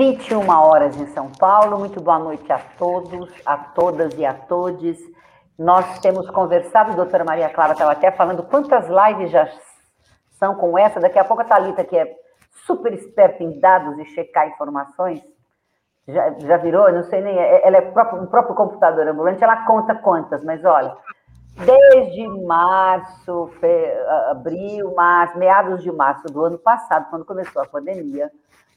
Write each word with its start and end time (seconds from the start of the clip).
21 0.00 0.48
horas 0.48 0.96
em 0.98 1.06
São 1.08 1.30
Paulo. 1.30 1.78
Muito 1.78 2.00
boa 2.00 2.18
noite 2.18 2.50
a 2.50 2.58
todos, 2.78 3.30
a 3.44 3.58
todas 3.58 4.16
e 4.16 4.24
a 4.24 4.32
todos. 4.32 4.96
Nós 5.58 5.98
temos 5.98 6.30
conversado, 6.30 6.92
a 6.92 6.94
doutora 6.94 7.22
Maria 7.22 7.50
Clara 7.50 7.74
estava 7.74 7.92
até 7.92 8.10
falando 8.10 8.42
quantas 8.44 8.86
lives 8.88 9.30
já 9.30 9.46
são 10.38 10.54
com 10.54 10.78
essa. 10.78 10.98
Daqui 11.00 11.18
a 11.18 11.24
pouco 11.24 11.42
a 11.42 11.44
Thalita, 11.44 11.84
que 11.84 11.98
é 11.98 12.16
super 12.64 12.94
esperta 12.94 13.44
em 13.44 13.60
dados 13.60 13.98
e 13.98 14.06
checar 14.06 14.48
informações, 14.48 15.20
já, 16.08 16.30
já 16.38 16.56
virou, 16.56 16.90
não 16.90 17.02
sei 17.02 17.20
nem, 17.20 17.36
ela 17.36 17.76
é 17.76 17.82
próprio, 17.82 18.22
um 18.22 18.26
próprio 18.26 18.54
computador 18.54 19.06
ambulante, 19.06 19.44
ela 19.44 19.66
conta 19.66 19.94
quantas, 19.94 20.42
mas 20.42 20.64
olha, 20.64 20.96
desde 21.56 22.26
março, 22.46 23.50
fe, 23.60 23.92
abril, 24.30 24.94
março, 24.94 25.36
meados 25.36 25.82
de 25.82 25.92
março 25.92 26.26
do 26.28 26.42
ano 26.42 26.56
passado, 26.56 27.10
quando 27.10 27.26
começou 27.26 27.60
a 27.60 27.66
pandemia, 27.66 28.30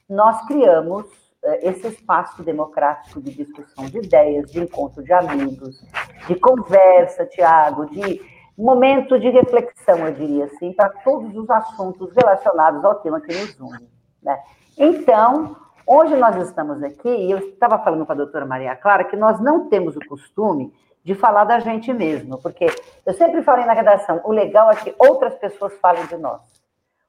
nós 0.09 0.45
criamos 0.48 1.05
eh, 1.43 1.70
esse 1.70 1.88
espaço 1.88 2.43
democrático 2.43 3.21
de 3.21 3.31
discussão 3.31 3.85
de 3.85 3.98
ideias, 3.98 4.52
de 4.52 4.59
encontro 4.59 5.03
de 5.03 5.12
amigos, 5.12 5.84
de 6.27 6.35
conversa, 6.35 7.26
Tiago, 7.26 7.85
de 7.85 8.21
momento 8.57 9.20
de 9.20 9.29
reflexão, 9.29 10.07
eu 10.07 10.13
diria 10.13 10.45
assim, 10.45 10.71
para 10.73 10.90
todos 10.90 11.35
os 11.35 11.49
assuntos 11.49 12.13
relacionados 12.15 12.84
ao 12.85 12.95
tema 12.95 13.20
que 13.20 13.34
nos 13.34 13.60
une. 13.60 13.90
Né? 14.21 14.40
Então, 14.77 15.55
hoje 15.87 16.15
nós 16.15 16.35
estamos 16.48 16.82
aqui, 16.84 17.10
e 17.10 17.32
eu 17.32 17.40
estava 17.40 17.79
falando 17.79 18.05
com 18.05 18.12
a 18.12 18.15
doutora 18.15 18.45
Maria 18.45 18.76
Clara, 18.76 19.04
que 19.04 19.15
nós 19.15 19.40
não 19.41 19.67
temos 19.70 19.95
o 19.95 20.05
costume 20.07 20.71
de 21.04 21.15
falar 21.15 21.43
da 21.43 21.60
gente 21.60 21.91
mesmo, 21.91 22.41
porque 22.41 22.67
eu 23.05 23.13
sempre 23.13 23.43
falei 23.43 23.65
na 23.65 23.73
redação, 23.73 24.21
o 24.23 24.32
legal 24.32 24.71
é 24.71 24.76
que 24.76 24.95
outras 24.98 25.35
pessoas 25.35 25.73
falem 25.79 26.05
de 26.05 26.15
nós 26.15 26.52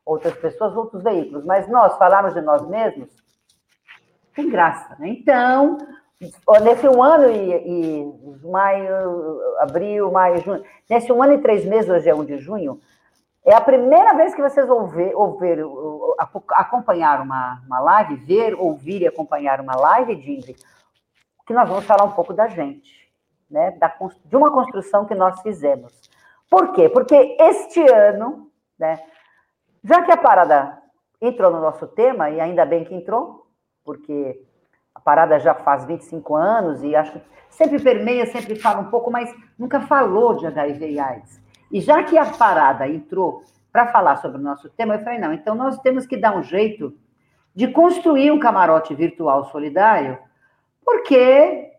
outras 0.04 0.34
pessoas, 0.34 0.76
outros 0.76 1.02
veículos, 1.02 1.44
mas 1.44 1.68
nós 1.68 1.96
falarmos 1.96 2.34
de 2.34 2.40
nós 2.40 2.66
mesmos, 2.68 3.08
tem 4.34 4.50
graça. 4.50 4.96
Né? 4.98 5.08
Então, 5.08 5.78
nesse 6.62 6.88
um 6.88 7.02
ano 7.02 7.30
e, 7.30 7.52
e, 7.54 8.46
maio, 8.46 9.40
abril, 9.60 10.10
maio, 10.10 10.40
junho, 10.42 10.62
nesse 10.88 11.12
um 11.12 11.22
ano 11.22 11.34
e 11.34 11.38
três 11.38 11.64
meses, 11.64 11.90
hoje 11.90 12.08
é 12.08 12.14
1 12.14 12.24
de 12.24 12.38
junho, 12.38 12.80
é 13.44 13.54
a 13.54 13.60
primeira 13.60 14.14
vez 14.14 14.34
que 14.34 14.40
vocês 14.40 14.68
ouvir, 14.70 15.14
ouvir 15.14 15.58
acompanhar 16.52 17.20
uma, 17.20 17.60
uma 17.66 17.80
live, 17.80 18.16
ver, 18.16 18.54
ouvir 18.54 19.02
e 19.02 19.06
acompanhar 19.06 19.60
uma 19.60 19.76
live, 19.76 20.16
Dindy, 20.16 20.56
que 21.46 21.52
nós 21.52 21.68
vamos 21.68 21.84
falar 21.84 22.04
um 22.04 22.12
pouco 22.12 22.32
da 22.32 22.48
gente, 22.48 22.90
né? 23.50 23.72
Da, 23.72 23.94
de 24.24 24.36
uma 24.36 24.50
construção 24.50 25.04
que 25.04 25.14
nós 25.14 25.42
fizemos. 25.42 25.92
Por 26.48 26.72
quê? 26.72 26.88
Porque 26.88 27.36
este 27.38 27.86
ano, 27.86 28.50
né, 28.78 28.98
já 29.84 30.02
que 30.02 30.10
a 30.10 30.16
parada 30.16 30.78
entrou 31.20 31.52
no 31.52 31.60
nosso 31.60 31.86
tema, 31.86 32.30
e 32.30 32.40
ainda 32.40 32.64
bem 32.64 32.84
que 32.84 32.94
entrou, 32.94 33.46
porque 33.84 34.40
a 34.94 35.00
parada 35.00 35.38
já 35.38 35.54
faz 35.54 35.84
25 35.84 36.34
anos 36.34 36.82
e 36.82 36.96
acho 36.96 37.12
que 37.12 37.22
sempre 37.50 37.80
permeia, 37.82 38.26
sempre 38.26 38.56
fala 38.56 38.80
um 38.80 38.90
pouco, 38.90 39.10
mas 39.10 39.32
nunca 39.58 39.80
falou 39.82 40.36
de 40.36 40.46
HIV 40.46 40.90
e 40.90 40.98
AIDS. 40.98 41.40
E 41.70 41.80
já 41.80 42.02
que 42.02 42.16
a 42.16 42.26
parada 42.26 42.88
entrou 42.88 43.42
para 43.70 43.88
falar 43.88 44.16
sobre 44.16 44.38
o 44.38 44.42
nosso 44.42 44.70
tema, 44.70 44.94
eu 44.94 45.00
falei, 45.02 45.18
não, 45.18 45.32
então 45.32 45.54
nós 45.54 45.78
temos 45.80 46.06
que 46.06 46.16
dar 46.16 46.36
um 46.36 46.42
jeito 46.42 46.96
de 47.54 47.68
construir 47.68 48.30
um 48.30 48.38
camarote 48.38 48.94
virtual 48.94 49.44
solidário, 49.46 50.18
porque, 50.84 51.72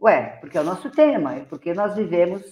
ué, 0.00 0.38
porque 0.40 0.56
é 0.56 0.60
o 0.60 0.64
nosso 0.64 0.90
tema, 0.90 1.34
porque 1.48 1.74
nós 1.74 1.94
vivemos 1.94 2.42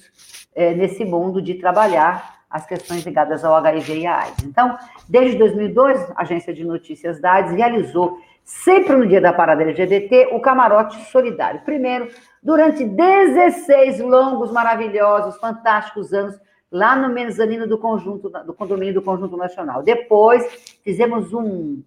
é, 0.54 0.74
nesse 0.74 1.04
mundo 1.04 1.40
de 1.40 1.54
trabalhar 1.54 2.37
as 2.50 2.66
questões 2.66 3.04
ligadas 3.04 3.44
ao 3.44 3.54
HIV 3.54 3.98
e 3.98 4.06
à 4.06 4.22
AIDS. 4.22 4.44
Então, 4.44 4.76
desde 5.08 5.36
2002, 5.36 6.10
a 6.16 6.22
Agência 6.22 6.52
de 6.52 6.64
Notícias 6.64 7.20
da 7.20 7.32
AIDS 7.32 7.52
realizou, 7.52 8.18
sempre 8.42 8.96
no 8.96 9.06
dia 9.06 9.20
da 9.20 9.32
parada 9.32 9.62
LGBT, 9.62 10.30
o 10.32 10.40
Camarote 10.40 10.98
Solidário. 11.10 11.60
Primeiro, 11.60 12.08
durante 12.42 12.84
16 12.84 14.00
longos, 14.00 14.50
maravilhosos, 14.50 15.38
fantásticos 15.38 16.12
anos, 16.12 16.38
lá 16.70 16.96
no 16.96 17.12
mezanino 17.12 17.66
do 17.66 17.78
conjunto, 17.78 18.28
do 18.28 18.54
condomínio 18.54 18.94
do 18.94 19.02
Conjunto 19.02 19.36
Nacional. 19.36 19.82
Depois, 19.82 20.78
fizemos 20.82 21.32
um, 21.32 21.82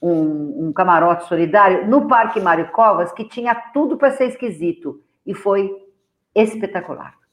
um, 0.00 0.66
um 0.66 0.72
camarote 0.72 1.26
solidário 1.26 1.86
no 1.86 2.08
Parque 2.08 2.40
Mário 2.40 2.70
Covas, 2.70 3.12
que 3.12 3.24
tinha 3.24 3.54
tudo 3.54 3.96
para 3.96 4.12
ser 4.12 4.28
esquisito, 4.28 5.02
e 5.26 5.34
foi 5.34 5.70
espetacular 6.34 7.23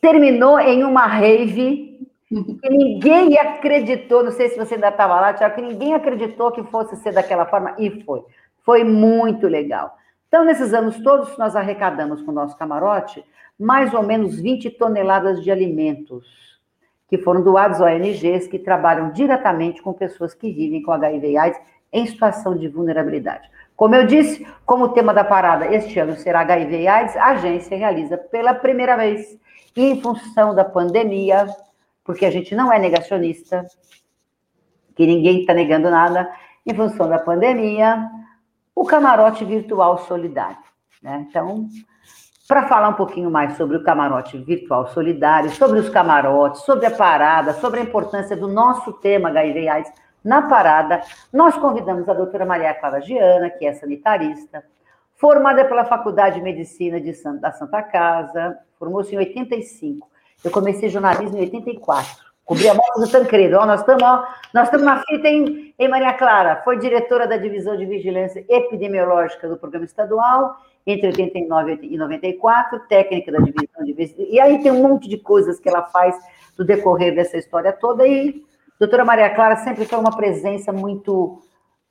terminou 0.00 0.58
em 0.58 0.84
uma 0.84 1.06
rave 1.06 1.96
que 2.28 2.68
ninguém 2.70 3.38
acreditou, 3.38 4.24
não 4.24 4.32
sei 4.32 4.48
se 4.48 4.56
você 4.58 4.74
ainda 4.74 4.88
estava 4.88 5.20
lá, 5.20 5.32
Tiago, 5.32 5.54
que 5.54 5.62
ninguém 5.62 5.94
acreditou 5.94 6.50
que 6.50 6.62
fosse 6.64 6.96
ser 6.96 7.12
daquela 7.12 7.46
forma, 7.46 7.74
e 7.78 8.02
foi. 8.02 8.22
Foi 8.64 8.82
muito 8.82 9.46
legal. 9.46 9.96
Então, 10.28 10.44
nesses 10.44 10.74
anos 10.74 10.98
todos, 11.00 11.38
nós 11.38 11.54
arrecadamos 11.54 12.20
com 12.22 12.32
o 12.32 12.34
nosso 12.34 12.56
camarote 12.56 13.24
mais 13.58 13.94
ou 13.94 14.02
menos 14.02 14.38
20 14.40 14.70
toneladas 14.70 15.42
de 15.42 15.50
alimentos 15.50 16.26
que 17.08 17.16
foram 17.18 17.42
doados 17.42 17.80
a 17.80 17.86
ONGs 17.86 18.48
que 18.48 18.58
trabalham 18.58 19.10
diretamente 19.12 19.80
com 19.80 19.92
pessoas 19.92 20.34
que 20.34 20.52
vivem 20.52 20.82
com 20.82 20.92
HIV 20.92 21.30
e 21.30 21.38
AIDS 21.38 21.60
em 21.92 22.06
situação 22.06 22.56
de 22.56 22.68
vulnerabilidade. 22.68 23.48
Como 23.76 23.94
eu 23.94 24.06
disse, 24.06 24.46
como 24.64 24.86
o 24.86 24.88
tema 24.88 25.14
da 25.14 25.22
parada 25.22 25.72
este 25.72 25.98
ano 25.98 26.16
será 26.16 26.40
HIV 26.40 26.80
e 26.82 26.88
AIDS, 26.88 27.16
a 27.16 27.26
agência 27.28 27.76
realiza 27.76 28.18
pela 28.18 28.54
primeira 28.54 28.96
vez 28.96 29.38
em 29.76 30.00
função 30.00 30.54
da 30.54 30.64
pandemia, 30.64 31.46
porque 32.02 32.24
a 32.24 32.30
gente 32.30 32.54
não 32.54 32.72
é 32.72 32.78
negacionista, 32.78 33.66
que 34.94 35.06
ninguém 35.06 35.40
está 35.40 35.52
negando 35.52 35.90
nada, 35.90 36.30
em 36.64 36.74
função 36.74 37.08
da 37.08 37.18
pandemia, 37.18 38.08
o 38.74 38.84
camarote 38.84 39.44
virtual 39.44 39.98
solidário. 39.98 40.58
Né? 41.02 41.26
Então, 41.28 41.68
para 42.48 42.66
falar 42.68 42.88
um 42.88 42.94
pouquinho 42.94 43.30
mais 43.30 43.56
sobre 43.56 43.76
o 43.76 43.82
camarote 43.82 44.38
virtual 44.38 44.86
solidário, 44.88 45.50
sobre 45.50 45.78
os 45.78 45.88
camarotes, 45.88 46.62
sobre 46.62 46.86
a 46.86 46.90
parada, 46.90 47.52
sobre 47.54 47.80
a 47.80 47.82
importância 47.82 48.36
do 48.36 48.48
nosso 48.48 48.92
tema 48.94 49.28
HIV 49.28 49.68
AIDS 49.68 49.92
na 50.24 50.42
parada, 50.42 51.02
nós 51.32 51.56
convidamos 51.56 52.08
a 52.08 52.14
doutora 52.14 52.44
Maria 52.44 52.74
Clara 52.74 53.00
Giana, 53.00 53.50
que 53.50 53.64
é 53.64 53.72
sanitarista, 53.74 54.64
formada 55.14 55.64
pela 55.64 55.84
Faculdade 55.84 56.36
de 56.36 56.42
Medicina 56.42 57.00
de 57.00 57.14
Santa, 57.14 57.40
da 57.40 57.52
Santa 57.52 57.82
Casa, 57.82 58.58
formou-se 58.78 59.14
em 59.14 59.18
85. 59.18 60.08
Eu 60.44 60.50
comecei 60.50 60.88
jornalismo 60.88 61.36
em 61.38 61.40
84. 61.40 62.26
Cobri 62.44 62.68
a 62.68 62.74
moto 62.74 63.00
do 63.00 63.10
Tancredo. 63.10 63.56
Ó, 63.56 63.66
nós 63.66 63.80
estamos 63.80 64.82
na 64.82 65.02
fita 65.02 65.28
em, 65.28 65.74
em 65.76 65.88
Maria 65.88 66.12
Clara. 66.12 66.62
Foi 66.64 66.78
diretora 66.78 67.26
da 67.26 67.36
Divisão 67.36 67.76
de 67.76 67.84
Vigilância 67.84 68.44
Epidemiológica 68.48 69.48
do 69.48 69.56
Programa 69.56 69.84
Estadual 69.84 70.56
entre 70.86 71.08
89 71.08 71.80
e 71.82 71.98
94, 71.98 72.78
técnica 72.88 73.32
da 73.32 73.38
Divisão 73.38 73.84
de 73.84 73.92
Vigilância. 73.92 74.32
E 74.32 74.38
aí 74.38 74.62
tem 74.62 74.70
um 74.70 74.82
monte 74.88 75.08
de 75.08 75.18
coisas 75.18 75.58
que 75.58 75.68
ela 75.68 75.82
faz 75.82 76.16
no 76.56 76.64
decorrer 76.64 77.14
dessa 77.14 77.36
história 77.36 77.72
toda. 77.72 78.06
E 78.06 78.44
a 78.68 78.78
doutora 78.78 79.04
Maria 79.04 79.30
Clara 79.30 79.56
sempre 79.56 79.84
foi 79.84 79.98
uma 79.98 80.16
presença 80.16 80.72
muito 80.72 81.42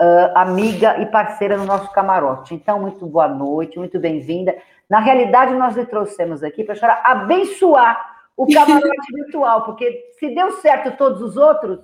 uh, 0.02 0.38
amiga 0.38 1.02
e 1.02 1.06
parceira 1.07 1.57
no 1.57 1.66
nosso 1.66 1.91
camarote. 1.91 2.53
Então, 2.53 2.79
muito 2.79 3.06
boa 3.06 3.28
noite, 3.28 3.78
muito 3.78 4.00
bem-vinda. 4.00 4.56
Na 4.90 4.99
realidade, 4.99 5.53
nós 5.53 5.76
lhe 5.76 5.85
trouxemos 5.85 6.43
aqui 6.43 6.64
para 6.64 6.73
a 6.73 6.78
senhora 6.78 7.02
abençoar 7.03 8.16
o 8.37 8.46
camarote 8.52 9.14
virtual, 9.14 9.66
porque 9.66 10.11
se 10.20 10.34
deu 10.34 10.52
certo 10.61 10.97
todos 10.97 11.22
os 11.22 11.37
outros, 11.37 11.79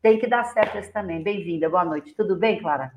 tem 0.00 0.18
que 0.18 0.26
dar 0.26 0.44
certo 0.44 0.76
esse 0.76 0.92
também. 0.92 1.22
Bem-vinda, 1.22 1.68
boa 1.68 1.84
noite. 1.84 2.14
Tudo 2.14 2.36
bem, 2.36 2.60
Clara? 2.60 2.92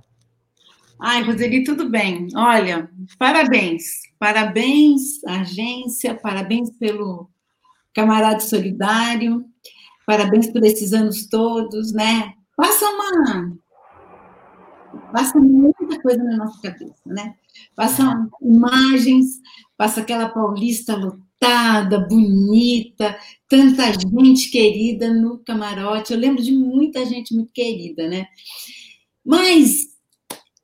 Ai, 1.01 1.23
Roseli, 1.23 1.63
tudo 1.63 1.89
bem. 1.89 2.27
Olha, 2.35 2.89
parabéns. 3.17 4.01
Parabéns, 4.19 5.23
agência, 5.25 6.13
parabéns 6.13 6.69
pelo 6.77 7.29
camarada 7.94 8.41
solidário, 8.41 9.45
parabéns 10.06 10.51
por 10.51 10.63
esses 10.63 10.94
anos 10.94 11.27
todos, 11.27 11.94
né? 11.94 12.33
Passa 12.56 12.85
uma 12.85 13.57
passa 15.11 15.39
muita 15.39 16.01
coisa 16.01 16.23
na 16.23 16.38
nossa 16.38 16.61
cabeça, 16.61 17.01
né? 17.06 17.35
Passa 17.79 18.29
imagens, 18.41 19.39
passa 19.77 20.01
aquela 20.01 20.27
paulista 20.27 20.97
lotada, 20.97 21.97
bonita, 22.09 23.17
tanta 23.47 23.93
gente 23.93 24.51
querida 24.51 25.13
no 25.13 25.39
camarote. 25.45 26.11
Eu 26.11 26.19
lembro 26.19 26.43
de 26.43 26.51
muita 26.51 27.05
gente 27.05 27.33
muito 27.33 27.53
querida, 27.53 28.05
né? 28.09 28.27
Mas 29.25 29.85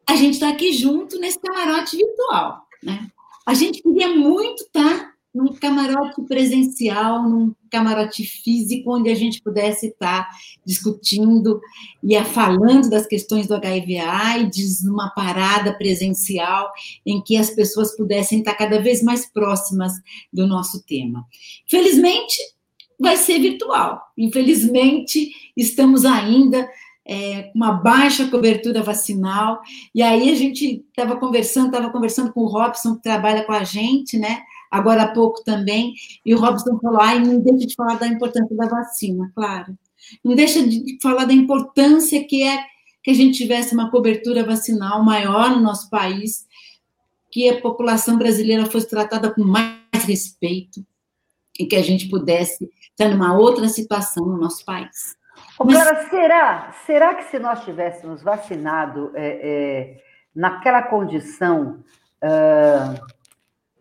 a 0.05 0.17
gente 0.17 0.33
está 0.33 0.49
aqui 0.49 0.73
junto 0.73 1.17
nesse 1.17 1.39
camarote 1.39 1.95
virtual, 1.95 2.67
né? 2.83 3.09
A 3.47 3.53
gente 3.53 3.81
queria 3.81 4.13
muito 4.13 4.63
estar 4.63 4.99
tá 4.99 5.13
num 5.35 5.53
camarote 5.53 6.21
presencial, 6.21 7.29
num 7.29 7.53
camarote 7.69 8.23
físico, 8.23 8.95
onde 8.95 9.09
a 9.09 9.15
gente 9.15 9.41
pudesse 9.41 9.87
estar 9.87 10.29
discutindo 10.65 11.59
e 12.01 12.17
falando 12.23 12.89
das 12.89 13.05
questões 13.05 13.45
do 13.45 13.53
HIV 13.53 13.97
AIDS, 13.97 14.81
numa 14.81 15.09
parada 15.09 15.77
presencial, 15.77 16.71
em 17.05 17.21
que 17.21 17.35
as 17.35 17.49
pessoas 17.49 17.95
pudessem 17.97 18.39
estar 18.39 18.55
cada 18.55 18.81
vez 18.81 19.03
mais 19.03 19.25
próximas 19.25 19.91
do 20.31 20.47
nosso 20.47 20.81
tema. 20.85 21.25
Felizmente, 21.67 22.37
vai 22.97 23.17
ser 23.17 23.37
virtual. 23.39 24.01
Infelizmente, 24.17 25.31
estamos 25.57 26.05
ainda 26.05 26.65
é, 27.05 27.51
uma 27.53 27.73
baixa 27.73 28.27
cobertura 28.29 28.81
vacinal. 28.81 29.61
E 29.93 30.01
aí 30.01 30.31
a 30.31 30.35
gente 30.35 30.85
estava 30.87 31.17
conversando, 31.17 31.67
estava 31.67 31.91
conversando 31.91 32.31
com 32.31 32.41
o 32.41 32.47
Robson, 32.47 32.95
que 32.95 33.03
trabalha 33.03 33.43
com 33.43 33.51
a 33.51 33.65
gente, 33.65 34.17
né? 34.17 34.41
Agora 34.71 35.03
há 35.03 35.13
pouco 35.13 35.43
também, 35.43 35.93
e 36.25 36.33
o 36.33 36.39
Robson 36.39 36.79
falou: 36.79 37.01
ai, 37.01 37.19
não 37.19 37.39
deixa 37.39 37.67
de 37.67 37.75
falar 37.75 37.95
da 37.95 38.07
importância 38.07 38.55
da 38.55 38.67
vacina, 38.67 39.31
claro. 39.35 39.77
Não 40.23 40.35
deixa 40.35 40.61
de 40.61 40.97
falar 41.01 41.25
da 41.25 41.33
importância 41.33 42.23
que 42.25 42.43
é 42.43 42.63
que 43.03 43.11
a 43.11 43.13
gente 43.13 43.37
tivesse 43.37 43.73
uma 43.75 43.91
cobertura 43.91 44.43
vacinal 44.43 45.03
maior 45.03 45.51
no 45.51 45.61
nosso 45.61 45.89
país, 45.91 46.47
que 47.31 47.47
a 47.47 47.61
população 47.61 48.17
brasileira 48.17 48.65
fosse 48.65 48.89
tratada 48.89 49.31
com 49.31 49.43
mais 49.43 50.03
respeito 50.05 50.83
e 51.59 51.65
que 51.65 51.75
a 51.75 51.83
gente 51.83 52.09
pudesse 52.09 52.67
estar 52.89 53.09
numa 53.09 53.37
outra 53.37 53.67
situação 53.69 54.25
no 54.25 54.37
nosso 54.37 54.65
país. 54.65 55.15
Ô, 55.59 55.65
Mas... 55.65 55.75
Clara, 55.75 56.09
será, 56.09 56.75
será 56.85 57.15
que 57.15 57.25
se 57.25 57.37
nós 57.37 57.63
tivéssemos 57.63 58.23
vacinado 58.23 59.11
é, 59.13 59.39
é, 59.43 60.03
naquela 60.35 60.81
condição, 60.81 61.83
uh, 62.23 63.05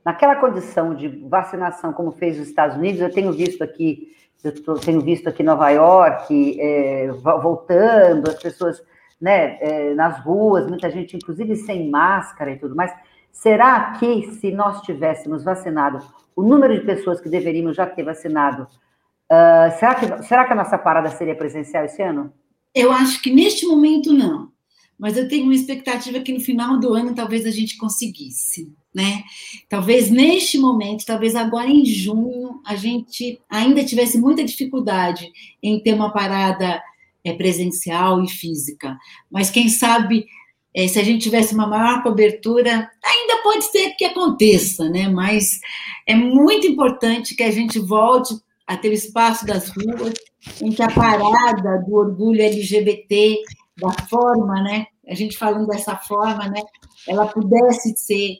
naquela 0.04 0.36
condição 0.36 0.94
de 0.94 1.08
vacinação 1.08 1.92
como 1.92 2.12
fez 2.12 2.38
os 2.38 2.48
Estados 2.48 2.76
Unidos, 2.76 3.00
eu 3.00 3.10
tenho 3.10 3.32
visto 3.32 3.62
aqui, 3.62 4.12
eu 4.42 4.78
tenho 4.78 5.00
visto 5.00 5.28
aqui 5.28 5.42
Nova 5.42 5.70
York, 5.70 6.60
é, 6.60 7.08
voltando, 7.10 8.28
as 8.28 8.40
pessoas 8.40 8.82
né, 9.20 9.56
é, 9.60 9.94
nas 9.94 10.20
ruas, 10.20 10.66
muita 10.66 10.90
gente, 10.90 11.16
inclusive, 11.16 11.56
sem 11.56 11.88
máscara 11.88 12.52
e 12.52 12.58
tudo 12.58 12.76
mais. 12.76 12.92
Será 13.32 13.92
que, 13.98 14.30
se 14.34 14.52
nós 14.52 14.82
tivéssemos 14.82 15.42
vacinado 15.42 15.98
o 16.36 16.42
número 16.42 16.74
de 16.78 16.84
pessoas 16.84 17.20
que 17.20 17.28
deveríamos 17.28 17.76
já 17.76 17.86
ter 17.86 18.02
vacinado, 18.02 18.64
uh, 18.64 19.78
será, 19.78 19.94
que, 19.94 20.22
será 20.24 20.44
que 20.44 20.52
a 20.52 20.56
nossa 20.56 20.76
parada 20.76 21.08
seria 21.10 21.34
presencial 21.34 21.84
esse 21.84 22.02
ano? 22.02 22.32
Eu 22.74 22.92
acho 22.92 23.22
que 23.22 23.32
neste 23.32 23.66
momento 23.66 24.12
não. 24.12 24.52
Mas 24.98 25.16
eu 25.16 25.28
tenho 25.28 25.44
uma 25.44 25.54
expectativa 25.54 26.20
que 26.20 26.32
no 26.32 26.40
final 26.40 26.78
do 26.78 26.94
ano 26.94 27.14
talvez 27.14 27.46
a 27.46 27.50
gente 27.50 27.76
conseguisse, 27.76 28.72
né? 28.94 29.24
Talvez 29.68 30.10
neste 30.10 30.56
momento, 30.56 31.04
talvez 31.04 31.34
agora 31.34 31.68
em 31.68 31.84
junho, 31.84 32.60
a 32.64 32.76
gente 32.76 33.40
ainda 33.50 33.84
tivesse 33.84 34.18
muita 34.18 34.44
dificuldade 34.44 35.30
em 35.62 35.80
ter 35.80 35.94
uma 35.94 36.12
parada 36.12 36.80
é, 37.24 37.32
presencial 37.32 38.22
e 38.22 38.28
física. 38.28 38.96
Mas 39.30 39.50
quem 39.50 39.68
sabe 39.68 40.26
é, 40.74 40.88
se 40.88 40.98
a 40.98 41.04
gente 41.04 41.22
tivesse 41.22 41.54
uma 41.54 41.68
maior 41.68 42.02
cobertura, 42.02 42.90
ainda 43.04 43.42
pode 43.42 43.64
ser 43.70 43.90
que 43.90 44.04
aconteça, 44.04 44.88
né? 44.88 45.08
Mas 45.08 45.60
é 46.06 46.16
muito 46.16 46.66
importante 46.66 47.36
que 47.36 47.44
a 47.44 47.50
gente 47.50 47.78
volte 47.78 48.34
a 48.66 48.76
ter 48.76 48.88
o 48.88 48.92
espaço 48.94 49.46
das 49.46 49.68
ruas, 49.68 50.14
em 50.60 50.70
que 50.70 50.82
a 50.82 50.90
parada 50.90 51.78
do 51.86 51.94
orgulho 51.94 52.42
LGBT, 52.42 53.38
da 53.76 53.92
forma, 54.08 54.62
né? 54.62 54.86
A 55.08 55.14
gente 55.14 55.36
falando 55.36 55.68
dessa 55.68 55.96
forma, 55.96 56.48
né? 56.48 56.60
Ela 57.06 57.26
pudesse 57.26 57.94
ser, 57.96 58.38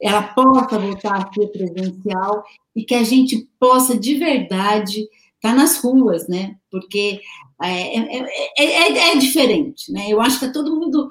ela 0.00 0.22
possa 0.22 0.78
voltar 0.78 1.14
a 1.16 1.32
ser 1.32 1.46
presencial 1.48 2.44
e 2.74 2.84
que 2.84 2.94
a 2.94 3.02
gente 3.02 3.48
possa 3.58 3.96
de 3.96 4.14
verdade 4.14 5.00
estar 5.44 5.50
tá 5.50 5.54
nas 5.54 5.78
ruas, 5.78 6.26
né? 6.28 6.56
Porque 6.70 7.20
é, 7.62 7.98
é, 7.98 8.26
é, 8.58 9.12
é, 9.12 9.16
diferente, 9.16 9.92
né? 9.92 10.06
Eu 10.08 10.20
acho 10.20 10.38
que 10.38 10.46
está 10.46 10.52
todo 10.52 10.74
mundo 10.74 11.08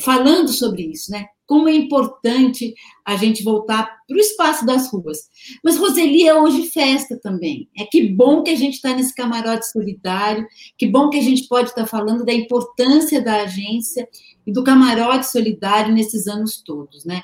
falando 0.00 0.48
sobre 0.48 0.82
isso, 0.82 1.10
né? 1.10 1.26
Como 1.46 1.68
é 1.68 1.74
importante 1.74 2.74
a 3.04 3.16
gente 3.16 3.42
voltar 3.42 3.98
para 4.06 4.16
o 4.16 4.20
espaço 4.20 4.64
das 4.64 4.90
ruas. 4.90 5.18
Mas 5.62 5.76
Roseli 5.76 6.26
é 6.26 6.34
hoje 6.34 6.70
festa 6.70 7.18
também. 7.22 7.68
É 7.76 7.84
que 7.84 8.08
bom 8.08 8.42
que 8.42 8.50
a 8.50 8.56
gente 8.56 8.74
está 8.74 8.94
nesse 8.94 9.14
camarote 9.14 9.70
solidário, 9.70 10.46
que 10.78 10.86
bom 10.86 11.10
que 11.10 11.18
a 11.18 11.22
gente 11.22 11.46
pode 11.46 11.68
estar 11.68 11.82
tá 11.82 11.86
falando 11.86 12.24
da 12.24 12.32
importância 12.32 13.20
da 13.20 13.42
agência 13.42 14.08
e 14.46 14.52
do 14.52 14.64
camarote 14.64 15.30
solidário 15.30 15.92
nesses 15.92 16.26
anos 16.26 16.62
todos, 16.64 17.04
né? 17.04 17.22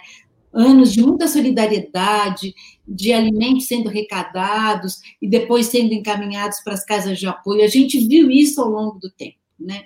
Anos 0.53 0.93
de 0.93 1.03
muita 1.03 1.29
solidariedade, 1.29 2.55
de 2.87 3.13
alimentos 3.13 3.67
sendo 3.67 3.89
arrecadados 3.89 4.99
e 5.21 5.29
depois 5.29 5.67
sendo 5.67 5.93
encaminhados 5.93 6.61
para 6.61 6.75
as 6.75 6.85
casas 6.85 7.19
de 7.19 7.27
apoio. 7.27 7.63
A 7.63 7.69
gente 7.69 7.99
viu 8.07 8.31
isso 8.31 8.61
ao 8.61 8.69
longo 8.69 8.99
do 8.99 9.11
tempo, 9.11 9.39
né? 9.59 9.85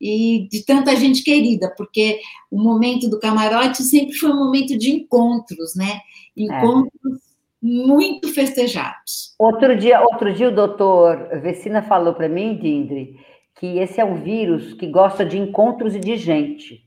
E 0.00 0.48
de 0.50 0.64
tanta 0.64 0.96
gente 0.96 1.22
querida, 1.22 1.72
porque 1.76 2.20
o 2.50 2.60
momento 2.60 3.08
do 3.08 3.20
camarote 3.20 3.82
sempre 3.84 4.14
foi 4.14 4.30
um 4.30 4.38
momento 4.38 4.76
de 4.76 4.90
encontros, 4.90 5.76
né? 5.76 6.00
Encontros 6.36 7.14
é. 7.14 7.18
muito 7.62 8.28
festejados. 8.34 9.34
Outro 9.38 9.76
dia, 9.76 10.00
outro 10.00 10.34
dia 10.34 10.48
o 10.48 10.54
doutor 10.54 11.40
Vecina 11.40 11.82
falou 11.82 12.14
para 12.14 12.28
mim, 12.28 12.58
Dindri, 12.58 13.16
que 13.54 13.78
esse 13.78 14.00
é 14.00 14.04
um 14.04 14.20
vírus 14.20 14.74
que 14.74 14.88
gosta 14.88 15.24
de 15.24 15.38
encontros 15.38 15.94
e 15.94 16.00
de 16.00 16.16
gente. 16.16 16.84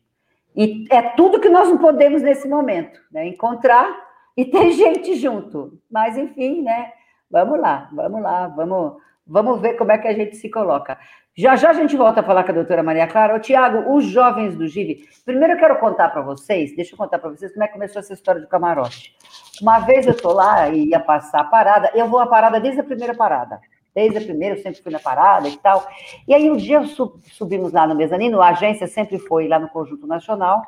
E 0.55 0.85
é 0.89 1.01
tudo 1.01 1.39
que 1.39 1.49
nós 1.49 1.67
não 1.67 1.77
podemos 1.77 2.21
nesse 2.21 2.47
momento, 2.47 2.99
né? 3.11 3.27
Encontrar 3.27 3.93
e 4.37 4.45
ter 4.45 4.71
gente 4.73 5.15
junto. 5.15 5.79
Mas, 5.91 6.17
enfim, 6.17 6.61
né? 6.61 6.91
Vamos 7.29 7.59
lá, 7.59 7.89
vamos 7.91 8.21
lá, 8.21 8.47
vamos, 8.47 8.93
vamos 9.27 9.61
ver 9.61 9.73
como 9.73 9.91
é 9.91 9.97
que 9.97 10.07
a 10.07 10.13
gente 10.13 10.35
se 10.37 10.49
coloca. 10.49 10.97
Já 11.37 11.57
já 11.57 11.71
a 11.71 11.73
gente 11.73 11.97
volta 11.97 12.21
a 12.21 12.23
falar 12.23 12.45
com 12.45 12.51
a 12.51 12.55
doutora 12.55 12.81
Maria 12.81 13.07
Clara. 13.07 13.35
Ô, 13.35 13.39
Tiago, 13.39 13.93
os 13.93 14.05
jovens 14.05 14.55
do 14.55 14.67
GIV. 14.67 15.03
Primeiro 15.25 15.53
eu 15.53 15.57
quero 15.57 15.77
contar 15.79 16.09
para 16.09 16.21
vocês, 16.21 16.73
deixa 16.75 16.93
eu 16.93 16.97
contar 16.97 17.19
para 17.19 17.29
vocês 17.29 17.51
como 17.51 17.63
é 17.63 17.67
que 17.67 17.73
começou 17.73 17.99
essa 17.99 18.13
história 18.13 18.39
do 18.39 18.47
camarote. 18.47 19.13
Uma 19.61 19.79
vez 19.79 20.05
eu 20.05 20.13
estou 20.13 20.33
lá 20.33 20.69
e 20.69 20.89
ia 20.89 20.99
passar 20.99 21.41
a 21.41 21.43
parada, 21.43 21.91
eu 21.93 22.07
vou 22.07 22.19
a 22.19 22.27
parada 22.27 22.59
desde 22.59 22.79
a 22.79 22.83
primeira 22.83 23.13
parada 23.13 23.59
desde 23.95 24.17
a 24.17 24.21
primeira, 24.21 24.55
eu 24.55 24.61
sempre 24.61 24.83
fui 24.83 24.91
na 24.91 24.99
parada 24.99 25.47
e 25.47 25.55
tal. 25.55 25.87
E 26.27 26.33
aí 26.35 26.51
um 26.51 26.57
dia 26.57 26.83
subimos 27.31 27.71
lá 27.71 27.87
no 27.87 27.95
mezanino, 27.95 28.41
a 28.41 28.49
agência 28.49 28.85
sempre 28.87 29.17
foi 29.17 29.47
lá 29.47 29.57
no 29.57 29.69
Conjunto 29.69 30.05
Nacional, 30.05 30.61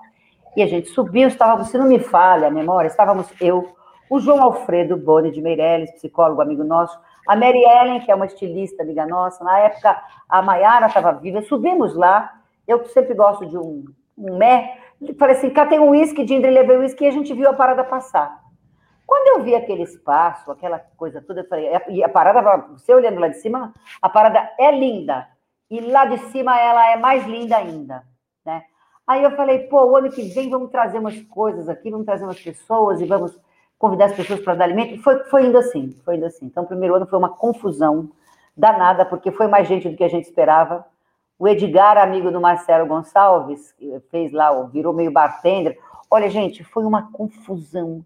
e 0.55 0.63
a 0.63 0.67
gente 0.67 0.87
subiu, 0.87 1.27
estávamos, 1.27 1.67
se 1.67 1.77
não 1.77 1.87
me 1.87 1.99
falha 1.99 2.47
a 2.47 2.51
memória, 2.51 2.87
estávamos 2.87 3.27
eu, 3.41 3.75
o 4.09 4.19
João 4.19 4.41
Alfredo 4.41 4.95
Boni 4.95 5.29
de 5.29 5.41
Meirelles, 5.41 5.91
psicólogo 5.91 6.41
amigo 6.41 6.63
nosso, 6.63 6.97
a 7.27 7.35
Mary 7.35 7.61
Ellen, 7.61 7.99
que 7.99 8.09
é 8.09 8.15
uma 8.15 8.25
estilista 8.25 8.81
amiga 8.81 9.05
nossa, 9.05 9.43
na 9.43 9.59
época 9.59 10.01
a 10.29 10.41
Maiara 10.41 10.87
estava 10.87 11.11
viva, 11.11 11.41
subimos 11.41 11.93
lá, 11.93 12.33
eu 12.65 12.85
sempre 12.85 13.13
gosto 13.13 13.45
de 13.45 13.57
um, 13.57 13.83
um 14.17 14.37
mé, 14.37 14.77
falei 15.19 15.35
assim, 15.35 15.49
cá 15.49 15.65
tem 15.65 15.79
um 15.79 15.89
uísque, 15.89 16.23
Dindri 16.23 16.49
levei 16.49 16.77
o 16.77 16.79
uísque 16.79 17.03
e 17.03 17.07
a 17.07 17.11
gente 17.11 17.33
viu 17.33 17.49
a 17.49 17.53
parada 17.53 17.83
passar. 17.83 18.46
Quando 19.07 19.39
eu 19.39 19.43
vi 19.45 19.55
aquele 19.55 19.83
espaço, 19.83 20.51
aquela 20.51 20.79
coisa 20.97 21.21
toda, 21.21 21.39
eu 21.39 21.47
falei, 21.47 21.71
e 21.87 22.03
a 22.03 22.09
parada, 22.09 22.41
você 22.73 22.93
olhando 22.93 23.21
lá 23.21 23.29
de 23.29 23.37
cima, 23.37 23.73
a 24.01 24.09
parada 24.09 24.51
é 24.59 24.69
linda. 24.69 25.29
E 25.71 25.79
lá 25.79 26.03
de 26.03 26.17
cima 26.29 26.59
ela 26.59 26.91
é 26.91 26.97
mais 26.97 27.25
linda 27.25 27.55
ainda, 27.55 28.03
né? 28.45 28.63
Aí 29.07 29.23
eu 29.23 29.31
falei, 29.31 29.59
pô, 29.59 29.85
o 29.85 29.95
ano 29.95 30.11
que 30.11 30.23
vem 30.23 30.49
vamos 30.49 30.69
trazer 30.69 30.99
umas 30.99 31.21
coisas 31.21 31.69
aqui, 31.69 31.89
vamos 31.89 32.05
trazer 32.05 32.25
umas 32.25 32.41
pessoas 32.41 32.99
e 32.99 33.05
vamos 33.05 33.39
convidar 33.79 34.05
as 34.05 34.13
pessoas 34.13 34.41
para 34.41 34.55
dar 34.55 34.65
alimento. 34.65 35.01
Foi, 35.01 35.23
foi 35.25 35.45
indo 35.45 35.57
assim, 35.57 35.95
foi 36.03 36.17
indo 36.17 36.25
assim. 36.25 36.45
Então, 36.45 36.63
o 36.63 36.67
primeiro 36.67 36.95
ano 36.95 37.07
foi 37.07 37.17
uma 37.17 37.29
confusão 37.29 38.11
danada, 38.55 39.05
porque 39.05 39.31
foi 39.31 39.47
mais 39.47 39.69
gente 39.69 39.87
do 39.87 39.95
que 39.95 40.03
a 40.03 40.09
gente 40.09 40.25
esperava. 40.25 40.85
O 41.39 41.47
Edgar, 41.47 41.97
amigo 41.97 42.29
do 42.29 42.41
Marcelo 42.41 42.85
Gonçalves, 42.85 43.73
fez 44.11 44.33
lá, 44.33 44.51
virou 44.63 44.91
meio 44.91 45.11
bartender. 45.11 45.79
Olha, 46.11 46.29
gente, 46.29 46.63
foi 46.65 46.83
uma 46.83 47.09
confusão 47.13 48.03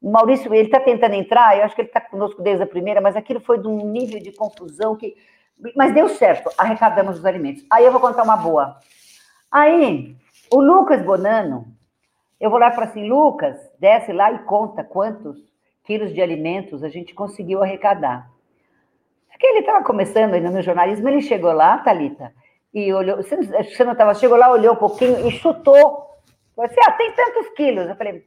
o 0.00 0.10
Maurício, 0.10 0.52
ele 0.54 0.66
está 0.66 0.78
tentando 0.78 1.14
entrar, 1.14 1.56
eu 1.56 1.64
acho 1.64 1.74
que 1.74 1.80
ele 1.80 1.88
está 1.88 2.00
conosco 2.00 2.40
desde 2.40 2.62
a 2.62 2.66
primeira, 2.66 3.00
mas 3.00 3.16
aquilo 3.16 3.40
foi 3.40 3.58
de 3.58 3.66
um 3.66 3.90
nível 3.90 4.20
de 4.20 4.32
confusão 4.32 4.96
que. 4.96 5.16
Mas 5.74 5.92
deu 5.92 6.08
certo, 6.08 6.50
arrecadamos 6.56 7.18
os 7.18 7.26
alimentos. 7.26 7.64
Aí 7.68 7.84
eu 7.84 7.90
vou 7.90 8.00
contar 8.00 8.22
uma 8.22 8.36
boa. 8.36 8.76
Aí, 9.50 10.16
o 10.52 10.60
Lucas 10.60 11.02
Bonano, 11.02 11.66
eu 12.40 12.48
vou 12.48 12.60
lá 12.60 12.68
e 12.68 12.72
falo 12.72 12.86
assim: 12.86 13.08
Lucas, 13.08 13.56
desce 13.80 14.12
lá 14.12 14.30
e 14.30 14.38
conta 14.40 14.84
quantos 14.84 15.36
quilos 15.82 16.14
de 16.14 16.22
alimentos 16.22 16.84
a 16.84 16.88
gente 16.88 17.12
conseguiu 17.12 17.62
arrecadar. 17.62 18.30
Porque 19.28 19.46
ele 19.46 19.60
estava 19.60 19.84
começando 19.84 20.34
ainda 20.34 20.50
no 20.50 20.62
jornalismo, 20.62 21.08
ele 21.08 21.22
chegou 21.22 21.52
lá, 21.52 21.78
Thalita, 21.78 22.32
e 22.72 22.92
olhou. 22.92 23.16
Você 23.16 23.84
não 23.84 23.92
estava, 23.92 24.14
chegou 24.14 24.36
lá, 24.36 24.50
olhou 24.50 24.74
um 24.74 24.78
pouquinho 24.78 25.26
e 25.26 25.30
chutou. 25.32 26.06
Falei 26.54 26.70
assim: 26.70 26.80
ah, 26.86 26.92
tem 26.92 27.12
tantos 27.12 27.48
quilos. 27.50 27.88
Eu 27.88 27.96
falei, 27.96 28.24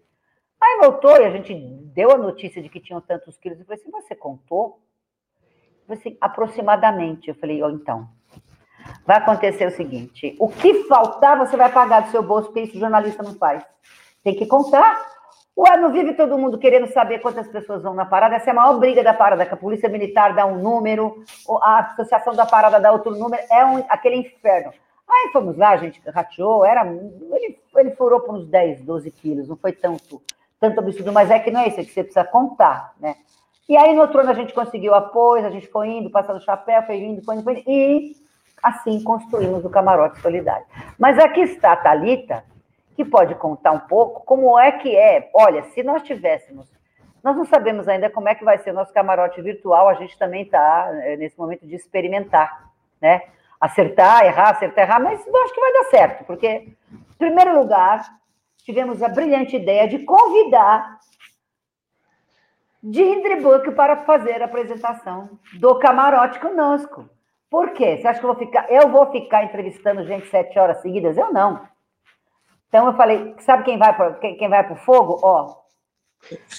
Aí 0.62 0.78
voltou 0.80 1.18
e 1.18 1.26
a 1.26 1.32
gente 1.32 1.54
deu 1.56 2.12
a 2.12 2.18
notícia 2.18 2.62
de 2.62 2.70
que 2.70 2.80
tinham 2.80 3.02
tantos 3.02 3.38
quilos. 3.38 3.60
Eu 3.60 3.66
falei 3.66 3.82
assim, 3.82 3.92
você 3.92 4.16
contou? 4.16 4.80
Eu 5.42 5.88
falei 5.88 6.00
assim, 6.00 6.18
aproximadamente. 6.22 7.30
Eu 7.30 7.36
falei, 7.36 7.64
oh, 7.64 7.70
então, 7.70 8.08
vai 9.06 9.18
acontecer 9.18 9.66
o 9.66 9.72
seguinte, 9.72 10.36
o 10.40 10.48
que 10.48 10.84
faltar 10.84 11.38
você 11.38 11.58
vai 11.58 11.72
pagar 11.72 12.02
do 12.02 12.12
seu 12.12 12.22
bolso, 12.22 12.48
porque 12.48 12.62
isso 12.62 12.80
jornalista 12.80 13.24
não 13.24 13.34
faz. 13.36 13.64
Tem 14.24 14.36
que 14.36 14.46
contar. 14.46 15.10
Ué, 15.58 15.78
não 15.78 15.92
vive 15.92 16.14
todo 16.14 16.38
mundo 16.38 16.58
querendo 16.58 16.88
saber 16.88 17.20
quantas 17.20 17.48
pessoas 17.48 17.84
vão 17.84 17.94
na 17.94 18.06
parada? 18.06 18.36
Essa 18.36 18.50
é 18.50 18.52
a 18.52 18.56
maior 18.56 18.80
briga 18.80 19.04
da 19.04 19.14
parada, 19.14 19.46
que 19.46 19.54
a 19.54 19.58
polícia 19.58 19.90
militar 19.90 20.34
dá 20.34 20.46
um 20.46 20.60
número, 20.60 21.24
a 21.62 21.80
associação 21.80 22.34
da 22.34 22.46
parada 22.46 22.80
dá 22.80 22.92
outro 22.92 23.12
número, 23.12 23.44
é 23.52 23.66
um, 23.66 23.84
aquele 23.90 24.16
inferno. 24.16 24.72
Aí 25.10 25.30
fomos 25.34 25.58
lá, 25.58 25.72
a 25.72 25.78
gente 25.78 26.02
rateou, 26.10 26.64
era, 26.64 26.86
ele, 26.86 27.60
ele 27.76 27.92
furou 27.92 28.22
por 28.22 28.36
uns 28.36 28.48
10, 28.48 28.82
12 28.82 29.12
quilos, 29.12 29.50
não 29.50 29.58
foi 29.58 29.74
tanto 29.74 30.22
tanto 30.62 30.80
absurdo, 30.80 31.12
mas 31.12 31.30
é 31.30 31.40
que 31.40 31.52
não 31.52 31.60
é 31.60 31.68
isso, 31.68 31.82
é 31.82 31.84
que 31.84 31.92
você 31.92 32.04
precisa 32.04 32.24
contar, 32.24 32.94
né? 33.00 33.16
E 33.68 33.76
aí 33.76 33.94
no 33.94 34.02
outro 34.02 34.20
ano 34.20 34.30
a 34.30 34.34
gente 34.34 34.54
conseguiu 34.54 34.94
apoio, 34.94 35.46
a 35.46 35.50
gente 35.50 35.68
foi 35.68 35.90
indo, 35.90 36.10
passando 36.10 36.42
chapéu, 36.42 36.84
foi 36.84 36.98
indo, 36.98 37.22
foi 37.24 37.36
indo, 37.36 37.44
foi 37.44 37.54
indo, 37.54 37.64
e 37.68 38.16
Assim 38.62 39.02
construímos 39.04 39.66
o 39.66 39.70
camarote 39.70 40.22
solidário. 40.22 40.66
Mas 40.98 41.18
aqui 41.18 41.42
está 41.42 41.72
a 41.72 41.78
Thalita, 41.78 42.44
que 42.96 43.04
pode 43.04 43.34
contar 43.36 43.72
um 43.72 43.80
pouco 43.80 44.24
como 44.24 44.58
é 44.60 44.72
que 44.72 44.96
é. 44.96 45.32
Olha, 45.34 45.64
se 45.64 45.82
nós 45.82 46.04
tivéssemos, 46.04 46.68
nós 47.24 47.36
não 47.36 47.46
sabemos 47.46 47.88
ainda 47.88 48.10
como 48.10 48.30
é 48.30 48.36
que 48.36 48.44
vai 48.44 48.60
ser 48.60 48.70
o 48.70 48.74
nosso 48.74 48.94
camarote 48.94 49.42
virtual, 49.42 49.90
a 49.90 49.96
gente 49.96 50.18
também 50.18 50.44
está 50.44 50.92
eh, 51.04 51.18
nesse 51.18 51.38
momento 51.40 51.66
de 51.66 51.76
experimentar, 51.76 52.70
né? 53.02 53.24
Acertar, 53.60 54.26
errar, 54.26 54.52
acertar, 54.52 54.86
errar, 54.86 55.00
mas 55.00 55.26
eu 55.26 55.44
acho 55.44 55.54
que 55.54 55.62
vai 55.62 55.74
dar 55.74 55.84
certo, 55.86 56.24
porque, 56.26 56.48
em 56.48 57.18
primeiro 57.18 57.58
lugar, 57.58 58.04
tivemos 58.64 59.02
a 59.02 59.10
brilhante 59.10 59.56
ideia 59.56 59.88
de 59.88 60.00
convidar 60.00 61.00
Dindri 62.84 63.42
Book 63.42 63.72
para 63.72 64.06
fazer 64.06 64.42
a 64.42 64.46
apresentação 64.46 65.40
do 65.60 65.78
camarote 65.78 66.40
conosco. 66.40 67.08
Por 67.50 67.74
quê? 67.74 67.98
Você 67.98 68.08
acha 68.08 68.20
que 68.20 68.26
eu 68.26 68.34
vou 68.34 68.40
ficar, 68.40 68.72
eu 68.72 68.90
vou 68.90 69.12
ficar 69.12 69.44
entrevistando 69.44 70.06
gente 70.06 70.28
sete 70.30 70.58
horas 70.58 70.82
seguidas? 70.82 71.18
Eu 71.18 71.32
não. 71.32 71.68
Então 72.68 72.88
eu 72.88 72.94
falei, 72.96 73.36
sabe 73.40 73.66
quem 73.66 73.78
vai 73.78 73.96
para 73.96 74.14
quem, 74.14 74.38
quem 74.38 74.50
vai 74.50 74.72
o 74.72 74.76
fogo? 74.78 75.20
Ó, 75.22 75.62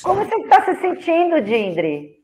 como 0.02 0.25
você 0.25 0.35
está 0.37 0.64
se 0.64 0.80
sentindo, 0.80 1.40
Dindri? 1.40 2.23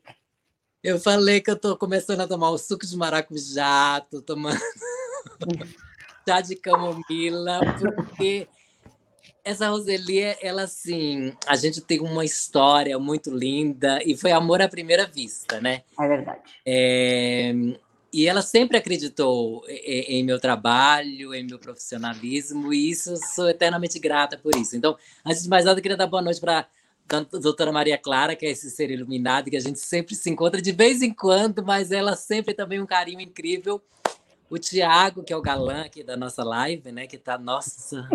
Eu 0.82 1.00
falei 1.00 1.40
que 1.40 1.50
eu 1.50 1.54
estou 1.54 1.76
começando 1.76 2.20
a 2.20 2.28
tomar 2.28 2.50
o 2.50 2.58
suco 2.58 2.87
de 2.87 2.97
maracujá, 2.97 3.99
estou 3.99 4.23
tomando 4.23 4.58
chá 6.28 6.40
de 6.40 6.54
camomila, 6.54 7.61
porque 7.97 8.47
essa 9.49 9.71
Roseli, 9.71 10.21
ela 10.43 10.64
assim, 10.64 11.33
a 11.47 11.57
gente 11.57 11.81
tem 11.81 12.00
uma 12.00 12.23
história 12.23 12.99
muito 12.99 13.31
linda 13.31 13.99
e 14.05 14.14
foi 14.14 14.31
amor 14.31 14.61
à 14.61 14.69
primeira 14.69 15.07
vista, 15.07 15.59
né? 15.59 15.83
É 15.99 16.07
verdade. 16.07 16.43
É, 16.67 17.55
e 18.12 18.26
ela 18.28 18.43
sempre 18.43 18.76
acreditou 18.76 19.64
em, 19.67 20.19
em, 20.19 20.25
meu 20.25 20.38
trabalho, 20.38 21.35
em 21.35 21.47
meu 21.47 21.59
profissionalismo, 21.59 22.75
e 22.75 22.90
isso 22.90 23.17
sou 23.35 23.49
eternamente 23.49 23.99
grata 23.99 24.37
por 24.37 24.55
isso. 24.55 24.76
Então, 24.76 24.99
antes 25.25 25.45
de 25.45 25.49
mais 25.49 25.64
nada, 25.64 25.78
eu 25.78 25.83
queria 25.83 25.97
dar 25.97 26.07
boa 26.07 26.21
noite 26.21 26.40
para 26.40 26.69
a 27.11 27.38
doutora 27.38 27.73
Maria 27.73 27.97
Clara, 27.97 28.37
que 28.37 28.45
é 28.45 28.50
esse 28.50 28.71
ser 28.71 28.90
iluminado, 28.90 29.49
que 29.49 29.57
a 29.57 29.61
gente 29.61 29.78
sempre 29.78 30.14
se 30.14 30.28
encontra 30.28 30.61
de 30.61 30.73
vez 30.73 31.00
em 31.00 31.12
quando, 31.12 31.64
mas 31.64 31.90
ela 31.90 32.14
sempre 32.17 32.52
também 32.52 32.83
um 32.83 32.87
carinho 32.87 33.23
incrível. 33.23 33.81
O 34.50 34.59
Tiago, 34.59 35.23
que 35.23 35.33
é 35.33 35.37
o 35.37 35.43
galã 35.43 35.85
aqui 35.87 36.02
da 36.02 36.19
nossa 36.19 36.45
live, 36.45 36.93
né? 36.93 37.07
Que 37.07 37.17
está 37.17 37.38
nossa. 37.38 38.07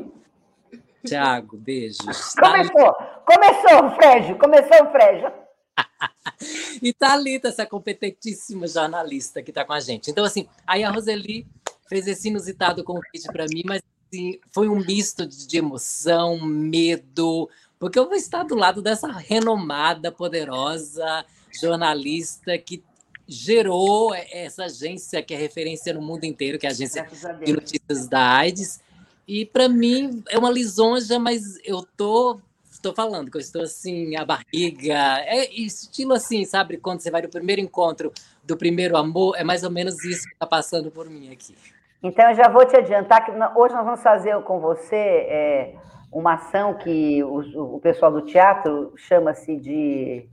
Tiago, 1.06 1.58
beijos. 1.58 2.34
Começou, 2.36 2.94
começou 3.26 3.86
o 3.86 3.96
Frégio, 3.96 4.38
começou 4.38 4.88
o 4.88 4.92
Frégio. 4.92 5.32
e 6.82 6.94
Thalita, 6.94 7.50
essa 7.50 7.66
competentíssima 7.66 8.68
jornalista 8.68 9.42
que 9.42 9.52
está 9.52 9.66
com 9.66 9.74
a 9.74 9.80
gente. 9.80 10.10
Então, 10.10 10.24
assim, 10.24 10.48
aí 10.66 10.84
a 10.84 10.92
Roseli 10.92 11.48
fez 11.88 12.08
esse 12.08 12.30
inusitado 12.30 12.84
convite 12.84 13.28
para 13.32 13.46
mim, 13.46 13.64
mas 13.66 13.82
assim, 14.08 14.40
foi 14.52 14.70
um 14.70 14.76
misto 14.76 15.28
de 15.28 15.58
emoção, 15.58 16.40
medo, 16.40 17.50
porque 17.80 18.00
eu 18.00 18.06
vou 18.06 18.16
estar 18.16 18.44
do 18.44 18.56
lado 18.56 18.82
dessa 18.82 19.12
renomada, 19.12 20.12
poderosa 20.12 21.26
jornalista 21.52 22.58
que 22.58 22.84
gerou 23.28 24.14
essa 24.14 24.66
agência 24.66 25.22
que 25.22 25.34
é 25.34 25.38
referência 25.38 25.94
no 25.94 26.02
mundo 26.02 26.26
inteiro, 26.26 26.60
que 26.60 26.66
é 26.66 26.70
a 26.70 26.72
Agência 26.72 27.08
de 27.44 27.54
Notícias 27.54 28.08
da 28.08 28.38
AIDS. 28.38 28.83
E 29.28 29.46
para 29.46 29.70
mim 29.70 30.24
é 30.30 30.38
uma 30.38 30.50
lisonja, 30.50 31.18
mas 31.20 31.58
eu 31.64 31.86
tô 31.96 32.40
estou 32.84 32.94
falando, 32.94 33.32
que 33.32 33.38
eu 33.38 33.42
estou 33.42 33.62
assim, 33.62 34.16
a 34.18 34.26
barriga. 34.26 34.94
É 35.26 35.50
estilo 35.54 36.14
assim, 36.14 36.44
sabe? 36.44 36.78
Quando 36.78 37.00
você 37.00 37.10
vai 37.10 37.22
no 37.22 37.30
primeiro 37.30 37.62
encontro 37.62 38.12
do 38.44 38.58
primeiro 38.58 38.98
amor, 38.98 39.36
é 39.38 39.44
mais 39.44 39.64
ou 39.64 39.72
menos 39.72 40.04
isso 40.04 40.28
que 40.28 40.34
está 40.34 40.46
passando 40.46 40.92
por 40.92 41.10
mim 41.10 41.32
aqui. 41.32 41.56
Então, 42.02 42.30
eu 42.30 42.36
já 42.36 42.50
vou 42.50 42.66
te 42.66 42.76
adiantar 42.76 43.24
que 43.24 43.32
hoje 43.32 43.74
nós 43.74 43.86
vamos 43.86 44.04
fazer 44.04 44.38
com 44.42 44.60
você 44.60 44.96
é, 44.96 45.76
uma 46.12 46.34
ação 46.34 46.74
que 46.74 47.24
o, 47.24 47.76
o 47.76 47.80
pessoal 47.80 48.12
do 48.12 48.24
teatro 48.24 48.92
chama-se 48.98 49.56
de 49.56 50.28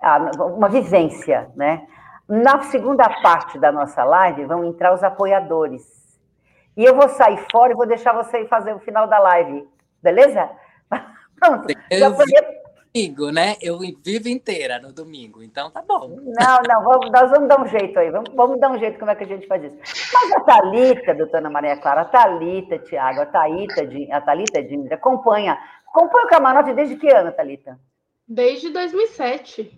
ah, 0.00 0.30
uma 0.56 0.68
vivência, 0.68 1.50
né? 1.56 1.86
Na 2.28 2.62
segunda 2.62 3.08
parte 3.22 3.58
da 3.58 3.72
nossa 3.72 4.04
live 4.04 4.44
vão 4.44 4.64
entrar 4.64 4.94
os 4.94 5.02
apoiadores. 5.02 5.82
E 6.76 6.84
eu 6.84 6.94
vou 6.94 7.08
sair 7.08 7.38
fora 7.50 7.72
e 7.72 7.76
vou 7.76 7.86
deixar 7.86 8.12
você 8.12 8.44
fazer 8.46 8.74
o 8.74 8.80
final 8.80 9.06
da 9.06 9.18
live, 9.18 9.66
beleza? 10.02 10.50
Pronto. 11.40 11.66
Eu 11.90 12.14
poder... 12.14 12.66
domingo, 12.92 13.30
né? 13.30 13.56
Eu 13.62 13.78
vivo 13.78 14.28
inteira 14.28 14.78
no 14.78 14.92
domingo, 14.92 15.42
então 15.42 15.70
tá 15.70 15.82
bom. 15.82 16.08
Não, 16.08 16.58
não, 16.68 16.84
vamos, 16.84 17.10
nós 17.10 17.30
vamos 17.30 17.48
dar 17.48 17.60
um 17.60 17.66
jeito 17.66 17.98
aí, 17.98 18.10
vamos, 18.10 18.30
vamos 18.34 18.60
dar 18.60 18.70
um 18.70 18.78
jeito 18.78 18.98
como 18.98 19.10
é 19.10 19.14
que 19.14 19.24
a 19.24 19.26
gente 19.26 19.46
faz 19.46 19.64
isso. 19.64 19.76
Mas 20.12 20.32
a 20.32 20.40
Thalita, 20.40 21.14
doutora 21.14 21.48
Maria 21.48 21.76
Clara, 21.78 22.02
a 22.02 22.04
Thalita, 22.04 22.78
Tiago, 22.78 23.20
a 23.20 23.26
Thalita, 23.26 23.82
a 24.12 24.20
Thalita 24.20 24.62
Dindra, 24.62 24.96
acompanha, 24.96 25.58
acompanha 25.88 26.26
o 26.26 26.28
camarote 26.28 26.74
desde 26.74 26.96
que 26.96 27.10
ano, 27.10 27.32
Thalita? 27.32 27.78
Desde 28.28 28.70
2007. 28.70 29.72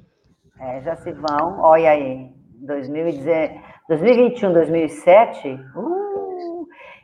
É, 0.61 0.83
já 0.83 0.97
se 0.97 1.13
vão, 1.13 1.61
olha 1.61 1.91
aí, 1.91 2.33
2021, 2.61 4.53
2007, 4.53 5.49
uh, 5.77 6.08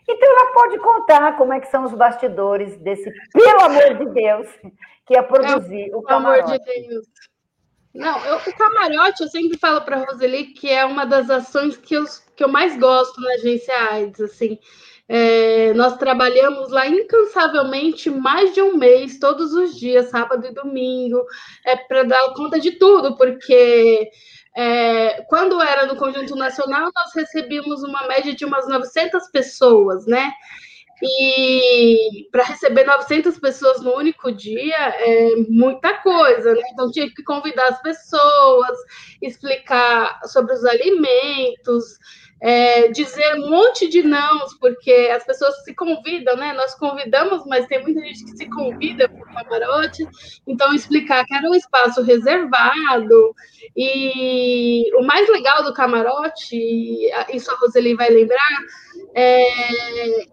então 0.08 0.30
ela 0.30 0.52
pode 0.52 0.78
contar 0.78 1.36
como 1.36 1.52
é 1.52 1.60
que 1.60 1.68
são 1.68 1.84
os 1.84 1.94
bastidores 1.94 2.76
desse, 2.78 3.10
pelo 3.32 3.60
amor 3.62 3.94
de 3.94 4.06
Deus, 4.06 4.48
que 5.06 5.16
é 5.16 5.22
produzir 5.22 5.90
Não, 5.90 5.98
o 5.98 6.02
camarote. 6.02 6.42
Pelo 6.42 6.54
amor 6.54 6.58
de 6.58 6.88
Deus. 6.88 7.06
Não, 7.94 8.18
eu, 8.26 8.36
o 8.38 8.56
camarote, 8.56 9.22
eu 9.22 9.28
sempre 9.28 9.56
falo 9.56 9.80
para 9.82 9.96
a 9.96 10.04
Roseli 10.04 10.46
que 10.46 10.68
é 10.68 10.84
uma 10.84 11.06
das 11.06 11.30
ações 11.30 11.76
que 11.76 11.94
eu, 11.94 12.04
que 12.34 12.42
eu 12.42 12.48
mais 12.48 12.76
gosto 12.76 13.20
na 13.20 13.34
agência 13.34 13.72
AIDS, 13.92 14.20
assim. 14.20 14.58
É, 15.06 15.72
nós 15.74 15.96
trabalhamos 15.98 16.70
lá 16.70 16.88
incansavelmente 16.88 18.10
mais 18.10 18.54
de 18.54 18.62
um 18.62 18.76
mês, 18.76 19.18
todos 19.18 19.52
os 19.52 19.78
dias, 19.78 20.10
sábado 20.10 20.46
e 20.46 20.54
domingo, 20.54 21.24
é 21.64 21.76
para 21.76 22.02
dar 22.04 22.34
conta 22.34 22.58
de 22.58 22.72
tudo, 22.72 23.16
porque 23.16 24.10
é, 24.56 25.22
quando 25.22 25.60
era 25.60 25.86
no 25.86 25.96
Conjunto 25.96 26.36
Nacional, 26.36 26.90
nós 26.94 27.12
recebíamos 27.14 27.82
uma 27.82 28.06
média 28.06 28.34
de 28.34 28.44
umas 28.44 28.68
900 28.68 29.28
pessoas, 29.30 30.06
né? 30.06 30.32
E 31.02 32.28
para 32.30 32.44
receber 32.44 32.84
900 32.84 33.38
pessoas 33.38 33.82
no 33.82 33.94
único 33.96 34.30
dia 34.30 34.76
é 34.76 35.36
muita 35.48 35.94
coisa, 35.98 36.54
né? 36.54 36.62
Então 36.72 36.90
tinha 36.90 37.10
que 37.12 37.22
convidar 37.24 37.68
as 37.68 37.82
pessoas, 37.82 38.78
explicar 39.20 40.20
sobre 40.24 40.54
os 40.54 40.64
alimentos, 40.64 41.98
é, 42.44 42.88
dizer 42.88 43.36
um 43.36 43.48
monte 43.48 43.88
de 43.88 44.02
nãos, 44.02 44.52
porque 44.60 44.92
as 45.16 45.24
pessoas 45.24 45.64
se 45.64 45.74
convidam, 45.74 46.36
né? 46.36 46.52
Nós 46.52 46.74
convidamos, 46.74 47.42
mas 47.46 47.66
tem 47.66 47.82
muita 47.82 48.02
gente 48.02 48.22
que 48.22 48.36
se 48.36 48.50
convida 48.50 49.08
para 49.08 49.18
o 49.18 49.34
camarote, 49.34 50.06
então 50.46 50.74
explicar 50.74 51.24
que 51.24 51.34
era 51.34 51.48
um 51.48 51.54
espaço 51.54 52.02
reservado. 52.02 53.34
E 53.74 54.94
o 54.94 55.02
mais 55.02 55.26
legal 55.30 55.64
do 55.64 55.72
camarote, 55.72 56.54
isso 57.32 57.50
a 57.50 57.56
Roseli 57.56 57.94
vai 57.94 58.10
lembrar, 58.10 58.58
é 59.14 60.26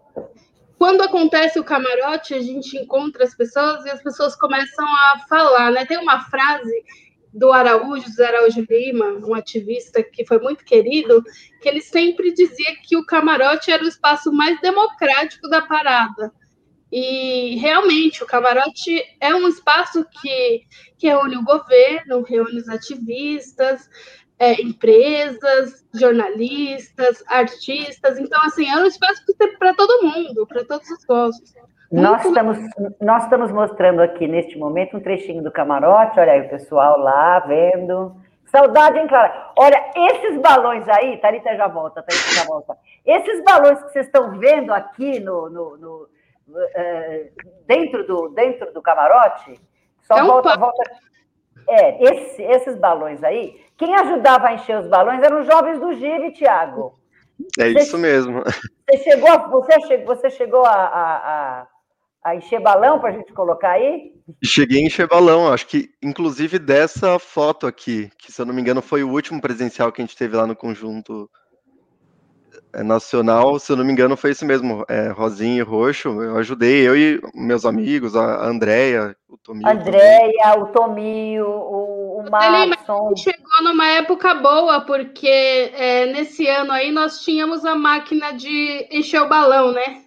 quando 0.76 1.00
acontece 1.00 1.58
o 1.60 1.64
camarote, 1.64 2.34
a 2.34 2.40
gente 2.40 2.76
encontra 2.76 3.24
as 3.24 3.34
pessoas 3.34 3.86
e 3.86 3.90
as 3.90 4.02
pessoas 4.02 4.36
começam 4.36 4.84
a 4.84 5.20
falar, 5.28 5.70
né? 5.70 5.86
Tem 5.86 5.96
uma 5.96 6.20
frase 6.24 6.74
do 7.32 7.50
Araújo, 7.50 8.06
José 8.06 8.26
Araújo 8.26 8.66
Lima, 8.68 9.06
um 9.26 9.34
ativista 9.34 10.02
que 10.02 10.24
foi 10.26 10.38
muito 10.38 10.64
querido, 10.64 11.22
que 11.60 11.68
ele 11.68 11.80
sempre 11.80 12.32
dizia 12.32 12.76
que 12.82 12.96
o 12.96 13.06
camarote 13.06 13.70
era 13.70 13.82
o 13.82 13.88
espaço 13.88 14.32
mais 14.32 14.60
democrático 14.60 15.48
da 15.48 15.62
parada. 15.62 16.32
E 16.90 17.56
realmente 17.56 18.22
o 18.22 18.26
camarote 18.26 19.02
é 19.18 19.34
um 19.34 19.48
espaço 19.48 20.04
que, 20.20 20.62
que 20.98 21.08
reúne 21.08 21.38
o 21.38 21.44
governo, 21.44 22.22
reúne 22.22 22.58
os 22.58 22.68
ativistas, 22.68 23.88
é, 24.38 24.60
empresas, 24.60 25.86
jornalistas, 25.94 27.24
artistas. 27.28 28.18
Então, 28.18 28.42
assim, 28.42 28.68
é 28.68 28.76
um 28.76 28.86
espaço 28.86 29.22
para 29.58 29.72
todo 29.72 30.06
mundo, 30.06 30.46
para 30.46 30.64
todos 30.64 30.90
os 30.90 31.02
gostos. 31.06 31.54
Nós 31.92 32.24
estamos, 32.24 32.58
nós 33.00 33.24
estamos 33.24 33.52
mostrando 33.52 34.00
aqui, 34.00 34.26
neste 34.26 34.58
momento, 34.58 34.96
um 34.96 35.00
trechinho 35.00 35.42
do 35.42 35.52
camarote. 35.52 36.18
Olha 36.18 36.32
aí 36.32 36.40
o 36.40 36.48
pessoal 36.48 36.98
lá 36.98 37.38
vendo. 37.40 38.16
Saudade, 38.46 38.98
hein, 38.98 39.06
Clara? 39.06 39.50
Olha, 39.56 39.90
esses 39.94 40.40
balões 40.40 40.88
aí, 40.88 41.18
Thalita 41.18 41.54
já 41.54 41.68
volta, 41.68 42.02
Thalita 42.02 42.30
já 42.32 42.44
volta. 42.44 42.78
Esses 43.04 43.44
balões 43.44 43.82
que 43.82 43.92
vocês 43.92 44.06
estão 44.06 44.38
vendo 44.38 44.72
aqui 44.72 45.20
no, 45.20 45.50
no, 45.50 45.76
no 45.76 46.08
uh, 46.48 47.30
dentro, 47.66 48.06
do, 48.06 48.28
dentro 48.30 48.72
do 48.72 48.80
camarote, 48.80 49.60
só 50.00 50.16
é 50.16 50.22
um 50.22 50.26
volta, 50.26 50.56
volta. 50.56 50.82
É, 51.68 52.04
esse, 52.04 52.42
esses 52.42 52.76
balões 52.76 53.22
aí, 53.22 53.60
quem 53.76 53.94
ajudava 53.94 54.48
a 54.48 54.54
encher 54.54 54.78
os 54.78 54.86
balões 54.86 55.22
eram 55.22 55.40
os 55.40 55.46
jovens 55.46 55.78
do 55.78 55.92
Gire, 55.92 56.32
Tiago. 56.32 56.98
É 57.58 57.72
você, 57.72 57.78
isso 57.80 57.98
mesmo. 57.98 58.42
Você 58.44 58.98
chegou, 58.98 59.50
você 59.50 59.80
chegou, 59.80 60.16
você 60.16 60.30
chegou 60.30 60.64
a, 60.64 60.72
a 60.72 61.62
a 61.62 61.66
encher 62.36 62.60
balão 62.60 63.00
para 63.00 63.10
a 63.10 63.12
gente 63.12 63.32
colocar 63.32 63.72
aí? 63.72 64.12
Cheguei 64.44 64.82
a 64.82 64.86
encher 64.86 65.08
balão, 65.08 65.52
acho 65.52 65.66
que 65.66 65.90
inclusive 66.00 66.58
dessa 66.58 67.18
foto 67.18 67.66
aqui, 67.66 68.10
que 68.16 68.30
se 68.30 68.40
eu 68.40 68.46
não 68.46 68.54
me 68.54 68.60
engano 68.60 68.80
foi 68.80 69.02
o 69.02 69.10
último 69.10 69.40
presencial 69.40 69.90
que 69.90 70.00
a 70.00 70.04
gente 70.04 70.16
teve 70.16 70.36
lá 70.36 70.46
no 70.46 70.54
conjunto 70.54 71.28
é, 72.72 72.82
nacional, 72.82 73.58
se 73.58 73.70
eu 73.70 73.76
não 73.76 73.84
me 73.84 73.92
engano, 73.92 74.16
foi 74.16 74.30
isso 74.30 74.46
mesmo, 74.46 74.84
é, 74.88 75.08
rosinha 75.08 75.58
e 75.58 75.62
roxo. 75.62 76.08
Eu 76.22 76.38
ajudei, 76.38 76.88
eu 76.88 76.96
e 76.96 77.20
meus 77.34 77.66
amigos, 77.66 78.16
a 78.16 78.46
Andréia, 78.46 79.14
o 79.28 79.36
Tomio. 79.36 79.68
Andréia, 79.68 80.58
o 80.58 80.66
Tomio, 80.66 81.46
o, 81.46 82.20
o 82.20 82.30
Marson. 82.30 83.14
Chegou 83.16 83.62
numa 83.62 83.88
época 83.88 84.34
boa, 84.34 84.80
porque 84.82 85.28
é, 85.74 86.06
nesse 86.06 86.46
ano 86.46 86.72
aí 86.72 86.90
nós 86.90 87.20
tínhamos 87.20 87.64
a 87.64 87.74
máquina 87.74 88.32
de 88.32 88.88
encher 88.90 89.20
o 89.20 89.28
balão, 89.28 89.72
né? 89.72 90.02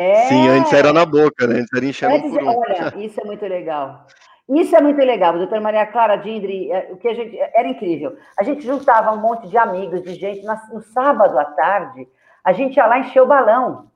É. 0.00 0.28
Sim, 0.28 0.48
antes 0.48 0.72
era 0.72 0.94
na 0.94 1.04
boca, 1.04 1.46
né? 1.46 1.56
Antes 1.60 1.74
era 1.76 1.84
enchendo 1.84 2.14
antes, 2.14 2.30
por 2.30 2.42
um. 2.42 2.58
Olha, 2.58 2.94
isso 2.96 3.20
é 3.20 3.24
muito 3.24 3.44
legal. 3.44 4.06
Isso 4.48 4.74
é 4.74 4.80
muito 4.80 4.98
legal, 4.98 5.34
doutora 5.34 5.60
Maria 5.60 5.86
Clara 5.86 6.16
Dindri, 6.16 6.72
é, 6.72 6.88
o 6.90 6.96
que 6.96 7.06
a 7.06 7.14
gente 7.14 7.38
era 7.38 7.68
incrível. 7.68 8.16
A 8.38 8.42
gente 8.42 8.62
juntava 8.62 9.12
um 9.12 9.18
monte 9.18 9.46
de 9.46 9.58
amigos, 9.58 10.02
de 10.02 10.14
gente, 10.14 10.42
no 10.72 10.80
sábado 10.80 11.38
à 11.38 11.44
tarde, 11.44 12.08
a 12.42 12.50
gente 12.52 12.78
ia 12.78 12.86
lá 12.86 12.98
encher 12.98 13.20
o 13.20 13.26
balão. 13.26 13.90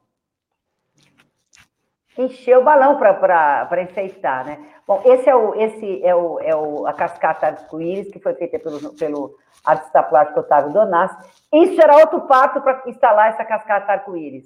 Encher 2.18 2.58
o 2.58 2.62
balão 2.62 2.98
para 2.98 3.82
enfeitar, 3.82 4.44
né? 4.44 4.58
Bom, 4.86 5.00
esse 5.06 5.28
é 5.28 5.34
o, 5.34 5.54
esse 5.54 6.04
é 6.04 6.14
o, 6.14 6.38
é 6.38 6.54
o 6.54 6.86
a 6.86 6.92
cascata 6.92 7.46
arco-íris, 7.46 8.12
que 8.12 8.20
foi 8.20 8.34
feita 8.34 8.58
pelo, 8.58 8.94
pelo 8.94 9.34
artista 9.64 10.02
plástico 10.02 10.40
Otávio 10.40 10.70
Donassi. 10.70 11.16
Isso 11.50 11.80
era 11.80 11.96
outro 11.96 12.20
pato 12.26 12.60
para 12.60 12.82
instalar 12.86 13.30
essa 13.30 13.44
cascata 13.44 13.92
arco-íris. 13.92 14.44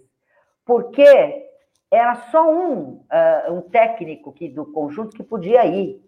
Porque 0.65 1.48
era 1.91 2.17
só 2.31 2.49
um, 2.51 3.01
uh, 3.11 3.53
um 3.53 3.61
técnico 3.63 4.33
que, 4.33 4.49
do 4.49 4.67
conjunto 4.67 5.17
que 5.17 5.23
podia 5.23 5.65
ir. 5.65 6.03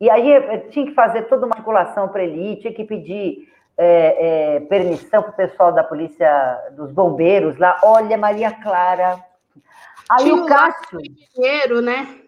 E 0.00 0.10
aí 0.10 0.32
eh, 0.32 0.58
tinha 0.70 0.86
que 0.86 0.94
fazer 0.94 1.22
toda 1.22 1.46
uma 1.46 1.54
articulação 1.54 2.08
para 2.08 2.22
ele 2.24 2.52
ir, 2.52 2.56
tinha 2.56 2.72
que 2.72 2.84
pedir 2.84 3.48
é, 3.76 4.56
é, 4.56 4.60
permissão 4.60 5.22
para 5.22 5.30
o 5.30 5.36
pessoal 5.36 5.72
da 5.72 5.82
polícia, 5.82 6.72
dos 6.72 6.92
bombeiros 6.92 7.56
lá. 7.58 7.78
Olha, 7.82 8.16
Maria 8.16 8.52
Clara. 8.52 9.18
Aí 10.10 10.24
tinha 10.24 10.34
o 10.34 10.46
Cássio. 10.46 11.00
Dinheiro, 11.34 11.80
né? 11.80 12.20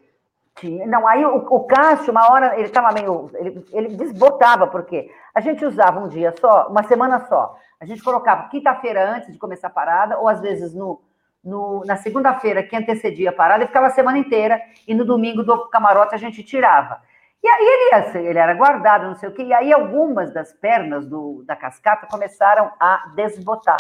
Tinha, 0.57 0.87
não, 0.87 1.07
aí 1.07 1.25
o, 1.25 1.37
o 1.37 1.65
Cássio, 1.65 2.13
uma 2.13 2.33
hora, 2.33 2.55
ele 2.55 2.67
estava 2.67 2.93
meio. 2.93 3.31
Ele, 3.35 3.65
ele 3.73 3.89
desbotava, 3.97 4.67
porque 4.67 5.11
a 5.35 5.41
gente 5.41 5.65
usava 5.65 6.01
um 6.01 6.09
dia 6.09 6.35
só, 6.41 6.69
uma 6.69 6.83
semana 6.85 7.27
só. 7.27 7.57
A 7.79 7.85
gente 7.85 8.03
colocava 8.03 8.49
quinta-feira 8.49 9.17
antes 9.17 9.33
de 9.33 9.39
começar 9.39 9.67
a 9.67 9.71
parada, 9.71 10.19
ou 10.19 10.29
às 10.29 10.41
vezes 10.41 10.75
no, 10.75 11.01
no, 11.47 11.85
na 11.87 11.97
segunda-feira 11.97 12.63
que 12.63 12.75
antecedia 12.75 13.31
a 13.31 13.33
parada 13.33 13.63
e 13.63 13.69
ficava 13.69 13.87
a 13.87 13.91
semana 13.91 14.19
inteira, 14.19 14.61
e 14.87 14.93
no 14.95 15.05
domingo 15.05 15.45
do 15.45 15.69
camarote 15.69 16.15
a 16.15 16.19
gente 16.19 16.43
tirava. 16.43 17.01
E 17.43 17.49
aí 17.49 17.65
ele, 17.65 18.29
ele 18.29 18.39
era 18.39 18.53
guardado, 18.55 19.07
não 19.07 19.15
sei 19.15 19.29
o 19.29 19.33
quê, 19.33 19.45
e 19.45 19.55
aí 19.55 19.73
algumas 19.73 20.33
das 20.35 20.53
pernas 20.53 21.07
do, 21.07 21.45
da 21.47 21.55
cascata 21.55 22.09
começaram 22.11 22.73
a 22.81 23.13
desbotar. 23.15 23.77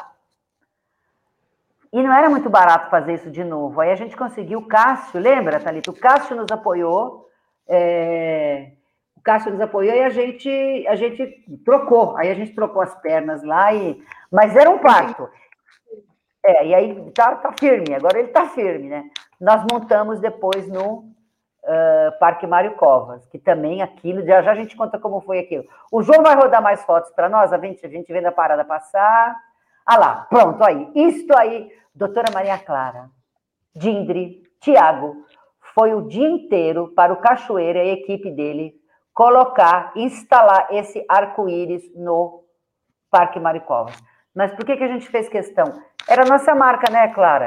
E 1.92 2.02
não 2.02 2.12
era 2.12 2.30
muito 2.30 2.48
barato 2.48 2.90
fazer 2.90 3.14
isso 3.14 3.30
de 3.30 3.42
novo. 3.42 3.80
Aí 3.80 3.90
a 3.90 3.96
gente 3.96 4.16
conseguiu, 4.16 4.60
o 4.60 4.66
Cássio, 4.66 5.20
lembra, 5.20 5.58
Thalita? 5.58 5.90
O 5.90 5.98
Cássio 5.98 6.36
nos 6.36 6.50
apoiou, 6.52 7.28
é, 7.66 8.72
o 9.16 9.20
Cássio 9.20 9.50
nos 9.50 9.60
apoiou 9.60 9.94
e 9.94 10.02
a 10.02 10.10
gente, 10.10 10.86
a 10.86 10.94
gente 10.94 11.44
trocou. 11.64 12.16
Aí 12.16 12.30
a 12.30 12.34
gente 12.34 12.54
trocou 12.54 12.82
as 12.82 12.94
pernas 13.00 13.42
lá, 13.42 13.72
e, 13.72 14.00
mas 14.30 14.54
era 14.54 14.70
um 14.70 14.78
parto. 14.78 15.28
É, 16.46 16.66
e 16.66 16.74
aí 16.74 17.10
tá, 17.10 17.34
tá 17.34 17.52
firme, 17.58 17.92
agora 17.92 18.20
ele 18.20 18.28
tá 18.28 18.46
firme, 18.46 18.88
né? 18.88 19.10
Nós 19.40 19.64
montamos 19.70 20.20
depois 20.20 20.68
no 20.68 20.98
uh, 20.98 22.18
Parque 22.20 22.46
Mário 22.46 22.76
Covas, 22.76 23.26
que 23.26 23.38
também 23.38 23.82
aquilo, 23.82 24.24
já 24.24 24.40
já 24.42 24.52
a 24.52 24.54
gente 24.54 24.76
conta 24.76 24.96
como 24.96 25.20
foi 25.20 25.40
aquilo. 25.40 25.64
O 25.90 26.02
João 26.02 26.22
vai 26.22 26.36
rodar 26.36 26.62
mais 26.62 26.84
fotos 26.84 27.10
para 27.10 27.28
nós, 27.28 27.52
a 27.52 27.58
gente, 27.58 27.84
a 27.84 27.88
gente 27.88 28.12
vendo 28.12 28.26
a 28.26 28.32
parada 28.32 28.64
passar. 28.64 29.36
Ah 29.84 29.98
lá, 29.98 30.26
pronto, 30.30 30.62
aí. 30.62 30.88
Isto 30.94 31.36
aí, 31.36 31.68
doutora 31.92 32.30
Maria 32.32 32.58
Clara, 32.58 33.10
Dindri, 33.74 34.44
Tiago, 34.60 35.16
foi 35.74 35.94
o 35.94 36.02
dia 36.02 36.28
inteiro 36.28 36.92
para 36.94 37.12
o 37.12 37.16
Cachoeira 37.16 37.82
e 37.82 37.90
a 37.90 37.92
equipe 37.94 38.30
dele 38.30 38.74
colocar, 39.12 39.92
instalar 39.96 40.68
esse 40.70 41.04
arco-íris 41.08 41.82
no 41.94 42.44
Parque 43.10 43.40
Maricovas. 43.40 43.96
Mas 44.36 44.52
por 44.52 44.66
que, 44.66 44.76
que 44.76 44.84
a 44.84 44.88
gente 44.88 45.08
fez 45.08 45.30
questão? 45.30 45.64
Era 46.06 46.24
a 46.24 46.26
nossa 46.26 46.54
marca, 46.54 46.92
né, 46.92 47.08
Clara? 47.08 47.46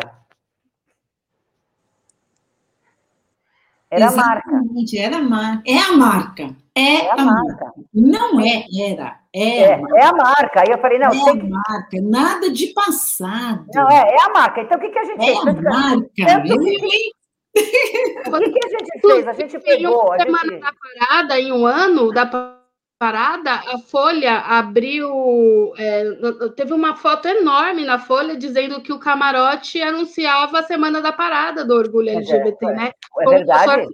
Era 3.91 4.07
a 4.07 4.11
marca. 4.11 4.49
Era 4.97 5.17
a 5.17 5.21
marca. 5.21 5.63
É 5.67 5.77
a 5.77 5.91
marca. 5.93 6.55
É, 6.73 6.95
é 6.95 7.09
a, 7.11 7.13
a 7.13 7.17
marca. 7.17 7.65
marca. 7.65 7.73
Não 7.93 8.39
é, 8.39 8.65
era. 8.81 9.19
É, 9.31 9.61
é, 9.61 9.73
a 9.73 9.77
marca. 9.77 9.97
é 9.97 10.03
a 10.03 10.13
marca. 10.13 10.61
Aí 10.61 10.71
eu 10.71 10.79
falei, 10.79 10.97
não, 10.97 11.09
é 11.09 11.11
tem 11.11 11.41
a 11.41 11.45
marca, 11.45 12.01
nada 12.01 12.49
de 12.51 12.67
passado. 12.67 13.67
Não, 13.73 13.87
é, 13.87 14.09
é 14.09 14.25
a 14.25 14.33
marca. 14.33 14.61
Então 14.61 14.77
o 14.77 14.81
que, 14.81 14.89
que 14.89 14.99
a 14.99 15.05
gente 15.05 15.21
é 15.21 15.25
fez? 15.25 15.45
É 15.45 15.49
a 15.49 15.61
marca. 15.61 16.25
Tanto 16.25 16.59
que... 16.59 17.11
O 18.29 18.39
que, 18.39 18.51
que 18.51 18.65
a 18.65 18.69
gente 18.69 19.01
fez? 19.01 19.27
A 19.27 19.33
gente 19.33 19.59
pegou. 19.59 20.13
A 20.13 20.19
gente... 20.19 20.59
da 20.59 20.71
parada 20.71 21.39
em 21.39 21.51
um 21.51 21.65
ano 21.65 22.11
da 22.11 22.25
parada, 22.99 23.53
a 23.53 23.79
Folha 23.79 24.39
abriu. 24.39 25.73
É, 25.77 26.03
teve 26.55 26.73
uma 26.73 26.97
foto 26.97 27.29
enorme 27.29 27.85
na 27.85 27.97
Folha 27.97 28.35
dizendo 28.35 28.81
que 28.81 28.91
o 28.91 28.99
camarote 28.99 29.81
anunciava 29.81 30.59
a 30.59 30.63
semana 30.63 31.01
da 31.01 31.13
parada 31.13 31.63
do 31.63 31.73
orgulho 31.73 32.09
LGBT, 32.09 32.65
é, 32.65 32.71
né? 32.73 32.91
É 33.19 33.29
verdade. 33.29 33.87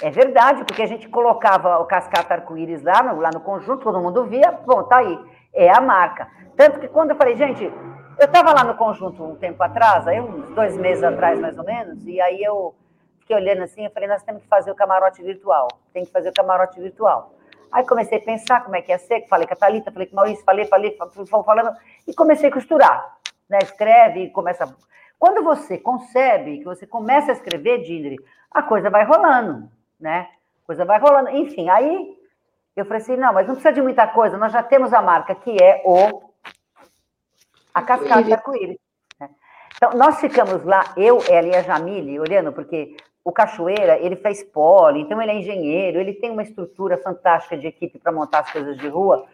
É 0.00 0.10
verdade, 0.10 0.64
porque 0.64 0.82
a 0.82 0.86
gente 0.86 1.08
colocava 1.08 1.78
o 1.78 1.84
cascata 1.84 2.34
arco-íris 2.34 2.82
lá 2.82 3.02
no, 3.02 3.20
lá 3.20 3.30
no 3.34 3.40
conjunto, 3.40 3.82
todo 3.82 4.00
mundo 4.00 4.24
via, 4.24 4.52
bom, 4.52 4.84
tá 4.84 4.98
aí, 4.98 5.18
é 5.52 5.76
a 5.76 5.80
marca. 5.80 6.28
Tanto 6.56 6.78
que 6.78 6.86
quando 6.86 7.10
eu 7.10 7.16
falei, 7.16 7.34
gente, 7.34 7.64
eu 7.64 8.24
estava 8.24 8.52
lá 8.52 8.62
no 8.62 8.76
conjunto 8.76 9.22
um 9.24 9.34
tempo 9.34 9.60
atrás, 9.60 10.06
aí 10.06 10.20
uns 10.20 10.48
dois 10.50 10.76
meses 10.76 11.02
atrás 11.02 11.38
mais 11.40 11.58
ou 11.58 11.64
menos, 11.64 12.06
e 12.06 12.20
aí 12.20 12.40
eu 12.40 12.76
fiquei 13.18 13.34
olhando 13.34 13.62
assim, 13.62 13.84
eu 13.84 13.90
falei, 13.90 14.08
nós 14.08 14.22
temos 14.22 14.40
que 14.40 14.48
fazer 14.48 14.70
o 14.70 14.74
camarote 14.74 15.20
virtual, 15.20 15.66
tem 15.92 16.04
que 16.04 16.12
fazer 16.12 16.28
o 16.28 16.32
camarote 16.32 16.80
virtual. 16.80 17.34
Aí 17.70 17.86
comecei 17.86 18.18
a 18.18 18.22
pensar 18.22 18.64
como 18.64 18.76
é 18.76 18.82
que 18.82 18.92
ia 18.92 18.98
ser, 18.98 19.26
falei 19.28 19.46
com 19.46 19.54
a 19.54 19.56
Thalita, 19.56 19.92
falei 19.92 20.06
com 20.06 20.14
o 20.14 20.16
Maurício, 20.16 20.44
falei, 20.44 20.64
falei, 20.66 20.96
falando, 21.26 21.76
e 22.06 22.14
comecei 22.14 22.48
a 22.48 22.52
costurar. 22.52 23.18
Né? 23.48 23.58
Escreve 23.62 24.24
e 24.24 24.30
começa. 24.30 24.72
Quando 25.18 25.42
você 25.42 25.78
concebe, 25.78 26.58
que 26.58 26.64
você 26.64 26.86
começa 26.86 27.32
a 27.32 27.34
escrever, 27.34 27.82
Dindri, 27.82 28.16
a 28.50 28.62
coisa 28.62 28.88
vai 28.88 29.04
rolando, 29.04 29.68
né? 29.98 30.28
A 30.62 30.66
coisa 30.66 30.84
vai 30.84 30.98
rolando. 30.98 31.30
Enfim, 31.30 31.68
aí 31.68 32.16
eu 32.76 32.84
falei 32.84 33.02
assim, 33.02 33.16
não, 33.16 33.32
mas 33.32 33.46
não 33.46 33.54
precisa 33.54 33.74
de 33.74 33.82
muita 33.82 34.06
coisa, 34.06 34.36
nós 34.36 34.52
já 34.52 34.62
temos 34.62 34.92
a 34.92 35.02
marca, 35.02 35.34
que 35.34 35.56
é 35.62 35.82
o 35.84 36.28
a 37.74 37.82
cascata 37.82 38.34
arco-íris. 38.34 38.78
Né? 39.20 39.30
Então, 39.76 39.90
nós 39.94 40.20
ficamos 40.20 40.64
lá, 40.64 40.92
eu, 40.96 41.18
ela 41.28 41.48
e 41.48 41.56
a 41.56 41.62
Jamile, 41.62 42.18
olhando, 42.20 42.52
porque 42.52 42.96
o 43.24 43.32
Cachoeira, 43.32 43.98
ele 43.98 44.16
fez 44.16 44.42
pole, 44.42 45.00
então 45.00 45.20
ele 45.20 45.30
é 45.30 45.34
engenheiro, 45.36 46.00
ele 46.00 46.14
tem 46.14 46.30
uma 46.30 46.42
estrutura 46.42 46.96
fantástica 46.96 47.56
de 47.56 47.66
equipe 47.66 47.98
para 47.98 48.12
montar 48.12 48.40
as 48.40 48.52
coisas 48.52 48.76
de 48.78 48.88
rua. 48.88 49.26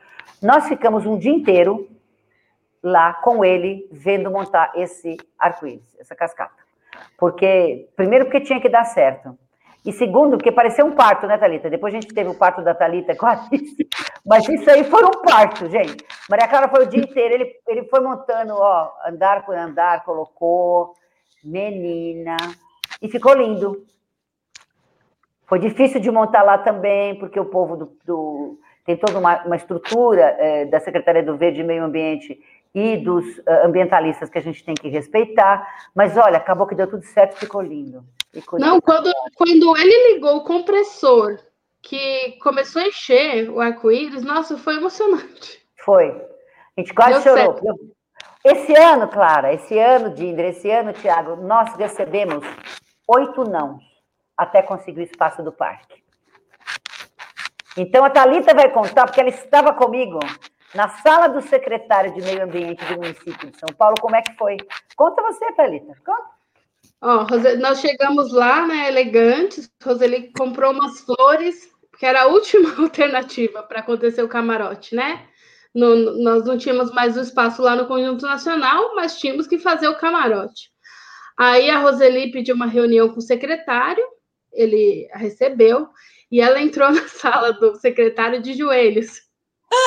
Nós 0.42 0.68
ficamos 0.68 1.06
um 1.06 1.16
dia 1.16 1.32
inteiro 1.32 1.88
lá 2.82 3.14
com 3.14 3.44
ele, 3.44 3.88
vendo 3.90 4.30
montar 4.30 4.72
esse 4.74 5.16
arco-íris, 5.38 5.96
essa 5.98 6.14
cascata. 6.14 6.62
Porque, 7.16 7.88
primeiro, 7.96 8.26
porque 8.26 8.40
tinha 8.40 8.60
que 8.60 8.68
dar 8.68 8.84
certo. 8.84 9.38
E 9.84 9.92
segundo, 9.92 10.38
porque 10.38 10.50
pareceu 10.50 10.86
um 10.86 10.92
parto, 10.92 11.26
né, 11.26 11.36
Thalita? 11.36 11.68
Depois 11.68 11.92
a 11.92 12.00
gente 12.00 12.14
teve 12.14 12.30
o 12.30 12.34
parto 12.34 12.62
da 12.62 12.74
Thalita 12.74 13.14
com 13.14 13.26
a 13.26 13.32
Alice. 13.32 13.88
Mas 14.24 14.48
isso 14.48 14.68
aí 14.70 14.82
foi 14.84 15.04
um 15.04 15.22
parto, 15.22 15.68
gente. 15.68 16.04
Maria 16.28 16.48
Clara 16.48 16.68
foi 16.68 16.84
o 16.84 16.88
dia 16.88 17.02
inteiro, 17.02 17.34
ele, 17.34 17.52
ele 17.68 17.84
foi 17.84 18.00
montando, 18.00 18.54
ó, 18.54 18.90
andar 19.06 19.44
por 19.44 19.54
andar, 19.54 20.02
colocou, 20.04 20.94
menina, 21.42 22.36
e 23.04 23.08
ficou 23.08 23.34
lindo. 23.34 23.84
Foi 25.46 25.58
difícil 25.58 26.00
de 26.00 26.10
montar 26.10 26.42
lá 26.42 26.56
também, 26.56 27.18
porque 27.18 27.38
o 27.38 27.44
povo 27.44 27.76
do, 27.76 27.96
do 28.06 28.58
tem 28.84 28.96
toda 28.96 29.18
uma, 29.18 29.44
uma 29.44 29.56
estrutura 29.56 30.22
é, 30.38 30.64
da 30.64 30.80
Secretaria 30.80 31.22
do 31.22 31.36
Verde 31.36 31.60
e 31.60 31.64
Meio 31.64 31.84
Ambiente 31.84 32.40
e 32.74 32.96
dos 32.96 33.38
uh, 33.38 33.64
ambientalistas 33.64 34.30
que 34.30 34.38
a 34.38 34.42
gente 34.42 34.64
tem 34.64 34.74
que 34.74 34.88
respeitar. 34.88 35.68
Mas 35.94 36.16
olha, 36.16 36.38
acabou 36.38 36.66
que 36.66 36.74
deu 36.74 36.88
tudo 36.88 37.04
certo, 37.04 37.36
ficou 37.36 37.60
lindo. 37.60 38.02
Ficou 38.32 38.58
Não, 38.58 38.74
lindo. 38.74 38.82
Quando, 38.82 39.12
quando 39.36 39.76
ele 39.76 40.14
ligou 40.14 40.38
o 40.38 40.44
compressor, 40.44 41.38
que 41.82 42.38
começou 42.42 42.80
a 42.80 42.86
encher 42.86 43.50
o 43.50 43.60
arco-íris, 43.60 44.22
nossa, 44.22 44.56
foi 44.56 44.76
emocionante. 44.76 45.62
Foi. 45.84 46.08
A 46.76 46.80
gente 46.80 46.94
quase 46.94 47.22
deu 47.22 47.22
chorou. 47.22 47.58
Certo. 47.58 47.94
Esse 48.44 48.74
ano, 48.76 49.08
Clara, 49.08 49.54
esse 49.54 49.78
ano, 49.78 50.10
Dindra, 50.10 50.48
esse 50.48 50.70
ano, 50.70 50.92
Tiago, 50.92 51.36
nós 51.36 51.74
recebemos 51.76 52.44
oito 53.08 53.44
não 53.44 53.78
até 54.36 54.62
conseguir 54.62 55.00
o 55.00 55.04
espaço 55.04 55.42
do 55.42 55.52
parque. 55.52 56.02
Então 57.76 58.04
a 58.04 58.10
Talita 58.10 58.54
vai 58.54 58.70
contar, 58.70 59.06
porque 59.06 59.20
ela 59.20 59.28
estava 59.28 59.72
comigo 59.72 60.18
na 60.74 60.88
sala 60.88 61.28
do 61.28 61.40
secretário 61.40 62.12
de 62.14 62.22
Meio 62.22 62.44
Ambiente 62.44 62.84
do 62.84 62.96
município 62.96 63.50
de 63.50 63.58
São 63.58 63.74
Paulo, 63.76 63.94
como 64.00 64.16
é 64.16 64.22
que 64.22 64.34
foi? 64.34 64.56
Conta 64.96 65.22
você, 65.22 65.52
Talita. 65.52 65.94
Conta. 66.04 67.56
Nós 67.60 67.80
chegamos 67.80 68.32
lá, 68.32 68.66
né, 68.66 68.88
elegantes. 68.88 69.70
Roseli 69.84 70.32
comprou 70.32 70.72
umas 70.72 71.00
flores, 71.00 71.68
que 71.98 72.06
era 72.06 72.22
a 72.22 72.26
última 72.26 72.74
alternativa 72.82 73.62
para 73.62 73.80
acontecer 73.80 74.22
o 74.22 74.28
camarote, 74.28 74.94
né? 74.94 75.28
no, 75.74 76.22
nós 76.22 76.44
não 76.44 76.56
tínhamos 76.56 76.92
mais 76.92 77.16
o 77.16 77.20
espaço 77.20 77.60
lá 77.60 77.74
no 77.74 77.86
Conjunto 77.86 78.24
Nacional, 78.24 78.94
mas 78.94 79.18
tínhamos 79.18 79.46
que 79.46 79.58
fazer 79.58 79.88
o 79.88 79.98
camarote. 79.98 80.70
Aí 81.38 81.70
a 81.70 81.78
Roseli 81.78 82.30
pediu 82.30 82.54
uma 82.54 82.66
reunião 82.66 83.08
com 83.08 83.18
o 83.18 83.22
secretário, 83.22 84.04
ele 84.52 85.08
a 85.12 85.18
recebeu, 85.18 85.88
e 86.30 86.40
ela 86.40 86.60
entrou 86.60 86.90
na 86.92 87.08
sala 87.08 87.52
do 87.52 87.74
secretário 87.76 88.40
de 88.40 88.54
joelhos. 88.54 89.22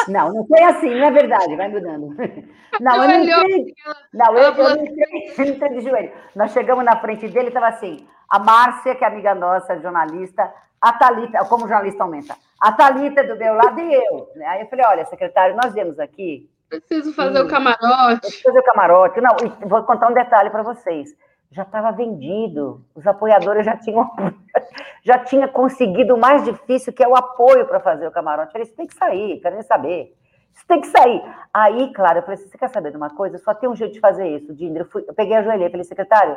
Não, 0.07 0.33
não 0.33 0.45
foi 0.45 0.61
assim, 0.63 0.89
não 0.89 1.07
é 1.07 1.11
verdade, 1.11 1.55
vai 1.55 1.69
mudando. 1.69 2.15
Não, 2.81 3.01
eu 3.01 3.07
não 3.07 3.23
entrei, 3.23 3.73
não, 4.13 4.37
eu, 4.37 4.53
eu 4.53 4.75
não 4.75 4.85
entrei, 4.85 5.33
entrei 5.49 5.69
de 5.69 5.81
joelho. 5.81 6.11
Nós 6.35 6.51
chegamos 6.51 6.83
na 6.83 6.99
frente 6.99 7.27
dele, 7.27 7.47
estava 7.47 7.69
assim, 7.69 8.05
a 8.29 8.37
Márcia, 8.37 8.93
que 8.93 9.03
é 9.03 9.07
amiga 9.07 9.33
nossa, 9.33 9.79
jornalista, 9.79 10.53
a 10.79 10.93
Thalita, 10.93 11.39
como 11.45 11.67
jornalista 11.67 12.03
aumenta, 12.03 12.35
a 12.61 12.71
Thalita 12.73 13.23
do 13.23 13.35
meu 13.35 13.55
lado 13.55 13.79
e 13.79 13.93
eu. 13.93 14.29
Né? 14.35 14.45
Aí 14.45 14.61
eu 14.61 14.67
falei, 14.67 14.85
olha, 14.85 15.05
secretário, 15.05 15.55
nós 15.55 15.73
viemos 15.73 15.97
aqui. 15.97 16.47
Preciso 16.69 17.13
fazer 17.13 17.41
o 17.41 17.47
camarote. 17.47 18.19
Preciso 18.19 18.43
fazer 18.43 18.59
o 18.59 18.63
camarote. 18.63 19.21
Não, 19.21 19.35
vou 19.67 19.83
contar 19.83 20.09
um 20.09 20.13
detalhe 20.13 20.49
para 20.49 20.61
vocês. 20.61 21.15
Já 21.51 21.63
estava 21.63 21.91
vendido. 21.91 22.83
Os 22.93 23.05
apoiadores 23.07 23.65
já 23.65 23.77
tinham 23.77 24.09
já 25.03 25.19
tinha 25.19 25.47
conseguido 25.47 26.15
o 26.15 26.19
mais 26.19 26.43
difícil, 26.43 26.91
que 26.93 27.03
é 27.03 27.07
o 27.07 27.15
apoio 27.15 27.65
para 27.65 27.79
fazer 27.79 28.07
o 28.07 28.11
camarote. 28.11 28.59
Isso 28.59 28.75
tem 28.75 28.87
que 28.87 28.95
sair, 28.95 29.39
quero 29.39 29.55
nem 29.55 29.63
saber. 29.63 30.13
Isso 30.53 30.65
tem 30.67 30.81
que 30.81 30.87
sair. 30.87 31.23
Aí, 31.53 31.93
claro, 31.93 32.17
eu 32.17 32.23
falei, 32.23 32.37
você 32.37 32.57
quer 32.57 32.69
saber 32.69 32.91
de 32.91 32.97
uma 32.97 33.11
coisa? 33.11 33.37
Só 33.37 33.53
tem 33.53 33.69
um 33.69 33.75
jeito 33.75 33.93
de 33.93 33.99
fazer 33.99 34.27
isso, 34.27 34.53
Dinder. 34.53 34.87
Eu, 34.93 35.01
eu 35.07 35.13
peguei 35.13 35.37
a 35.37 35.43
joelha 35.43 35.69
falei, 35.69 35.83
secretário, 35.83 36.35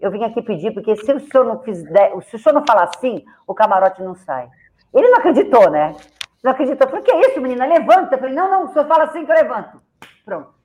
eu 0.00 0.10
vim 0.10 0.24
aqui 0.24 0.40
pedir, 0.40 0.72
porque 0.72 0.96
se 0.96 1.12
o 1.12 1.20
senhor 1.20 1.44
não 1.44 1.60
fizer, 1.60 2.12
se 2.22 2.36
o 2.36 2.38
senhor 2.38 2.54
não 2.54 2.64
falar 2.66 2.84
assim, 2.84 3.24
o 3.46 3.54
camarote 3.54 4.02
não 4.02 4.14
sai. 4.14 4.48
Ele 4.94 5.08
não 5.08 5.18
acreditou, 5.18 5.70
né? 5.70 5.94
Não 6.42 6.52
acreditou. 6.52 6.86
Eu 6.86 6.90
falei, 6.90 7.04
que 7.04 7.12
é 7.12 7.20
isso, 7.28 7.40
menina? 7.40 7.66
Levanta. 7.66 8.14
Eu 8.14 8.18
falei, 8.18 8.34
não, 8.34 8.50
não, 8.50 8.64
o 8.64 8.68
senhor 8.68 8.86
fala 8.86 9.04
assim 9.04 9.24
que 9.24 9.30
eu 9.30 9.36
levanto. 9.36 9.82
Pronto. 10.24 10.57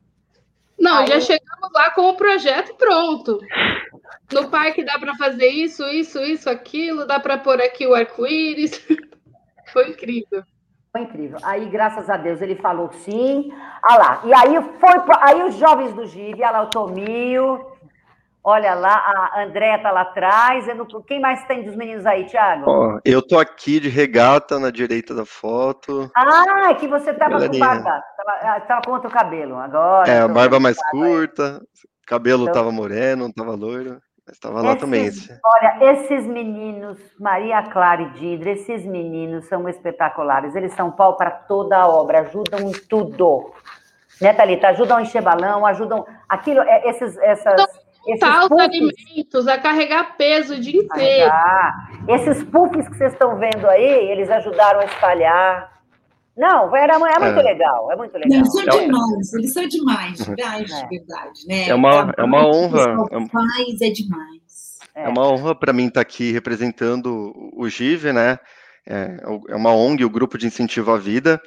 Não, 0.80 1.00
Aí... 1.00 1.08
já 1.08 1.20
chegamos 1.20 1.70
lá 1.74 1.92
com 1.92 2.10
o 2.10 2.16
projeto 2.16 2.76
pronto. 2.76 3.40
No 4.32 4.50
parque 4.50 4.84
dá 4.84 4.98
para 4.98 5.16
fazer 5.16 5.48
isso, 5.48 5.84
isso, 5.88 6.20
isso, 6.20 6.50
aquilo, 6.50 7.06
dá 7.06 7.20
para 7.20 7.38
pôr 7.38 7.62
aqui 7.62 7.86
o 7.86 7.94
arco-íris. 7.94 8.86
Foi 9.72 9.90
incrível. 9.90 10.44
Foi 10.92 11.02
incrível. 11.02 11.40
Aí, 11.42 11.66
graças 11.66 12.08
a 12.10 12.18
Deus, 12.18 12.40
ele 12.42 12.56
falou 12.56 12.92
sim. 12.92 13.52
Ah 13.82 13.98
lá. 13.98 14.22
E 14.24 14.34
aí 14.34 14.62
foi. 14.80 14.92
Aí 15.22 15.44
os 15.44 15.56
jovens 15.56 15.92
do 15.94 16.06
GIV, 16.06 16.36
olha 16.36 16.52
lá, 16.52 16.62
o 16.62 16.70
Tomio, 16.70 17.73
Olha 18.46 18.76
lá, 18.76 19.30
a 19.34 19.44
Andréa 19.44 19.78
está 19.78 19.90
lá 19.90 20.02
atrás. 20.02 20.66
Quem 21.08 21.22
mais 21.22 21.46
tem 21.46 21.64
dos 21.64 21.78
meninos 21.78 22.06
aí, 22.06 22.26
Thiago? 22.26 22.66
Ó, 22.68 23.00
eu 23.06 23.26
tô 23.26 23.40
aqui 23.40 23.80
de 23.80 23.88
regata 23.88 24.60
na 24.60 24.70
direita 24.70 25.16
da 25.16 25.26
foto. 25.26 26.12
Ah, 26.14 26.70
é 26.70 26.74
que 26.74 26.86
você 26.86 27.12
estava 27.12 27.40
com 27.40 27.58
barba. 27.58 28.04
Estava 28.58 28.82
com 28.82 28.92
outro 28.92 29.10
cabelo 29.10 29.56
agora. 29.58 30.12
É, 30.12 30.20
a 30.20 30.28
barba 30.28 30.60
mais 30.60 30.78
curta, 30.92 31.62
cabelo 32.06 32.48
estava 32.48 32.68
então, 32.68 32.74
moreno, 32.74 33.28
estava 33.28 33.56
loiro. 33.56 34.02
Mas 34.26 34.36
estava 34.36 34.62
lá 34.62 34.76
também. 34.76 35.10
Olha, 35.46 35.94
esses 35.94 36.26
meninos, 36.26 36.98
Maria 37.20 37.62
Clara 37.64 38.02
e 38.02 38.10
Didra, 38.12 38.52
esses 38.52 38.86
meninos 38.86 39.46
são 39.48 39.68
espetaculares. 39.70 40.54
Eles 40.56 40.74
são 40.74 40.92
pau 40.92 41.16
para 41.16 41.32
toda 41.32 41.78
a 41.78 41.88
obra, 41.88 42.22
ajudam 42.22 42.60
em 42.62 42.72
tudo. 42.72 43.54
Né, 44.22 44.34
Thalita? 44.34 44.70
Ajudam 44.70 44.98
a 44.98 45.02
encher 45.02 45.22
balão, 45.22 45.66
ajudam. 45.66 46.06
Aquilo, 46.30 46.62
é, 46.62 46.90
esses, 46.90 47.18
essas 47.18 47.83
montar 48.06 48.46
os 48.46 48.60
alimentos, 48.60 49.48
a 49.48 49.58
carregar 49.58 50.16
peso 50.18 50.56
o 50.56 50.60
dia 50.60 50.82
inteiro. 50.82 51.32
Esses 52.08 52.44
puffs 52.46 52.88
que 52.88 52.98
vocês 52.98 53.14
estão 53.14 53.38
vendo 53.38 53.68
aí, 53.68 54.12
eles 54.12 54.30
ajudaram 54.30 54.82
a 54.82 54.86
espalhar. 54.86 55.74
Não, 56.36 56.76
era, 56.76 56.96
é 56.96 56.98
muito 56.98 57.40
é. 57.40 57.44
legal, 57.44 57.92
é 57.92 57.96
muito 57.96 58.18
legal. 58.18 58.40
Eles 58.40 58.52
são 58.52 58.66
demais, 58.66 59.34
eles 59.34 59.54
são 59.54 59.68
demais, 59.68 60.18
de 60.18 60.26
verdade, 60.26 60.74
é. 60.74 60.88
verdade, 60.88 61.48
né? 61.48 61.70
É 61.70 61.76
uma, 61.76 62.14
é 62.18 62.24
uma 62.24 62.48
honra. 62.48 62.96
É 63.12 63.28
faz 63.28 63.82
é 63.82 63.90
demais. 63.90 64.80
É, 64.96 65.08
uma 65.08 65.28
honra 65.28 65.56
para 65.56 65.74
mim 65.74 65.88
estar 65.88 65.96
tá 65.96 66.02
aqui 66.02 66.32
representando 66.32 67.34
o 67.56 67.70
GIVE, 67.70 68.12
né? 68.12 68.40
É, 68.86 69.18
é 69.50 69.56
uma 69.56 69.74
ONG, 69.74 70.04
o 70.04 70.10
Grupo 70.10 70.38
de 70.38 70.48
Incentivo 70.48 70.92
à 70.92 70.98
Vida. 70.98 71.42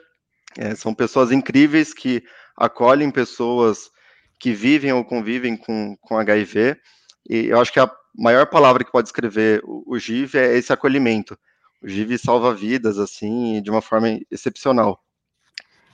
É, 0.57 0.75
são 0.75 0.95
pessoas 0.95 1.31
incríveis 1.33 1.92
que 1.92 2.23
acolhem 2.57 3.11
pessoas 3.11 3.90
que 4.38 4.53
vivem 4.53 4.92
ou 4.92 5.05
convivem 5.05 5.57
com, 5.57 5.96
com 6.01 6.18
HIV. 6.18 6.77
E 7.29 7.46
eu 7.46 7.61
acho 7.61 7.72
que 7.72 7.81
a 7.81 7.90
maior 8.16 8.46
palavra 8.46 8.85
que 8.85 8.92
pode 8.92 9.05
descrever 9.05 9.61
o, 9.64 9.85
o 9.87 9.99
GIV 9.99 10.38
é 10.38 10.57
esse 10.57 10.72
acolhimento. 10.72 11.38
O 11.83 11.88
GIV 11.88 12.18
salva 12.18 12.55
vidas, 12.55 12.99
assim, 12.99 13.61
de 13.62 13.70
uma 13.70 13.83
forma 13.83 14.18
excepcional. 14.31 15.01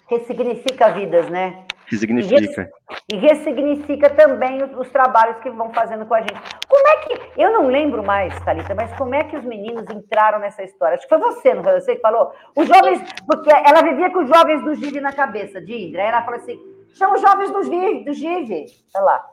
Ressignifica 0.08 0.90
vidas, 0.92 1.28
né? 1.30 1.64
Resignifica. 1.86 2.70
E, 3.12 3.16
ressignifica 3.16 4.08
também 4.10 4.62
os, 4.62 4.74
os, 4.78 4.88
trabalhos 4.90 5.38
que 5.42 5.50
vão 5.50 5.72
fazendo 5.74 6.06
com 6.06 6.14
a 6.14 6.20
gente. 6.20 6.40
Como 6.68 6.88
é 6.88 6.96
que. 6.98 7.40
Eu 7.40 7.52
não 7.52 7.66
lembro 7.66 8.02
mais, 8.02 8.34
Thalita, 8.44 8.74
mas 8.74 8.90
como 8.96 9.14
é 9.14 9.24
que 9.24 9.36
os 9.36 9.44
meninos 9.44 9.84
entraram 9.90 10.38
nessa 10.38 10.62
história? 10.62 10.96
Acho 10.96 11.06
que 11.06 11.14
foi 11.14 11.18
você, 11.18 11.52
não 11.52 11.62
foi 11.62 11.80
você 11.80 11.96
que 11.96 12.00
falou? 12.00 12.32
Os 12.56 12.66
jovens. 12.66 13.00
Porque 13.26 13.50
ela 13.50 13.82
vivia 13.82 14.10
com 14.10 14.20
os 14.20 14.28
jovens 14.28 14.62
do 14.64 14.74
GIV 14.74 15.00
na 15.00 15.12
cabeça, 15.12 15.60
de 15.60 15.74
Indra. 15.74 16.02
Aí 16.02 16.08
ela 16.08 16.22
falou 16.22 16.40
assim: 16.40 16.58
são 16.94 17.14
os 17.14 17.20
jovens 17.20 17.50
do 17.50 17.62
GIV, 17.62 18.04
do 18.04 18.12
GIV. 18.12 18.66
Olha 18.94 19.04
lá. 19.04 19.26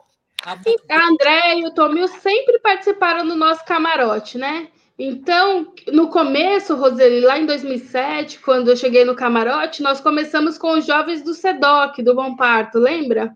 A 0.44 1.06
André 1.06 1.58
e 1.58 1.66
o 1.66 1.74
Tomil 1.74 2.08
sempre 2.08 2.58
participaram 2.60 3.26
do 3.26 3.36
nosso 3.36 3.64
camarote, 3.64 4.38
né? 4.38 4.68
Então, 4.98 5.72
no 5.88 6.08
começo, 6.08 6.76
Roseli, 6.76 7.20
lá 7.20 7.38
em 7.38 7.46
2007, 7.46 8.38
quando 8.40 8.68
eu 8.68 8.76
cheguei 8.76 9.04
no 9.04 9.16
camarote, 9.16 9.82
nós 9.82 10.00
começamos 10.00 10.58
com 10.58 10.72
os 10.72 10.86
jovens 10.86 11.22
do 11.22 11.32
SEDOC, 11.34 12.02
do 12.02 12.14
Bom 12.14 12.36
Parto, 12.36 12.78
lembra? 12.78 13.34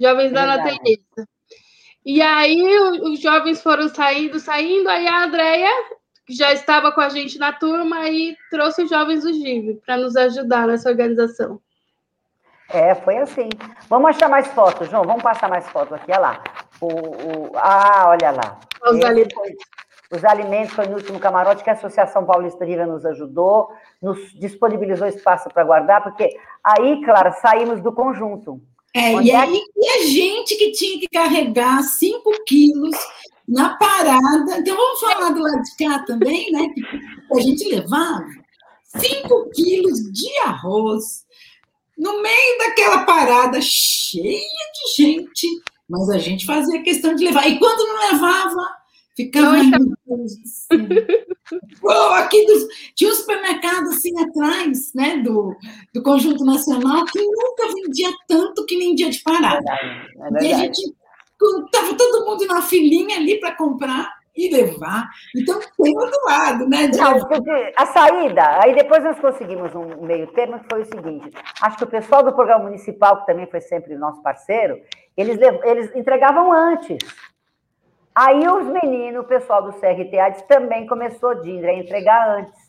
Jovens 0.00 0.32
da 0.32 0.46
Natureza. 0.46 1.28
E 2.04 2.20
aí 2.20 2.62
os 3.00 3.20
jovens 3.20 3.62
foram 3.62 3.88
saindo, 3.88 4.38
saindo, 4.38 4.88
aí 4.88 5.06
a 5.06 5.24
Andrea 5.24 5.70
já 6.28 6.52
estava 6.52 6.90
com 6.90 7.00
a 7.00 7.08
gente 7.08 7.38
na 7.38 7.52
turma 7.52 8.08
e 8.08 8.36
trouxe 8.50 8.82
os 8.82 8.90
jovens 8.90 9.22
do 9.22 9.32
GIV 9.32 9.80
para 9.86 9.96
nos 9.96 10.16
ajudar 10.16 10.66
nessa 10.66 10.90
organização. 10.90 11.60
É, 12.70 12.94
foi 12.94 13.18
assim. 13.18 13.48
Vamos 13.88 14.10
achar 14.10 14.28
mais 14.28 14.46
fotos, 14.48 14.88
João. 14.88 15.04
Vamos 15.04 15.22
passar 15.22 15.48
mais 15.48 15.68
fotos 15.68 15.92
aqui. 15.92 16.10
Olha 16.10 16.20
lá. 16.20 16.44
O, 16.80 16.88
o... 16.88 17.50
Ah, 17.54 18.06
olha 18.08 18.30
lá. 18.30 18.58
Os 18.86 19.04
alimentos. 19.04 19.34
Foi... 19.34 19.54
Os 20.12 20.24
alimentos 20.24 20.74
foi 20.74 20.86
no 20.86 20.96
último 20.96 21.18
camarote 21.18 21.64
que 21.64 21.70
a 21.70 21.72
Associação 21.72 22.24
Paulista 22.24 22.64
Viva 22.64 22.86
nos 22.86 23.04
ajudou, 23.04 23.70
nos 24.00 24.32
disponibilizou 24.38 25.08
espaço 25.08 25.48
para 25.48 25.64
guardar, 25.64 26.02
porque 26.04 26.36
aí, 26.62 27.02
Clara, 27.04 27.32
saímos 27.32 27.80
do 27.80 27.92
conjunto. 27.92 28.60
É, 28.94 29.12
e 29.20 29.30
é 29.32 29.36
aí 29.36 29.60
e 29.76 29.88
a 29.88 30.06
gente 30.06 30.56
que 30.56 30.70
tinha 30.70 31.00
que 31.00 31.08
carregar 31.08 31.82
5 31.82 32.30
quilos 32.46 32.96
na 33.48 33.76
parada. 33.76 34.58
Então 34.58 34.76
vamos 34.76 35.00
falar 35.00 35.30
do 35.30 35.42
lado 35.42 35.62
de 35.62 35.76
cá 35.84 36.04
também, 36.06 36.52
né? 36.52 36.68
A 37.32 37.40
gente 37.40 37.68
levava 37.74 38.24
5 38.96 39.50
quilos 39.50 39.98
de 40.12 40.38
arroz, 40.44 41.23
no 41.96 42.22
meio 42.22 42.58
daquela 42.58 43.04
parada 43.04 43.58
cheia 43.60 44.38
de 44.38 45.02
gente, 45.02 45.48
mas 45.88 46.08
a 46.10 46.18
gente 46.18 46.46
fazia 46.46 46.82
questão 46.82 47.14
de 47.14 47.24
levar. 47.24 47.48
E 47.48 47.58
quando 47.58 47.86
não 47.86 48.12
levava, 48.12 48.76
ficava. 49.16 49.56
Pô, 51.80 51.90
aqui 51.90 52.44
dos, 52.46 52.66
tinha 52.94 53.10
um 53.10 53.14
supermercado 53.14 53.88
assim 53.88 54.18
atrás, 54.18 54.92
né, 54.94 55.18
do, 55.18 55.54
do 55.92 56.02
Conjunto 56.02 56.44
Nacional, 56.44 57.04
que 57.04 57.20
nunca 57.20 57.68
vendia 57.74 58.10
tanto 58.26 58.64
que 58.64 58.76
nem 58.76 58.94
dia 58.94 59.10
de 59.10 59.22
parada. 59.22 59.58
É 59.58 59.60
verdade, 59.60 60.10
é 60.16 60.22
verdade. 60.22 60.46
E 60.46 60.52
a 60.52 60.58
gente 60.58 60.94
estava 61.66 61.94
todo 61.94 62.24
mundo 62.24 62.46
na 62.46 62.62
filinha 62.62 63.16
ali 63.16 63.38
para 63.38 63.54
comprar 63.54 64.10
e 64.36 64.50
levar. 64.50 65.08
Então, 65.36 65.60
tem 65.80 65.96
outro 65.96 66.24
lado, 66.24 66.68
né? 66.68 66.88
De... 66.88 66.98
A 67.76 67.86
saída, 67.86 68.60
aí 68.60 68.74
depois 68.74 69.02
nós 69.04 69.18
conseguimos 69.20 69.74
um 69.74 70.04
meio 70.04 70.26
termo 70.28 70.58
que 70.60 70.68
foi 70.68 70.82
o 70.82 70.86
seguinte: 70.86 71.30
acho 71.62 71.76
que 71.76 71.84
o 71.84 71.88
pessoal 71.88 72.22
do 72.22 72.32
programa 72.32 72.64
municipal, 72.64 73.20
que 73.20 73.26
também 73.26 73.46
foi 73.46 73.60
sempre 73.60 73.96
nosso 73.96 74.22
parceiro, 74.22 74.80
eles, 75.16 75.38
eles 75.62 75.94
entregavam 75.94 76.52
antes. 76.52 76.98
Aí 78.14 78.46
os 78.46 78.66
meninos, 78.66 79.24
o 79.24 79.28
pessoal 79.28 79.62
do 79.62 79.72
CRTA 79.72 80.44
também 80.48 80.86
começou 80.86 81.34
Dindra, 81.42 81.70
a 81.70 81.74
entregar 81.74 82.28
antes. 82.38 82.64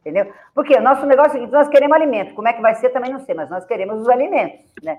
Entendeu? 0.00 0.32
Porque 0.54 0.74
o 0.74 0.82
nosso 0.82 1.06
negócio 1.06 1.28
é 1.28 1.30
o 1.30 1.32
seguinte: 1.34 1.52
nós 1.52 1.68
queremos 1.68 1.96
alimento. 1.96 2.34
Como 2.34 2.48
é 2.48 2.52
que 2.52 2.60
vai 2.60 2.74
ser 2.74 2.90
também 2.90 3.12
não 3.12 3.20
sei, 3.20 3.34
mas 3.34 3.48
nós 3.48 3.64
queremos 3.64 4.00
os 4.00 4.08
alimentos, 4.08 4.60
né? 4.82 4.98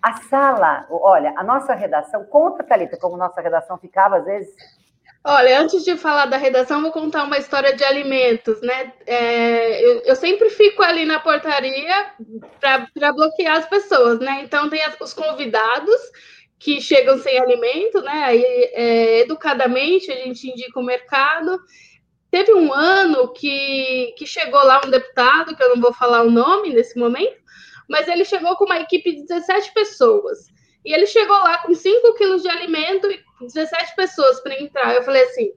A 0.00 0.14
sala, 0.22 0.86
olha, 0.90 1.32
a 1.36 1.44
nossa 1.44 1.74
redação, 1.74 2.24
conta, 2.24 2.64
Thalita, 2.64 2.98
como 2.98 3.16
nossa 3.16 3.40
redação 3.40 3.78
ficava, 3.78 4.16
às 4.16 4.24
vezes, 4.24 4.52
Olha, 5.24 5.60
antes 5.60 5.84
de 5.84 5.96
falar 5.96 6.26
da 6.26 6.36
redação, 6.36 6.82
vou 6.82 6.90
contar 6.90 7.22
uma 7.22 7.38
história 7.38 7.76
de 7.76 7.84
alimentos, 7.84 8.60
né? 8.60 8.92
É, 9.06 9.84
eu, 9.84 10.00
eu, 10.00 10.16
sempre 10.16 10.50
fico 10.50 10.82
ali 10.82 11.04
na 11.04 11.20
portaria 11.20 12.10
para 12.58 13.12
bloquear 13.12 13.58
as 13.58 13.68
pessoas, 13.68 14.18
né? 14.18 14.40
Então 14.42 14.68
tem 14.68 14.82
as, 14.82 14.96
os 15.00 15.14
convidados 15.14 16.00
que 16.58 16.80
chegam 16.80 17.18
sem 17.18 17.38
alimento, 17.38 18.00
né? 18.00 18.24
Aí, 18.24 18.44
é, 18.72 19.20
educadamente, 19.20 20.10
a 20.10 20.16
gente 20.16 20.50
indica 20.50 20.80
o 20.80 20.84
mercado. 20.84 21.56
Teve 22.28 22.52
um 22.54 22.72
ano 22.72 23.32
que, 23.32 24.14
que 24.18 24.26
chegou 24.26 24.64
lá 24.64 24.80
um 24.84 24.90
deputado, 24.90 25.54
que 25.54 25.62
eu 25.62 25.76
não 25.76 25.80
vou 25.80 25.92
falar 25.92 26.22
o 26.22 26.30
nome 26.30 26.72
nesse 26.72 26.98
momento, 26.98 27.40
mas 27.88 28.08
ele 28.08 28.24
chegou 28.24 28.56
com 28.56 28.64
uma 28.64 28.80
equipe 28.80 29.14
de 29.14 29.26
17 29.26 29.72
pessoas. 29.72 30.48
E 30.84 30.92
ele 30.92 31.06
chegou 31.06 31.36
lá 31.36 31.58
com 31.58 31.74
5 31.74 32.14
quilos 32.14 32.42
de 32.42 32.48
alimento 32.48 33.10
e 33.10 33.22
17 33.40 33.94
pessoas 33.94 34.40
para 34.40 34.60
entrar. 34.60 34.94
Eu 34.94 35.02
falei 35.02 35.22
assim: 35.22 35.52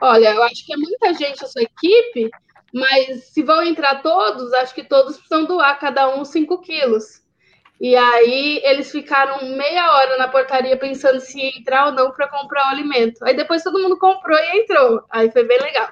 olha, 0.00 0.34
eu 0.34 0.42
acho 0.42 0.64
que 0.66 0.72
é 0.72 0.76
muita 0.76 1.14
gente 1.14 1.44
a 1.44 1.48
sua 1.48 1.62
equipe, 1.62 2.30
mas 2.72 3.24
se 3.24 3.42
vão 3.42 3.62
entrar 3.62 4.02
todos, 4.02 4.52
acho 4.54 4.74
que 4.74 4.84
todos 4.84 5.16
precisam 5.16 5.44
doar 5.44 5.78
cada 5.78 6.14
um 6.14 6.24
5 6.24 6.60
quilos. 6.60 7.22
E 7.80 7.94
aí 7.94 8.60
eles 8.64 8.90
ficaram 8.90 9.46
meia 9.56 9.92
hora 9.92 10.16
na 10.16 10.26
portaria 10.26 10.76
pensando 10.76 11.20
se 11.20 11.38
ia 11.38 11.58
entrar 11.58 11.86
ou 11.86 11.92
não 11.92 12.10
para 12.10 12.28
comprar 12.28 12.66
o 12.66 12.70
alimento. 12.70 13.24
Aí 13.24 13.34
depois 13.34 13.62
todo 13.62 13.78
mundo 13.78 13.96
comprou 13.96 14.36
e 14.36 14.60
entrou. 14.60 15.04
Aí 15.08 15.30
foi 15.30 15.44
bem 15.44 15.60
legal. 15.60 15.88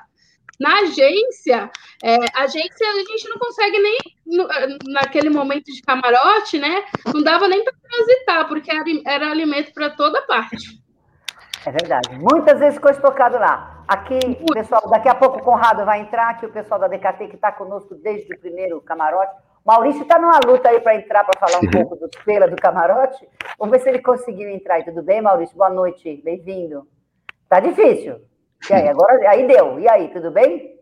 Na 0.58 0.80
agência, 0.80 1.70
é, 2.02 2.16
agência 2.34 2.88
a 2.88 2.94
gente 2.94 3.28
não 3.28 3.38
consegue 3.38 3.78
nem 3.78 3.98
no, 4.26 4.48
naquele 4.92 5.28
momento 5.30 5.64
de 5.64 5.82
camarote, 5.82 6.58
né? 6.58 6.84
Não 7.12 7.22
dava 7.22 7.46
nem 7.46 7.62
para 7.62 7.74
transitar, 7.74 8.48
porque 8.48 8.70
era, 8.70 8.84
era 9.06 9.30
alimento 9.30 9.72
para 9.74 9.90
toda 9.90 10.22
parte. 10.22 10.80
É 11.66 11.70
verdade. 11.70 12.10
Muitas 12.18 12.58
vezes 12.60 12.76
ficou 12.76 12.90
estocado 12.90 13.38
lá. 13.38 13.84
Aqui, 13.88 14.18
pessoal, 14.52 14.88
daqui 14.88 15.08
a 15.08 15.14
pouco 15.14 15.38
o 15.38 15.42
Conrado 15.42 15.84
vai 15.84 16.00
entrar, 16.00 16.30
aqui 16.30 16.46
o 16.46 16.52
pessoal 16.52 16.78
da 16.80 16.88
DKT 16.88 17.28
que 17.28 17.34
está 17.36 17.52
conosco 17.52 17.94
desde 17.96 18.32
o 18.32 18.38
primeiro 18.38 18.80
camarote. 18.80 19.34
Maurício 19.64 20.02
está 20.02 20.16
numa 20.16 20.38
luta 20.46 20.68
aí 20.68 20.80
para 20.80 20.94
entrar 20.94 21.24
para 21.24 21.40
falar 21.40 21.58
um 21.58 21.68
pouco 21.68 21.96
do 21.96 22.08
pela 22.24 22.46
do 22.46 22.54
camarote. 22.54 23.28
Vamos 23.58 23.72
ver 23.72 23.82
se 23.82 23.88
ele 23.88 24.00
conseguiu 24.00 24.48
entrar. 24.48 24.84
tudo 24.84 25.02
bem, 25.02 25.20
Maurício? 25.20 25.56
Boa 25.56 25.70
noite, 25.70 26.20
bem-vindo. 26.24 26.86
Tá 27.48 27.58
difícil. 27.58 28.20
E 28.70 28.72
aí, 28.72 28.88
agora 28.88 29.30
aí 29.30 29.46
deu. 29.46 29.78
E 29.78 29.88
aí, 29.88 30.08
tudo 30.08 30.30
bem? 30.30 30.76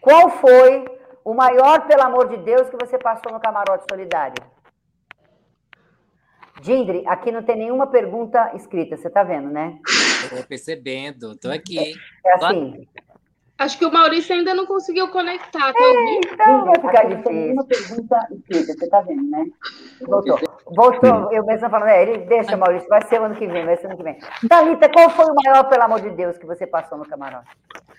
Qual 0.00 0.30
foi 0.30 0.84
o 1.24 1.34
maior, 1.34 1.86
pelo 1.86 2.02
amor 2.02 2.28
de 2.28 2.36
Deus, 2.38 2.68
que 2.68 2.76
você 2.76 2.96
passou 2.98 3.32
no 3.32 3.40
camarote 3.40 3.84
solidário? 3.90 4.42
Dindri, 6.60 7.02
aqui 7.06 7.30
não 7.30 7.42
tem 7.42 7.56
nenhuma 7.56 7.88
pergunta 7.88 8.52
escrita, 8.54 8.96
você 8.96 9.08
está 9.08 9.22
vendo, 9.22 9.50
né? 9.50 9.78
Estou 10.22 10.44
percebendo, 10.44 11.32
estou 11.32 11.52
aqui. 11.52 11.78
É, 11.78 12.30
é 12.30 12.34
assim. 12.34 12.88
Acho 13.58 13.78
que 13.78 13.86
o 13.86 13.92
Maurício 13.92 14.34
ainda 14.34 14.54
não 14.54 14.66
conseguiu 14.66 15.08
conectar. 15.08 15.72
Tá 15.72 15.78
é, 15.78 16.20
então 16.20 16.64
vai 16.66 16.74
ficar 16.74 17.04
difícil. 17.08 17.52
Uma 17.52 17.64
pergunta 17.64 18.28
escrita, 18.30 18.72
você 18.74 18.84
está 18.84 19.00
vendo, 19.00 19.30
né? 19.30 19.46
Voltou. 20.02 20.38
Voltou, 20.66 21.32
eu 21.32 21.44
mesmo 21.46 21.70
falando, 21.70 21.88
é, 21.88 22.02
ele 22.02 22.18
deixa, 22.26 22.56
Maurício, 22.56 22.88
vai 22.88 23.02
ser 23.06 23.20
o 23.20 23.24
ano 23.24 23.34
que 23.34 23.46
vem, 23.46 23.64
vai 23.64 23.76
ser 23.78 23.86
ano 23.86 23.96
que 23.96 24.02
vem. 24.02 24.18
Thalita, 24.46 24.90
qual 24.90 25.08
foi 25.08 25.24
o 25.24 25.34
maior, 25.34 25.64
pelo 25.70 25.82
amor 25.82 26.00
de 26.02 26.10
Deus, 26.10 26.36
que 26.36 26.44
você 26.44 26.66
passou 26.66 26.98
no 26.98 27.06
camarote? 27.06 27.48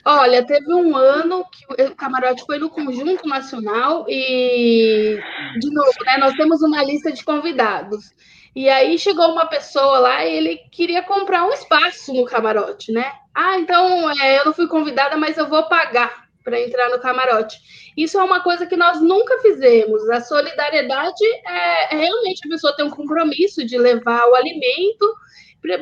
Olha, 0.06 0.46
teve 0.46 0.72
um 0.72 0.96
ano 0.96 1.44
que 1.52 1.84
o 1.84 1.96
camarote 1.96 2.46
foi 2.46 2.60
no 2.60 2.70
Conjunto 2.70 3.28
Nacional 3.28 4.06
e, 4.08 5.20
de 5.60 5.74
novo, 5.74 5.96
né, 6.06 6.18
nós 6.20 6.34
temos 6.36 6.62
uma 6.62 6.84
lista 6.84 7.12
de 7.12 7.26
convidados. 7.26 8.14
E 8.58 8.68
aí 8.70 8.98
chegou 8.98 9.32
uma 9.32 9.46
pessoa 9.46 10.00
lá 10.00 10.26
e 10.26 10.36
ele 10.36 10.58
queria 10.72 11.04
comprar 11.04 11.46
um 11.46 11.52
espaço 11.52 12.12
no 12.12 12.26
camarote, 12.26 12.92
né? 12.92 13.14
Ah, 13.32 13.60
então 13.60 14.10
é, 14.20 14.40
eu 14.40 14.46
não 14.46 14.54
fui 14.54 14.68
convidada, 14.68 15.16
mas 15.16 15.38
eu 15.38 15.48
vou 15.48 15.70
pagar 15.70 16.28
para 16.44 16.60
entrar 16.60 16.90
no 16.90 17.00
camarote. 17.00 17.56
Isso 17.96 18.20
é 18.20 18.24
uma 18.24 18.40
coisa 18.40 18.66
que 18.66 18.76
nós 18.76 19.00
nunca 19.00 19.38
fizemos. 19.44 20.10
A 20.10 20.22
solidariedade 20.22 21.24
é, 21.46 21.94
é 21.94 21.98
realmente 22.00 22.48
a 22.48 22.50
pessoa 22.50 22.76
ter 22.76 22.82
um 22.82 22.90
compromisso 22.90 23.64
de 23.64 23.78
levar 23.78 24.28
o 24.28 24.34
alimento 24.34 25.06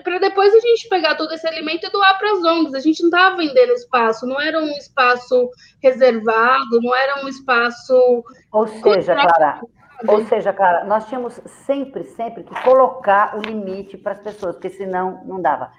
para 0.04 0.20
depois 0.20 0.54
a 0.54 0.60
gente 0.60 0.90
pegar 0.90 1.16
todo 1.16 1.34
esse 1.34 1.48
alimento 1.48 1.88
e 1.88 1.90
doar 1.90 2.18
para 2.18 2.30
as 2.34 2.44
ONGs. 2.44 2.74
A 2.74 2.82
gente 2.82 3.02
não 3.04 3.10
estava 3.10 3.38
vendendo 3.38 3.72
espaço, 3.72 4.28
não 4.28 4.42
era 4.42 4.60
um 4.60 4.72
espaço 4.72 5.50
reservado, 5.82 6.82
não 6.82 6.94
era 6.94 7.24
um 7.24 7.30
espaço. 7.30 8.22
Ou 8.52 8.68
seja, 8.68 9.16
Clara, 9.16 9.62
ou 10.08 10.26
seja, 10.26 10.52
cara, 10.54 10.84
nós 10.86 11.08
tínhamos 11.08 11.40
sempre, 11.66 12.04
sempre 12.04 12.44
que 12.44 12.64
colocar 12.64 13.38
o 13.38 13.42
limite 13.42 13.98
para 13.98 14.14
as 14.14 14.20
pessoas, 14.20 14.56
porque 14.56 14.70
senão 14.70 15.22
não 15.26 15.42
dava. 15.42 15.72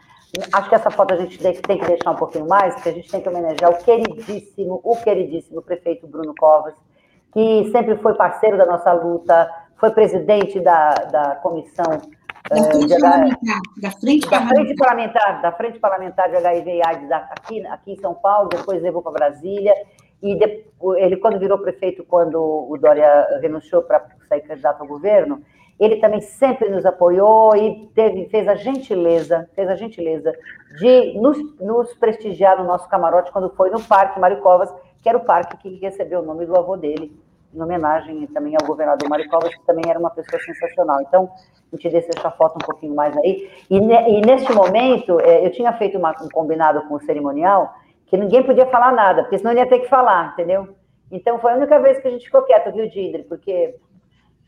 Acho 0.53 0.69
que 0.69 0.75
essa 0.75 0.91
foto 0.91 1.15
a 1.15 1.17
gente 1.17 1.39
tem 1.39 1.79
que 1.79 1.87
deixar 1.87 2.11
um 2.11 2.17
pouquinho 2.17 2.47
mais, 2.49 2.75
porque 2.75 2.89
a 2.89 2.93
gente 2.93 3.11
tem 3.11 3.21
que 3.21 3.29
homenagear 3.29 3.71
o 3.71 3.79
queridíssimo, 3.79 4.81
o 4.83 4.97
queridíssimo 4.97 5.63
prefeito 5.63 6.07
Bruno 6.07 6.35
Covas, 6.39 6.75
que 7.33 7.71
sempre 7.71 7.97
foi 7.97 8.15
parceiro 8.15 8.57
da 8.57 8.67
nossa 8.67 8.93
luta, 8.93 9.51
foi 9.77 9.91
presidente 9.91 10.61
da, 10.61 10.91
da 10.95 11.37
comissão 11.37 12.01
da 12.49 12.59
eh, 12.59 12.63
frente, 12.63 13.01
parlamentar, 13.01 13.61
da, 13.77 13.91
frente, 13.91 14.31
da 14.31 14.49
frente 14.49 14.75
parlamentar, 14.77 15.43
da 15.43 15.53
frente 15.53 15.79
parlamentar 15.79 16.31
de 16.31 16.37
HIV 16.37 16.71
e 16.71 16.87
AIDS 16.87 17.11
aqui, 17.11 17.67
aqui 17.67 17.93
em 17.93 18.01
São 18.01 18.15
Paulo, 18.15 18.49
depois 18.49 18.81
levou 18.83 19.03
para 19.03 19.13
Brasília 19.13 19.75
e 20.23 20.39
ele, 20.97 21.17
quando 21.17 21.39
virou 21.39 21.59
prefeito, 21.59 22.05
quando 22.05 22.37
o 22.37 22.77
Dória 22.79 23.39
renunciou 23.41 23.83
para 23.83 24.07
sair 24.29 24.41
candidato 24.43 24.81
ao 24.81 24.87
governo, 24.87 25.43
ele 25.79 25.97
também 25.97 26.21
sempre 26.21 26.69
nos 26.71 26.87
apoiou 26.87 27.55
e 27.55 27.89
teve, 27.95 28.27
fez 28.29 28.49
a 28.49 28.55
gentileza, 28.55 29.49
fez 29.55 29.69
a 29.69 29.77
gentileza 29.77 30.33
de 30.79 31.19
nos, 31.21 31.39
nos 31.61 31.95
prestigiar 31.95 32.59
no 32.59 32.65
nosso 32.65 32.89
camarote 32.89 33.31
quando 33.31 33.51
foi 33.51 33.71
no 33.71 33.81
Parque 33.83 34.19
Mário 34.19 34.41
Covas, 34.41 34.73
que 35.03 35.09
era 35.09 35.19
o 35.19 35.25
parque 35.25 35.57
que 35.59 35.77
recebeu 35.79 36.21
o 36.21 36.25
nome 36.25 36.47
do 36.47 36.57
avô 36.57 36.77
dele, 36.77 37.15
em 37.55 37.63
homenagem 37.63 38.27
também 38.29 38.55
ao 38.59 38.67
governador 38.67 39.09
Mário 39.09 39.29
Covas, 39.29 39.55
que 39.55 39.67
também 39.67 39.85
era 39.89 39.99
uma 39.99 40.11
pessoa 40.11 40.41
sensacional. 40.43 41.01
Então, 41.03 41.31
a 41.73 41.77
gente 41.77 41.91
deixa 41.91 42.11
essa 42.17 42.31
foto 42.31 42.57
um 42.57 42.67
pouquinho 42.67 42.95
mais 42.95 43.17
aí. 43.19 43.51
E, 43.71 43.77
e 43.77 44.21
neste 44.23 44.53
momento, 44.53 45.21
é, 45.21 45.47
eu 45.47 45.53
tinha 45.53 45.73
feito 45.75 45.99
uma, 45.99 46.11
um 46.23 46.29
combinado 46.29 46.83
com 46.89 46.95
o 46.95 47.01
cerimonial, 47.01 47.75
que 48.07 48.17
ninguém 48.17 48.43
podia 48.43 48.67
falar 48.67 48.93
nada, 48.93 49.23
porque 49.23 49.39
senão 49.39 49.53
ia 49.53 49.67
ter 49.67 49.81
que 49.81 49.89
falar, 49.89 50.33
entendeu? 50.33 50.77
Então 51.11 51.39
foi 51.39 51.53
a 51.53 51.57
única 51.57 51.79
vez 51.81 51.99
que 51.99 52.09
a 52.09 52.11
gente 52.11 52.25
ficou 52.25 52.43
quieto, 52.43 52.73
viu, 52.73 52.89
Didre? 52.89 53.25
Porque, 53.25 53.77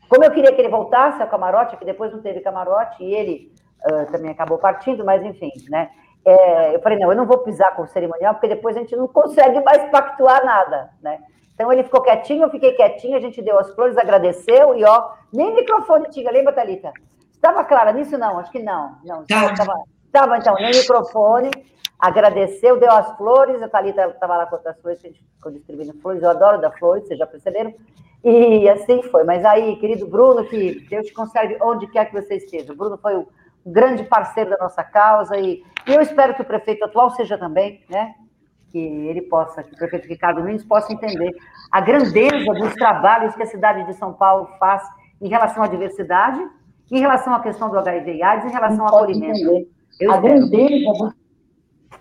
como 0.07 0.23
eu 0.23 0.31
queria 0.31 0.53
que 0.53 0.61
ele 0.61 0.69
voltasse 0.69 1.21
ao 1.21 1.27
camarote, 1.27 1.77
que 1.77 1.85
depois 1.85 2.11
não 2.11 2.21
teve 2.21 2.41
camarote, 2.41 3.03
e 3.03 3.13
ele 3.13 3.51
uh, 3.85 4.11
também 4.11 4.31
acabou 4.31 4.57
partindo, 4.57 5.03
mas 5.05 5.23
enfim, 5.23 5.51
né? 5.69 5.89
É, 6.25 6.75
eu 6.75 6.81
falei, 6.81 6.99
não, 6.99 7.09
eu 7.09 7.17
não 7.17 7.25
vou 7.25 7.39
pisar 7.39 7.75
com 7.75 7.83
o 7.83 7.87
cerimonial, 7.87 8.33
porque 8.33 8.47
depois 8.47 8.75
a 8.75 8.79
gente 8.79 8.95
não 8.95 9.07
consegue 9.07 9.61
mais 9.61 9.89
pactuar 9.89 10.45
nada, 10.45 10.89
né? 11.01 11.19
Então 11.53 11.71
ele 11.71 11.83
ficou 11.83 12.01
quietinho, 12.01 12.43
eu 12.43 12.49
fiquei 12.49 12.73
quietinho, 12.73 13.17
a 13.17 13.21
gente 13.21 13.41
deu 13.41 13.57
as 13.59 13.73
flores, 13.73 13.97
agradeceu, 13.97 14.75
e 14.77 14.83
ó, 14.83 15.11
nem 15.33 15.55
microfone 15.55 16.09
tinha, 16.09 16.31
lembra, 16.31 16.53
Thalita? 16.53 16.91
Estava 17.31 17.63
clara 17.63 17.91
nisso? 17.91 18.17
Não, 18.17 18.39
acho 18.39 18.51
que 18.51 18.59
não. 18.59 18.97
Não, 19.03 19.23
estava, 19.23 20.37
então, 20.37 20.55
nem 20.55 20.71
microfone 20.71 21.51
agradeceu, 21.99 22.79
deu 22.79 22.91
as 22.91 23.15
flores, 23.17 23.61
a 23.61 23.67
Thalita 23.67 24.07
estava 24.07 24.37
lá 24.37 24.45
com 24.45 24.55
outras 24.55 24.79
flores, 24.79 25.03
a 25.03 25.07
gente 25.07 25.21
ficou 25.35 25.51
distribuindo 25.51 25.93
flores, 26.01 26.23
eu 26.23 26.29
adoro 26.29 26.61
dar 26.61 26.71
flores, 26.71 27.05
vocês 27.05 27.19
já 27.19 27.27
perceberam? 27.27 27.73
E 28.23 28.69
assim 28.69 29.03
foi. 29.03 29.23
Mas 29.23 29.43
aí, 29.43 29.75
querido 29.77 30.07
Bruno, 30.07 30.45
que 30.45 30.85
Deus 30.89 31.07
te 31.07 31.13
conserve 31.13 31.57
onde 31.61 31.87
quer 31.87 32.05
que 32.05 32.21
você 32.21 32.35
esteja. 32.35 32.71
O 32.71 32.75
Bruno 32.75 32.97
foi 32.97 33.15
o 33.15 33.27
grande 33.65 34.03
parceiro 34.03 34.49
da 34.49 34.57
nossa 34.57 34.83
causa 34.83 35.37
e, 35.37 35.63
e 35.87 35.93
eu 35.93 36.01
espero 36.01 36.33
que 36.33 36.41
o 36.41 36.45
prefeito 36.45 36.85
atual 36.85 37.09
seja 37.11 37.37
também, 37.37 37.83
né? 37.89 38.15
Que 38.71 38.79
ele 38.79 39.23
possa, 39.23 39.63
que 39.63 39.73
o 39.73 39.77
prefeito 39.77 40.07
Ricardo 40.07 40.41
Nunes 40.41 40.63
possa 40.63 40.93
entender 40.93 41.31
a 41.71 41.81
grandeza 41.81 42.53
dos 42.53 42.73
trabalhos 42.75 43.35
que 43.35 43.43
a 43.43 43.47
cidade 43.47 43.85
de 43.85 43.93
São 43.93 44.13
Paulo 44.13 44.49
faz 44.59 44.83
em 45.21 45.27
relação 45.27 45.63
à 45.63 45.67
diversidade, 45.67 46.39
em 46.91 46.99
relação 46.99 47.33
à 47.33 47.41
questão 47.41 47.69
do 47.69 47.77
HIV 47.77 48.15
e 48.15 48.23
AIDS, 48.23 48.45
em 48.45 48.53
relação 48.53 48.87
ao 48.87 48.95
acolhimento. 48.95 49.67
Eu 49.99 50.11
a 50.11 50.17
grandeza 50.17 51.13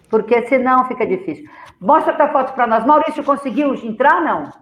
porque 0.09 0.47
senão 0.49 0.87
fica 0.87 1.07
difícil. 1.07 1.49
Mostra 1.81 2.25
a 2.25 2.33
foto 2.33 2.53
para 2.55 2.66
nós. 2.66 2.85
Maurício 2.85 3.23
conseguiu 3.23 3.75
entrar, 3.75 4.21
não? 4.23 4.53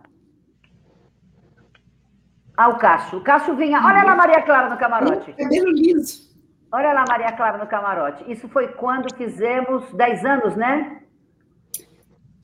Ah, 2.56 2.68
o 2.68 2.78
Cássio. 2.78 3.18
O 3.18 3.22
Cássio 3.22 3.54
vinha. 3.54 3.80
Olha 3.84 4.02
lá, 4.02 4.16
Maria 4.16 4.42
Clara 4.42 4.70
no 4.70 4.78
camarote. 4.78 5.32
Cabelo 5.32 5.70
liso. 5.70 6.26
Olha 6.72 6.92
lá, 6.92 7.04
Maria 7.08 7.32
Clara 7.32 7.58
no 7.58 7.66
camarote. 7.66 8.30
Isso 8.30 8.48
foi 8.48 8.68
quando 8.68 9.14
fizemos 9.14 9.92
10 9.92 10.24
anos, 10.24 10.56
né? 10.56 11.02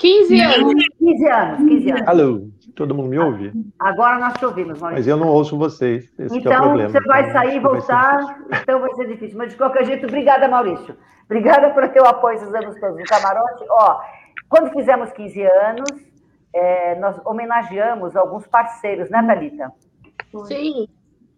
15 0.03 0.41
anos. 0.41 0.85
15 0.99 1.27
anos, 1.29 1.59
15 1.59 1.91
anos. 1.93 2.09
Alô, 2.09 2.49
todo 2.75 2.93
mundo 2.93 3.09
me 3.09 3.19
ouve? 3.21 3.53
Agora 3.79 4.19
nós 4.19 4.35
te 4.35 4.45
ouvimos, 4.45 4.81
Maurício. 4.81 4.99
Mas 4.99 5.07
eu 5.07 5.17
não 5.17 5.29
ouço 5.29 5.57
vocês. 5.57 6.12
Esse 6.19 6.38
então, 6.38 6.53
é 6.53 6.59
o 6.59 6.62
problema. 6.62 6.91
você 6.91 7.01
vai 7.07 7.31
sair 7.31 7.57
e 7.57 7.61
voltar, 7.61 8.45
então 8.51 8.81
vai 8.81 8.93
ser 8.95 9.07
difícil. 9.07 9.38
Mas 9.38 9.53
de 9.53 9.57
qualquer 9.57 9.85
jeito, 9.85 10.09
obrigada, 10.09 10.49
Maurício. 10.49 10.97
Obrigada 11.27 11.71
por 11.71 11.88
ter 11.88 12.01
o 12.01 12.07
apoio 12.07 12.35
esses 12.35 12.53
anos 12.53 12.75
todos 12.81 12.99
no 12.99 13.05
camarote. 13.05 13.65
Ó, 13.71 14.01
quando 14.49 14.73
fizemos 14.73 15.12
15 15.12 15.41
anos, 15.41 15.91
é, 16.53 16.99
nós 16.99 17.21
homenageamos 17.25 18.17
alguns 18.17 18.45
parceiros, 18.49 19.09
né, 19.09 19.23
Thalita? 19.25 19.73
Sim. 20.49 20.88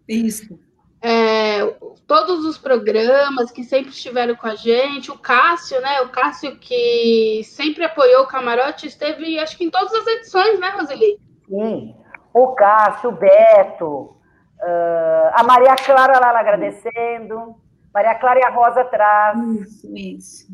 Isso. 0.09 0.59
É, 1.07 1.63
todos 2.07 2.43
os 2.45 2.57
programas 2.57 3.51
que 3.51 3.63
sempre 3.63 3.91
estiveram 3.91 4.35
com 4.35 4.47
a 4.47 4.55
gente, 4.55 5.11
o 5.11 5.17
Cássio, 5.19 5.79
né? 5.79 6.01
O 6.01 6.09
Cássio 6.09 6.57
que 6.57 7.43
sempre 7.43 7.83
apoiou 7.83 8.23
o 8.23 8.27
camarote, 8.27 8.87
esteve, 8.87 9.37
acho 9.37 9.55
que 9.55 9.65
em 9.65 9.69
todas 9.69 9.93
as 9.93 10.07
edições, 10.07 10.59
né, 10.59 10.69
Roseli? 10.69 11.19
Sim. 11.47 11.95
O 12.33 12.55
Cássio, 12.55 13.11
o 13.11 13.15
Beto, 13.15 13.87
uh, 13.87 15.29
a 15.33 15.43
Maria 15.43 15.75
Clara 15.75 16.19
lá 16.19 16.39
agradecendo. 16.39 17.55
Maria 17.93 18.15
Clara 18.15 18.39
e 18.39 18.43
a 18.43 18.49
Rosa 18.49 18.81
atrás. 18.81 19.39
Isso, 19.61 19.95
isso. 19.95 20.47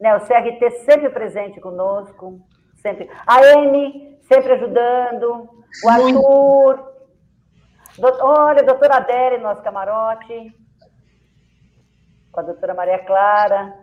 Né, 0.00 0.16
o 0.16 0.20
CRT 0.20 0.70
sempre 0.86 1.10
presente 1.10 1.60
conosco, 1.60 2.40
sempre. 2.80 3.10
A 3.26 3.40
Amy 3.58 4.18
sempre 4.22 4.54
ajudando, 4.54 5.50
o 5.84 5.88
Arthur, 5.90 6.97
Olha, 8.00 8.62
doutora 8.62 8.96
Adele, 8.96 9.38
nosso 9.38 9.62
camarote. 9.62 10.54
Com 12.30 12.40
a 12.40 12.42
doutora 12.42 12.74
Maria 12.74 12.98
Clara. 13.00 13.74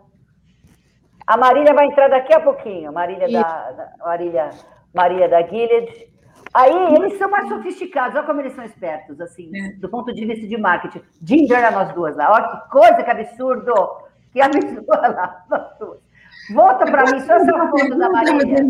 A 1.27 1.37
Marília 1.37 1.73
vai 1.73 1.87
entrar 1.87 2.09
daqui 2.09 2.33
a 2.33 2.39
pouquinho. 2.39 2.93
Marília 2.93 3.29
da, 3.29 3.71
da, 3.71 3.91
Marília, 3.99 4.49
Marília 4.93 5.27
da 5.27 5.41
Gilead. 5.41 6.13
Aí 6.53 6.95
eles 6.95 7.17
são 7.17 7.29
mais 7.29 7.49
sofisticados, 7.49 8.15
olha 8.15 8.25
como 8.25 8.39
eles 8.39 8.53
são 8.53 8.63
espertos, 8.63 9.19
assim, 9.19 9.51
é. 9.53 9.73
do 9.73 9.89
ponto 9.89 10.13
de 10.13 10.25
vista 10.25 10.47
de 10.47 10.57
marketing. 10.57 11.01
Ginger 11.21 11.65
a 11.65 11.71
nós 11.71 11.93
duas 11.93 12.15
lá. 12.15 12.31
Olha 12.31 12.47
que 12.47 12.69
coisa, 12.69 13.03
que 13.03 13.11
absurdo! 13.11 13.73
Que 14.31 14.41
absurdo 14.41 14.85
lá, 14.87 15.43
nós 15.49 15.77
duas. 15.77 15.99
Volta 16.53 16.85
para 16.85 17.11
mim, 17.11 17.19
só 17.21 17.33
essa 17.33 17.67
foto 17.67 17.97
da 17.97 18.09
Marília. 18.09 18.65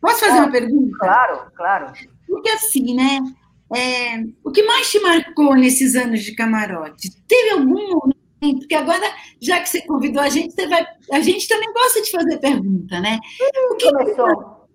Posso 0.00 0.20
fazer 0.20 0.38
uma 0.38 0.52
pergunta? 0.52 0.98
Claro, 0.98 1.40
claro. 1.56 1.86
Porque 2.26 2.50
assim, 2.50 2.94
né? 2.94 3.20
É, 3.72 4.22
o 4.44 4.50
que 4.50 4.62
mais 4.62 4.90
te 4.90 5.00
marcou 5.00 5.54
nesses 5.54 5.94
anos 5.94 6.22
de 6.22 6.34
camarote? 6.34 7.10
Teve 7.26 7.50
algum 7.50 7.88
momento? 7.88 8.58
Porque 8.58 8.74
agora, 8.74 9.10
já 9.40 9.60
que 9.60 9.68
você 9.68 9.80
convidou 9.86 10.20
a 10.20 10.28
gente, 10.28 10.52
você 10.52 10.66
vai, 10.68 10.84
a 11.12 11.20
gente 11.20 11.48
também 11.48 11.72
gosta 11.72 12.02
de 12.02 12.10
fazer 12.10 12.38
pergunta, 12.38 13.00
né? 13.00 13.18
O 13.70 13.76
que 13.76 13.90
começou? 13.90 14.68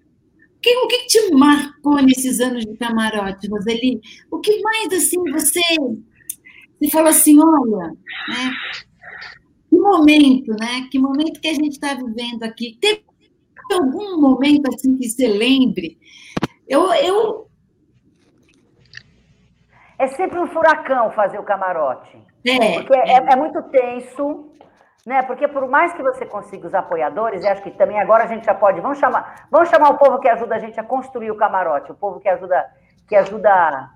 Que, 0.62 0.75
o 0.75 0.88
que 0.88 1.06
te 1.06 1.32
marcou 1.36 2.02
nesses 2.02 2.39
anos 2.39 2.65
de 2.65 2.75
camarote, 2.78 3.47
Roseli? 3.47 4.02
O 4.32 4.39
que 4.39 4.60
mais 4.62 4.91
assim 4.91 5.19
você, 5.32 5.62
você 6.80 6.89
falou 6.91 7.10
assim, 7.10 7.38
olha, 7.39 7.93
né? 8.28 8.52
Que 9.69 9.78
momento, 9.78 10.52
né? 10.60 10.88
Que 10.91 10.97
momento 10.97 11.39
que 11.39 11.47
a 11.47 11.54
gente 11.54 11.73
está 11.73 11.93
vivendo 11.93 12.43
aqui? 12.43 12.78
Teve 12.82 13.04
algum 13.71 14.19
momento 14.19 14.67
assim 14.73 14.97
que 14.97 15.08
você 15.08 15.28
lembre? 15.28 15.97
Eu, 16.67 16.91
eu 16.93 17.48
é 19.99 20.07
sempre 20.07 20.39
um 20.39 20.47
furacão 20.47 21.12
fazer 21.12 21.38
o 21.38 21.43
camarote. 21.43 22.17
É, 22.47 22.79
porque 22.79 22.97
é, 22.97 23.17
é, 23.17 23.33
é 23.33 23.35
muito 23.35 23.62
tenso, 23.63 24.49
né? 25.05 25.21
Porque 25.23 25.45
por 25.47 25.67
mais 25.67 25.93
que 25.93 26.01
você 26.01 26.25
consiga 26.25 26.67
os 26.67 26.73
apoiadores, 26.73 27.43
e 27.43 27.47
acho 27.47 27.62
que 27.62 27.71
também 27.71 27.99
agora 27.99 28.23
a 28.23 28.27
gente 28.27 28.45
já 28.45 28.55
pode, 28.55 28.79
vamos 28.79 28.97
chamar, 28.97 29.47
vamos 29.51 29.67
chamar 29.69 29.89
o 29.89 29.97
povo 29.97 30.19
que 30.19 30.29
ajuda 30.29 30.55
a 30.55 30.59
gente 30.59 30.79
a 30.79 30.83
construir 30.83 31.29
o 31.31 31.35
camarote, 31.35 31.91
o 31.91 31.95
povo 31.95 32.19
que 32.19 32.29
ajuda 32.29 32.65
que 33.09 33.15
ajuda 33.15 33.89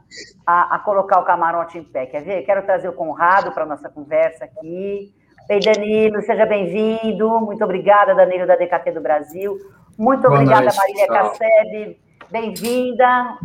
a, 0.46 0.76
a 0.76 0.80
colocar 0.80 1.20
o 1.20 1.24
camarote 1.24 1.78
em 1.78 1.84
pé. 1.84 2.08
Quer 2.08 2.24
ver? 2.24 2.42
Quero 2.42 2.64
trazer 2.64 2.90
o 2.90 2.94
Conrado 2.94 3.52
para 3.52 3.64
nossa 3.64 3.88
conversa 3.88 4.46
aqui. 4.46 5.14
Ei, 5.48 5.60
Danilo, 5.60 6.20
seja 6.24 6.48
bem-vindo. 6.48 7.30
Muito 7.42 7.64
obrigada, 7.64 8.16
Danilo, 8.16 8.48
da 8.48 8.56
DKT 8.56 8.92
do 8.92 9.02
Brasil. 9.02 9.56
Muito 10.00 10.24
Boa 10.24 10.34
obrigada, 10.34 10.64
noite, 10.64 10.78
Marília 10.78 11.08
Casseb. 11.08 12.00
Bem-vinda. 12.32 13.38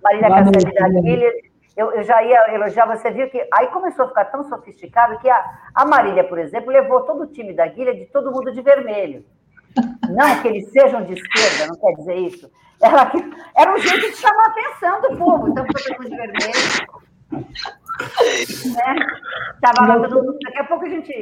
Marília 0.00 0.28
Casseb 0.28 0.74
da 0.74 0.88
Guilherme 1.00 1.45
eu, 1.76 1.92
eu, 1.92 2.02
já 2.02 2.22
ia 2.22 2.54
elogiar, 2.54 2.86
você 2.86 3.10
viu 3.10 3.28
que 3.28 3.46
aí 3.52 3.66
começou 3.68 4.06
a 4.06 4.08
ficar 4.08 4.24
tão 4.26 4.44
sofisticado 4.44 5.18
que 5.18 5.28
a, 5.28 5.44
a 5.74 5.84
Marília, 5.84 6.24
por 6.24 6.38
exemplo, 6.38 6.70
levou 6.70 7.02
todo 7.02 7.24
o 7.24 7.26
time 7.26 7.52
da 7.52 7.66
Guilha 7.66 7.94
de 7.94 8.06
todo 8.06 8.32
mundo 8.32 8.52
de 8.52 8.62
vermelho. 8.62 9.24
Não 10.08 10.40
que 10.40 10.48
eles 10.48 10.70
sejam 10.70 11.04
de 11.04 11.12
esquerda, 11.12 11.66
não 11.66 11.78
quer 11.78 11.92
dizer 11.98 12.14
isso. 12.14 12.50
Ela, 12.82 13.12
era 13.56 13.74
um 13.74 13.78
jeito 13.78 14.10
de 14.10 14.16
chamar 14.16 14.44
a 14.44 14.48
atenção 14.48 15.00
do 15.02 15.16
povo, 15.18 15.48
então 15.48 15.66
foi 15.66 15.82
todo 15.82 16.02
mundo 16.02 16.10
de 16.10 16.16
vermelho. 16.16 17.06
Né? 18.74 18.96
Tava 19.60 19.86
lá 19.86 20.00
todo 20.00 20.24
mundo, 20.24 20.38
daqui 20.42 20.58
a 20.58 20.64
pouco 20.64 20.84
a 20.84 20.88
gente. 20.88 21.12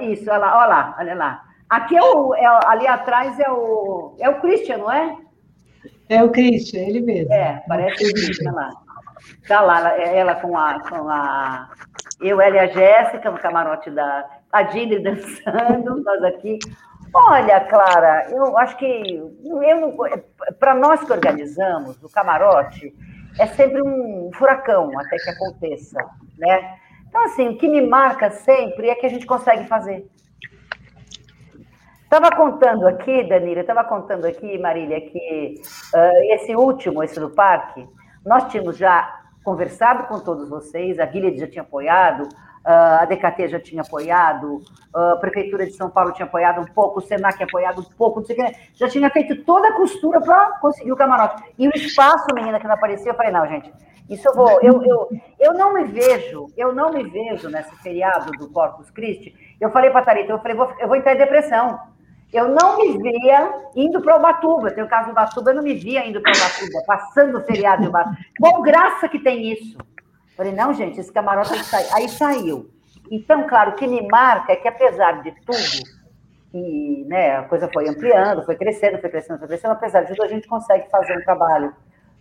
Isso, 0.00 0.30
olha 0.30 0.38
lá, 0.38 0.58
olha 0.58 0.66
lá, 0.66 0.96
olha 0.98 1.14
lá. 1.14 1.44
Aqui 1.68 1.96
é 1.96 2.02
o, 2.02 2.34
é, 2.34 2.46
ali 2.66 2.86
atrás 2.86 3.38
é 3.38 3.50
o, 3.50 4.16
é 4.18 4.28
o 4.28 4.40
Christian, 4.40 4.78
não 4.78 4.92
é? 4.92 5.16
É 6.08 6.22
o 6.22 6.30
Christian, 6.30 6.80
ele 6.80 7.00
mesmo. 7.00 7.32
É, 7.32 7.62
parece 7.68 8.04
o 8.04 8.12
Christian 8.12 8.52
lá. 8.52 8.70
Tá 9.46 9.60
lá, 9.60 9.96
ela, 9.98 10.34
com 10.36 10.56
a, 10.56 10.80
com 10.80 11.08
a. 11.08 11.70
Eu, 12.20 12.40
ela 12.40 12.56
e 12.56 12.58
a 12.58 12.66
Jéssica, 12.66 13.30
no 13.30 13.38
camarote 13.38 13.90
da. 13.90 14.28
A 14.52 14.62
Dini 14.62 14.98
dançando, 14.98 16.02
nós 16.04 16.22
aqui. 16.24 16.58
Olha, 17.12 17.60
Clara, 17.60 18.26
eu 18.30 18.56
acho 18.58 18.76
que. 18.76 19.22
Para 20.58 20.74
nós 20.74 21.02
que 21.04 21.12
organizamos 21.12 22.02
o 22.02 22.08
camarote, 22.08 22.94
é 23.38 23.46
sempre 23.46 23.82
um 23.82 24.30
furacão 24.34 24.90
até 24.98 25.16
que 25.16 25.30
aconteça, 25.30 26.04
né? 26.38 26.76
Então, 27.08 27.24
assim, 27.24 27.48
o 27.48 27.56
que 27.56 27.68
me 27.68 27.80
marca 27.80 28.30
sempre 28.30 28.88
é 28.88 28.94
que 28.94 29.06
a 29.06 29.10
gente 29.10 29.26
consegue 29.26 29.66
fazer. 29.66 30.06
Estava 32.04 32.34
contando 32.34 32.88
aqui, 32.88 33.22
Danilo, 33.28 33.60
estava 33.60 33.84
contando 33.84 34.24
aqui, 34.24 34.58
Marília, 34.58 35.00
que 35.00 35.54
uh, 35.94 36.34
esse 36.34 36.56
último, 36.56 37.04
esse 37.04 37.20
do 37.20 37.30
parque, 37.30 37.86
nós 38.24 38.44
tínhamos 38.50 38.76
já 38.76 39.20
conversado 39.44 40.04
com 40.04 40.20
todos 40.20 40.48
vocês, 40.48 40.98
a 40.98 41.06
Guilherme 41.06 41.38
já 41.38 41.46
tinha 41.46 41.62
apoiado, 41.62 42.28
a 42.64 43.04
DKT 43.06 43.48
já 43.48 43.60
tinha 43.60 43.82
apoiado, 43.82 44.60
a 44.94 45.16
Prefeitura 45.16 45.64
de 45.64 45.72
São 45.72 45.88
Paulo 45.88 46.12
tinha 46.12 46.26
apoiado 46.26 46.60
um 46.60 46.66
pouco, 46.66 46.98
o 46.98 47.02
Senac 47.02 47.36
tinha 47.36 47.46
apoiado 47.46 47.80
um 47.80 47.96
pouco, 47.96 48.20
não 48.20 48.26
sei 48.26 48.36
o 48.36 48.44
que, 48.44 48.56
já 48.74 48.88
tinha 48.88 49.08
feito 49.10 49.44
toda 49.44 49.68
a 49.68 49.76
costura 49.76 50.20
para 50.20 50.58
conseguir 50.58 50.92
o 50.92 50.96
camarote. 50.96 51.42
E 51.58 51.66
o 51.66 51.70
espaço, 51.74 52.26
menina, 52.34 52.60
que 52.60 52.66
não 52.66 52.74
aparecia, 52.74 53.12
eu 53.12 53.16
falei, 53.16 53.32
não, 53.32 53.46
gente, 53.46 53.72
isso 54.10 54.28
eu 54.28 54.34
vou, 54.34 54.60
eu, 54.60 54.82
eu, 54.82 55.08
eu 55.38 55.54
não 55.54 55.72
me 55.72 55.84
vejo, 55.84 56.48
eu 56.56 56.74
não 56.74 56.90
me 56.90 57.04
vejo 57.04 57.48
nesse 57.48 57.74
feriado 57.76 58.32
do 58.32 58.50
Corpus 58.50 58.90
Christi. 58.90 59.34
Eu 59.60 59.70
falei 59.70 59.90
para 59.90 60.00
a 60.00 60.04
Thalita, 60.04 60.32
eu 60.32 60.38
falei, 60.40 60.56
vou, 60.56 60.72
eu 60.78 60.88
vou 60.88 60.96
entrar 60.96 61.14
em 61.14 61.18
depressão. 61.18 61.78
Eu 62.32 62.48
não 62.48 62.78
me 62.78 62.98
via 62.98 63.52
indo 63.74 64.00
para 64.00 64.16
Ubatuba. 64.16 64.70
Tem 64.70 64.84
o 64.84 64.88
caso 64.88 65.06
do 65.06 65.12
Ubatuba, 65.12 65.50
eu 65.50 65.56
não 65.56 65.62
me 65.62 65.74
via 65.74 66.06
indo 66.06 66.20
para 66.20 66.32
Ubatuba, 66.32 66.82
passando 66.86 67.38
o 67.38 67.42
feriado 67.42 67.82
em 67.82 67.88
Ubatuba. 67.88 68.16
Qual 68.38 68.62
graça 68.62 69.08
que 69.08 69.18
tem 69.18 69.52
isso? 69.52 69.76
Falei, 70.36 70.52
não, 70.52 70.72
gente, 70.72 70.98
esse 70.98 71.12
camarote 71.12 71.52
aí 71.52 71.64
saiu. 71.64 71.88
Aí 71.94 72.08
saiu. 72.08 72.70
Então, 73.10 73.46
claro, 73.46 73.72
o 73.72 73.74
que 73.74 73.86
me 73.86 74.06
marca 74.06 74.52
é 74.52 74.56
que, 74.56 74.68
apesar 74.68 75.22
de 75.22 75.32
tudo, 75.44 75.88
e 76.54 77.04
né, 77.08 77.36
a 77.36 77.42
coisa 77.42 77.68
foi 77.72 77.88
ampliando, 77.88 78.44
foi 78.44 78.56
crescendo, 78.56 78.98
foi 78.98 79.10
crescendo, 79.10 79.38
foi 79.38 79.48
crescendo, 79.48 79.72
apesar 79.72 80.02
de 80.02 80.08
tudo, 80.08 80.22
a 80.22 80.28
gente 80.28 80.46
consegue 80.46 80.88
fazer 80.88 81.16
um 81.18 81.22
trabalho 81.22 81.74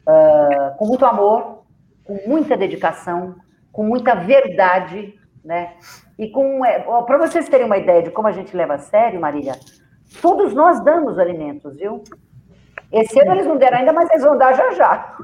uh, 0.07 0.77
com 0.77 0.85
muito 0.85 1.05
amor, 1.05 1.63
com 2.03 2.19
muita 2.27 2.57
dedicação, 2.57 3.35
com 3.71 3.83
muita 3.83 4.15
verdade, 4.15 5.17
né? 5.43 5.73
E 6.17 6.27
com. 6.29 6.65
É, 6.65 6.79
para 6.79 7.17
vocês 7.17 7.47
terem 7.47 7.65
uma 7.65 7.77
ideia 7.77 8.03
de 8.03 8.11
como 8.11 8.27
a 8.27 8.31
gente 8.31 8.55
leva 8.55 8.75
a 8.75 8.79
sério, 8.79 9.19
Marília, 9.19 9.53
Todos 10.21 10.53
nós 10.53 10.79
damos 10.83 11.17
alimentos, 11.19 11.75
viu? 11.75 12.03
Esse 12.91 13.19
ano 13.21 13.31
eles 13.33 13.45
não 13.45 13.57
deram 13.57 13.77
ainda, 13.77 13.93
mas 13.93 14.09
eles 14.09 14.23
vão 14.23 14.37
dar 14.37 14.53
já 14.53 14.71
já. 14.71 15.15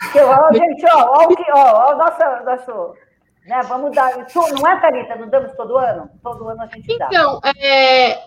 Porque, 0.00 0.20
ó, 0.20 0.52
gente, 0.52 0.84
ó, 0.92 0.98
ó, 0.98 1.28
ó, 1.54 1.92
ó 1.92 1.96
nossa, 1.96 2.42
nosso, 2.44 2.94
né, 3.46 3.60
vamos 3.68 3.94
dar. 3.94 4.10
Não 4.16 4.68
é, 4.68 4.80
Thalita? 4.80 5.16
Não 5.16 5.28
damos 5.28 5.52
todo 5.56 5.76
ano? 5.76 6.08
Todo 6.22 6.48
ano 6.48 6.62
a 6.62 6.66
gente 6.66 6.96
dá. 6.96 7.06
Então, 7.06 7.40
é, 7.56 8.18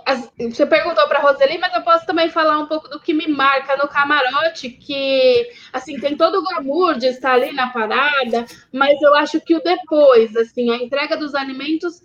você 0.49 0.65
perguntou 0.65 1.07
para 1.07 1.19
a 1.19 1.21
Roseli, 1.21 1.57
mas 1.57 1.73
eu 1.73 1.81
posso 1.83 2.05
também 2.05 2.29
falar 2.29 2.57
um 2.59 2.67
pouco 2.67 2.89
do 2.89 2.99
que 2.99 3.13
me 3.13 3.27
marca 3.27 3.77
no 3.77 3.87
camarote, 3.87 4.69
que, 4.69 5.49
assim, 5.71 5.99
tem 5.99 6.17
todo 6.17 6.39
o 6.39 6.43
glamour 6.43 6.97
de 6.97 7.07
estar 7.07 7.33
ali 7.33 7.53
na 7.53 7.69
parada, 7.69 8.45
mas 8.73 9.01
eu 9.01 9.15
acho 9.15 9.39
que 9.39 9.55
o 9.55 9.63
depois, 9.63 10.35
assim, 10.35 10.69
a 10.71 10.77
entrega 10.77 11.15
dos 11.15 11.33
alimentos 11.33 12.01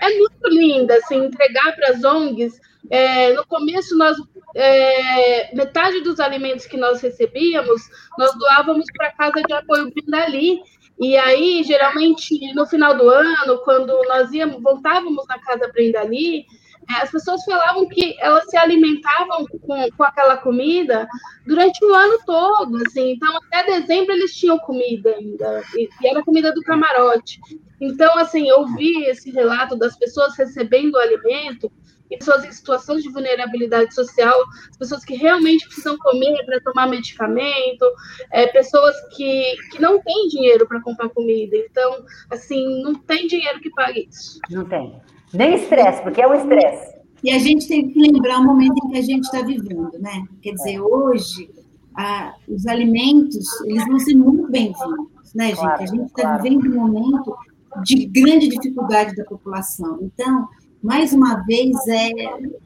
é 0.00 0.08
muito 0.16 0.48
linda, 0.48 0.94
assim, 0.96 1.26
entregar 1.26 1.74
para 1.76 1.90
as 1.90 2.02
ONGs 2.02 2.58
é, 2.90 3.32
no 3.34 3.46
começo, 3.46 3.96
nós 3.98 4.16
é, 4.54 5.54
metade 5.54 6.00
dos 6.00 6.18
alimentos 6.20 6.66
que 6.66 6.76
nós 6.76 7.00
recebíamos, 7.00 7.82
nós 8.18 8.36
doávamos 8.38 8.86
para 8.96 9.08
a 9.08 9.12
casa 9.12 9.42
de 9.46 9.52
apoio 9.52 9.90
Brindali. 9.90 10.60
E 11.00 11.16
aí, 11.16 11.62
geralmente, 11.62 12.52
no 12.54 12.66
final 12.66 12.96
do 12.96 13.08
ano, 13.08 13.58
quando 13.64 13.92
nós 14.08 14.32
íamos, 14.32 14.60
voltávamos 14.60 15.24
na 15.28 15.38
casa 15.38 15.70
Brindali, 15.72 16.44
é, 16.90 17.02
as 17.02 17.10
pessoas 17.10 17.44
falavam 17.44 17.86
que 17.86 18.16
elas 18.18 18.48
se 18.48 18.56
alimentavam 18.56 19.44
com, 19.60 19.90
com 19.90 20.02
aquela 20.02 20.38
comida 20.38 21.06
durante 21.46 21.84
o 21.84 21.94
ano 21.94 22.18
todo, 22.24 22.76
assim. 22.86 23.12
Então, 23.12 23.36
até 23.36 23.78
dezembro 23.78 24.12
eles 24.12 24.34
tinham 24.34 24.58
comida 24.58 25.10
ainda, 25.10 25.62
e, 25.76 25.88
e 26.02 26.06
era 26.06 26.24
comida 26.24 26.52
do 26.52 26.62
camarote. 26.62 27.38
Então, 27.80 28.16
assim, 28.18 28.48
eu 28.48 28.66
vi 28.74 29.04
esse 29.04 29.30
relato 29.30 29.76
das 29.76 29.96
pessoas 29.96 30.36
recebendo 30.36 30.94
o 30.94 30.98
alimento 30.98 31.70
pessoas 32.08 32.44
em 32.44 32.52
situações 32.52 33.02
de 33.02 33.10
vulnerabilidade 33.10 33.94
social, 33.94 34.38
pessoas 34.78 35.04
que 35.04 35.14
realmente 35.14 35.66
precisam 35.66 35.96
comer 35.98 36.44
para 36.44 36.60
tomar 36.60 36.88
medicamento, 36.88 37.84
é, 38.32 38.46
pessoas 38.46 38.94
que, 39.16 39.56
que 39.70 39.80
não 39.80 40.00
têm 40.00 40.28
dinheiro 40.28 40.66
para 40.66 40.80
comprar 40.82 41.08
comida. 41.10 41.56
Então, 41.56 42.04
assim, 42.30 42.82
não 42.82 42.94
tem 42.94 43.26
dinheiro 43.26 43.60
que 43.60 43.70
pague 43.70 44.08
isso. 44.10 44.38
Não 44.50 44.64
tem. 44.64 45.00
Nem 45.32 45.54
estresse, 45.54 46.02
porque 46.02 46.22
é 46.22 46.26
um 46.26 46.34
estresse. 46.34 46.98
E 47.22 47.30
a 47.32 47.38
gente 47.38 47.66
tem 47.66 47.88
que 47.88 48.00
lembrar 48.00 48.38
o 48.38 48.44
momento 48.44 48.76
em 48.84 48.90
que 48.90 48.98
a 48.98 49.02
gente 49.02 49.24
está 49.24 49.42
vivendo, 49.42 49.90
né? 49.98 50.24
Quer 50.40 50.52
dizer, 50.52 50.80
hoje, 50.80 51.50
a, 51.94 52.34
os 52.46 52.66
alimentos, 52.66 53.60
eles 53.62 53.84
vão 53.86 53.98
ser 53.98 54.14
muito 54.14 54.48
bem-vindos, 54.50 55.34
né, 55.34 55.48
gente? 55.48 55.58
Claro, 55.58 55.82
a 55.82 55.86
gente 55.86 56.06
está 56.06 56.22
claro. 56.22 56.42
vivendo 56.42 56.68
um 56.68 56.86
momento 56.86 57.36
de 57.82 58.06
grande 58.06 58.48
dificuldade 58.48 59.16
da 59.16 59.24
população. 59.24 59.98
Então, 60.02 60.48
mais 60.82 61.12
uma 61.12 61.44
vez, 61.44 61.76
é, 61.88 62.10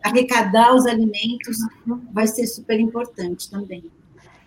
arrecadar 0.04 0.74
os 0.74 0.86
alimentos 0.86 1.56
vai 2.12 2.26
ser 2.26 2.46
super 2.46 2.78
importante 2.78 3.50
também. 3.50 3.84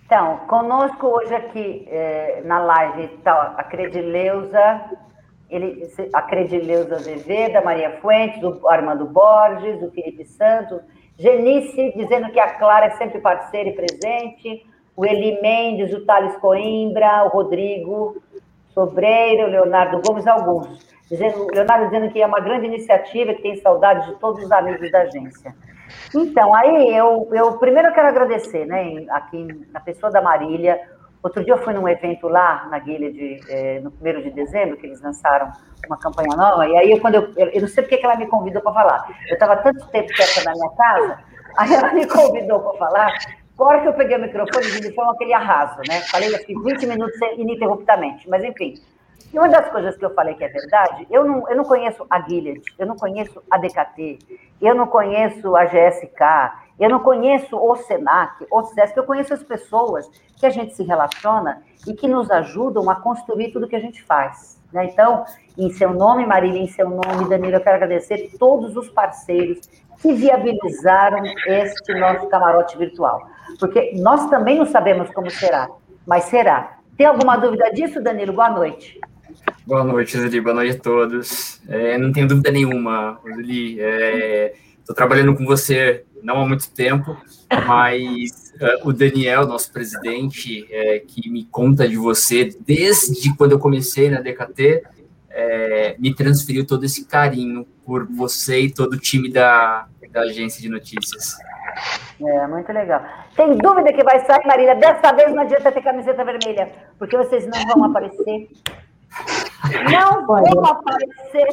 Então, 0.05 0.37
conosco 0.47 1.07
hoje 1.07 1.33
aqui 1.33 1.87
é, 1.87 2.43
na 2.45 2.59
live 2.59 3.15
está 3.15 3.55
a 3.57 3.63
Credileuza, 3.63 4.81
ele, 5.49 5.87
a 6.13 6.21
Credileuza 6.21 6.95
Azevedo, 6.95 7.63
Maria 7.63 7.97
Fuentes, 8.01 8.43
o 8.43 8.67
Armando 8.67 9.05
Borges, 9.05 9.81
o 9.81 9.89
Felipe 9.91 10.25
Santos, 10.25 10.79
Genice 11.17 11.93
dizendo 11.95 12.29
que 12.31 12.39
a 12.39 12.53
Clara 12.55 12.87
é 12.87 12.91
sempre 12.97 13.19
parceira 13.19 13.69
e 13.69 13.73
presente, 13.73 14.65
o 14.95 15.05
Eli 15.05 15.41
Mendes, 15.41 15.93
o 15.93 16.05
Thales 16.05 16.35
Coimbra, 16.37 17.25
o 17.25 17.29
Rodrigo 17.29 18.21
Sobreira, 18.73 19.47
o 19.47 19.49
Leonardo 19.49 20.01
Gomes, 20.05 20.27
alguns. 20.27 20.94
Dizendo, 21.09 21.47
Leonardo 21.53 21.85
dizendo 21.85 22.11
que 22.11 22.21
é 22.21 22.25
uma 22.25 22.39
grande 22.39 22.65
iniciativa, 22.65 23.33
que 23.33 23.41
tem 23.41 23.55
saudade 23.57 24.07
de 24.07 24.19
todos 24.19 24.43
os 24.43 24.51
amigos 24.51 24.91
da 24.91 25.01
agência. 25.01 25.55
Então, 26.15 26.53
aí 26.53 26.95
eu, 26.95 27.29
eu 27.31 27.53
primeiro 27.57 27.93
quero 27.93 28.07
agradecer, 28.07 28.65
né, 28.65 29.05
aqui 29.09 29.47
na 29.71 29.79
pessoa 29.79 30.11
da 30.11 30.21
Marília. 30.21 30.79
Outro 31.21 31.43
dia 31.43 31.53
eu 31.53 31.63
fui 31.63 31.73
num 31.73 31.87
evento 31.87 32.27
lá 32.27 32.67
na 32.69 32.79
Gilead, 32.79 33.41
é, 33.49 33.79
no 33.79 33.91
primeiro 33.91 34.21
de 34.23 34.31
dezembro, 34.31 34.77
que 34.77 34.85
eles 34.87 35.01
lançaram 35.01 35.51
uma 35.87 35.97
campanha 35.97 36.35
nova, 36.35 36.67
e 36.67 36.75
aí 36.77 36.99
quando 36.99 37.15
eu, 37.15 37.33
eu, 37.35 37.47
eu 37.49 37.61
não 37.61 37.67
sei 37.67 37.83
porque 37.83 37.97
que 37.97 38.05
ela 38.05 38.15
me 38.15 38.27
convidou 38.27 38.61
para 38.61 38.73
falar. 38.73 39.07
Eu 39.27 39.33
estava 39.33 39.57
tanto 39.57 39.85
tempo 39.87 40.07
quieta 40.13 40.43
na 40.43 40.53
minha 40.53 40.69
casa, 40.71 41.19
aí 41.57 41.73
ela 41.73 41.93
me 41.93 42.07
convidou 42.07 42.59
para 42.59 42.77
falar. 42.77 43.13
Agora 43.57 43.81
que 43.81 43.87
eu 43.87 43.93
peguei 43.93 44.17
o 44.17 44.21
microfone, 44.21 44.81
de 44.81 44.93
foi 44.93 45.05
aquele 45.05 45.33
arraso, 45.33 45.79
né? 45.87 46.01
Falei 46.11 46.35
assim, 46.35 46.61
20 46.61 46.87
minutos 46.87 47.19
ininterruptamente, 47.37 48.29
mas 48.29 48.43
enfim. 48.43 48.75
E 49.35 49.37
uma 49.37 49.49
das 49.49 49.67
coisas 49.67 49.97
que 49.97 50.05
eu 50.05 50.13
falei 50.13 50.33
que 50.35 50.45
é 50.45 50.47
verdade, 50.47 51.05
eu 51.11 51.25
não, 51.25 51.49
eu 51.49 51.57
não 51.57 51.65
conheço 51.65 52.07
a 52.09 52.21
Gilead, 52.21 52.61
eu 52.79 52.87
não 52.87 52.95
conheço 52.95 53.43
a 53.51 53.57
DKT, 53.57 54.19
eu 54.61 54.73
não 54.73 54.87
conheço 54.87 55.57
a 55.57 55.65
GSK, 55.65 56.53
eu 56.79 56.89
não 56.89 57.01
conheço 57.01 57.57
o 57.57 57.75
SENAC, 57.75 58.47
o 58.49 58.63
SESC, 58.63 58.95
eu 58.95 59.03
conheço 59.03 59.33
as 59.33 59.43
pessoas 59.43 60.09
que 60.39 60.45
a 60.45 60.49
gente 60.49 60.73
se 60.73 60.83
relaciona 60.83 61.61
e 61.85 61.93
que 61.93 62.07
nos 62.07 62.31
ajudam 62.31 62.89
a 62.89 62.95
construir 62.95 63.51
tudo 63.51 63.67
que 63.67 63.75
a 63.75 63.79
gente 63.81 64.01
faz. 64.03 64.57
Né? 64.71 64.85
Então, 64.85 65.25
em 65.57 65.69
seu 65.69 65.93
nome, 65.93 66.25
Marília, 66.25 66.61
em 66.61 66.67
seu 66.67 66.89
nome, 66.89 67.27
Danilo, 67.27 67.57
eu 67.57 67.61
quero 67.61 67.75
agradecer 67.75 68.31
todos 68.39 68.77
os 68.77 68.87
parceiros 68.89 69.67
que 70.01 70.13
viabilizaram 70.13 71.21
este 71.45 71.93
nosso 71.99 72.25
camarote 72.29 72.77
virtual. 72.77 73.27
Porque 73.59 73.91
nós 73.97 74.29
também 74.29 74.57
não 74.57 74.65
sabemos 74.65 75.09
como 75.09 75.29
será, 75.29 75.67
mas 76.07 76.23
será. 76.23 76.77
Tem 76.97 77.05
alguma 77.05 77.35
dúvida 77.35 77.69
disso, 77.73 78.01
Danilo? 78.01 78.31
Boa 78.31 78.49
noite. 78.49 78.97
Boa 79.65 79.83
noite, 79.83 80.15
Roseli. 80.15 80.41
Boa 80.41 80.55
noite 80.55 80.77
a 80.77 80.79
todos. 80.79 81.61
É, 81.67 81.97
não 81.97 82.11
tenho 82.11 82.27
dúvida 82.27 82.51
nenhuma, 82.51 83.19
Roseli. 83.23 83.79
Estou 83.79 84.93
é, 84.93 84.95
trabalhando 84.95 85.35
com 85.35 85.45
você 85.45 86.05
não 86.25 86.41
há 86.41 86.47
muito 86.47 86.69
tempo, 86.71 87.15
mas 87.67 88.51
uh, 88.55 88.89
o 88.89 88.91
Daniel, 88.91 89.45
nosso 89.45 89.71
presidente, 89.71 90.67
é, 90.71 90.99
que 90.99 91.29
me 91.29 91.45
conta 91.45 91.87
de 91.87 91.95
você 91.95 92.49
desde 92.65 93.35
quando 93.37 93.51
eu 93.51 93.59
comecei 93.59 94.09
na 94.09 94.21
DKT, 94.21 94.83
é, 95.29 95.95
me 95.99 96.15
transferiu 96.15 96.65
todo 96.65 96.83
esse 96.83 97.05
carinho 97.05 97.67
por 97.85 98.07
você 98.07 98.61
e 98.61 98.73
todo 98.73 98.93
o 98.93 98.99
time 98.99 99.31
da, 99.31 99.87
da 100.11 100.21
agência 100.21 100.61
de 100.61 100.69
notícias. 100.69 101.37
É, 102.19 102.47
muito 102.47 102.71
legal. 102.71 103.03
Tem 103.35 103.55
dúvida 103.57 103.93
que 103.93 104.03
vai 104.03 104.25
sair, 104.25 104.47
Marília? 104.47 104.75
Dessa 104.75 105.11
vez 105.13 105.31
não 105.33 105.43
adianta 105.43 105.71
ter 105.71 105.81
camiseta 105.81 106.23
vermelha, 106.23 106.71
porque 106.97 107.17
vocês 107.17 107.45
não 107.45 107.65
vão 107.67 107.83
aparecer. 107.85 108.49
Não 109.91 110.25
vão 110.25 110.65
aparecer, 110.65 111.47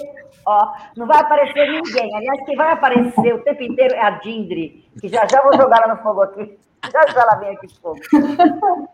ó, 0.47 0.75
não 0.97 1.07
vai 1.07 1.21
aparecer 1.21 1.71
ninguém. 1.71 2.15
Aliás, 2.15 2.45
quem 2.45 2.57
vai 2.57 2.73
aparecer 2.73 3.35
o 3.35 3.43
tempo 3.43 3.63
inteiro 3.63 3.95
é 3.95 4.01
a 4.01 4.11
Dindri, 4.11 4.87
que 5.01 5.09
já 5.09 5.27
já 5.27 5.43
vou 5.43 5.55
jogar 5.57 5.83
ela 5.85 5.95
no 5.95 6.03
fogo 6.03 6.23
aqui. 6.23 6.59
Já 6.91 7.13
já 7.13 7.21
ela 7.21 7.37
vem 7.37 7.51
aqui 7.51 7.69
de 7.69 7.79
fogo. 7.79 8.01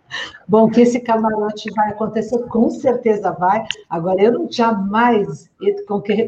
Bom, 0.47 0.69
que 0.69 0.83
esse 0.83 1.01
camarote 1.01 1.73
vai 1.75 1.91
acontecer, 1.91 2.39
com 2.49 2.69
certeza 2.69 3.33
vai. 3.33 3.65
Agora, 3.89 4.21
eu 4.21 4.33
não 4.33 4.51
jamais 4.51 5.51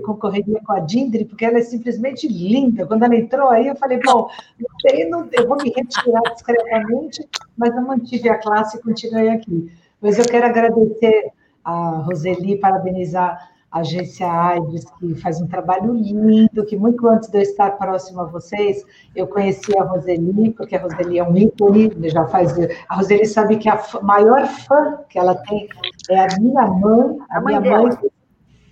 concorreria 0.03 0.61
com 0.65 0.73
a 0.73 0.81
Dindri, 0.81 1.27
porque 1.27 1.45
ela 1.45 1.59
é 1.59 1.63
simplesmente 1.63 2.27
linda. 2.27 2.87
Quando 2.87 3.03
ela 3.03 3.15
entrou 3.15 3.51
aí, 3.51 3.67
eu 3.67 3.77
falei, 3.77 4.01
bom, 4.03 4.31
não 4.59 4.69
sei, 4.81 5.09
não, 5.09 5.29
eu 5.33 5.47
vou 5.47 5.59
me 5.59 5.71
retirar 5.71 6.23
discretamente, 6.33 7.29
mas 7.57 7.75
eu 7.77 7.83
mantive 7.83 8.29
a 8.31 8.39
classe 8.39 8.79
e 8.79 8.83
continuei 8.83 9.29
aqui. 9.29 9.71
Mas 10.01 10.19
eu 10.19 10.25
quero 10.25 10.47
agradecer 10.47 11.31
a 11.71 12.03
Roseli, 12.03 12.57
parabenizar 12.57 13.51
a 13.71 13.81
agência 13.81 14.27
AIDS, 14.27 14.85
que 14.99 15.15
faz 15.15 15.41
um 15.41 15.47
trabalho 15.47 15.95
lindo, 15.95 16.67
que 16.67 16.77
muito 16.77 17.07
antes 17.07 17.29
de 17.29 17.39
eu 17.39 17.43
estar 17.43 17.71
próximo 17.79 18.23
a 18.23 18.25
vocês, 18.25 18.85
eu 19.15 19.29
conheci 19.29 19.79
a 19.79 19.85
Roseli, 19.85 20.51
porque 20.51 20.75
a 20.75 20.83
Roseli 20.83 21.19
é 21.19 21.25
um 21.25 21.37
ícone, 21.37 21.93
já 22.11 22.27
faz... 22.27 22.53
A 22.89 22.97
Roseli 22.97 23.25
sabe 23.27 23.57
que 23.59 23.69
a 23.69 23.81
maior 24.03 24.47
fã 24.47 24.99
que 25.09 25.19
ela 25.19 25.37
tem 25.37 25.69
é 26.11 26.19
a 26.19 26.41
minha 26.41 26.67
mãe, 26.67 27.19
a, 27.31 27.41
minha 27.41 27.61
mãe, 27.61 27.97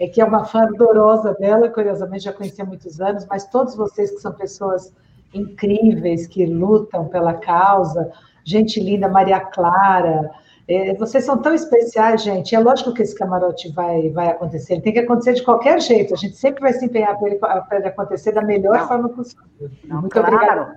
é 0.01 0.09
que 0.09 0.21
é 0.21 0.25
uma 0.25 0.45
fã 0.45 0.63
ardorosa 0.63 1.33
dela, 1.35 1.69
curiosamente 1.69 2.25
já 2.25 2.33
conheci 2.33 2.61
há 2.61 2.65
muitos 2.65 3.01
anos, 3.01 3.25
mas 3.31 3.47
todos 3.47 3.77
vocês 3.77 4.11
que 4.11 4.21
são 4.21 4.33
pessoas 4.33 4.93
incríveis, 5.33 6.27
que 6.27 6.45
lutam 6.45 7.07
pela 7.07 7.35
causa, 7.35 8.11
gente 8.45 8.81
linda, 8.81 9.09
Maria 9.09 9.39
Clara, 9.41 10.31
é, 10.69 10.95
vocês 10.95 11.25
são 11.25 11.41
tão 11.41 11.55
especiais, 11.55 12.23
gente. 12.23 12.55
É 12.55 12.59
lógico 12.59 12.93
que 12.93 13.01
esse 13.01 13.17
camarote 13.17 13.73
vai, 13.73 14.11
vai 14.11 14.29
acontecer. 14.29 14.75
Ele 14.75 14.83
tem 14.83 14.93
que 14.93 14.99
acontecer 14.99 15.33
de 15.33 15.43
qualquer 15.43 15.81
jeito. 15.81 16.13
A 16.13 16.17
gente 16.17 16.37
sempre 16.37 16.61
vai 16.61 16.75
se 16.75 16.85
empenhar 16.85 17.19
para 17.19 17.27
ele, 17.27 17.41
ele, 17.73 17.89
acontecer 17.89 18.33
da 18.33 18.43
melhor 18.43 18.79
não. 18.79 18.87
forma 18.87 19.09
possível. 19.09 19.47
Não, 19.85 20.03
Muito 20.03 20.13
claro. 20.13 20.35
obrigada. 20.35 20.77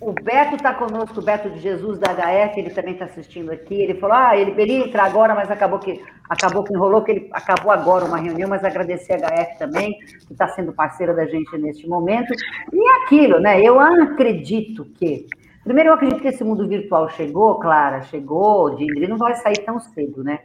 O 0.00 0.12
Beto 0.12 0.54
está 0.54 0.72
conosco, 0.72 1.20
o 1.20 1.22
Beto 1.22 1.50
de 1.50 1.58
Jesus 1.58 1.98
da 1.98 2.14
HF, 2.14 2.58
ele 2.58 2.70
também 2.70 2.94
está 2.94 3.04
assistindo 3.06 3.50
aqui. 3.50 3.74
Ele 3.74 3.94
falou: 3.94 4.16
ah, 4.16 4.36
ele, 4.36 4.54
ele 4.56 4.84
entra 4.84 5.02
agora, 5.02 5.34
mas 5.34 5.50
acabou 5.50 5.78
que 5.78 6.00
acabou 6.28 6.62
que 6.62 6.72
enrolou, 6.72 7.02
que 7.02 7.10
ele 7.10 7.28
acabou 7.32 7.72
agora 7.72 8.04
uma 8.04 8.16
reunião, 8.16 8.48
mas 8.48 8.64
agradecer 8.64 9.14
a 9.14 9.28
HF 9.28 9.58
também, 9.58 9.98
que 10.26 10.32
está 10.32 10.48
sendo 10.48 10.72
parceira 10.72 11.12
da 11.12 11.26
gente 11.26 11.58
neste 11.58 11.86
momento. 11.88 12.32
E 12.72 12.78
é 12.78 13.04
aquilo, 13.04 13.40
né? 13.40 13.60
Eu 13.60 13.78
acredito 13.78 14.86
que 14.94 15.26
Primeiro, 15.64 15.90
eu 15.90 15.94
acredito 15.94 16.22
que 16.22 16.28
esse 16.28 16.42
mundo 16.42 16.66
virtual 16.66 17.08
chegou, 17.10 17.56
Clara, 17.56 18.02
chegou, 18.02 18.74
Dindri, 18.74 19.06
não 19.06 19.18
vai 19.18 19.34
sair 19.36 19.58
tão 19.64 19.78
cedo, 19.78 20.24
né? 20.24 20.40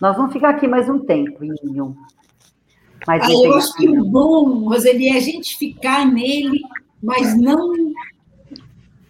Nós 0.00 0.16
vamos 0.16 0.32
ficar 0.32 0.50
aqui 0.50 0.66
mais 0.66 0.88
um 0.88 0.98
tempo, 0.98 1.38
Mas 3.06 3.22
ah, 3.22 3.32
eu 3.32 3.54
acho 3.54 3.74
que 3.74 3.88
o 3.88 4.04
bom, 4.04 4.68
Roseli, 4.68 5.08
é 5.08 5.16
a 5.16 5.20
gente 5.20 5.56
ficar 5.56 6.06
nele, 6.06 6.60
mas 7.02 7.38
não. 7.38 7.72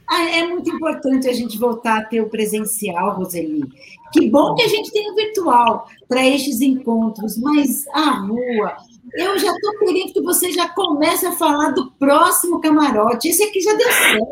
Ah, 0.09 0.31
é 0.31 0.47
muito 0.47 0.71
importante 0.71 1.29
a 1.29 1.33
gente 1.33 1.59
voltar 1.59 1.99
a 1.99 2.05
ter 2.05 2.21
o 2.21 2.29
presencial, 2.29 3.17
Roseli. 3.17 3.65
Que 4.13 4.29
bom 4.31 4.55
que 4.55 4.63
a 4.63 4.69
gente 4.69 4.93
tem 4.93 5.11
o 5.11 5.15
virtual 5.15 5.89
para 6.09 6.25
estes 6.25 6.61
encontros, 6.61 7.37
mas 7.37 7.87
a 7.89 8.11
rua, 8.21 8.77
eu 9.15 9.39
já 9.39 9.53
estou 9.53 9.79
querendo 9.79 10.13
que 10.13 10.23
você 10.23 10.53
já 10.53 10.69
comece 10.69 11.27
a 11.27 11.33
falar 11.33 11.71
do 11.71 11.91
próximo 11.93 12.61
camarote. 12.61 13.29
Esse 13.29 13.45
aqui 13.45 13.61
já 13.61 13.75
deu 13.75 13.91
certo. 13.91 14.27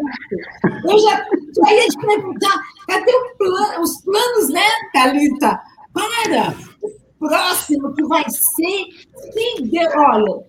Eu 0.88 0.98
já, 0.98 1.26
já 1.56 1.74
ia 1.74 1.88
te 1.88 2.06
perguntar, 2.06 2.62
cadê 2.86 3.12
os 3.80 4.02
planos, 4.02 4.48
né, 4.50 4.66
Thalita? 4.92 5.60
Para! 5.92 6.54
O 6.82 7.26
próximo 7.28 7.94
que 7.94 8.04
vai 8.04 8.24
ser. 8.28 8.84
Quem 9.32 9.68
deu, 9.68 9.88
olha, 9.96 10.42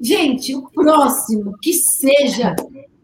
gente, 0.00 0.54
o 0.54 0.62
próximo 0.70 1.52
que 1.60 1.72
seja 1.72 2.54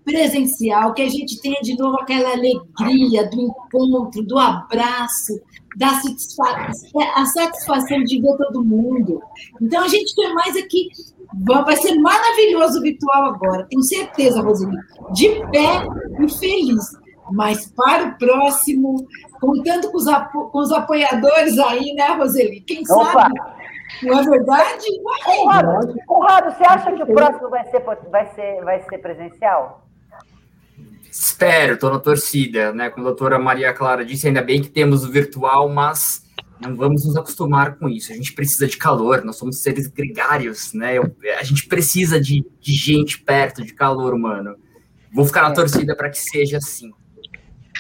presencial, 0.05 0.95
que 0.95 1.03
a 1.03 1.09
gente 1.09 1.41
tenha 1.41 1.61
de 1.61 1.77
novo 1.77 1.99
aquela 2.01 2.33
alegria 2.33 3.29
do 3.29 3.41
encontro, 3.41 4.23
do 4.23 4.39
abraço, 4.39 5.41
da 5.77 5.89
satisfação, 6.01 7.01
a 7.15 7.25
satisfação 7.27 8.03
de 8.03 8.21
ver 8.21 8.37
todo 8.37 8.65
mundo. 8.65 9.23
Então, 9.61 9.85
a 9.85 9.89
gente 9.89 10.15
quer 10.15 10.33
mais 10.35 10.57
aqui. 10.57 10.89
Vai 11.33 11.77
ser 11.77 11.95
maravilhoso 11.95 12.81
o 12.81 12.83
virtual 12.83 13.27
agora, 13.27 13.67
tenho 13.71 13.83
certeza, 13.83 14.43
Roseli. 14.43 14.77
De 15.13 15.29
pé 15.53 15.87
e 16.19 16.29
feliz. 16.39 16.99
Mas 17.33 17.67
para 17.71 18.09
o 18.09 18.19
próximo, 18.19 19.07
contando 19.41 19.93
com 19.93 19.97
os, 19.97 20.07
com 20.33 20.59
os 20.59 20.73
apoiadores 20.73 21.57
aí, 21.61 21.95
né, 21.95 22.09
Roseli? 22.15 22.61
Quem 22.63 22.83
Opa. 22.91 23.13
sabe? 23.13 23.35
Não 24.03 24.19
é 24.19 24.23
verdade? 24.23 24.87
Conrado, 25.25 25.95
Conrado, 26.07 26.57
você 26.57 26.65
acha 26.65 26.93
que 26.93 27.03
o 27.03 27.07
próximo 27.07 27.49
vai 27.49 27.65
ser, 27.71 27.81
vai 28.11 28.35
ser, 28.35 28.65
vai 28.65 28.83
ser 28.83 28.99
presencial? 28.99 29.90
Espero, 31.11 31.75
estou 31.75 31.91
na 31.91 31.99
torcida, 31.99 32.73
né? 32.73 32.91
Como 32.91 33.07
a 33.07 33.11
doutora 33.11 33.39
Maria 33.39 33.73
Clara 33.73 34.05
disse, 34.05 34.27
ainda 34.27 34.43
bem 34.43 34.61
que 34.61 34.69
temos 34.69 35.05
o 35.05 35.11
virtual, 35.11 35.69
mas 35.69 36.25
não 36.61 36.77
vamos 36.77 37.07
nos 37.07 37.17
acostumar 37.17 37.77
com 37.77 37.89
isso. 37.89 38.13
A 38.13 38.17
gente 38.17 38.35
precisa 38.35 38.67
de 38.67 38.77
calor, 38.77 39.25
nós 39.25 39.37
somos 39.37 39.63
seres 39.63 39.87
gregários, 39.87 40.75
né? 40.75 40.99
Eu, 40.99 41.05
a 41.39 41.43
gente 41.43 41.67
precisa 41.67 42.21
de, 42.21 42.45
de, 42.61 42.73
gente 42.73 43.23
perto, 43.23 43.63
de 43.63 43.73
calor 43.73 44.13
humano. 44.13 44.57
Vou 45.13 45.25
ficar 45.25 45.43
na 45.43 45.51
é. 45.51 45.55
torcida 45.55 45.97
para 45.97 46.11
que 46.11 46.19
seja 46.19 46.59
assim. 46.59 46.93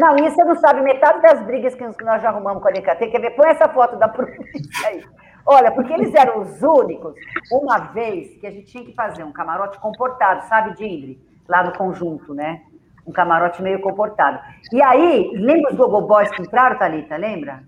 Não, 0.00 0.16
e 0.18 0.30
você 0.30 0.42
não 0.44 0.56
sabe, 0.56 0.80
metade 0.80 1.20
das 1.20 1.44
brigas 1.44 1.74
que 1.74 2.04
nós 2.04 2.22
já 2.22 2.30
arrumamos 2.30 2.62
com 2.62 2.68
a 2.68 2.72
DKT, 2.72 3.08
quer 3.08 3.20
ver? 3.20 3.30
Põe 3.32 3.50
essa 3.50 3.68
foto 3.68 3.96
da 3.96 4.08
polícia 4.08 4.88
aí. 4.88 5.04
Olha, 5.44 5.70
porque 5.72 5.92
eles 5.92 6.14
eram 6.14 6.40
os 6.40 6.62
únicos, 6.62 7.14
uma 7.52 7.78
vez, 7.78 8.38
que 8.38 8.46
a 8.46 8.50
gente 8.50 8.66
tinha 8.66 8.84
que 8.84 8.94
fazer 8.94 9.24
um 9.24 9.32
camarote 9.32 9.78
comportado, 9.78 10.48
sabe, 10.48 10.74
Dindri? 10.76 11.20
Lá 11.46 11.64
no 11.64 11.72
conjunto, 11.72 12.32
né? 12.32 12.62
Um 13.10 13.12
camarote 13.12 13.60
meio 13.62 13.80
comportado. 13.80 14.40
E 14.72 14.80
aí, 14.82 15.30
lembra 15.34 15.72
os 15.72 15.76
Gogo 15.76 16.02
Boys 16.02 16.30
que 16.30 16.42
entraram, 16.42 16.78
Thalita? 16.78 17.16
Lembra? 17.16 17.62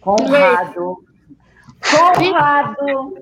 Conrado. 0.00 1.04
Conrado. 1.90 3.14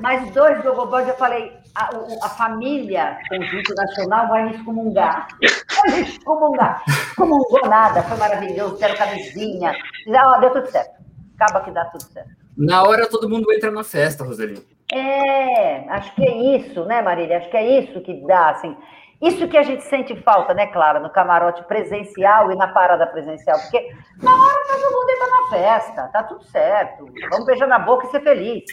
Mais 0.00 0.30
dois 0.32 0.62
Gogo 0.62 0.86
Boys, 0.86 1.08
eu 1.08 1.16
falei, 1.16 1.52
a, 1.74 1.90
a, 2.22 2.28
família 2.30 3.18
Conjunto 3.28 3.74
Nacional 3.74 4.28
vai 4.28 4.44
me 4.44 4.54
excomungar. 4.56 5.28
Vai 5.40 5.96
me 5.96 6.02
excomungar. 6.02 6.82
Excomungou 6.88 7.68
nada, 7.68 8.02
foi 8.02 8.16
maravilhoso, 8.16 8.78
deram 8.78 8.96
camisinha. 8.96 9.74
Já, 10.06 10.38
deu 10.38 10.50
tudo 10.50 10.70
certo. 10.70 10.96
Acaba 11.38 11.64
que 11.64 11.70
dá 11.70 11.84
tudo 11.86 12.02
certo. 12.04 12.30
Na 12.56 12.82
hora 12.82 13.08
todo 13.08 13.28
mundo 13.28 13.52
entra 13.52 13.70
na 13.70 13.84
festa, 13.84 14.24
Roseli. 14.24 14.66
É, 14.92 15.88
acho 15.90 16.14
que 16.14 16.22
é 16.22 16.56
isso, 16.56 16.84
né, 16.84 17.02
Marília? 17.02 17.38
Acho 17.38 17.50
que 17.50 17.56
é 17.56 17.80
isso 17.80 18.00
que 18.00 18.14
dá, 18.26 18.50
assim. 18.50 18.74
Isso 19.20 19.48
que 19.48 19.56
a 19.56 19.62
gente 19.62 19.82
sente 19.84 20.14
falta, 20.22 20.52
né, 20.52 20.66
Clara, 20.66 21.00
no 21.00 21.10
camarote 21.10 21.64
presencial 21.64 22.52
e 22.52 22.56
na 22.56 22.68
parada 22.68 23.06
presencial, 23.06 23.58
porque 23.60 23.80
na 24.22 24.30
hora 24.30 24.60
todo 24.68 24.92
mundo 24.92 25.10
entra 25.10 25.26
na 25.28 25.48
festa, 25.48 26.08
tá 26.08 26.22
tudo 26.22 26.44
certo. 26.44 27.06
Vamos 27.30 27.46
beijar 27.46 27.66
na 27.66 27.78
boca 27.78 28.06
e 28.06 28.10
ser 28.10 28.20
feliz. 28.20 28.64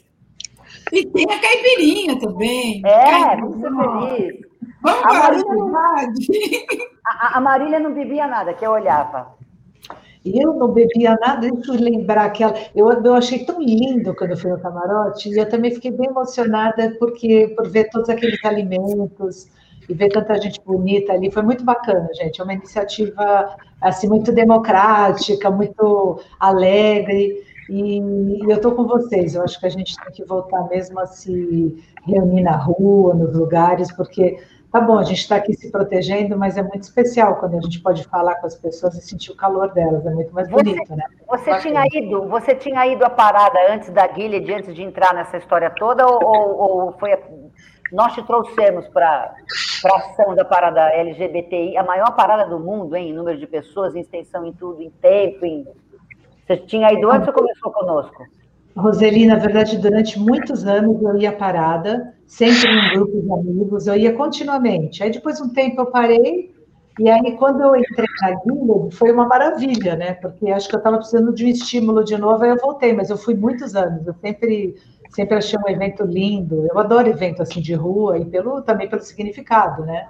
E 0.92 1.06
tem 1.06 1.26
a 1.26 1.40
caipirinha 1.40 2.20
também. 2.20 2.82
É, 2.86 3.38
vamos 3.38 3.56
ser 3.56 3.70
feliz. 3.70 4.54
Vamos 4.82 5.04
a 5.04 5.14
Marília, 5.14 5.56
não, 5.56 5.78
a, 5.78 7.38
a 7.38 7.42
Marília 7.42 7.80
não 7.80 7.94
bebia 7.94 8.28
nada, 8.28 8.54
que 8.54 8.66
eu 8.66 8.72
olhava. 8.72 9.34
Eu 10.26 10.54
não 10.54 10.70
bebia 10.70 11.18
nada, 11.20 11.50
deixa 11.50 11.74
eu 11.74 11.80
lembrar 11.80 12.26
aquela. 12.26 12.54
Eu, 12.76 12.90
eu 12.92 13.16
achei 13.16 13.46
tão 13.46 13.62
lindo 13.62 14.16
quando 14.16 14.38
fui 14.38 14.52
no 14.52 14.60
camarote, 14.60 15.30
e 15.30 15.38
eu 15.38 15.48
também 15.48 15.72
fiquei 15.72 15.92
bem 15.92 16.10
emocionada 16.10 16.96
porque 17.00 17.54
por 17.56 17.70
ver 17.70 17.90
todos 17.90 18.10
aqueles 18.10 18.44
alimentos 18.44 19.48
e 19.88 19.94
ver 19.94 20.10
tanta 20.10 20.40
gente 20.42 20.62
bonita 20.66 21.14
ali. 21.14 21.32
Foi 21.32 21.42
muito 21.42 21.64
bacana, 21.64 22.08
gente. 22.14 22.40
É 22.40 22.44
uma 22.44 22.54
iniciativa 22.54 23.56
assim, 23.82 24.08
muito 24.08 24.32
democrática, 24.32 25.50
muito 25.52 26.22
alegre. 26.40 27.44
E, 27.70 27.98
e 27.98 28.44
eu 28.44 28.58
estou 28.58 28.74
com 28.74 28.86
vocês. 28.86 29.36
Eu 29.36 29.44
acho 29.44 29.60
que 29.60 29.66
a 29.66 29.70
gente 29.70 29.96
tem 29.98 30.12
que 30.12 30.26
voltar 30.26 30.68
mesmo 30.70 31.00
a 31.00 31.06
se 31.06 31.84
reunir 32.06 32.42
na 32.42 32.56
rua, 32.56 33.14
nos 33.14 33.34
lugares, 33.34 33.92
porque 33.96 34.38
tá 34.74 34.82
bom, 34.82 34.98
a 34.98 35.04
gente 35.04 35.20
está 35.20 35.36
aqui 35.36 35.54
se 35.54 35.72
protegendo, 35.72 36.36
mas 36.36 36.58
é 36.58 36.64
muito 36.64 36.82
especial 36.82 37.36
quando 37.36 37.56
a 37.56 37.62
gente 37.62 37.80
pode 37.80 38.04
falar 38.06 38.36
com 38.36 38.48
as 38.48 38.56
pessoas 38.56 38.96
e 38.96 39.02
sentir 39.02 39.32
o 39.32 39.36
calor 39.36 39.72
delas, 39.72 40.04
é 40.04 40.10
muito 40.10 40.34
mais 40.34 40.50
bonito, 40.50 40.84
você, 40.88 40.96
né? 40.96 41.04
Você 41.28 41.60
tinha 41.60 41.84
ido, 41.94 42.28
você 42.28 42.56
tinha 42.56 42.88
ido 42.88 43.06
à 43.06 43.10
parada 43.10 43.60
antes 43.72 43.92
da 43.92 44.12
Gilead, 44.12 44.52
antes 44.52 44.74
de 44.74 44.82
entrar 44.82 45.14
nessa 45.14 45.38
história 45.38 45.70
toda, 45.70 46.08
ou, 46.08 46.58
ou 46.58 46.92
foi 46.94 47.14
nós 47.94 48.14
te 48.14 48.24
trouxemos 48.24 48.88
para 48.88 49.36
a 49.86 49.98
ação 49.98 50.36
da 50.36 50.44
parada 50.44 50.90
LGBTI, 50.90 51.78
a 51.78 51.84
maior 51.84 52.16
parada 52.16 52.50
do 52.50 52.60
mundo, 52.60 52.96
hein, 52.96 53.12
em 53.12 53.14
número 53.14 53.38
de 53.38 53.46
pessoas, 53.46 53.96
em 53.96 54.02
extensão, 54.02 54.46
em 54.46 54.52
tudo, 54.52 54.82
em 54.82 54.90
tempo, 54.90 55.46
em... 55.46 55.66
Você 56.46 56.58
tinha 56.58 56.92
ido 56.92 57.10
antes 57.10 57.28
ou 57.28 57.34
começou 57.34 57.72
conosco? 57.72 58.26
Roseli, 58.76 59.28
na 59.28 59.36
verdade, 59.36 59.78
durante 59.78 60.20
muitos 60.20 60.66
anos 60.66 61.02
eu 61.02 61.16
ia 61.18 61.32
parada, 61.32 62.14
sempre 62.26 62.68
em 62.68 62.94
grupos 62.96 63.24
de 63.24 63.32
amigos, 63.32 63.88
eu 63.88 63.96
ia 63.96 64.14
continuamente. 64.14 65.04
Aí 65.04 65.12
depois 65.12 65.40
um 65.40 65.50
tempo 65.54 65.82
eu 65.82 65.86
parei, 65.86 66.54
e 67.00 67.10
aí 67.10 67.38
quando 67.38 67.62
eu 67.62 67.76
entrei 67.76 68.08
na 68.22 68.32
Guilherme, 68.42 68.92
foi 68.92 69.12
uma 69.12 69.28
maravilha, 69.28 69.96
né? 69.96 70.14
Porque 70.16 70.50
acho 70.50 70.68
que 70.68 70.76
eu 70.76 70.80
estava 70.80 70.98
precisando 70.98 71.34
de 71.34 71.46
um 71.46 71.50
estímulo 71.50 72.04
de 72.04 72.18
novo, 72.18 72.44
aí 72.44 72.50
eu 72.50 72.58
voltei, 72.58 72.94
mas 72.94 73.12
eu 73.12 73.18
fui 73.18 73.36
muitos 73.36 73.76
anos, 73.76 74.08
eu 74.08 74.14
sempre, 74.16 74.76
sempre 75.14 75.38
achei 75.38 75.58
um 75.60 75.70
evento 75.70 76.04
lindo. 76.04 76.68
Eu 76.70 76.78
adoro 76.80 77.08
evento 77.08 77.42
assim 77.42 77.62
de 77.62 77.74
rua 77.74 78.18
e 78.18 78.26
pelo, 78.26 78.62
também 78.62 78.90
pelo 78.90 79.02
significado, 79.02 79.86
né? 79.86 80.10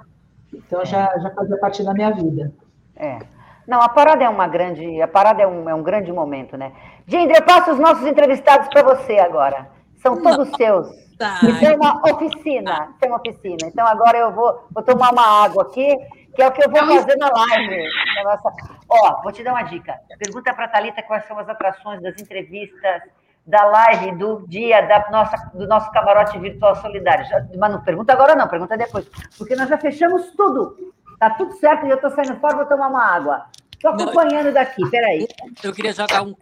Então 0.54 0.82
é. 0.82 0.86
já, 0.86 1.18
já 1.20 1.30
fazia 1.32 1.58
parte 1.58 1.84
da 1.84 1.94
minha 1.94 2.12
vida. 2.12 2.52
É. 2.96 3.20
Não, 3.68 3.82
a 3.82 3.90
parada 3.90 4.24
é 4.24 4.30
uma 4.30 4.48
grande, 4.48 5.02
a 5.02 5.08
parada 5.08 5.42
é 5.42 5.48
um, 5.48 5.70
é 5.70 5.76
um 5.76 5.84
grande 5.84 6.12
momento, 6.12 6.58
né? 6.58 6.74
Dindra, 7.06 7.38
eu 7.38 7.44
passo 7.44 7.72
os 7.72 7.80
nossos 7.80 8.06
entrevistados 8.06 8.68
para 8.70 8.84
você 8.84 9.20
agora. 9.20 9.70
São 10.02 10.22
todos 10.22 10.50
Não. 10.50 10.58
seus. 10.58 11.04
Tá. 11.18 11.40
Isso 11.44 11.66
é 11.66 11.76
uma 11.76 12.02
oficina, 12.12 12.90
isso 12.96 13.06
é 13.06 13.08
uma 13.08 13.18
oficina. 13.18 13.58
Então 13.66 13.86
agora 13.88 14.18
eu 14.18 14.32
vou, 14.34 14.68
vou 14.72 14.84
tomar 14.84 15.14
uma 15.14 15.46
água 15.46 15.64
aqui, 15.64 15.96
que 16.36 16.42
é 16.42 16.48
o 16.48 16.52
que 16.52 16.66
eu 16.66 16.70
vou 16.70 16.80
fazer 16.80 17.16
na 17.18 17.30
live. 17.30 17.88
Na 18.16 18.24
nossa... 18.24 18.52
Ó, 18.90 19.22
vou 19.22 19.32
te 19.32 19.44
dar 19.44 19.54
uma 19.54 19.64
dica. 19.64 19.96
Pergunta 20.20 20.54
para 20.54 20.66
a 20.66 20.68
Thalita 20.68 21.04
quais 21.04 21.26
são 21.26 21.38
as 21.40 21.48
atrações 21.48 22.02
das 22.02 22.20
entrevistas, 22.20 23.04
da 23.46 23.64
live, 23.66 24.18
do 24.18 24.46
dia 24.48 24.82
da 24.82 25.10
nossa, 25.12 25.52
do 25.54 25.68
nosso 25.68 25.92
camarote 25.92 26.40
virtual 26.40 26.76
solidário. 26.78 27.26
Já, 27.26 27.46
mas 27.58 27.72
não 27.72 27.82
pergunta 27.82 28.14
agora, 28.14 28.36
não, 28.36 28.48
pergunta 28.48 28.78
depois. 28.78 29.06
Porque 29.38 29.56
nós 29.56 29.70
já 29.70 29.78
fechamos 29.78 30.32
tudo. 30.36 30.94
Tá 31.20 31.30
tudo 31.32 31.54
certo 31.58 31.86
e 31.86 31.90
eu 31.90 31.96
estou 31.96 32.12
saindo 32.12 32.40
fora, 32.40 32.58
vou 32.58 32.66
tomar 32.66 32.88
uma 32.88 33.06
água. 33.06 33.46
Estou 33.74 33.92
acompanhando 33.92 34.46
não, 34.46 34.54
daqui, 34.54 34.90
peraí. 34.90 35.28
Eu 35.64 35.74
queria 35.74 35.94
jogar 35.94 36.24
um 36.24 36.36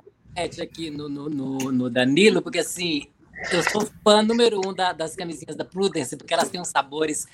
aqui 0.61 0.89
no, 0.89 1.09
no, 1.09 1.29
no, 1.29 1.57
no, 1.71 1.89
Danilo, 1.89 2.41
porque 2.41 2.59
assim, 2.59 3.07
eu 3.51 3.61
sou 3.63 3.87
fã 4.03 4.21
número 4.21 4.61
um 4.65 4.73
da, 4.73 4.93
das 4.93 5.15
camisinhas 5.15 5.55
da 5.55 5.65
Prudence, 5.65 6.15
porque 6.15 6.33
elas 6.33 6.49
têm 6.49 6.61
uns 6.61 6.69
sabores, 6.69 7.27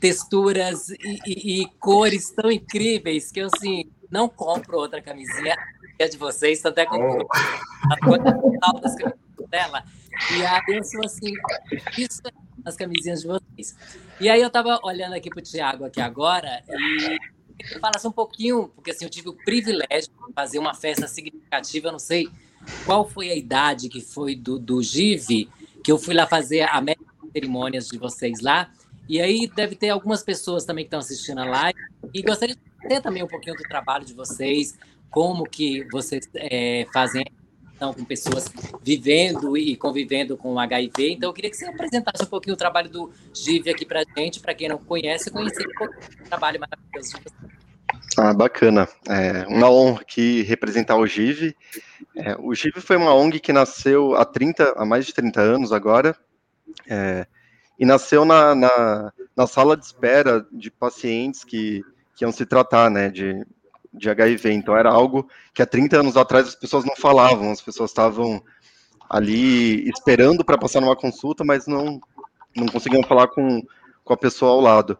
texturas 0.00 0.88
e, 0.90 1.20
e, 1.26 1.62
e, 1.62 1.66
cores 1.78 2.30
tão 2.30 2.50
incríveis 2.50 3.30
que 3.30 3.40
eu 3.40 3.48
assim, 3.54 3.90
não 4.10 4.28
compro 4.28 4.78
outra 4.78 5.00
camisinha 5.00 5.56
de 6.08 6.16
vocês, 6.16 6.64
é 6.64 6.68
eu 6.68 6.86
compro 6.86 7.26
oh. 7.26 7.92
a 7.92 7.98
cor 8.00 8.18
das 8.80 8.94
camisinhas 8.94 9.50
dela. 9.50 9.84
E 10.36 10.44
aí 10.44 10.62
eu 10.68 10.84
sou 10.84 11.04
assim, 11.04 11.32
isso 11.98 12.20
as 12.64 12.76
camisinhas 12.76 13.22
de 13.22 13.26
vocês. 13.26 13.76
E 14.20 14.28
aí 14.28 14.40
eu 14.40 14.48
estava 14.48 14.78
olhando 14.82 15.14
aqui 15.14 15.30
para 15.30 15.40
o 15.40 15.42
Tiago 15.42 15.84
aqui 15.84 16.00
agora 16.00 16.62
e 16.68 17.18
eu 17.72 17.80
falasse 17.80 18.06
um 18.06 18.12
pouquinho, 18.12 18.68
porque 18.68 18.90
assim, 18.90 19.04
eu 19.04 19.10
tive 19.10 19.28
o 19.28 19.32
privilégio 19.32 20.10
de 20.26 20.32
fazer 20.34 20.58
uma 20.58 20.74
festa 20.74 21.06
significativa, 21.06 21.88
eu 21.88 21.92
não 21.92 21.98
sei 21.98 22.28
qual 22.84 23.08
foi 23.08 23.30
a 23.30 23.36
idade 23.36 23.88
que 23.88 24.00
foi 24.00 24.34
do, 24.34 24.58
do 24.58 24.82
GIV, 24.82 25.48
que 25.82 25.90
eu 25.90 25.98
fui 25.98 26.14
lá 26.14 26.26
fazer 26.26 26.62
a 26.62 26.80
média 26.80 27.04
cerimônias 27.32 27.88
de 27.88 27.98
vocês 27.98 28.40
lá, 28.40 28.70
e 29.08 29.20
aí 29.20 29.50
deve 29.54 29.76
ter 29.76 29.90
algumas 29.90 30.22
pessoas 30.22 30.64
também 30.64 30.84
que 30.84 30.88
estão 30.88 31.00
assistindo 31.00 31.38
a 31.38 31.44
live, 31.44 31.78
e 32.12 32.22
gostaria 32.22 32.54
de 32.54 32.88
ter 32.88 33.00
também 33.00 33.22
um 33.22 33.28
pouquinho 33.28 33.56
do 33.56 33.62
trabalho 33.62 34.04
de 34.04 34.14
vocês, 34.14 34.78
como 35.10 35.44
que 35.44 35.86
vocês 35.90 36.28
é, 36.34 36.86
fazem 36.92 37.24
com 37.78 38.04
pessoas 38.04 38.44
vivendo 38.82 39.56
e 39.56 39.74
convivendo 39.74 40.36
com 40.36 40.58
HIV. 40.58 41.12
Então, 41.12 41.30
eu 41.30 41.32
queria 41.32 41.50
que 41.50 41.56
você 41.56 41.66
apresentasse 41.66 42.22
um 42.22 42.26
pouquinho 42.26 42.54
o 42.54 42.58
trabalho 42.58 42.90
do 42.90 43.10
GIV 43.34 43.70
aqui 43.70 43.86
para 43.86 44.00
a 44.00 44.20
gente, 44.20 44.38
para 44.38 44.54
quem 44.54 44.68
não 44.68 44.76
conhece, 44.76 45.30
conhecer 45.30 45.66
um 45.66 45.84
o 45.84 46.28
trabalho 46.28 46.60
maravilhoso 46.60 47.16
de 47.16 47.22
vocês. 47.22 47.60
Ah, 48.18 48.34
bacana. 48.34 48.88
É 49.08 49.46
uma 49.48 49.70
honra 49.70 50.02
aqui 50.02 50.42
representar 50.42 50.96
o 50.96 51.06
GIV. 51.06 51.56
É, 52.16 52.36
o 52.38 52.54
GIV 52.54 52.80
foi 52.80 52.96
uma 52.96 53.14
ONG 53.14 53.40
que 53.40 53.52
nasceu 53.52 54.14
há 54.14 54.24
30, 54.24 54.74
há 54.76 54.84
mais 54.84 55.06
de 55.06 55.14
30 55.14 55.40
anos 55.40 55.72
agora, 55.72 56.14
é, 56.88 57.26
e 57.78 57.86
nasceu 57.86 58.24
na, 58.24 58.54
na, 58.54 59.12
na, 59.34 59.46
sala 59.46 59.76
de 59.76 59.84
espera 59.84 60.46
de 60.52 60.70
pacientes 60.70 61.44
que, 61.44 61.82
que 62.14 62.24
iam 62.24 62.32
se 62.32 62.44
tratar, 62.44 62.90
né, 62.90 63.08
de, 63.08 63.44
de 63.92 64.08
HIV. 64.08 64.52
Então 64.52 64.76
era 64.76 64.90
algo 64.90 65.28
que 65.52 65.62
há 65.62 65.66
30 65.66 66.00
anos 66.00 66.16
atrás 66.16 66.48
as 66.48 66.54
pessoas 66.54 66.84
não 66.84 66.96
falavam, 66.96 67.50
as 67.50 67.60
pessoas 67.60 67.90
estavam 67.90 68.42
ali 69.08 69.88
esperando 69.88 70.44
para 70.44 70.58
passar 70.58 70.80
numa 70.80 70.94
consulta, 70.94 71.44
mas 71.44 71.66
não, 71.66 72.00
não 72.56 72.66
conseguiam 72.66 73.02
falar 73.02 73.26
com, 73.28 73.62
com 74.04 74.12
a 74.12 74.16
pessoa 74.16 74.52
ao 74.52 74.60
lado. 74.60 74.98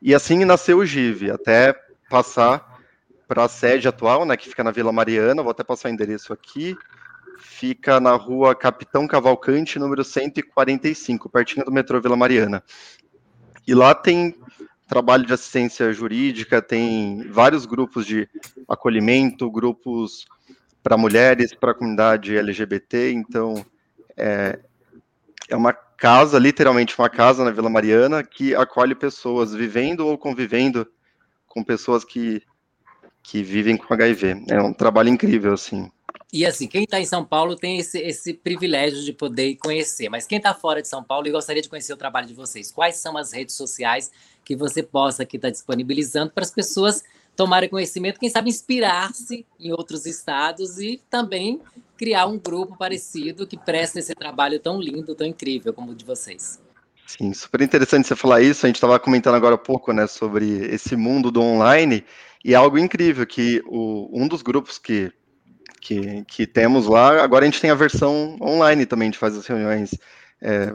E 0.00 0.14
assim 0.14 0.44
nasceu 0.44 0.78
o 0.78 0.86
GIV, 0.86 1.30
até 1.30 1.74
passar 2.08 2.80
para 3.28 3.44
a 3.44 3.48
sede 3.48 3.88
atual, 3.88 4.24
né, 4.24 4.36
que 4.36 4.48
fica 4.48 4.64
na 4.64 4.70
Vila 4.70 4.92
Mariana, 4.92 5.42
vou 5.42 5.50
até 5.50 5.62
passar 5.62 5.88
o 5.88 5.92
endereço 5.92 6.32
aqui, 6.32 6.76
fica 7.38 8.00
na 8.00 8.14
rua 8.14 8.54
Capitão 8.54 9.06
Cavalcante, 9.06 9.78
número 9.78 10.02
145, 10.02 11.28
pertinho 11.28 11.64
do 11.64 11.72
metrô 11.72 12.00
Vila 12.00 12.16
Mariana. 12.16 12.62
E 13.66 13.74
lá 13.74 13.94
tem 13.94 14.34
trabalho 14.92 15.24
de 15.24 15.32
assistência 15.32 15.90
jurídica, 15.90 16.60
tem 16.60 17.26
vários 17.30 17.64
grupos 17.64 18.04
de 18.04 18.28
acolhimento, 18.68 19.50
grupos 19.50 20.26
para 20.82 20.98
mulheres, 20.98 21.54
para 21.54 21.70
a 21.70 21.74
comunidade 21.74 22.36
LGBT, 22.36 23.10
então 23.10 23.64
é, 24.14 24.58
é 25.48 25.56
uma 25.56 25.72
casa, 25.72 26.38
literalmente 26.38 26.98
uma 26.98 27.08
casa 27.08 27.42
na 27.42 27.50
Vila 27.50 27.70
Mariana, 27.70 28.22
que 28.22 28.54
acolhe 28.54 28.94
pessoas 28.94 29.54
vivendo 29.54 30.00
ou 30.00 30.18
convivendo 30.18 30.86
com 31.46 31.64
pessoas 31.64 32.04
que, 32.04 32.42
que 33.22 33.42
vivem 33.42 33.78
com 33.78 33.94
HIV. 33.94 34.44
É 34.50 34.60
um 34.60 34.74
trabalho 34.74 35.08
incrível, 35.08 35.54
assim. 35.54 35.90
E 36.32 36.46
assim, 36.46 36.66
quem 36.66 36.84
está 36.84 36.98
em 36.98 37.04
São 37.04 37.24
Paulo 37.24 37.56
tem 37.56 37.78
esse, 37.78 37.98
esse 37.98 38.32
privilégio 38.32 39.04
de 39.04 39.12
poder 39.12 39.56
conhecer, 39.56 40.08
mas 40.08 40.26
quem 40.26 40.38
está 40.38 40.54
fora 40.54 40.80
de 40.80 40.88
São 40.88 41.04
Paulo 41.04 41.28
e 41.28 41.30
gostaria 41.30 41.60
de 41.60 41.68
conhecer 41.68 41.92
o 41.92 41.96
trabalho 41.96 42.26
de 42.26 42.32
vocês, 42.32 42.72
quais 42.72 42.96
são 42.96 43.18
as 43.18 43.32
redes 43.32 43.54
sociais 43.54 44.10
que 44.42 44.56
você 44.56 44.82
possa 44.82 45.24
aqui 45.24 45.36
estar 45.36 45.48
tá 45.48 45.52
disponibilizando 45.52 46.32
para 46.32 46.42
as 46.42 46.50
pessoas 46.50 47.04
tomarem 47.36 47.68
conhecimento, 47.68 48.20
quem 48.20 48.28
sabe 48.28 48.50
inspirar-se 48.50 49.46
em 49.58 49.72
outros 49.72 50.06
estados 50.06 50.78
e 50.78 51.00
também 51.10 51.60
criar 51.96 52.26
um 52.26 52.38
grupo 52.38 52.76
parecido 52.76 53.46
que 53.46 53.56
preste 53.56 53.98
esse 53.98 54.14
trabalho 54.14 54.58
tão 54.58 54.80
lindo, 54.80 55.14
tão 55.14 55.26
incrível 55.26 55.72
como 55.72 55.92
o 55.92 55.94
de 55.94 56.04
vocês. 56.04 56.60
Sim, 57.06 57.32
super 57.32 57.60
interessante 57.60 58.08
você 58.08 58.16
falar 58.16 58.42
isso. 58.42 58.64
A 58.64 58.68
gente 58.68 58.76
estava 58.76 58.98
comentando 58.98 59.34
agora 59.34 59.54
há 59.54 59.58
pouco, 59.58 59.92
né, 59.92 60.06
sobre 60.06 60.66
esse 60.66 60.96
mundo 60.96 61.30
do 61.30 61.42
online 61.42 62.04
e 62.44 62.54
é 62.54 62.56
algo 62.56 62.78
incrível 62.78 63.26
que 63.26 63.62
o, 63.66 64.08
um 64.12 64.26
dos 64.26 64.42
grupos 64.42 64.78
que, 64.78 65.12
que, 65.82 66.24
que, 66.24 66.46
temos 66.46 66.86
lá, 66.86 67.22
agora 67.22 67.44
a 67.44 67.46
gente 67.46 67.60
tem 67.60 67.70
a 67.70 67.74
versão 67.74 68.38
online 68.40 68.86
também, 68.86 69.08
a 69.08 69.10
gente 69.10 69.18
faz 69.18 69.36
as 69.36 69.46
reuniões 69.46 69.90
é, 70.40 70.74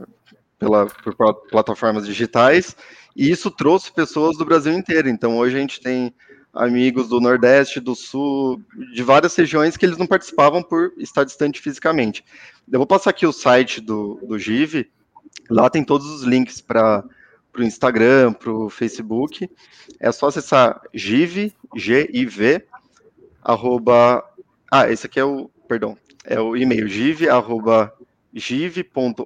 pela, 0.60 0.86
por 0.86 1.16
plataformas 1.50 2.06
digitais 2.06 2.76
e 3.16 3.32
isso 3.32 3.50
trouxe 3.50 3.92
pessoas 3.92 4.38
do 4.38 4.46
Brasil 4.46 4.74
inteiro. 4.74 5.10
Então 5.10 5.38
hoje 5.38 5.56
a 5.56 5.60
gente 5.60 5.80
tem 5.80 6.14
amigos 6.54 7.08
do 7.08 7.22
Nordeste, 7.22 7.80
do 7.80 7.96
Sul, 7.96 8.62
de 8.94 9.02
várias 9.02 9.36
regiões 9.36 9.78
que 9.78 9.86
eles 9.86 9.98
não 9.98 10.06
participavam 10.06 10.62
por 10.62 10.92
estar 10.98 11.24
distante 11.24 11.62
fisicamente. 11.62 12.24
Eu 12.72 12.80
vou 12.80 12.88
passar 12.88 13.12
aqui 13.12 13.26
o 13.26 13.32
site 13.32 13.80
do, 13.80 14.20
do 14.28 14.38
GIV, 14.38 14.90
Lá 15.50 15.70
tem 15.70 15.84
todos 15.84 16.08
os 16.08 16.24
links 16.24 16.60
para 16.62 17.04
o 17.58 17.64
Instagram, 17.64 18.34
para 18.34 18.52
o 18.52 18.70
Facebook. 18.70 19.50
É 20.00 20.12
só 20.12 20.28
acessar 20.28 20.82
giv, 20.94 21.54
G-I-V, 21.76 22.66
arroba... 23.42 24.24
Ah, 24.70 24.90
esse 24.90 25.06
aqui 25.06 25.20
é 25.20 25.26
o, 25.26 25.50
perdão, 25.68 25.98
é 26.24 26.40
o 26.40 26.56
e-mail 26.56 26.88
giv, 26.88 27.28
arroba 27.30 27.94
give.org.br 28.34 29.22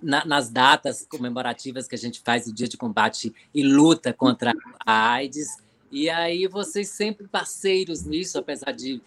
na, 0.00 0.24
nas 0.24 0.50
datas 0.50 1.06
comemorativas 1.08 1.86
que 1.86 1.94
a 1.94 1.98
gente 1.98 2.20
faz 2.20 2.46
o 2.46 2.52
dia 2.52 2.68
de 2.68 2.76
combate 2.76 3.34
e 3.54 3.62
luta 3.62 4.12
contra 4.12 4.52
a 4.84 5.12
AIDS. 5.12 5.58
E 5.90 6.10
aí 6.10 6.46
vocês 6.46 6.88
sempre 6.88 7.26
parceiros 7.26 8.04
nisso, 8.04 8.38
apesar 8.38 8.72
de 8.72 9.00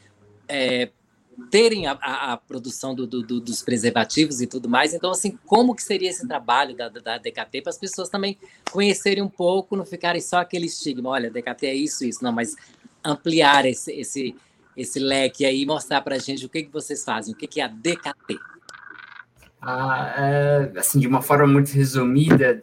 é, 0.47 0.91
terem 1.51 1.87
a, 1.87 1.93
a, 2.01 2.33
a 2.33 2.37
produção 2.37 2.93
do, 2.93 3.05
do, 3.07 3.39
dos 3.39 3.61
preservativos 3.61 4.41
e 4.41 4.47
tudo 4.47 4.69
mais. 4.69 4.93
Então, 4.93 5.11
assim, 5.11 5.37
como 5.45 5.75
que 5.75 5.83
seria 5.83 6.09
esse 6.09 6.27
trabalho 6.27 6.75
da, 6.75 6.89
da 6.89 7.17
DKT 7.17 7.61
para 7.61 7.69
as 7.69 7.77
pessoas 7.77 8.09
também 8.09 8.37
conhecerem 8.71 9.23
um 9.23 9.29
pouco, 9.29 9.75
não 9.75 9.85
ficarem 9.85 10.21
só 10.21 10.37
aquele 10.37 10.65
estigma, 10.65 11.09
olha, 11.09 11.29
DKT 11.29 11.67
é 11.67 11.75
isso, 11.75 12.05
isso, 12.05 12.23
não, 12.23 12.31
mas 12.31 12.55
ampliar 13.03 13.65
esse, 13.65 13.91
esse, 13.93 14.35
esse 14.75 14.99
leque 14.99 15.45
aí 15.45 15.61
e 15.61 15.65
mostrar 15.65 16.01
para 16.01 16.15
a 16.15 16.19
gente 16.19 16.45
o 16.45 16.49
que, 16.49 16.63
que 16.63 16.71
vocês 16.71 17.03
fazem, 17.03 17.33
o 17.33 17.37
que, 17.37 17.47
que 17.47 17.61
é 17.61 17.65
a 17.65 17.67
DKT. 17.67 18.37
Ah, 19.61 20.13
é, 20.17 20.71
assim, 20.77 20.99
de 20.99 21.07
uma 21.07 21.21
forma 21.21 21.45
muito 21.45 21.71
resumida, 21.71 22.61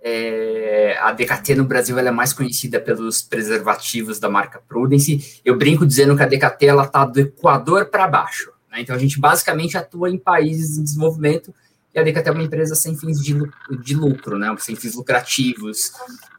é, 0.00 0.96
a 1.00 1.12
DKT 1.12 1.56
no 1.56 1.64
Brasil 1.64 1.98
é 1.98 2.10
mais 2.10 2.32
conhecida 2.32 2.80
pelos 2.80 3.20
preservativos 3.22 4.18
da 4.18 4.28
marca 4.28 4.60
Prudence. 4.68 5.40
Eu 5.44 5.56
brinco 5.56 5.86
dizendo 5.86 6.16
que 6.16 6.22
a 6.22 6.26
DKT 6.26 6.66
ela 6.66 6.84
está 6.84 7.04
do 7.04 7.20
Equador 7.20 7.86
para 7.86 8.06
baixo. 8.06 8.52
Né? 8.70 8.80
Então 8.80 8.94
a 8.94 8.98
gente 8.98 9.18
basicamente 9.18 9.76
atua 9.76 10.10
em 10.10 10.18
países 10.18 10.78
em 10.78 10.84
desenvolvimento 10.84 11.52
e 11.94 11.98
a 11.98 12.02
DKT 12.02 12.28
é 12.28 12.32
uma 12.32 12.42
empresa 12.42 12.74
sem 12.74 12.96
fins 12.96 13.22
de, 13.22 13.34
de 13.80 13.94
lucro, 13.94 14.38
né? 14.38 14.54
sem 14.58 14.76
fins 14.76 14.94
lucrativos. 14.94 15.92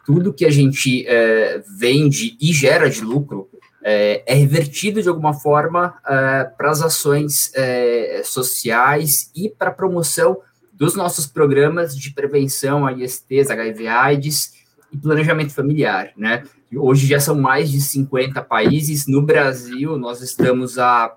Tudo 0.05 0.34
que 0.34 0.45
a 0.45 0.51
gente 0.51 1.05
é, 1.07 1.62
vende 1.78 2.38
e 2.39 2.53
gera 2.53 2.89
de 2.89 3.01
lucro 3.01 3.49
é, 3.84 4.24
é 4.26 4.34
revertido 4.34 5.01
de 5.01 5.10
alguma 5.10 5.34
forma 5.34 5.95
é, 6.05 6.43
para 6.45 6.72
as 6.72 6.82
ações 6.82 7.51
é, 7.55 8.22
sociais 8.24 9.32
e 9.36 9.49
para 9.49 9.70
a 9.70 9.74
promoção 9.74 10.38
dos 10.80 10.95
nossos 10.95 11.27
programas 11.27 11.95
de 11.95 12.11
prevenção 12.11 12.88
a 12.88 12.93
ISTs, 12.93 13.51
HIV 13.51 13.88
AIDS 13.88 14.53
e 14.89 14.97
planejamento 14.97 15.53
familiar, 15.53 16.13
né? 16.15 16.43
Hoje 16.73 17.05
já 17.05 17.19
são 17.19 17.36
mais 17.36 17.69
de 17.69 17.82
50 17.82 18.41
países. 18.43 19.05
No 19.05 19.21
Brasil, 19.21 19.97
nós 19.97 20.21
estamos 20.21 20.80
há 20.80 21.13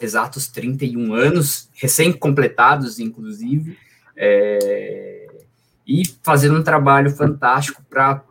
exatos 0.00 0.48
31 0.48 1.14
anos, 1.14 1.70
recém-completados, 1.74 2.98
inclusive, 2.98 3.78
é, 4.16 5.28
e 5.86 6.02
fazendo 6.22 6.58
um 6.58 6.62
trabalho 6.62 7.10
fantástico 7.10 7.82
para 7.88 8.24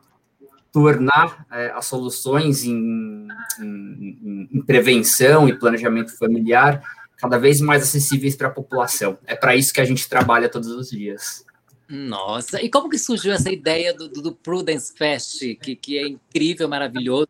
tornar 0.72 1.46
é, 1.52 1.72
as 1.72 1.86
soluções 1.86 2.64
em, 2.66 3.28
em, 3.60 4.50
em, 4.52 4.62
prevenção 4.62 5.48
e 5.48 5.58
planejamento 5.58 6.16
familiar 6.18 6.84
cada 7.18 7.38
vez 7.38 7.60
mais 7.60 7.84
acessíveis 7.84 8.36
para 8.36 8.48
a 8.48 8.52
população. 8.52 9.18
É 9.26 9.36
para 9.36 9.56
isso 9.56 9.74
que 9.74 9.82
a 9.82 9.86
gente 9.86 10.08
trabalha 10.08 10.48
todos 10.48 10.70
os 10.70 10.90
dias. 10.90 11.46
Nossa, 11.90 12.62
e 12.62 12.70
como 12.70 12.90
que 12.90 12.98
surgiu 12.98 13.32
essa 13.32 13.52
ideia 13.52 13.94
do, 13.94 14.10
do 14.10 14.32
Prudence 14.34 14.94
Fest, 14.94 15.40
que, 15.62 15.76
que 15.76 15.98
é 15.98 16.08
incrível, 16.08 16.68
maravilhoso, 16.68 17.30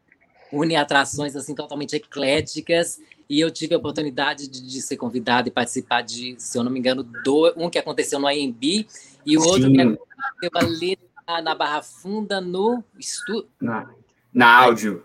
une 0.52 0.76
atrações 0.76 1.36
assim 1.36 1.54
totalmente 1.54 1.96
ecléticas, 1.96 3.00
e 3.30 3.40
eu 3.40 3.52
tive 3.52 3.76
a 3.76 3.78
oportunidade 3.78 4.48
de, 4.48 4.62
de, 4.62 4.82
ser 4.82 4.98
convidado 4.98 5.48
e 5.50 5.52
participar 5.52 6.02
de, 6.02 6.36
se 6.40 6.58
eu 6.58 6.64
não 6.64 6.72
me 6.72 6.80
engano, 6.80 7.04
do, 7.04 7.54
um 7.58 7.70
que 7.70 7.78
aconteceu 7.78 8.20
no 8.20 8.28
AMB 8.28 8.88
e 9.26 9.38
o 9.38 9.42
Sim. 9.42 9.48
outro 9.48 9.72
que 9.72 9.82
aconteceu 9.82 10.52
ali 10.56 10.98
na, 11.28 11.42
na 11.42 11.56
Barra 11.56 11.84
Funda 11.84 12.40
no 12.40 12.84
estúdio. 12.98 13.50
Na, 13.62 13.90
na 14.34 14.64
áudio. 14.64 15.04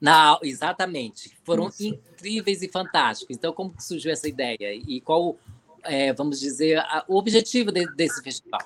Na, 0.00 0.38
exatamente. 0.42 1.36
Foram 1.44 1.68
Isso. 1.68 1.98
Incríveis 2.16 2.62
e 2.62 2.68
fantásticos. 2.68 3.36
Então, 3.36 3.52
como 3.52 3.74
surgiu 3.78 4.10
essa 4.10 4.26
ideia? 4.26 4.74
E 4.74 5.00
qual, 5.00 5.36
é, 5.84 6.12
vamos 6.12 6.40
dizer, 6.40 6.78
a, 6.78 7.04
o 7.06 7.16
objetivo 7.16 7.70
de, 7.70 7.86
desse 7.94 8.22
festival? 8.22 8.60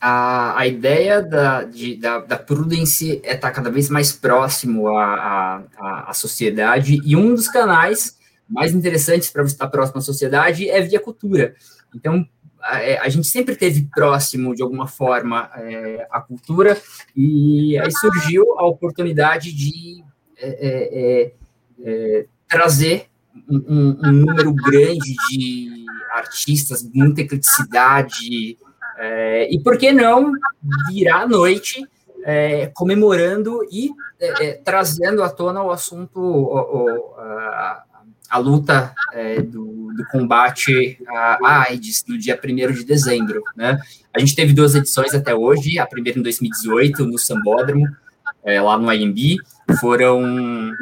A, 0.00 0.58
a 0.58 0.66
ideia 0.66 1.22
da, 1.22 1.62
de, 1.62 1.96
da, 1.96 2.18
da 2.18 2.36
Prudence 2.36 3.20
é 3.24 3.34
estar 3.34 3.50
cada 3.52 3.70
vez 3.70 3.88
mais 3.88 4.12
próximo 4.12 4.88
à, 4.88 5.64
à, 5.78 6.10
à 6.10 6.12
sociedade, 6.12 7.00
e 7.04 7.16
um 7.16 7.34
dos 7.34 7.48
canais 7.48 8.18
mais 8.48 8.74
interessantes 8.74 9.30
para 9.30 9.42
estar 9.44 9.68
próximo 9.68 9.98
à 9.98 10.02
sociedade 10.02 10.68
é 10.68 10.80
via 10.80 11.00
cultura. 11.00 11.54
Então, 11.94 12.28
a, 12.60 12.82
é, 12.82 12.98
a 12.98 13.08
gente 13.08 13.26
sempre 13.26 13.56
teve 13.56 13.88
próximo, 13.94 14.54
de 14.54 14.62
alguma 14.62 14.86
forma, 14.86 15.50
é, 15.54 16.06
a 16.10 16.20
cultura, 16.20 16.80
e 17.16 17.78
aí 17.78 17.90
surgiu 17.90 18.58
a 18.58 18.66
oportunidade 18.66 19.52
de 19.52 20.04
é, 20.38 20.48
é, 20.48 21.22
é, 21.22 21.32
é, 21.84 22.26
trazer 22.48 23.06
um, 23.48 23.96
um, 24.02 24.12
número 24.12 24.52
grande 24.52 25.14
de 25.28 25.86
artistas, 26.10 26.88
muita 26.94 27.20
ecleticidade, 27.20 28.58
é, 28.98 29.52
e 29.52 29.60
por 29.60 29.76
que 29.76 29.92
não 29.92 30.32
virar 30.88 31.22
à 31.22 31.28
noite 31.28 31.86
comemorando 32.74 33.60
e 33.70 33.90
trazendo 34.64 35.22
à 35.22 35.28
tona 35.28 35.62
o 35.62 35.70
assunto, 35.70 36.18
o, 36.18 36.54
o, 36.56 37.14
a, 37.20 37.84
a, 38.30 38.38
luta 38.38 38.92
do, 39.48 39.92
do, 39.94 40.04
combate 40.10 40.98
à 41.08 41.68
AIDS 41.68 42.04
no 42.08 42.18
dia 42.18 42.36
1 42.42 42.72
de 42.72 42.84
dezembro. 42.84 43.44
Né? 43.54 43.78
A 44.12 44.18
gente 44.18 44.34
teve 44.34 44.52
duas 44.52 44.74
edições 44.74 45.14
até 45.14 45.36
hoje, 45.36 45.78
a 45.78 45.86
primeira 45.86 46.18
em 46.18 46.22
2018, 46.22 47.06
no 47.06 47.16
Sambódromo, 47.16 47.86
lá 48.44 48.76
no 48.76 48.92
IMB, 48.92 49.36
foram 49.78 50.72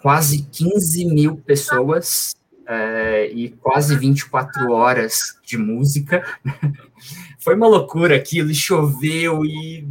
quase 0.00 0.42
15 0.50 1.04
mil 1.06 1.36
pessoas 1.36 2.36
é, 2.66 3.30
e 3.32 3.50
quase 3.50 3.96
24 3.96 4.70
horas 4.70 5.38
de 5.44 5.56
música. 5.56 6.22
foi 7.40 7.54
uma 7.54 7.66
loucura 7.66 8.16
aquilo, 8.16 8.52
choveu 8.52 9.44
e. 9.44 9.86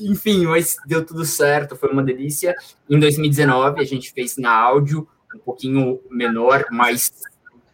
Enfim, 0.00 0.46
mas 0.46 0.76
deu 0.86 1.04
tudo 1.04 1.24
certo, 1.24 1.74
foi 1.74 1.90
uma 1.90 2.04
delícia. 2.04 2.54
Em 2.88 2.98
2019, 2.98 3.80
a 3.80 3.84
gente 3.84 4.12
fez 4.12 4.36
na 4.36 4.52
áudio, 4.52 5.08
um 5.34 5.38
pouquinho 5.40 6.00
menor, 6.08 6.66
mas 6.70 7.10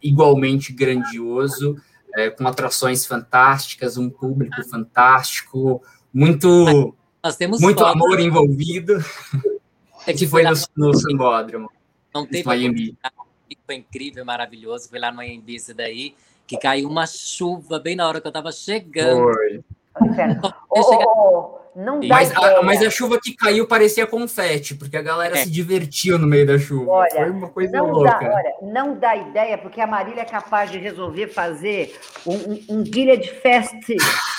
igualmente 0.03 0.73
grandioso, 0.73 1.77
é, 2.15 2.31
com 2.31 2.49
atrações 2.49 3.05
fantásticas, 3.05 3.99
um 3.99 4.09
público 4.09 4.63
fantástico, 4.69 5.83
muito 6.13 6.95
muito 7.61 7.85
amor 7.85 8.21
envolvido. 8.21 8.99
É 10.07 10.13
que 10.13 10.27
foi 10.27 10.43
no, 10.43 10.53
no 10.77 10.95
Sambódromo. 10.95 11.71
Não 12.15 12.27
teve 12.27 12.45
Miami. 12.47 12.97
Foi 13.67 13.77
incrível, 13.77 14.25
maravilhoso. 14.25 14.89
Foi 14.89 14.99
lá 14.99 15.11
no 15.11 15.21
AMB 15.21 15.49
esse 15.51 15.73
daí, 15.75 16.15
que 16.47 16.57
caiu 16.59 16.89
uma 16.89 17.07
chuva 17.07 17.79
bem 17.79 17.97
na 17.97 18.07
hora 18.07 18.21
que 18.21 18.27
eu 18.27 18.31
estava 18.31 18.53
chegando. 18.53 19.33
Foi. 19.33 19.65
Ô, 20.71 21.59
não 21.77 21.99
dá 22.01 22.07
Mas 22.09 22.31
ideia. 22.31 22.59
a, 22.59 22.63
mas 22.63 22.83
a 22.83 22.91
chuva 22.91 23.19
que 23.21 23.35
caiu 23.35 23.67
parecia 23.67 24.07
confete, 24.07 24.75
porque 24.75 24.97
a 24.97 25.03
galera 25.03 25.39
É. 25.39 25.45
se 25.45 25.51
divertiu 25.51 26.19
no 26.19 26.27
meio 26.27 26.47
da 26.47 26.59
chuva. 26.59 26.91
Olha, 26.91 27.11
Foi 27.11 27.31
uma 27.31 27.49
coisa 27.49 27.79
Não 27.79 27.91
louca. 27.91 28.11
dá, 28.11 28.35
olha, 28.35 28.55
não 28.63 28.97
dá 28.99 29.17
ideia, 29.17 29.59
porque 29.59 29.81
a 29.81 29.87
Marília 29.87 30.23
é 30.23 30.25
capaz 30.25 30.71
de 30.71 30.79
resolver 30.79 31.29
fazer 31.29 31.99
um, 32.27 32.35
um, 32.35 32.65
um 32.81 32.85
Gilead 32.85 33.29
Fest 33.41 33.73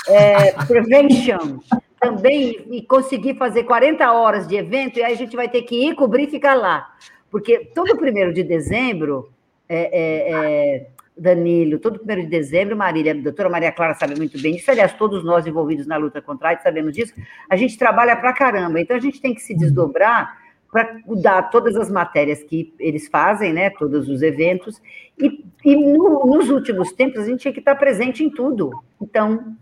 é, 0.07 0.51
Prevention 0.66 1.59
também 2.06 2.66
e 2.72 2.82
conseguir 2.82 3.36
fazer 3.36 3.64
40 3.64 4.12
horas 4.12 4.47
de 4.47 4.56
evento, 4.56 4.99
e 4.99 5.03
aí 5.03 5.14
a 5.14 5.18
gente 5.18 5.36
vai 5.36 5.49
ter 5.49 5.64
que 5.64 5.88
ir 5.88 5.95
cobrir 5.95 6.24
e 6.24 6.32
ficar 6.32 6.53
lá. 6.56 6.88
Porque 7.32 7.60
todo 7.74 7.97
primeiro 7.97 8.34
de 8.34 8.43
dezembro, 8.43 9.30
é, 9.68 9.80
é, 9.91 10.32
é, 10.32 10.88
Danilo, 11.18 11.80
todo 11.80 11.97
primeiro 11.99 12.24
de 12.24 12.28
dezembro, 12.28 12.76
Marília, 12.76 13.14
a 13.14 13.16
doutora 13.16 13.49
Maria 13.49 13.72
Clara 13.72 13.93
sabe 13.93 14.16
muito 14.16 14.39
bem 14.41 14.53
disso, 14.56 14.70
aliás, 14.70 14.93
todos 14.93 15.24
nós 15.24 15.47
envolvidos 15.47 15.88
na 15.88 15.97
luta 15.97 16.22
contra 16.22 16.47
a 16.47 16.51
AIDS 16.51 16.64
sabemos 16.64 16.93
disso, 16.93 17.14
a 17.49 17.56
gente 17.56 17.78
trabalha 17.78 18.16
pra 18.16 18.34
caramba, 18.34 18.80
então 18.80 18.95
a 18.95 18.99
gente 18.99 19.22
tem 19.22 19.34
que 19.34 19.41
se 19.41 19.56
desdobrar 19.56 20.38
para 20.72 20.97
dar 21.22 21.43
todas 21.43 21.76
as 21.78 21.89
matérias 21.89 22.43
que 22.43 22.74
eles 22.78 23.08
fazem, 23.08 23.53
né, 23.53 23.70
todos 23.70 24.10
os 24.10 24.22
eventos, 24.22 24.82
e, 25.18 25.45
e 25.64 25.76
no- 25.76 26.26
nos 26.26 26.49
últimos 26.49 26.91
tempos 26.91 27.22
a 27.22 27.26
gente 27.26 27.39
tinha 27.39 27.53
que 27.53 27.60
estar 27.60 27.76
presente 27.76 28.24
em 28.24 28.30
tudo. 28.30 28.72
Então, 29.01 29.56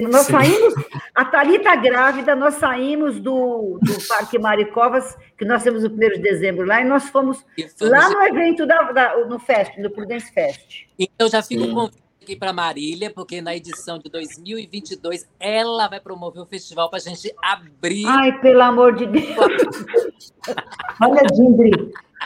nós 0.00 0.26
Sim. 0.26 0.32
saímos, 0.32 0.74
a 1.14 1.24
Thalita 1.24 1.76
grávida, 1.76 2.34
nós 2.34 2.54
saímos 2.54 3.20
do, 3.20 3.78
do 3.82 4.08
Parque 4.08 4.38
Maricovas, 4.38 5.16
que 5.38 5.44
nós 5.44 5.62
temos 5.62 5.84
o 5.84 5.88
primeiro 5.90 6.16
de 6.16 6.22
dezembro 6.22 6.66
lá, 6.66 6.80
e 6.80 6.84
nós 6.84 7.08
fomos 7.08 7.44
E 7.56 7.68
fomos- 7.68 7.92
lá 7.92 8.08
no 8.10 8.22
evento 8.24 8.66
da, 8.66 8.82
da- 8.92 9.16
no 9.26 9.38
Fest, 9.38 9.76
no 9.78 9.88
Prudence 9.90 10.32
Fest. 10.32 10.86
Então 10.98 11.28
já 11.28 11.42
fica 11.42 11.64
o 11.64 11.72
convite 11.74 12.02
aqui 12.26 12.34
para 12.34 12.52
Marília, 12.52 13.08
porque 13.08 13.40
na 13.40 13.54
edição 13.54 14.00
de 14.00 14.10
2022 14.10 15.28
ela 15.38 15.86
vai 15.86 16.00
promover 16.00 16.42
o 16.42 16.46
festival 16.46 16.90
para 16.90 16.98
a 16.98 17.00
gente 17.00 17.32
abrir. 17.40 18.04
Ai, 18.04 18.40
pelo 18.40 18.62
amor 18.62 18.96
de 18.96 19.06
Deus. 19.06 19.24
Olha, 21.00 21.22
Dindri, 21.32 21.70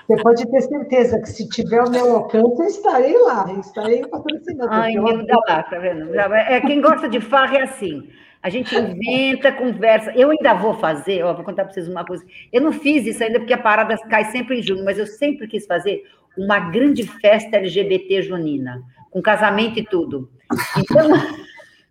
você 0.06 0.22
pode 0.22 0.50
ter 0.50 0.60
certeza 0.62 1.20
que 1.20 1.28
se 1.28 1.46
tiver 1.50 1.82
o 1.82 1.90
meu 1.90 2.16
alcance, 2.16 2.62
eu 2.62 2.66
estarei 2.66 3.18
lá, 3.18 3.44
eu 3.50 3.60
estarei 3.60 4.00
patrocinando. 4.06 4.72
Ai, 4.72 4.94
meu, 4.94 5.26
lá, 5.46 5.62
tá 5.64 5.78
vendo? 5.78 6.18
É, 6.18 6.60
quem 6.62 6.80
gosta 6.80 7.06
de 7.06 7.20
farra 7.20 7.58
é 7.58 7.62
assim. 7.64 8.08
A 8.42 8.48
gente 8.48 8.74
inventa, 8.74 9.52
conversa. 9.52 10.12
Eu 10.16 10.30
ainda 10.30 10.54
vou 10.54 10.72
fazer, 10.72 11.22
ó, 11.22 11.34
vou 11.34 11.44
contar 11.44 11.64
para 11.64 11.74
vocês 11.74 11.86
uma 11.86 12.06
coisa. 12.06 12.24
Eu 12.50 12.62
não 12.62 12.72
fiz 12.72 13.04
isso 13.04 13.22
ainda 13.22 13.38
porque 13.38 13.52
a 13.52 13.58
parada 13.58 13.98
cai 14.08 14.24
sempre 14.32 14.60
em 14.60 14.62
junho, 14.62 14.82
mas 14.82 14.98
eu 14.98 15.06
sempre 15.06 15.46
quis 15.46 15.66
fazer 15.66 16.02
uma 16.38 16.58
grande 16.58 17.06
festa 17.06 17.58
LGBT 17.58 18.22
junina, 18.22 18.82
com 19.10 19.20
casamento 19.20 19.78
e 19.78 19.84
tudo. 19.84 20.30
Então, 20.78 21.08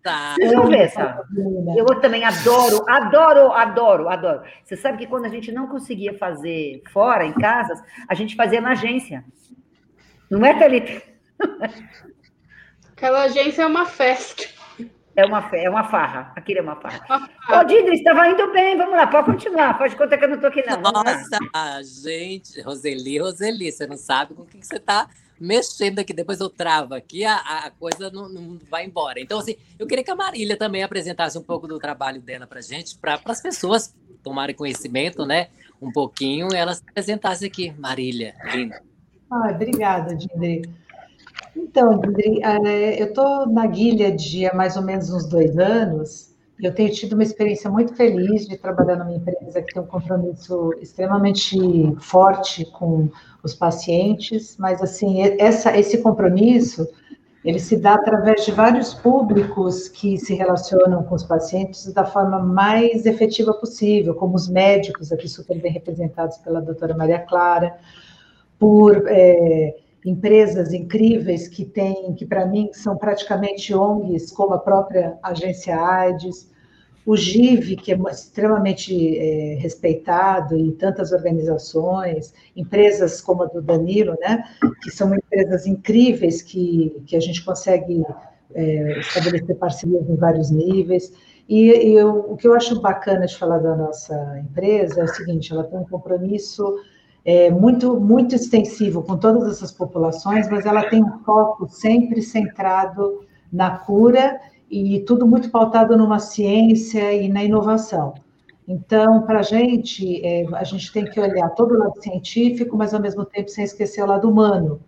Tá. 0.02 0.34
vocês 0.34 0.52
vão 0.54 0.66
ver, 0.66 0.88
sabe? 0.88 1.22
Eu 1.76 1.84
também 2.00 2.24
adoro, 2.24 2.84
adoro, 2.88 3.52
adoro, 3.52 4.08
adoro. 4.08 4.42
Você 4.64 4.74
sabe 4.74 4.96
que 4.96 5.06
quando 5.06 5.26
a 5.26 5.28
gente 5.28 5.52
não 5.52 5.66
conseguia 5.66 6.16
fazer 6.16 6.82
fora, 6.90 7.26
em 7.26 7.32
casas, 7.34 7.78
a 8.08 8.14
gente 8.14 8.34
fazia 8.34 8.62
na 8.62 8.70
agência. 8.70 9.24
Não 10.30 10.44
é, 10.44 10.58
Thalita? 10.58 11.02
Aquela 12.92 13.24
agência 13.24 13.62
é 13.62 13.66
uma 13.66 13.84
festa. 13.84 14.44
É 15.14 15.26
uma, 15.26 15.46
é 15.52 15.68
uma 15.68 15.84
farra. 15.84 16.32
Aquilo 16.34 16.60
é 16.60 16.62
uma 16.62 16.76
farra. 16.76 17.28
Ô, 17.50 17.64
Didri, 17.64 17.96
estava 17.96 18.28
indo 18.28 18.50
bem. 18.52 18.78
Vamos 18.78 18.94
lá, 18.94 19.06
pode 19.06 19.26
continuar. 19.26 19.76
Pode 19.76 19.96
contar 19.96 20.16
que 20.16 20.24
eu 20.24 20.28
não 20.28 20.36
estou 20.36 20.48
aqui, 20.48 20.64
não. 20.66 20.80
Vamos 20.80 20.92
lá. 20.92 21.14
Nossa, 21.52 21.82
gente, 21.82 22.60
Roseli, 22.62 23.18
Roseli, 23.18 23.70
você 23.70 23.86
não 23.86 23.98
sabe 23.98 24.32
com 24.34 24.42
o 24.42 24.46
que 24.46 24.58
que 24.58 24.66
você 24.66 24.76
está 24.76 25.08
mexendo 25.40 26.00
aqui. 26.00 26.12
Depois 26.12 26.38
eu 26.38 26.50
travo 26.50 26.94
aqui, 26.94 27.24
a, 27.24 27.36
a 27.36 27.70
coisa 27.70 28.10
não, 28.10 28.28
não 28.28 28.58
vai 28.70 28.84
embora. 28.84 29.18
Então, 29.18 29.38
assim, 29.38 29.56
eu 29.78 29.86
queria 29.86 30.04
que 30.04 30.10
a 30.10 30.16
Marília 30.16 30.56
também 30.56 30.82
apresentasse 30.82 31.38
um 31.38 31.42
pouco 31.42 31.66
do 31.66 31.78
trabalho 31.78 32.20
dela 32.20 32.46
para 32.46 32.60
gente, 32.60 32.96
para 32.98 33.18
as 33.24 33.40
pessoas 33.40 33.94
tomarem 34.22 34.54
conhecimento, 34.54 35.24
né? 35.24 35.48
Um 35.80 35.90
pouquinho, 35.90 36.48
ela 36.54 36.74
se 36.74 36.82
apresentasse 36.86 37.46
aqui. 37.46 37.72
Marília, 37.78 38.34
linda. 38.52 38.82
Ai, 39.30 39.54
obrigada, 39.54 40.14
Dindri. 40.14 40.62
Então, 41.56 41.98
Dindri, 41.98 42.42
eh, 42.42 43.02
eu 43.02 43.06
estou 43.06 43.48
na 43.48 43.72
Gilead 43.72 44.46
há 44.46 44.54
mais 44.54 44.76
ou 44.76 44.82
menos 44.82 45.10
uns 45.10 45.26
dois 45.26 45.56
anos. 45.58 46.29
Eu 46.62 46.74
tenho 46.74 46.92
tido 46.92 47.14
uma 47.14 47.22
experiência 47.22 47.70
muito 47.70 47.94
feliz 47.94 48.46
de 48.46 48.56
trabalhar 48.56 48.96
numa 48.96 49.14
empresa 49.14 49.62
que 49.62 49.72
tem 49.72 49.82
um 49.82 49.86
compromisso 49.86 50.74
extremamente 50.80 51.56
forte 52.00 52.64
com 52.72 53.08
os 53.42 53.54
pacientes, 53.54 54.56
mas 54.58 54.82
assim, 54.82 55.22
essa, 55.38 55.76
esse 55.76 55.98
compromisso 55.98 56.86
ele 57.42 57.58
se 57.58 57.76
dá 57.78 57.94
através 57.94 58.44
de 58.44 58.52
vários 58.52 58.92
públicos 58.92 59.88
que 59.88 60.18
se 60.18 60.34
relacionam 60.34 61.02
com 61.04 61.14
os 61.14 61.24
pacientes 61.24 61.90
da 61.92 62.04
forma 62.04 62.38
mais 62.38 63.06
efetiva 63.06 63.54
possível, 63.54 64.14
como 64.14 64.34
os 64.34 64.46
médicos, 64.46 65.10
aqui 65.10 65.26
super 65.26 65.58
bem 65.58 65.72
representados 65.72 66.36
pela 66.38 66.60
doutora 66.60 66.94
Maria 66.94 67.20
Clara, 67.20 67.78
por 68.58 69.04
é, 69.06 69.74
empresas 70.04 70.74
incríveis 70.74 71.48
que 71.48 71.64
têm, 71.64 72.12
que 72.14 72.26
para 72.26 72.44
mim 72.44 72.68
são 72.74 72.98
praticamente 72.98 73.74
ONGs, 73.74 74.30
como 74.32 74.52
a 74.52 74.58
própria 74.58 75.18
agência 75.22 75.80
AIDS, 75.80 76.49
o 77.06 77.16
GIV, 77.16 77.76
que 77.76 77.92
é 77.92 77.98
extremamente 78.10 79.18
é, 79.18 79.54
respeitado 79.58 80.56
em 80.56 80.70
tantas 80.72 81.12
organizações, 81.12 82.34
empresas 82.54 83.20
como 83.20 83.42
a 83.42 83.46
do 83.46 83.62
Danilo, 83.62 84.16
né, 84.20 84.44
que 84.82 84.90
são 84.90 85.14
empresas 85.14 85.66
incríveis 85.66 86.42
que, 86.42 87.02
que 87.06 87.16
a 87.16 87.20
gente 87.20 87.44
consegue 87.44 88.04
é, 88.54 88.98
estabelecer 88.98 89.56
parcerias 89.56 90.08
em 90.08 90.16
vários 90.16 90.50
níveis. 90.50 91.12
E, 91.48 91.68
eu, 91.94 92.26
o 92.30 92.36
que 92.36 92.46
eu 92.46 92.54
acho 92.54 92.80
bacana 92.80 93.26
de 93.26 93.36
falar 93.36 93.58
da 93.58 93.74
nossa 93.74 94.38
empresa 94.38 95.00
é 95.00 95.04
o 95.04 95.08
seguinte: 95.08 95.52
ela 95.52 95.64
tem 95.64 95.78
um 95.78 95.84
compromisso 95.84 96.76
é, 97.24 97.50
muito, 97.50 97.98
muito 97.98 98.34
extensivo 98.34 99.02
com 99.02 99.16
todas 99.16 99.50
essas 99.50 99.72
populações, 99.72 100.48
mas 100.48 100.64
ela 100.64 100.88
tem 100.88 101.02
um 101.02 101.18
foco 101.24 101.68
sempre 101.68 102.22
centrado 102.22 103.24
na 103.52 103.78
cura 103.78 104.38
e 104.70 105.00
tudo 105.00 105.26
muito 105.26 105.50
pautado 105.50 105.96
numa 105.96 106.18
ciência 106.18 107.12
e 107.12 107.28
na 107.28 107.42
inovação. 107.42 108.14
Então, 108.68 109.22
para 109.22 109.40
a 109.40 109.42
gente, 109.42 110.24
é, 110.24 110.46
a 110.54 110.62
gente 110.62 110.92
tem 110.92 111.04
que 111.04 111.18
olhar 111.18 111.48
todo 111.50 111.74
o 111.74 111.78
lado 111.78 112.00
científico, 112.00 112.76
mas 112.76 112.94
ao 112.94 113.00
mesmo 113.00 113.24
tempo 113.24 113.50
sem 113.50 113.64
esquecer 113.64 114.02
o 114.02 114.06
lado 114.06 114.30
humano. 114.30 114.80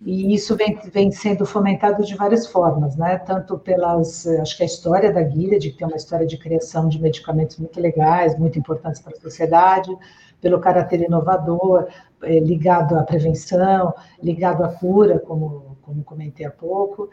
E 0.00 0.34
isso 0.34 0.54
vem, 0.54 0.78
vem 0.92 1.10
sendo 1.10 1.44
fomentado 1.44 2.04
de 2.04 2.14
várias 2.14 2.46
formas, 2.46 2.96
né? 2.96 3.18
Tanto 3.18 3.58
pelas, 3.58 4.26
acho 4.26 4.56
que 4.56 4.62
a 4.62 4.66
história 4.66 5.12
da 5.12 5.22
Guilha, 5.22 5.58
de 5.58 5.70
que 5.70 5.78
tem 5.78 5.88
uma 5.88 5.96
história 5.96 6.26
de 6.26 6.36
criação 6.36 6.88
de 6.88 7.00
medicamentos 7.00 7.56
muito 7.56 7.80
legais, 7.80 8.38
muito 8.38 8.58
importantes 8.58 9.00
para 9.00 9.16
a 9.16 9.20
sociedade, 9.20 9.90
pelo 10.40 10.60
caráter 10.60 11.00
inovador, 11.00 11.88
é, 12.22 12.38
ligado 12.38 12.96
à 12.96 13.02
prevenção, 13.02 13.92
ligado 14.22 14.62
à 14.62 14.68
cura, 14.68 15.18
como, 15.18 15.76
como 15.82 16.04
comentei 16.04 16.46
há 16.46 16.50
pouco. 16.50 17.08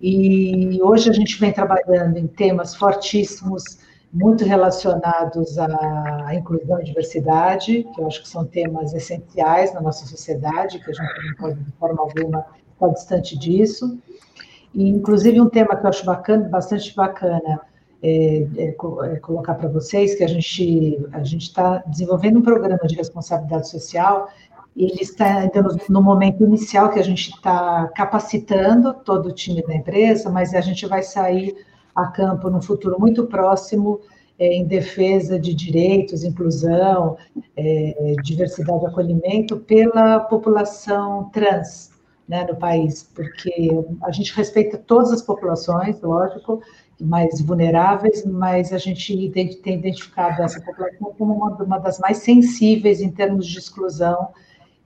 E 0.00 0.78
hoje 0.82 1.08
a 1.08 1.12
gente 1.12 1.38
vem 1.40 1.52
trabalhando 1.52 2.18
em 2.18 2.26
temas 2.26 2.74
fortíssimos, 2.74 3.62
muito 4.12 4.44
relacionados 4.44 5.58
à 5.58 6.34
inclusão 6.34 6.80
e 6.80 6.84
diversidade, 6.84 7.86
que 7.94 8.00
eu 8.00 8.06
acho 8.06 8.22
que 8.22 8.28
são 8.28 8.44
temas 8.44 8.94
essenciais 8.94 9.74
na 9.74 9.80
nossa 9.80 10.06
sociedade, 10.06 10.78
que 10.78 10.90
a 10.90 10.94
gente 10.94 11.26
não 11.26 11.34
pode, 11.36 11.60
de 11.60 11.72
forma 11.72 12.02
alguma, 12.02 12.46
estar 12.74 12.88
distante 12.88 13.38
disso. 13.38 13.98
E, 14.74 14.88
inclusive, 14.88 15.40
um 15.40 15.48
tema 15.48 15.76
que 15.76 15.84
eu 15.84 15.88
acho 15.88 16.04
bacana, 16.04 16.48
bastante 16.48 16.94
bacana, 16.94 17.60
é, 18.02 18.46
é, 18.56 18.68
é 18.68 19.16
colocar 19.16 19.54
para 19.54 19.68
vocês, 19.68 20.14
que 20.14 20.22
a 20.22 20.28
gente 20.28 20.98
a 21.12 21.22
está 21.22 21.78
desenvolvendo 21.86 22.38
um 22.38 22.42
programa 22.42 22.86
de 22.86 22.94
responsabilidade 22.94 23.68
social 23.68 24.28
ele 24.76 25.00
está 25.00 25.38
ainda 25.38 25.62
no, 25.88 26.02
momento 26.02 26.44
inicial 26.44 26.90
que 26.90 26.98
a 26.98 27.02
gente 27.02 27.30
está 27.30 27.88
capacitando 27.94 28.92
todo 28.92 29.30
o 29.30 29.32
time 29.32 29.62
da 29.62 29.74
empresa, 29.74 30.28
mas 30.28 30.54
a 30.54 30.60
gente 30.60 30.86
vai 30.86 31.02
sair 31.02 31.56
a 31.94 32.06
campo 32.08 32.50
no 32.50 32.60
futuro 32.60 33.00
muito 33.00 33.26
próximo 33.26 34.00
é, 34.38 34.52
em 34.52 34.66
defesa 34.66 35.40
de 35.40 35.54
direitos, 35.54 36.22
inclusão, 36.22 37.16
é, 37.56 38.14
diversidade 38.22 38.84
acolhimento 38.84 39.56
pela 39.56 40.20
população 40.20 41.30
trans 41.32 41.90
né, 42.28 42.44
no 42.44 42.56
país, 42.56 43.10
porque 43.14 43.70
a 44.02 44.12
gente 44.12 44.34
respeita 44.36 44.76
todas 44.76 45.10
as 45.10 45.22
populações, 45.22 45.98
lógico, 46.02 46.60
mais 47.00 47.40
vulneráveis, 47.40 48.26
mas 48.26 48.74
a 48.74 48.78
gente 48.78 49.30
tem 49.30 49.74
identificado 49.74 50.42
essa 50.42 50.60
população 50.60 51.14
como 51.16 51.34
uma, 51.34 51.50
uma 51.62 51.78
das 51.78 51.98
mais 51.98 52.18
sensíveis 52.18 53.00
em 53.00 53.10
termos 53.10 53.46
de 53.46 53.58
exclusão 53.58 54.28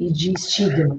e 0.00 0.10
de 0.10 0.32
estigma. 0.32 0.98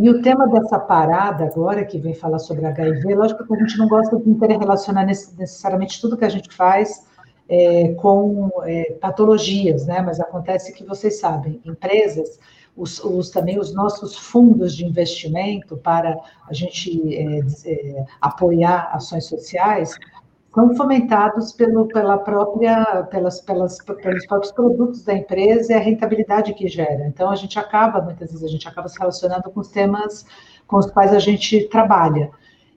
E 0.00 0.10
o 0.10 0.20
tema 0.20 0.46
dessa 0.48 0.78
parada 0.78 1.44
agora, 1.44 1.84
que 1.84 1.98
vem 1.98 2.14
falar 2.14 2.38
sobre 2.38 2.66
HIV, 2.66 3.14
lógico 3.14 3.46
que 3.46 3.54
a 3.54 3.58
gente 3.58 3.78
não 3.78 3.88
gosta 3.88 4.18
de 4.18 4.28
interrelacionar 4.28 5.06
necessariamente 5.06 6.00
tudo 6.00 6.16
que 6.16 6.24
a 6.24 6.28
gente 6.28 6.54
faz 6.54 7.06
é, 7.48 7.94
com 7.94 8.50
é, 8.64 8.92
patologias, 9.00 9.86
né? 9.86 10.02
Mas 10.02 10.20
acontece 10.20 10.74
que 10.74 10.84
vocês 10.84 11.20
sabem, 11.20 11.60
empresas, 11.64 12.38
os, 12.76 13.02
os, 13.04 13.30
também 13.30 13.58
os 13.58 13.72
nossos 13.72 14.16
fundos 14.16 14.74
de 14.76 14.84
investimento 14.84 15.76
para 15.76 16.16
a 16.48 16.52
gente 16.52 17.14
é, 17.14 18.04
apoiar 18.20 18.90
ações 18.92 19.26
sociais 19.26 19.96
são 20.54 20.74
fomentados 20.76 21.52
pelo, 21.52 21.86
pela 21.88 22.16
própria, 22.18 23.02
pelas, 23.10 23.40
pelas, 23.40 23.78
pelos 23.78 24.26
próprios 24.26 24.52
produtos 24.52 25.02
da 25.02 25.14
empresa 25.14 25.72
e 25.72 25.76
a 25.76 25.80
rentabilidade 25.80 26.54
que 26.54 26.68
gera. 26.68 27.06
Então, 27.06 27.30
a 27.30 27.34
gente 27.34 27.58
acaba, 27.58 28.00
muitas 28.00 28.30
vezes, 28.30 28.44
a 28.44 28.48
gente 28.48 28.68
acaba 28.68 28.88
se 28.88 28.98
relacionando 28.98 29.50
com 29.50 29.60
os 29.60 29.68
temas 29.68 30.24
com 30.66 30.78
os 30.78 30.90
quais 30.90 31.12
a 31.12 31.18
gente 31.18 31.68
trabalha. 31.68 32.30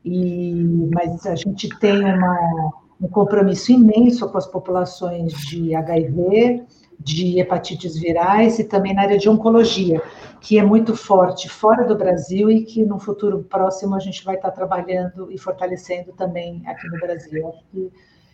E, 0.04 0.90
mas 0.94 1.26
a 1.26 1.36
gente 1.36 1.70
tem 1.80 2.04
uma, 2.04 2.72
um 3.02 3.08
compromisso 3.08 3.72
imenso 3.72 4.30
com 4.30 4.38
as 4.38 4.48
populações 4.48 5.34
de 5.34 5.76
HIV, 5.76 6.64
de 7.00 7.40
hepatites 7.40 7.98
virais 7.98 8.60
e 8.60 8.64
também 8.64 8.94
na 8.94 9.04
área 9.04 9.18
de 9.18 9.30
oncologia, 9.30 10.02
que 10.42 10.58
é 10.58 10.64
muito 10.64 10.96
forte 10.96 11.48
fora 11.48 11.86
do 11.86 11.96
Brasil 11.96 12.50
e 12.50 12.64
que 12.64 12.84
no 12.84 13.00
futuro 13.00 13.44
próximo 13.44 13.96
a 13.96 14.00
gente 14.00 14.24
vai 14.24 14.36
estar 14.36 14.52
trabalhando 14.52 15.32
e 15.32 15.38
fortalecendo 15.38 16.12
também 16.14 16.64
aqui 16.66 16.88
no 16.88 17.00
Brasil. 17.00 17.54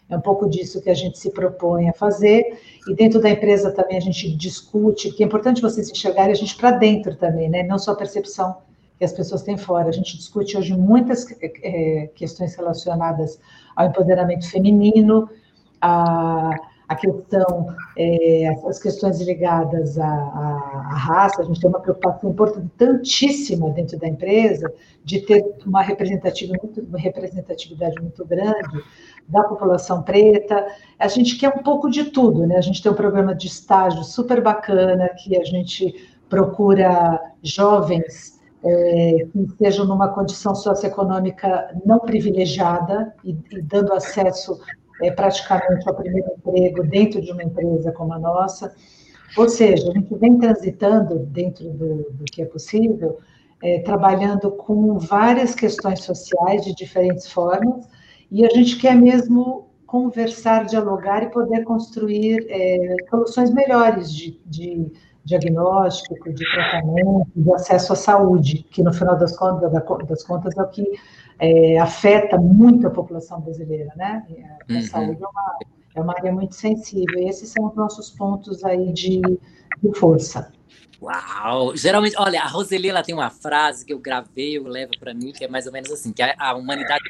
É 0.09 0.18
um 0.18 0.22
pouco 0.22 0.49
disso 0.49 0.82
que 0.82 0.89
a 0.89 0.93
gente 0.93 1.18
se 1.18 1.32
propõe 1.32 1.89
a 1.89 1.93
fazer. 1.93 2.59
E 2.88 2.93
dentro 2.93 3.22
da 3.22 3.30
empresa 3.30 3.72
também 3.72 3.97
a 3.97 4.01
gente 4.01 4.36
discute, 4.36 5.11
que 5.11 5.24
é 5.24 5.26
importante 5.26 5.61
vocês 5.61 5.89
enxergarem 5.89 6.32
a 6.32 6.36
gente 6.36 6.55
para 6.55 6.72
dentro 6.72 7.16
também, 7.16 7.49
né? 7.49 7.64
Não 7.64 7.80
só 7.80 7.91
a 7.91 7.95
percepção 7.95 8.57
que 8.97 9.03
as 9.03 9.14
pessoas 9.14 9.43
têm 9.43 9.57
fora. 9.57 9.89
A 9.89 9.91
gente 9.91 10.18
discute 10.18 10.57
hoje 10.57 10.76
muitas 10.76 11.26
é, 11.41 12.09
questões 12.16 12.55
relacionadas 12.55 13.39
ao 13.76 13.88
empoderamento 13.88 14.49
feminino, 14.49 15.30
a 15.82 16.51
a 16.88 16.96
questão, 16.96 17.76
é, 17.98 18.50
as 18.68 18.80
questões 18.80 19.22
ligadas 19.22 19.98
à, 19.98 20.06
à, 20.06 20.88
à, 20.92 20.96
raça, 20.96 21.42
a 21.42 21.46
gente 21.46 21.60
tem 21.60 21.70
uma 21.70 21.80
preocupação 21.80 22.30
importantíssima 22.30 23.70
dentro 23.70 23.98
da 23.98 24.08
empresa 24.08 24.72
de 25.04 25.22
ter 25.22 25.44
uma 25.66 25.82
representatividade 25.82 26.62
muito, 26.62 26.82
uma 26.82 27.00
representatividade 27.00 28.02
muito 28.02 28.26
grande 28.26 28.84
da 29.28 29.44
população 29.44 30.04
preta. 30.04 30.66
A 31.00 31.08
gente 31.08 31.38
quer 31.38 31.50
um 31.50 31.64
pouco 31.64 31.90
de 31.90 32.06
tudo, 32.06 32.46
né? 32.46 32.58
A 32.58 32.62
gente 32.62 32.82
tem 32.82 32.92
um 32.92 32.96
programa 32.96 33.34
de 33.34 33.48
estágio 33.48 34.04
super 34.04 34.42
bacana 34.42 35.10
que 35.10 35.38
a 35.38 35.44
gente 35.44 35.94
procura 36.30 37.22
jovens 37.42 38.42
é, 38.64 39.28
que 39.32 39.40
estejam 39.40 39.86
numa 39.86 40.10
condição 40.10 40.56
socioeconômica 40.56 41.76
não 41.86 42.00
privilegiada 42.00 43.14
e, 43.24 43.38
e 43.52 43.62
dando 43.62 43.94
acesso 43.94 44.60
é, 45.02 45.12
praticamente 45.12 45.88
ao 45.88 45.96
primeiro 45.96 46.32
emprego 46.38 46.84
dentro 46.84 47.22
de 47.22 47.32
uma 47.32 47.44
empresa 47.44 47.91
como 47.91 48.14
a 48.14 48.20
nossa. 48.20 48.74
Ou 49.38 49.50
seja, 49.50 49.89
a 49.89 49.94
gente 49.94 50.14
vem 50.16 50.38
transitando 50.38 51.20
dentro 51.20 51.70
do, 51.72 52.12
do 52.12 52.26
que 52.26 52.41
é 52.41 52.46
possível, 52.46 53.18
é, 53.62 53.80
trabalhando 53.80 54.52
com 54.52 55.00
várias 55.00 55.56
questões 55.56 56.04
sociais 56.04 56.64
de 56.64 56.76
diferentes 56.76 57.32
formas, 57.32 57.88
e 58.30 58.46
a 58.46 58.50
gente 58.50 58.78
quer 58.78 58.96
mesmo 58.96 59.70
conversar, 59.86 60.66
dialogar 60.66 61.24
e 61.24 61.30
poder 61.30 61.64
construir 61.64 62.46
é, 62.50 62.96
soluções 63.10 63.52
melhores 63.52 64.12
de, 64.12 64.39
de 64.46 64.91
diagnóstico, 65.24 66.34
de 66.34 66.44
tratamento, 66.52 67.28
de 67.36 67.54
acesso 67.54 67.94
à 67.94 67.96
saúde, 67.96 68.66
que 68.70 68.84
no 68.84 68.91
final 68.91 69.18
das 69.18 69.38
contas, 69.38 69.72
das 69.72 70.24
contas 70.24 70.58
é 70.58 70.62
o 70.62 70.68
que 70.68 70.84
é, 71.40 71.80
afeta 71.80 72.38
muito 72.38 72.88
a 72.88 72.90
população 72.90 73.42
brasileira, 73.42 73.92
né? 73.96 74.26
A, 74.70 74.74
uhum. 74.74 74.82
saúde 74.82 75.24
é 75.24 75.28
uma, 75.28 75.60
é 75.96 76.02
uma 76.02 76.14
área 76.14 76.32
muito 76.32 76.56
sensível. 76.56 77.20
E 77.20 77.28
esses 77.28 77.50
são 77.50 77.66
os 77.66 77.76
nossos 77.76 78.12
pontos 78.12 78.64
aí 78.64 78.92
de, 78.94 79.22
de 79.22 80.00
força. 80.00 80.52
Uau! 81.02 81.76
Geralmente, 81.76 82.16
olha, 82.18 82.42
a 82.42 82.48
Roseli 82.48 82.90
ela 82.90 83.04
tem 83.04 83.14
uma 83.14 83.30
frase 83.30 83.86
que 83.86 83.92
eu 83.92 84.00
gravei, 84.00 84.58
eu 84.58 84.64
levo 84.64 84.92
para 85.00 85.14
mim, 85.14 85.34
que 85.34 85.44
é 85.44 85.48
mais 85.50 85.66
ou 85.66 85.74
menos 85.74 85.92
assim, 85.92 86.14
que 86.14 86.22
a, 86.22 86.34
a 86.40 86.56
humanidade 86.56 87.04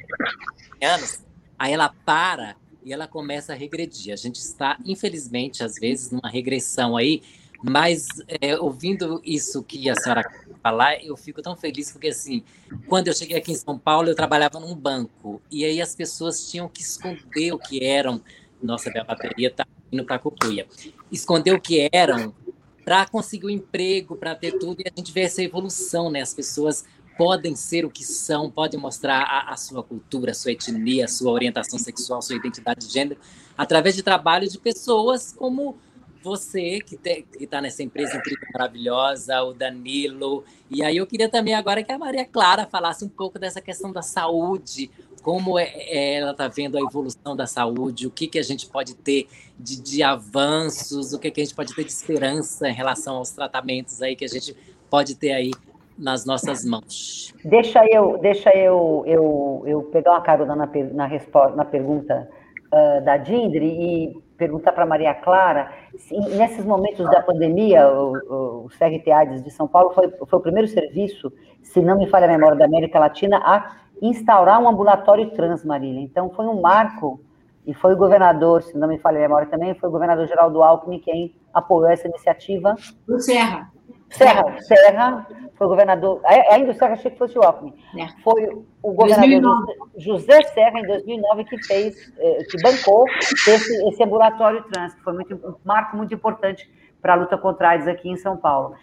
anos, 0.82 1.24
aí 1.58 1.74
ela 1.74 1.94
para 2.04 2.56
e 2.84 2.92
ela 2.92 3.08
começa 3.08 3.54
a 3.54 3.56
regredir. 3.56 4.14
A 4.14 4.18
gente 4.18 4.38
está, 4.38 4.78
infelizmente, 4.86 5.64
às 5.64 5.76
vezes, 5.76 6.12
numa 6.12 6.30
regressão 6.30 6.98
aí, 6.98 7.22
mas 7.64 8.08
é, 8.42 8.60
ouvindo 8.60 9.22
isso 9.24 9.64
que 9.64 9.90
a 9.90 9.96
senhora 9.96 10.30
falar, 10.62 11.02
eu 11.02 11.16
fico 11.16 11.42
tão 11.42 11.56
feliz 11.56 11.92
porque 11.92 12.10
assim, 12.10 12.44
quando 12.88 13.08
eu 13.08 13.14
cheguei 13.14 13.38
aqui 13.38 13.54
em 13.54 13.56
São 13.56 13.80
Paulo, 13.80 14.10
eu 14.10 14.16
trabalhava 14.16 14.60
num 14.60 14.76
banco 14.76 15.42
e 15.50 15.64
aí 15.64 15.82
as 15.82 15.96
pessoas 15.96 16.52
tinham 16.52 16.68
que 16.68 16.82
esconder 16.82 17.54
o 17.54 17.58
que 17.58 17.84
eram. 17.84 18.22
Nossa, 18.62 18.92
a 18.98 19.04
bateria 19.04 19.48
está 19.48 19.66
indo 19.92 20.04
para 20.04 20.20
cucuia. 20.20 20.68
Esconder 21.10 21.54
o 21.54 21.62
que 21.62 21.90
eram 21.92 22.36
para 22.84 23.06
conseguir 23.06 23.46
o 23.46 23.48
um 23.48 23.52
emprego, 23.52 24.18
para 24.18 24.36
ter 24.36 24.60
tudo 24.60 24.82
e 24.82 24.84
a 24.88 24.92
gente 24.96 25.14
vê 25.14 25.22
essa 25.22 25.42
evolução, 25.42 26.12
né? 26.12 26.22
As 26.22 26.34
pessoas 26.34 26.84
podem 27.18 27.56
ser 27.56 27.86
o 27.86 27.90
que 27.90 28.04
são, 28.04 28.52
podem 28.52 28.80
mostrar 28.80 29.22
a, 29.22 29.54
a, 29.54 29.58
sua 29.58 29.84
cultura, 29.84 30.32
a 30.32 30.34
sua 30.34 30.52
etnia, 30.52 31.06
a 31.06 31.08
sua 31.08 31.32
orientação 31.32 31.80
sexual, 31.80 32.20
a 32.20 32.22
sua 32.22 32.36
identidade 32.36 32.88
de 32.88 32.94
gênero, 32.94 33.20
através 33.58 33.96
de 33.96 34.04
trabalho 34.04 34.50
de 34.50 34.58
pessoas 34.58 35.32
como 35.32 35.78
você 36.24 36.80
que 36.80 36.98
está 37.40 37.62
nessa 37.62 37.84
empresa 37.84 38.16
incrível, 38.16 38.48
maravilhosa, 38.54 39.44
o 39.44 39.54
Danilo. 39.54 40.44
E 40.72 40.82
aí 40.82 40.98
eu 40.98 41.06
queria 41.06 41.30
também 41.30 41.54
agora 41.54 41.84
que 41.84 41.92
a 41.92 41.98
Maria 41.98 42.26
Clara 42.26 42.66
falasse 42.66 43.04
um 43.04 43.10
pouco 43.10 43.38
dessa 43.38 43.62
questão 43.62 43.92
da 43.92 44.02
saúde, 44.02 44.90
como 45.22 45.60
é, 45.60 45.72
é, 45.76 46.16
ela 46.16 46.32
está 46.32 46.48
vendo 46.48 46.78
a 46.78 46.82
evolução 46.82 47.36
da 47.36 47.46
saúde, 47.46 48.08
o 48.08 48.12
que, 48.12 48.28
que 48.28 48.40
a 48.40 48.44
gente 48.44 48.68
pode 48.68 48.96
ter 48.96 49.28
de, 49.60 49.82
de 49.82 50.04
avanços, 50.04 51.14
o 51.14 51.20
que, 51.20 51.30
que 51.30 51.42
a 51.42 51.44
gente 51.44 51.56
pode 51.56 51.76
ter 51.76 51.84
de 51.84 51.92
esperança 51.92 52.70
em 52.70 52.74
relação 52.74 53.18
aos 53.18 53.32
tratamentos 53.32 54.02
aí 54.02 54.16
que 54.16 54.26
a 54.26 54.30
gente 54.30 54.56
pode 54.90 55.16
ter 55.16 55.32
aí 55.32 55.52
nas 55.98 56.26
nossas 56.26 56.66
mãos. 56.66 57.34
Deixa 57.46 57.86
eu, 57.86 58.18
deixa 58.18 58.50
eu, 58.56 59.04
eu, 59.06 59.64
eu 59.66 59.84
pegar 59.84 60.12
uma 60.12 60.22
carona 60.22 60.56
na, 60.56 60.70
na, 60.94 61.56
na 61.56 61.66
pergunta 61.66 62.30
uh, 62.74 63.04
da 63.04 63.18
Dindri 63.18 63.66
e 63.66 64.23
perguntar 64.38 64.72
para 64.72 64.86
Maria 64.86 65.14
Clara, 65.14 65.72
se, 65.98 66.16
nesses 66.36 66.66
momentos 66.66 67.06
da 67.10 67.22
pandemia, 67.22 67.88
o, 67.88 68.66
o 68.66 68.70
CRT 68.70 69.12
AIDS 69.12 69.44
de 69.44 69.52
São 69.52 69.68
Paulo 69.68 69.92
foi, 69.92 70.10
foi 70.10 70.40
o 70.40 70.42
primeiro 70.42 70.68
serviço, 70.68 71.32
se 71.62 71.82
não 71.82 71.98
me 71.98 72.08
falha 72.08 72.26
a 72.26 72.30
memória, 72.30 72.58
da 72.58 72.66
América 72.66 73.00
Latina 73.00 73.38
a 73.38 73.78
instaurar 74.02 74.62
um 74.62 74.68
ambulatório 74.68 75.32
trans, 75.32 75.64
Marília. 75.64 76.02
Então, 76.02 76.30
foi 76.32 76.46
um 76.46 76.62
marco, 76.62 77.22
e 77.66 77.74
foi 77.74 77.94
o 77.94 77.98
governador, 77.98 78.62
se 78.64 78.78
não 78.78 78.88
me 78.88 78.98
falha 78.98 79.20
a 79.20 79.22
memória 79.22 79.48
também, 79.48 79.74
foi 79.76 79.90
o 79.90 79.92
governador 79.92 80.28
Geraldo 80.28 80.62
Alckmin 80.62 81.00
quem 81.00 81.36
apoiou 81.54 81.90
essa 81.90 82.08
iniciativa. 82.08 82.76
O 83.08 83.20
Serra. 83.20 83.72
Serra, 84.10 84.62
Serra, 84.62 85.28
foi 85.56 85.68
o 85.68 85.70
governador, 85.70 86.22
ainda 86.52 86.72
o 86.72 86.74
Serra 86.76 86.94
achei 86.94 87.10
que 87.10 87.18
fosse 87.18 87.38
o 87.38 87.42
Alckmin, 87.42 87.74
é. 87.98 88.08
foi 88.24 88.48
o 88.82 88.94
governador 88.94 89.66
José 89.98 90.42
Serra, 90.44 90.80
em 90.80 90.88
2009, 90.88 91.46
que 91.46 91.64
fez, 91.64 92.12
eh, 92.18 92.44
que 92.50 92.62
bancou 92.62 93.06
esse, 93.48 93.88
esse 93.90 94.04
ambulatório 94.04 94.64
trans, 94.64 94.94
que 94.94 95.02
foi 95.02 95.14
muito, 95.14 95.36
um 95.36 95.56
marco 95.64 95.96
muito 95.96 96.14
importante 96.14 96.70
para 97.02 97.14
a 97.14 97.16
luta 97.16 97.38
contra 97.38 97.68
a 97.68 97.72
AIDS 97.72 97.88
aqui 97.88 98.10
em 98.10 98.18
São 98.18 98.38
Paulo. 98.38 98.76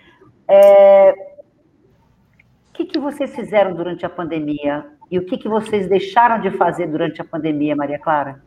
É, 0.47 1.13
o 2.69 2.73
que, 2.73 2.85
que 2.85 2.99
vocês 2.99 3.35
fizeram 3.35 3.75
durante 3.75 4.05
a 4.07 4.09
pandemia 4.09 4.87
e 5.11 5.19
o 5.19 5.25
que, 5.27 5.37
que 5.37 5.49
vocês 5.49 5.89
deixaram 5.89 6.41
de 6.41 6.51
fazer 6.53 6.87
durante 6.87 7.21
a 7.21 7.25
pandemia, 7.25 7.75
Maria 7.75 7.99
Clara? 7.99 8.43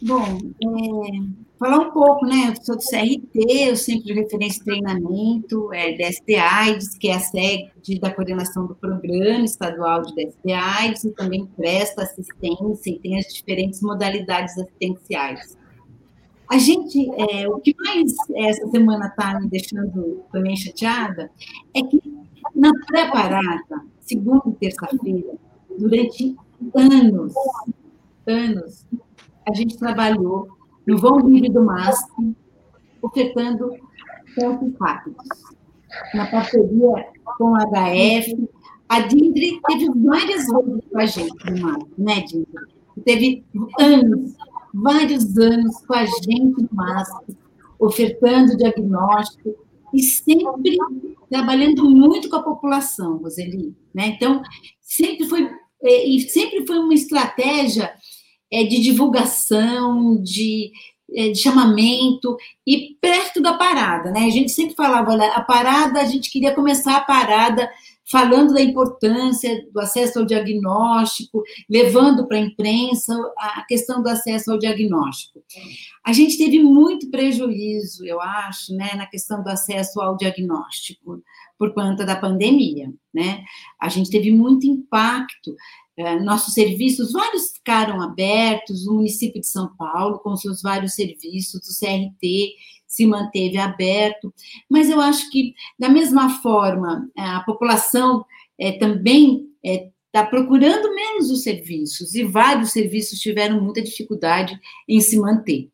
Bom, 0.00 0.38
é, 0.62 1.58
falar 1.58 1.88
um 1.88 1.90
pouco, 1.90 2.24
né? 2.24 2.50
Eu 2.50 2.64
sou 2.64 2.76
do 2.76 2.82
CRT, 2.82 3.72
o 3.72 3.76
Centro 3.76 4.04
de 4.04 4.12
Referência 4.12 4.60
e 4.60 4.64
Treinamento, 4.64 5.72
é, 5.72 5.92
DST-AIDS, 5.92 6.96
que 6.96 7.08
é 7.08 7.16
a 7.16 7.20
sede 7.20 7.98
da 8.00 8.14
coordenação 8.14 8.66
do 8.66 8.76
Programa 8.76 9.44
Estadual 9.44 10.02
de 10.02 10.14
DST-AIDS, 10.14 11.04
e 11.04 11.10
também 11.10 11.46
presta 11.46 12.02
assistência 12.02 12.90
e 12.90 12.98
tem 13.00 13.18
as 13.18 13.26
diferentes 13.26 13.82
modalidades 13.82 14.56
assistenciais. 14.56 15.58
A 16.48 16.58
gente, 16.58 17.10
é, 17.14 17.48
o 17.48 17.58
que 17.58 17.74
mais 17.76 18.12
essa 18.36 18.66
semana 18.68 19.08
está 19.08 19.38
me 19.40 19.48
deixando 19.48 20.22
também 20.32 20.56
chateada 20.56 21.30
é 21.74 21.82
que 21.82 22.00
na 22.54 22.70
pré-parada, 22.86 23.84
segunda 24.00 24.42
e 24.46 24.52
terça-feira, 24.52 25.34
durante 25.76 26.36
anos, 26.74 27.34
anos, 28.26 28.86
a 29.48 29.54
gente 29.54 29.78
trabalhou 29.78 30.48
no 30.86 30.98
vão 30.98 31.18
livre 31.20 31.48
do 31.48 31.64
MASP, 31.64 32.36
ofertando 33.02 33.70
pontos 34.34 34.72
rápidos. 34.78 35.26
Na 36.14 36.26
parceria 36.26 37.08
com 37.38 37.54
a 37.56 37.64
HF, 37.64 38.48
a 38.88 39.00
Dindri 39.00 39.60
teve 39.66 39.90
várias 39.94 40.46
vezes 40.46 40.82
com 40.90 40.98
a 40.98 41.06
gente 41.06 41.50
no 41.50 41.60
MASP, 41.60 41.90
né, 41.98 42.20
Dindri? 42.20 42.78
Teve 43.04 43.44
anos, 43.78 44.34
vários 44.74 45.36
anos 45.38 45.80
com 45.86 45.94
a 45.94 46.04
gente 46.04 46.62
no 46.62 46.68
MASP, 46.72 47.36
ofertando 47.78 48.56
diagnóstico 48.56 49.54
e 49.94 50.02
sempre 50.02 50.76
trabalhando 51.30 51.88
muito 51.88 52.28
com 52.28 52.36
a 52.36 52.42
população, 52.42 53.18
Roseli. 53.18 53.74
Né? 53.94 54.08
Então, 54.08 54.42
sempre 54.80 55.26
foi, 55.26 55.48
é, 55.82 56.06
e 56.06 56.20
sempre 56.28 56.66
foi 56.66 56.78
uma 56.78 56.94
estratégia 56.94 57.94
é, 58.50 58.64
de 58.64 58.80
divulgação, 58.80 60.20
de, 60.22 60.70
é, 61.14 61.30
de 61.30 61.38
chamamento, 61.38 62.36
e 62.66 62.96
perto 63.00 63.40
da 63.40 63.54
parada, 63.54 64.10
né? 64.10 64.20
A 64.20 64.30
gente 64.30 64.50
sempre 64.50 64.74
falava, 64.74 65.12
olha, 65.12 65.32
a 65.32 65.40
parada, 65.42 66.00
a 66.00 66.04
gente 66.04 66.30
queria 66.30 66.54
começar 66.54 66.96
a 66.96 67.00
parada 67.00 67.70
falando 68.10 68.54
da 68.54 68.62
importância 68.62 69.66
do 69.70 69.78
acesso 69.80 70.18
ao 70.18 70.24
diagnóstico, 70.24 71.42
levando 71.68 72.26
para 72.26 72.38
a 72.38 72.40
imprensa 72.40 73.14
a 73.36 73.62
questão 73.68 74.02
do 74.02 74.08
acesso 74.08 74.50
ao 74.50 74.58
diagnóstico. 74.58 75.44
A 76.04 76.12
gente 76.12 76.38
teve 76.38 76.62
muito 76.62 77.10
prejuízo, 77.10 78.06
eu 78.06 78.20
acho, 78.20 78.74
né, 78.74 78.94
na 78.94 79.06
questão 79.06 79.42
do 79.42 79.48
acesso 79.48 80.00
ao 80.00 80.16
diagnóstico 80.16 81.22
por 81.58 81.74
conta 81.74 82.06
da 82.06 82.16
pandemia, 82.16 82.90
né? 83.12 83.42
A 83.80 83.88
gente 83.88 84.10
teve 84.10 84.30
muito 84.30 84.66
impacto 84.66 85.54
nossos 86.22 86.54
serviços, 86.54 87.12
vários 87.12 87.50
ficaram 87.50 88.00
abertos, 88.00 88.86
o 88.86 88.94
município 88.94 89.40
de 89.40 89.46
São 89.46 89.74
Paulo, 89.76 90.18
com 90.20 90.36
seus 90.36 90.62
vários 90.62 90.94
serviços, 90.94 91.60
o 91.68 91.78
CRT 91.78 92.54
se 92.86 93.04
manteve 93.04 93.58
aberto, 93.58 94.32
mas 94.68 94.88
eu 94.88 95.00
acho 95.00 95.30
que, 95.30 95.54
da 95.78 95.88
mesma 95.88 96.40
forma, 96.40 97.08
a 97.16 97.40
população 97.40 98.24
é, 98.58 98.72
também 98.72 99.46
está 99.62 100.20
é, 100.20 100.24
procurando 100.24 100.94
menos 100.94 101.30
os 101.30 101.42
serviços, 101.42 102.14
e 102.14 102.24
vários 102.24 102.70
serviços 102.70 103.20
tiveram 103.20 103.60
muita 103.60 103.82
dificuldade 103.82 104.58
em 104.88 105.00
se 105.00 105.18
manter. 105.18 105.68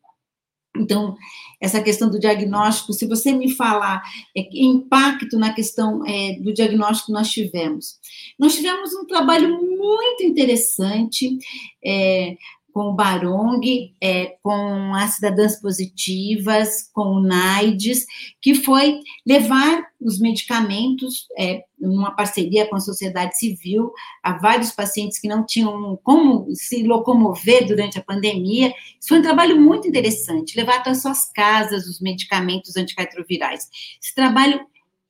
Então, 0.77 1.16
essa 1.61 1.81
questão 1.81 2.11
do 2.11 2.18
diagnóstico, 2.18 2.93
se 2.93 3.07
você 3.07 3.33
me 3.33 3.51
falar 3.51 4.03
é, 4.37 4.47
impacto 4.53 5.39
na 5.39 5.53
questão 5.53 6.05
é, 6.07 6.39
do 6.41 6.53
diagnóstico 6.53 7.12
nós 7.12 7.31
tivemos. 7.31 7.99
Nós 8.39 8.55
tivemos 8.55 8.93
um 8.95 9.07
trabalho 9.07 9.49
muito 9.49 10.22
interessante, 10.22 11.39
é, 11.85 12.37
com 12.75 12.87
o 12.91 12.93
Barong, 12.93 13.62
é, 14.01 14.37
com 14.43 14.93
as 14.97 15.14
cidadãs 15.14 15.61
positivas, 15.61 16.91
com 16.93 17.03
o 17.03 17.20
NAIDS, 17.22 18.05
que 18.43 18.57
foi 18.57 18.99
levar 19.25 19.87
os 20.01 20.18
medicamentos, 20.18 21.29
é, 21.39 21.62
numa 21.79 22.11
parceria 22.11 22.66
com 22.66 22.75
a 22.75 22.81
sociedade 22.81 23.39
civil, 23.39 23.93
a 24.20 24.37
vários 24.39 24.72
pacientes 24.72 25.20
que 25.20 25.29
não 25.29 25.47
tinham 25.47 25.97
como 26.03 26.49
se 26.53 26.83
locomover 26.83 27.64
durante 27.64 27.97
a 27.97 28.03
pandemia. 28.03 28.75
Isso 29.01 29.11
foi 29.11 29.20
um 29.20 29.22
trabalho 29.22 29.61
muito 29.61 29.87
interessante, 29.87 30.57
levar 30.57 30.83
para 30.83 30.97
suas 30.97 31.31
casas 31.31 31.87
os 31.87 32.01
medicamentos 32.01 32.77
antirretrovirais. 32.77 33.68
Esse 34.03 34.12
trabalho 34.16 34.61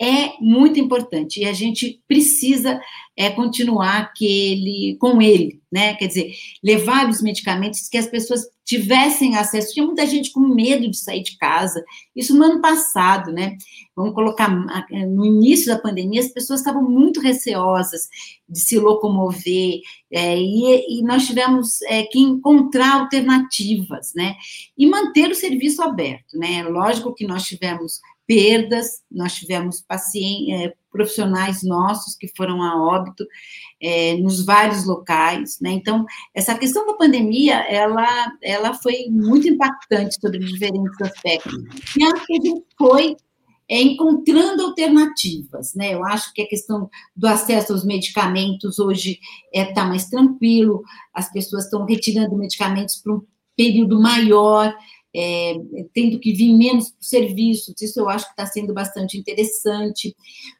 é 0.00 0.32
muito 0.40 0.80
importante 0.80 1.40
e 1.40 1.44
a 1.44 1.52
gente 1.52 2.02
precisa 2.08 2.80
é, 3.16 3.30
continuar 3.30 3.98
aquele, 3.98 4.96
com 4.98 5.22
ele, 5.22 5.60
né? 5.70 5.94
Quer 5.94 6.08
dizer, 6.08 6.34
levar 6.62 7.08
os 7.08 7.22
medicamentos 7.22 7.88
que 7.88 7.96
as 7.96 8.08
pessoas 8.08 8.42
tivessem 8.64 9.36
acesso. 9.36 9.72
Tinha 9.72 9.86
muita 9.86 10.04
gente 10.06 10.32
com 10.32 10.40
medo 10.40 10.90
de 10.90 10.96
sair 10.96 11.22
de 11.22 11.36
casa. 11.36 11.84
Isso 12.16 12.36
no 12.36 12.44
ano 12.44 12.60
passado, 12.60 13.30
né? 13.30 13.56
Vamos 13.94 14.14
colocar 14.14 14.48
no 14.48 15.24
início 15.24 15.68
da 15.68 15.78
pandemia, 15.78 16.20
as 16.20 16.32
pessoas 16.32 16.60
estavam 16.60 16.82
muito 16.82 17.20
receosas 17.20 18.08
de 18.48 18.58
se 18.58 18.78
locomover 18.78 19.80
é, 20.10 20.36
e, 20.36 20.98
e, 20.98 21.02
nós 21.02 21.26
tivemos 21.26 21.80
é, 21.82 22.02
que 22.02 22.18
encontrar 22.18 23.00
alternativas, 23.00 24.12
né? 24.14 24.34
E 24.76 24.86
manter 24.86 25.30
o 25.30 25.34
serviço 25.36 25.82
aberto, 25.82 26.36
né? 26.36 26.64
Lógico 26.64 27.14
que 27.14 27.26
nós 27.26 27.44
tivemos 27.44 28.00
perdas, 28.26 29.02
nós 29.10 29.34
tivemos 29.34 29.82
pacientes, 29.82 30.54
é, 30.54 30.72
profissionais 30.90 31.62
nossos 31.62 32.14
que 32.14 32.28
foram 32.36 32.62
a 32.62 32.80
óbito 32.80 33.26
é, 33.82 34.16
nos 34.16 34.44
vários 34.44 34.86
locais, 34.86 35.58
né? 35.60 35.70
Então, 35.72 36.06
essa 36.32 36.54
questão 36.56 36.86
da 36.86 36.94
pandemia, 36.94 37.56
ela, 37.68 38.32
ela 38.40 38.74
foi 38.74 39.06
muito 39.10 39.48
impactante 39.48 40.20
sobre 40.20 40.38
diferentes 40.38 41.00
aspectos. 41.02 41.52
E 41.98 42.04
a 42.04 42.10
gente 42.30 42.64
foi 42.78 43.16
é, 43.68 43.80
encontrando 43.80 44.62
alternativas, 44.62 45.74
né? 45.74 45.94
Eu 45.94 46.04
acho 46.04 46.32
que 46.32 46.42
a 46.42 46.48
questão 46.48 46.88
do 47.16 47.26
acesso 47.26 47.72
aos 47.72 47.84
medicamentos 47.84 48.78
hoje 48.78 49.18
está 49.52 49.70
é, 49.70 49.72
tá 49.72 49.84
mais 49.84 50.06
tranquilo, 50.08 50.82
as 51.12 51.30
pessoas 51.32 51.64
estão 51.64 51.84
retirando 51.84 52.36
medicamentos 52.36 52.96
por 52.96 53.16
um 53.16 53.22
período 53.56 54.00
maior, 54.00 54.74
é, 55.14 55.54
tendo 55.92 56.18
que 56.18 56.32
vir 56.32 56.52
menos 56.54 56.90
para 56.90 56.98
serviços, 57.00 57.74
isso 57.80 58.00
eu 58.00 58.08
acho 58.08 58.24
que 58.26 58.32
está 58.32 58.46
sendo 58.46 58.74
bastante 58.74 59.16
interessante. 59.16 60.14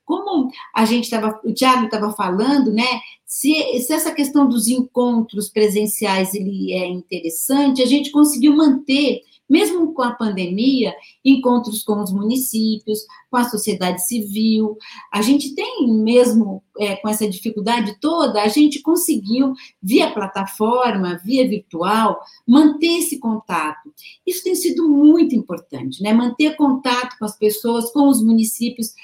Como 0.04 0.48
a 0.74 0.84
gente 0.84 1.04
estava, 1.04 1.40
o 1.44 1.52
Tiago 1.52 1.86
estava 1.86 2.12
falando, 2.12 2.72
né? 2.72 2.86
Se, 3.26 3.80
se, 3.80 3.92
essa 3.92 4.12
questão 4.12 4.48
dos 4.48 4.68
encontros 4.68 5.48
presenciais 5.48 6.34
ele 6.34 6.72
é 6.72 6.86
interessante, 6.86 7.82
a 7.82 7.86
gente 7.86 8.12
conseguiu 8.12 8.54
manter 8.56 9.22
mesmo 9.48 9.92
com 9.92 10.02
a 10.02 10.12
pandemia, 10.12 10.94
encontros 11.24 11.82
com 11.82 12.02
os 12.02 12.12
municípios, 12.12 13.00
com 13.30 13.36
a 13.36 13.44
sociedade 13.44 14.06
civil. 14.06 14.76
A 15.12 15.20
gente 15.20 15.54
tem, 15.54 15.92
mesmo 15.92 16.62
é, 16.78 16.96
com 16.96 17.08
essa 17.08 17.28
dificuldade 17.28 17.96
toda, 18.00 18.42
a 18.42 18.48
gente 18.48 18.80
conseguiu, 18.80 19.52
via 19.82 20.12
plataforma, 20.12 21.20
via 21.24 21.46
virtual, 21.48 22.20
manter 22.46 22.98
esse 22.98 23.18
contato. 23.18 23.92
Isso 24.26 24.42
tem 24.42 24.54
sido 24.54 24.88
muito 24.88 25.34
importante, 25.34 26.02
né? 26.02 26.12
Manter 26.12 26.56
contato 26.56 27.16
com 27.18 27.24
as 27.24 27.36
pessoas, 27.36 27.90
com 27.92 28.08
os 28.08 28.22
municípios, 28.22 28.94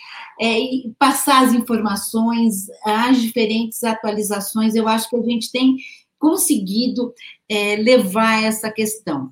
é, 0.40 0.58
e 0.58 0.94
passar 0.98 1.44
as 1.44 1.52
informações, 1.52 2.66
as 2.84 3.20
diferentes 3.20 3.84
atualizações. 3.84 4.74
Eu 4.74 4.88
acho 4.88 5.08
que 5.10 5.16
a 5.16 5.22
gente 5.22 5.52
tem 5.52 5.76
conseguido 6.20 7.12
é, 7.48 7.76
levar 7.76 8.44
essa 8.44 8.70
questão. 8.70 9.30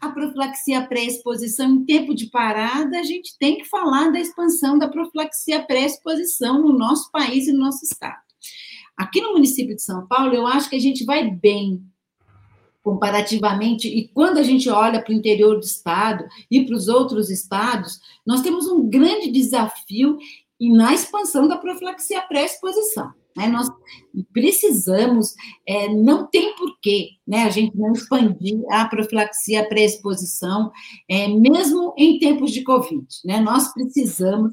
A 0.00 0.10
profilaxia 0.10 0.84
pré-exposição, 0.84 1.70
em 1.70 1.84
tempo 1.84 2.12
de 2.14 2.26
parada, 2.26 2.98
a 2.98 3.04
gente 3.04 3.38
tem 3.38 3.56
que 3.56 3.64
falar 3.64 4.10
da 4.10 4.20
expansão 4.20 4.76
da 4.76 4.88
profilaxia 4.88 5.62
pré-exposição 5.62 6.60
no 6.60 6.76
nosso 6.76 7.10
país 7.12 7.46
e 7.46 7.52
no 7.52 7.60
nosso 7.60 7.84
estado. 7.84 8.20
Aqui 8.96 9.20
no 9.20 9.32
município 9.32 9.74
de 9.74 9.82
São 9.82 10.06
Paulo, 10.06 10.34
eu 10.34 10.46
acho 10.46 10.68
que 10.68 10.76
a 10.76 10.80
gente 10.80 11.04
vai 11.04 11.30
bem 11.30 11.82
comparativamente, 12.82 13.88
e 13.88 14.08
quando 14.08 14.36
a 14.36 14.42
gente 14.42 14.68
olha 14.68 15.00
para 15.00 15.10
o 15.10 15.16
interior 15.16 15.56
do 15.56 15.64
estado 15.64 16.26
e 16.50 16.66
para 16.66 16.74
os 16.74 16.86
outros 16.86 17.30
estados, 17.30 17.98
nós 18.26 18.42
temos 18.42 18.66
um 18.66 18.86
grande 18.86 19.30
desafio 19.30 20.18
na 20.60 20.92
expansão 20.92 21.48
da 21.48 21.56
profilaxia 21.56 22.20
pré-exposição. 22.22 23.10
Né? 23.36 23.48
Nós 23.48 23.68
precisamos, 24.32 25.34
é, 25.66 25.88
não 25.88 26.26
tem 26.26 26.54
porquê 26.54 27.10
né, 27.26 27.44
a 27.44 27.50
gente 27.50 27.76
não 27.76 27.92
expandir 27.92 28.60
a 28.70 28.86
profilaxia 28.86 29.68
pré-exposição, 29.68 30.70
é, 31.08 31.26
mesmo 31.28 31.92
em 31.96 32.18
tempos 32.18 32.52
de 32.52 32.62
Covid. 32.62 33.06
Né? 33.24 33.40
Nós 33.40 33.72
precisamos 33.72 34.52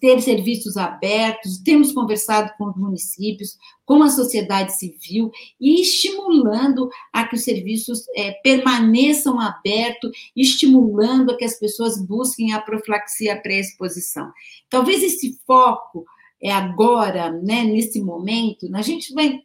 ter 0.00 0.20
serviços 0.20 0.76
abertos, 0.76 1.58
temos 1.58 1.92
conversado 1.92 2.50
com 2.58 2.68
os 2.68 2.76
municípios, 2.76 3.56
com 3.86 4.02
a 4.02 4.10
sociedade 4.10 4.76
civil 4.76 5.30
e 5.60 5.80
estimulando 5.80 6.90
a 7.12 7.24
que 7.24 7.36
os 7.36 7.44
serviços 7.44 8.02
é, 8.16 8.32
permaneçam 8.42 9.38
abertos, 9.38 10.10
estimulando 10.36 11.30
a 11.30 11.36
que 11.36 11.44
as 11.44 11.58
pessoas 11.58 12.04
busquem 12.04 12.52
a 12.52 12.60
profilaxia 12.60 13.40
pré-exposição. 13.40 14.32
Talvez 14.68 15.02
esse 15.04 15.38
foco 15.46 16.04
é 16.40 16.52
agora, 16.52 17.32
né, 17.32 17.64
nesse 17.64 18.00
momento, 18.00 18.68
a 18.74 18.82
gente 18.82 19.12
vai, 19.12 19.40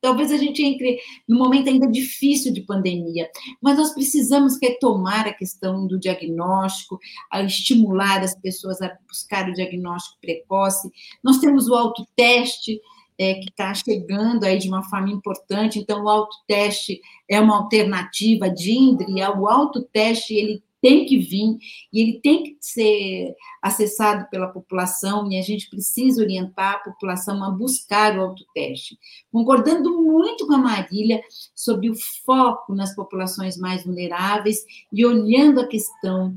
talvez 0.00 0.32
a 0.32 0.36
gente 0.36 0.62
entre 0.62 0.98
num 1.28 1.38
momento 1.38 1.68
ainda 1.68 1.86
difícil 1.86 2.52
de 2.52 2.62
pandemia, 2.62 3.28
mas 3.60 3.78
nós 3.78 3.94
precisamos 3.94 4.58
retomar 4.60 5.26
a 5.28 5.32
questão 5.32 5.86
do 5.86 5.98
diagnóstico, 5.98 6.98
a 7.30 7.42
estimular 7.42 8.22
as 8.22 8.34
pessoas 8.40 8.82
a 8.82 8.92
buscar 9.06 9.48
o 9.48 9.52
diagnóstico 9.52 10.18
precoce. 10.20 10.90
Nós 11.22 11.38
temos 11.38 11.68
o 11.68 11.74
autoteste, 11.74 12.80
é, 13.18 13.34
que 13.34 13.50
está 13.50 13.72
chegando 13.74 14.44
aí 14.44 14.58
de 14.58 14.68
uma 14.68 14.82
forma 14.82 15.10
importante, 15.10 15.78
então 15.78 16.02
o 16.02 16.08
autoteste 16.08 17.00
é 17.28 17.38
uma 17.40 17.58
alternativa, 17.58 18.50
de 18.50 18.72
INDRE, 18.72 19.22
o 19.38 19.46
autoteste, 19.46 20.34
ele 20.34 20.62
tem 20.82 21.06
que 21.06 21.16
vir 21.16 21.56
e 21.92 22.00
ele 22.00 22.20
tem 22.20 22.42
que 22.42 22.56
ser 22.60 23.36
acessado 23.62 24.28
pela 24.28 24.48
população 24.48 25.30
e 25.30 25.38
a 25.38 25.42
gente 25.42 25.70
precisa 25.70 26.20
orientar 26.20 26.74
a 26.74 26.78
população 26.90 27.42
a 27.44 27.50
buscar 27.50 28.18
o 28.18 28.22
autoteste. 28.22 28.98
Concordando 29.30 30.02
muito 30.02 30.44
com 30.44 30.54
a 30.54 30.58
Marília 30.58 31.22
sobre 31.54 31.88
o 31.88 31.94
foco 32.26 32.74
nas 32.74 32.94
populações 32.96 33.56
mais 33.56 33.84
vulneráveis 33.84 34.64
e 34.92 35.06
olhando 35.06 35.60
a 35.60 35.68
questão 35.68 36.36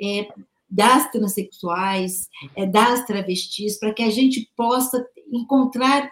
é, 0.00 0.28
das 0.70 1.10
transexuais, 1.10 2.28
é, 2.54 2.66
das 2.66 3.06
travestis, 3.06 3.78
para 3.78 3.94
que 3.94 4.02
a 4.02 4.10
gente 4.10 4.50
possa 4.54 5.02
encontrar 5.32 6.10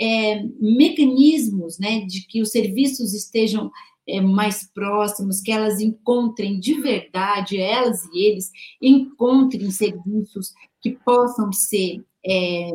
é, 0.00 0.44
mecanismos 0.60 1.76
né, 1.78 2.00
de 2.02 2.24
que 2.26 2.40
os 2.40 2.50
serviços 2.50 3.14
estejam 3.14 3.70
é, 4.08 4.20
mais 4.20 4.66
próximos, 4.72 5.40
que 5.40 5.50
elas 5.52 5.80
encontrem 5.80 6.58
de 6.58 6.80
verdade, 6.80 7.58
elas 7.58 8.04
e 8.12 8.26
eles 8.26 8.50
encontrem 8.80 9.70
serviços 9.70 10.52
que 10.80 10.92
possam 11.04 11.52
ser 11.52 12.04
é, 12.24 12.70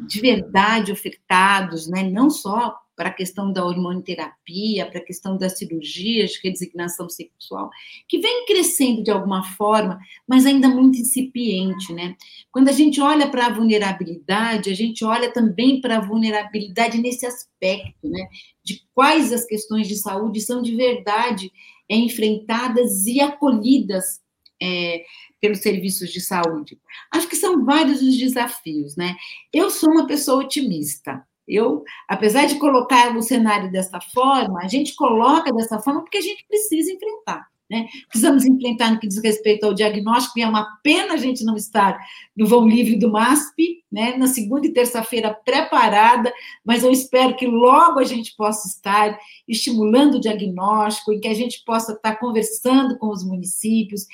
de 0.00 0.20
verdade 0.20 0.92
ofertados, 0.92 1.88
né? 1.88 2.02
não 2.02 2.30
só 2.30 2.76
para 2.96 3.08
a 3.08 3.12
questão 3.12 3.52
da 3.52 3.64
hormonoterapia, 3.64 4.86
para 4.86 5.00
a 5.00 5.04
questão 5.04 5.36
das 5.36 5.58
cirurgias 5.58 6.32
de 6.32 6.40
redesignação 6.44 7.08
sexual, 7.08 7.70
que 8.08 8.18
vem 8.18 8.46
crescendo 8.46 9.02
de 9.02 9.10
alguma 9.10 9.42
forma, 9.54 9.98
mas 10.26 10.46
ainda 10.46 10.68
muito 10.68 10.98
incipiente, 10.98 11.92
né? 11.92 12.16
Quando 12.52 12.68
a 12.68 12.72
gente 12.72 13.00
olha 13.00 13.28
para 13.28 13.46
a 13.46 13.52
vulnerabilidade, 13.52 14.70
a 14.70 14.74
gente 14.74 15.04
olha 15.04 15.32
também 15.32 15.80
para 15.80 15.98
a 15.98 16.00
vulnerabilidade 16.00 16.98
nesse 16.98 17.26
aspecto, 17.26 18.08
né? 18.08 18.28
De 18.62 18.82
quais 18.94 19.32
as 19.32 19.44
questões 19.44 19.88
de 19.88 19.96
saúde 19.96 20.40
são 20.40 20.62
de 20.62 20.74
verdade 20.74 21.50
é, 21.88 21.96
enfrentadas 21.96 23.06
e 23.06 23.20
acolhidas 23.20 24.20
é, 24.62 25.04
pelos 25.40 25.58
serviços 25.58 26.10
de 26.10 26.20
saúde. 26.20 26.78
Acho 27.12 27.28
que 27.28 27.36
são 27.36 27.64
vários 27.64 28.00
os 28.00 28.16
desafios, 28.16 28.96
né? 28.96 29.14
Eu 29.52 29.68
sou 29.68 29.90
uma 29.90 30.06
pessoa 30.06 30.42
otimista. 30.42 31.22
Eu, 31.46 31.84
apesar 32.08 32.46
de 32.46 32.58
colocar 32.58 33.16
o 33.16 33.22
cenário 33.22 33.70
dessa 33.70 34.00
forma, 34.00 34.62
a 34.62 34.68
gente 34.68 34.94
coloca 34.94 35.52
dessa 35.52 35.78
forma 35.78 36.02
porque 36.02 36.18
a 36.18 36.22
gente 36.22 36.44
precisa 36.46 36.92
enfrentar. 36.92 37.46
Né? 37.70 37.88
Precisamos 38.08 38.44
enfrentar 38.44 38.90
no 38.90 39.00
que 39.00 39.08
diz 39.08 39.22
respeito 39.22 39.64
ao 39.64 39.72
diagnóstico, 39.72 40.38
e 40.38 40.42
é 40.42 40.46
uma 40.46 40.78
pena 40.82 41.14
a 41.14 41.16
gente 41.16 41.44
não 41.44 41.56
estar 41.56 41.98
no 42.36 42.46
vão 42.46 42.68
livre 42.68 42.96
do 42.96 43.10
MASP, 43.10 43.82
né? 43.90 44.16
na 44.18 44.26
segunda 44.26 44.66
e 44.66 44.72
terça-feira 44.72 45.32
preparada, 45.32 46.32
mas 46.62 46.84
eu 46.84 46.90
espero 46.90 47.34
que 47.34 47.46
logo 47.46 47.98
a 47.98 48.04
gente 48.04 48.36
possa 48.36 48.68
estar 48.68 49.18
estimulando 49.48 50.16
o 50.16 50.20
diagnóstico, 50.20 51.12
e 51.12 51.20
que 51.20 51.28
a 51.28 51.34
gente 51.34 51.64
possa 51.64 51.92
estar 51.92 52.16
conversando 52.16 52.98
com 52.98 53.08
os 53.08 53.24
municípios, 53.24 54.06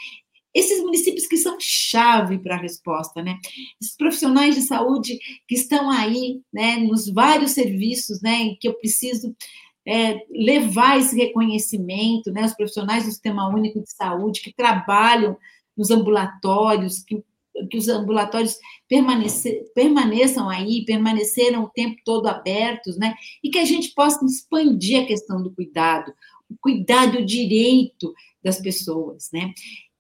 esses 0.55 0.80
municípios 0.80 1.26
que 1.26 1.36
são 1.36 1.57
chave 1.61 2.38
para 2.38 2.57
a 2.57 2.61
resposta, 2.61 3.22
né? 3.22 3.38
Esses 3.80 3.96
profissionais 3.96 4.55
de 4.55 4.62
saúde 4.62 5.18
que 5.46 5.55
estão 5.55 5.90
aí, 5.90 6.40
né, 6.53 6.76
nos 6.78 7.09
vários 7.09 7.53
serviços, 7.53 8.20
né, 8.20 8.55
que 8.61 8.68
eu 8.68 8.74
preciso 8.74 9.34
é, 9.86 10.20
levar 10.30 10.98
esse 10.98 11.16
reconhecimento, 11.16 12.30
né, 12.32 12.44
os 12.44 12.55
profissionais 12.55 13.05
do 13.05 13.11
Sistema 13.11 13.48
Único 13.48 13.80
de 13.80 13.90
Saúde 13.92 14.40
que 14.40 14.53
trabalham 14.53 15.36
nos 15.76 15.90
ambulatórios, 15.90 17.03
que, 17.05 17.22
que 17.70 17.78
os 17.78 17.88
ambulatórios 17.88 18.57
permanece, 18.88 19.64
permaneçam 19.74 20.48
aí, 20.48 20.84
permaneceram 20.84 21.62
o 21.64 21.70
tempo 21.70 21.96
todo 22.05 22.26
abertos, 22.26 22.98
né, 22.98 23.14
e 23.42 23.51
que 23.51 23.59
a 23.59 23.64
gente 23.64 23.94
possa 23.94 24.24
expandir 24.24 25.03
a 25.03 25.07
questão 25.07 25.42
do 25.42 25.51
cuidado, 25.53 26.12
o 26.51 26.57
cuidado, 26.61 27.18
o 27.18 27.24
direito 27.24 28.12
das 28.42 28.61
pessoas, 28.61 29.28
né? 29.32 29.53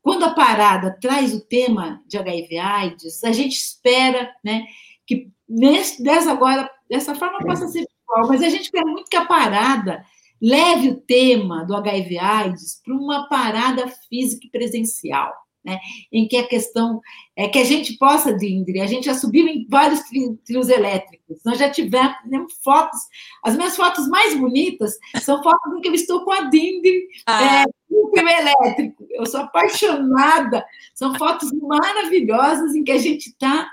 Quando 0.02 0.24
a 0.24 0.34
parada 0.34 0.96
traz 1.00 1.34
o 1.34 1.40
tema 1.40 2.02
de 2.06 2.16
HIV/AIDS, 2.16 3.22
a 3.24 3.32
gente 3.32 3.52
espera, 3.52 4.34
né, 4.42 4.66
que 5.06 5.30
nesse, 5.48 6.02
dessa 6.02 6.32
agora 6.32 6.70
dessa 6.88 7.14
forma 7.14 7.38
possa 7.40 7.68
ser 7.68 7.80
igual, 7.80 8.28
mas 8.28 8.42
a 8.42 8.48
gente 8.48 8.70
quer 8.70 8.84
muito 8.84 9.08
que 9.08 9.16
a 9.16 9.26
parada 9.26 10.04
leve 10.40 10.88
o 10.88 11.00
tema 11.00 11.64
do 11.64 11.76
HIV/AIDS 11.76 12.80
para 12.84 12.94
uma 12.94 13.28
parada 13.28 13.88
física 14.08 14.46
e 14.46 14.50
presencial 14.50 15.32
né? 15.64 15.78
em 16.12 16.26
que 16.26 16.36
a 16.36 16.46
questão 16.46 17.00
é 17.36 17.48
que 17.48 17.58
a 17.58 17.64
gente 17.64 17.96
possa, 17.96 18.34
Dindri, 18.34 18.80
a 18.80 18.86
gente 18.86 19.06
já 19.06 19.14
subiu 19.14 19.46
em 19.46 19.66
vários 19.68 20.00
trios 20.44 20.68
elétricos, 20.68 21.38
nós 21.44 21.58
já 21.58 21.70
tivemos 21.70 22.52
fotos, 22.62 23.00
as 23.42 23.56
minhas 23.56 23.76
fotos 23.76 24.08
mais 24.08 24.36
bonitas 24.36 24.98
são 25.22 25.42
fotos 25.42 25.72
em 25.76 25.80
que 25.80 25.88
eu 25.88 25.94
estou 25.94 26.24
com 26.24 26.32
a 26.32 26.42
Dindri 26.42 27.06
ah. 27.26 27.62
é, 27.62 27.64
no 27.90 28.10
trio 28.10 28.28
elétrico, 28.28 29.06
eu 29.10 29.26
sou 29.26 29.40
apaixonada, 29.40 30.64
são 30.94 31.14
fotos 31.16 31.50
maravilhosas 31.52 32.74
em 32.74 32.84
que 32.84 32.92
a 32.92 32.98
gente 32.98 33.28
está 33.28 33.70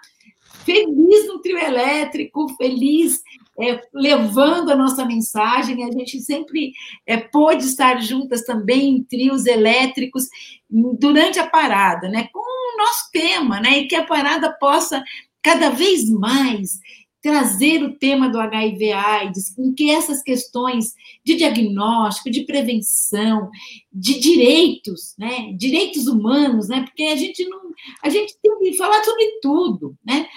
feliz 0.67 1.27
no 1.27 1.39
trio 1.39 1.57
elétrico, 1.57 2.53
feliz 2.57 3.23
é, 3.57 3.81
levando 3.93 4.69
a 4.69 4.75
nossa 4.75 5.05
mensagem. 5.05 5.85
A 5.85 5.91
gente 5.91 6.19
sempre 6.19 6.73
é, 7.05 7.15
pôde 7.15 7.63
estar 7.63 8.01
juntas 8.01 8.43
também 8.43 8.97
em 8.97 9.03
trios 9.03 9.45
elétricos 9.45 10.27
durante 10.69 11.39
a 11.39 11.47
parada, 11.47 12.09
né? 12.09 12.27
Com 12.33 12.39
o 12.39 12.77
nosso 12.77 13.09
tema, 13.13 13.61
né? 13.61 13.79
E 13.79 13.87
que 13.87 13.95
a 13.95 14.05
parada 14.05 14.51
possa 14.51 15.01
cada 15.41 15.69
vez 15.69 16.09
mais 16.09 16.79
trazer 17.21 17.83
o 17.83 17.95
tema 17.95 18.29
do 18.29 18.39
HIV/AIDS, 18.39 19.57
em 19.57 19.73
que 19.73 19.89
essas 19.89 20.21
questões 20.21 20.93
de 21.23 21.35
diagnóstico, 21.35 22.29
de 22.29 22.45
prevenção, 22.45 23.49
de 23.91 24.19
direitos, 24.19 25.15
né, 25.17 25.51
direitos 25.53 26.07
humanos, 26.07 26.69
né, 26.69 26.83
porque 26.83 27.03
a 27.03 27.15
gente 27.15 27.43
não, 27.49 27.59
a 28.03 28.09
gente 28.09 28.35
tem 28.41 28.59
que 28.59 28.77
falar 28.77 29.03
sobre 29.03 29.39
tudo, 29.41 29.97
né, 30.05 30.27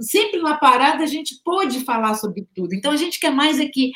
sempre 0.00 0.40
na 0.40 0.56
parada 0.56 1.04
a 1.04 1.06
gente 1.06 1.40
pode 1.44 1.80
falar 1.80 2.14
sobre 2.14 2.46
tudo. 2.54 2.74
Então 2.74 2.92
a 2.92 2.96
gente 2.96 3.20
quer 3.20 3.30
mais 3.30 3.60
aqui 3.60 3.92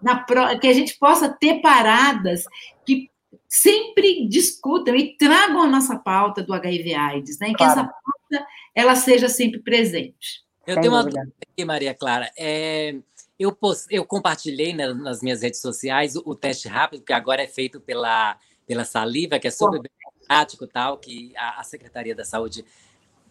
na 0.00 0.24
que 0.58 0.66
a 0.66 0.72
gente 0.72 0.96
possa 0.98 1.28
ter 1.28 1.60
paradas 1.60 2.44
que 2.86 3.10
sempre 3.48 4.28
discutam 4.28 4.94
e 4.94 5.16
tragam 5.16 5.62
a 5.62 5.66
nossa 5.66 5.98
pauta 5.98 6.42
do 6.42 6.54
HIV/AIDS, 6.54 7.38
né, 7.40 7.48
e 7.48 7.50
que 7.50 7.58
claro. 7.58 7.72
essa 7.72 7.82
pauta 7.82 8.46
ela 8.74 8.94
seja 8.94 9.28
sempre 9.28 9.60
presente. 9.60 10.43
Eu 10.66 10.74
Sem 10.74 10.82
tenho 10.82 10.94
uma 10.94 11.02
dúvida 11.02 11.28
aqui, 11.42 11.64
Maria 11.64 11.94
Clara. 11.94 12.30
É, 12.36 12.94
eu, 13.38 13.52
post, 13.52 13.86
eu 13.90 14.04
compartilhei 14.04 14.72
né, 14.72 14.92
nas 14.92 15.22
minhas 15.22 15.42
redes 15.42 15.60
sociais 15.60 16.16
o, 16.16 16.22
o, 16.24 16.34
teste 16.34 16.68
rápido, 16.68 17.04
que 17.04 17.12
agora 17.12 17.42
é 17.42 17.46
feito 17.46 17.80
pela, 17.80 18.38
pela 18.66 18.84
saliva, 18.84 19.38
que 19.38 19.48
é 19.48 19.50
super 19.50 19.80
prático 20.26 20.66
tal, 20.66 20.98
que 20.98 21.32
a, 21.36 21.60
a 21.60 21.64
Secretaria 21.64 22.14
da 22.14 22.24
Saúde 22.24 22.64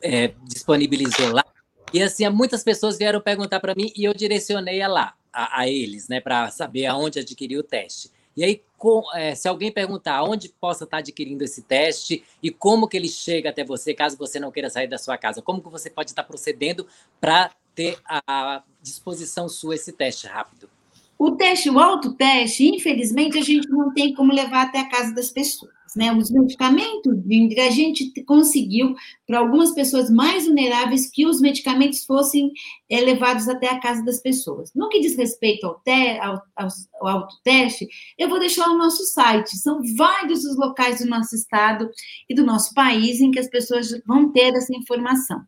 é, 0.01 0.34
disponibilizou 0.43 1.31
lá. 1.31 1.43
E 1.91 2.01
assim, 2.01 2.27
muitas 2.29 2.63
pessoas 2.63 2.97
vieram 2.97 3.21
perguntar 3.21 3.59
para 3.59 3.75
mim 3.75 3.91
e 3.95 4.03
eu 4.03 4.13
direcionei 4.13 4.81
a 4.81 4.88
lá, 4.88 5.15
a, 5.31 5.61
a 5.61 5.67
eles, 5.67 6.07
né, 6.07 6.19
para 6.19 6.49
saber 6.51 6.86
aonde 6.86 7.19
adquirir 7.19 7.57
o 7.57 7.63
teste. 7.63 8.11
E 8.36 8.43
aí, 8.43 8.63
com, 8.84 9.01
é, 9.15 9.34
se 9.34 9.47
alguém 9.47 9.71
perguntar 9.71 10.23
onde 10.23 10.49
possa 10.49 10.84
estar 10.84 10.97
adquirindo 10.97 11.41
esse 11.41 11.61
teste 11.61 12.21
e 12.43 12.51
como 12.51 12.86
que 12.86 12.97
ele 12.97 13.07
chega 13.07 13.49
até 13.49 13.63
você, 13.63 13.93
caso 13.93 14.17
você 14.17 14.41
não 14.41 14.51
queira 14.51 14.69
sair 14.69 14.88
da 14.88 14.97
sua 14.97 15.17
casa, 15.17 15.41
como 15.41 15.61
que 15.61 15.69
você 15.69 15.89
pode 15.89 16.09
estar 16.11 16.25
procedendo 16.25 16.86
para 17.21 17.49
ter 17.73 17.97
à 18.05 18.61
disposição 18.81 19.47
sua 19.47 19.75
esse 19.75 19.93
teste 19.93 20.27
rápido? 20.27 20.69
O 21.17 21.31
teste, 21.31 21.69
o 21.69 21.79
autoteste, 21.79 22.65
infelizmente, 22.65 23.38
a 23.38 23.41
gente 23.41 23.69
não 23.69 23.93
tem 23.93 24.13
como 24.13 24.34
levar 24.34 24.63
até 24.63 24.81
a 24.81 24.89
casa 24.89 25.15
das 25.15 25.31
pessoas. 25.31 25.71
Né? 25.95 26.11
Os 26.11 26.31
medicamentos, 26.31 27.13
a 27.59 27.69
gente 27.69 28.11
conseguiu, 28.23 28.95
para 29.27 29.39
algumas 29.39 29.71
pessoas 29.71 30.09
mais 30.09 30.45
vulneráveis, 30.45 31.09
que 31.09 31.25
os 31.25 31.41
medicamentos 31.41 32.05
fossem 32.05 32.51
é, 32.89 33.01
levados 33.01 33.47
até 33.47 33.69
a 33.69 33.79
casa 33.79 34.03
das 34.03 34.21
pessoas. 34.21 34.71
No 34.73 34.89
que 34.89 34.99
diz 34.99 35.15
respeito 35.15 35.65
ao, 35.65 35.79
te, 35.79 36.19
ao, 36.19 36.41
ao, 36.55 36.67
ao 37.01 37.07
autoteste, 37.07 37.87
eu 38.17 38.29
vou 38.29 38.39
deixar 38.39 38.69
o 38.69 38.77
nosso 38.77 39.03
site. 39.05 39.57
São 39.57 39.81
vários 39.95 40.43
os 40.43 40.57
locais 40.57 40.99
do 40.99 41.09
nosso 41.09 41.35
estado 41.35 41.89
e 42.29 42.35
do 42.35 42.45
nosso 42.45 42.73
país 42.73 43.21
em 43.21 43.31
que 43.31 43.39
as 43.39 43.49
pessoas 43.49 43.89
vão 44.05 44.31
ter 44.31 44.53
essa 44.55 44.75
informação. 44.75 45.41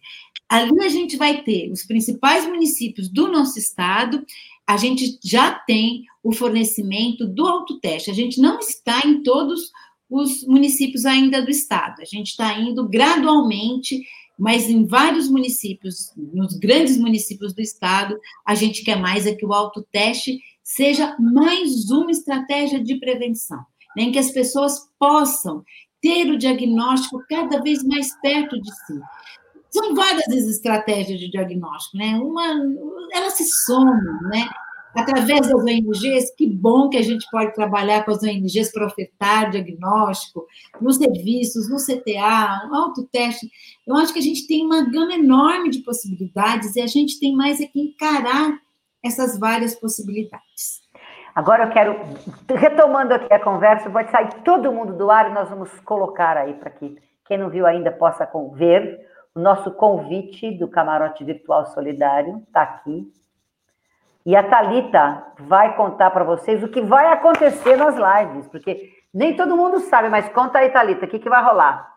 Ali 0.49 0.83
a 0.83 0.89
gente 0.89 1.17
vai 1.17 1.43
ter 1.43 1.71
os 1.71 1.85
principais 1.85 2.47
municípios 2.47 3.09
do 3.09 3.29
nosso 3.29 3.59
estado, 3.59 4.25
a 4.67 4.77
gente 4.77 5.19
já 5.23 5.53
tem 5.53 6.05
o 6.23 6.33
fornecimento 6.33 7.27
do 7.27 7.47
autoteste. 7.47 8.11
A 8.11 8.15
gente 8.15 8.41
não 8.41 8.59
está 8.59 9.01
em 9.05 9.23
todos 9.23 9.71
os 10.11 10.47
municípios 10.47 11.05
ainda 11.05 11.43
do 11.43 11.51
estado. 11.51 12.01
A 12.01 12.05
gente 12.05 12.29
está 12.29 12.59
indo 12.59 12.89
gradualmente, 12.89 14.03
mas 14.39 14.69
em 14.69 14.87
vários 14.87 15.29
municípios, 15.29 16.13
nos 16.17 16.55
grandes 16.55 16.97
municípios 16.97 17.53
do 17.53 17.61
estado, 17.61 18.19
a 18.47 18.55
gente 18.55 18.85
quer 18.85 18.99
mais 18.99 19.27
é 19.27 19.35
que 19.35 19.45
o 19.45 19.53
autoteste 19.53 20.39
seja 20.63 21.17
mais 21.19 21.91
uma 21.91 22.11
estratégia 22.11 22.83
de 22.83 22.97
prevenção, 22.97 23.59
né, 23.97 24.05
em 24.05 24.13
que 24.13 24.19
as 24.19 24.31
pessoas 24.31 24.89
possam 24.99 25.65
ter 26.01 26.31
o 26.31 26.39
diagnóstico 26.39 27.25
cada 27.29 27.61
vez 27.63 27.83
mais 27.83 28.15
perto 28.21 28.61
de 28.61 28.71
si. 28.71 29.01
São 29.71 29.95
várias 29.95 30.27
as 30.29 30.47
estratégias 30.47 31.21
de 31.21 31.31
diagnóstico, 31.31 31.97
né? 31.99 32.19
Uma, 32.23 32.45
elas 33.13 33.35
se 33.35 33.45
somam, 33.65 33.95
né? 34.23 34.49
Através 34.95 35.47
das 35.47 35.63
ONGs, 35.63 36.35
que 36.37 36.49
bom 36.49 36.89
que 36.89 36.97
a 36.97 37.03
gente 37.03 37.27
pode 37.31 37.55
trabalhar 37.55 38.05
com 38.05 38.11
as 38.11 38.23
ONGs 38.23 38.73
para 38.73 38.87
ofertar 38.87 39.51
diagnóstico, 39.51 40.47
nos 40.81 40.97
serviços, 40.97 41.69
no 41.69 41.77
CTA, 41.77 42.67
no 42.69 42.75
autoteste. 42.75 43.49
Eu 43.87 43.95
acho 43.97 44.13
que 44.13 44.19
a 44.19 44.23
gente 44.23 44.47
tem 44.47 44.65
uma 44.65 44.83
gama 44.91 45.15
enorme 45.15 45.71
de 45.71 45.81
possibilidades 45.81 46.75
e 46.75 46.81
a 46.81 46.87
gente 46.87 47.21
tem 47.21 47.37
mais 47.37 47.61
é 47.61 47.67
que 47.67 47.81
encarar 47.81 48.59
essas 49.05 49.39
várias 49.39 49.75
possibilidades. 49.75 50.81
Agora 51.35 51.65
eu 51.65 51.71
quero, 51.71 51.95
retomando 52.49 53.15
aqui 53.15 53.33
a 53.33 53.39
conversa, 53.39 53.89
pode 53.91 54.11
sair 54.11 54.43
todo 54.43 54.73
mundo 54.73 54.97
do 54.97 55.11
ar 55.11 55.31
e 55.31 55.35
nós 55.35 55.49
vamos 55.49 55.71
colocar 55.81 56.37
aí 56.37 56.55
para 56.55 56.71
que 56.71 56.97
quem 57.27 57.39
não 57.39 57.51
viu 57.51 57.67
ainda 57.67 57.93
possa 57.93 58.29
ver 58.55 58.99
o 59.39 59.41
nosso 59.41 59.71
convite 59.71 60.51
do 60.51 60.67
Camarote 60.67 61.23
Virtual 61.23 61.65
Solidário, 61.67 62.43
está 62.49 62.63
aqui. 62.63 63.09
E 64.27 64.35
a 64.35 64.43
Talita 64.43 65.23
vai 65.39 65.77
contar 65.77 66.11
para 66.11 66.25
vocês 66.25 66.61
o 66.65 66.69
que 66.69 66.81
vai 66.81 67.07
acontecer 67.13 67.77
nas 67.77 67.95
lives, 67.95 68.49
porque 68.49 68.93
nem 69.15 69.37
todo 69.37 69.57
mundo 69.57 69.79
sabe, 69.79 70.09
mas 70.09 70.29
conta 70.31 70.59
aí, 70.59 70.71
Talita, 70.71 71.07
o 71.07 71.09
que, 71.09 71.21
que 71.21 71.29
vai 71.29 71.41
rolar? 71.43 71.97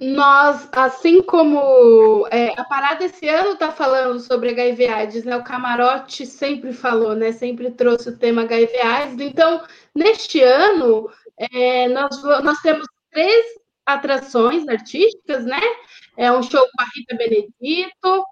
nós, 0.00 0.66
assim 0.72 1.20
como 1.20 2.26
é, 2.30 2.58
a 2.58 2.64
parada 2.64 3.04
esse 3.04 3.28
ano 3.28 3.50
está 3.50 3.70
falando 3.70 4.18
sobre 4.18 4.48
HIV 4.48 4.86
AIDS, 4.88 5.24
né? 5.24 5.36
O 5.36 5.44
camarote 5.44 6.24
sempre 6.24 6.72
falou, 6.72 7.14
né? 7.14 7.32
Sempre 7.32 7.70
trouxe 7.72 8.08
o 8.08 8.16
tema 8.16 8.42
HIV 8.42 8.78
AIDS. 8.78 9.20
Então, 9.20 9.62
neste 9.94 10.40
ano, 10.42 11.10
é, 11.36 11.86
nós, 11.88 12.22
nós 12.22 12.58
temos 12.62 12.86
três 13.12 13.60
atrações 13.84 14.66
artísticas, 14.68 15.44
né? 15.44 15.60
É 16.20 16.30
um 16.30 16.42
show 16.42 16.60
com 16.60 16.82
a 16.82 16.86
Rita 16.94 17.16
Benedito, 17.16 18.24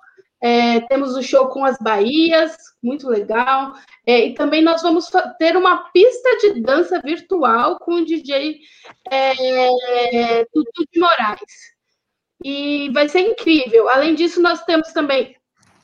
é, 0.43 0.81
temos 0.83 1.17
o 1.17 1.23
show 1.23 1.49
com 1.49 1.65
as 1.65 1.79
Bahias, 1.79 2.55
muito 2.83 3.09
legal. 3.09 3.73
É, 4.07 4.27
e 4.27 4.35
também 4.35 4.63
nós 4.63 4.83
vamos 4.83 5.11
ter 5.39 5.57
uma 5.57 5.91
pista 5.91 6.37
de 6.43 6.61
dança 6.61 7.01
virtual 7.01 7.79
com 7.79 7.95
o 7.95 8.05
DJ 8.05 8.61
é, 9.11 10.45
Tutu 10.53 10.85
de 10.93 11.01
Moraes. 11.01 11.79
E 12.45 12.91
vai 12.93 13.09
ser 13.09 13.21
incrível. 13.21 13.89
Além 13.89 14.15
disso, 14.15 14.41
nós 14.43 14.63
temos 14.65 14.93
também 14.93 15.35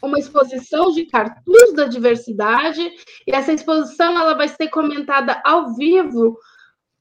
uma 0.02 0.18
exposição 0.18 0.93
de 0.93 1.06
cartuns 1.06 1.72
da 1.72 1.86
diversidade, 1.86 2.82
e 3.26 3.35
essa 3.35 3.51
exposição 3.51 4.20
ela 4.20 4.35
vai 4.35 4.48
ser 4.48 4.68
comentada 4.68 5.40
ao 5.43 5.74
vivo 5.74 6.39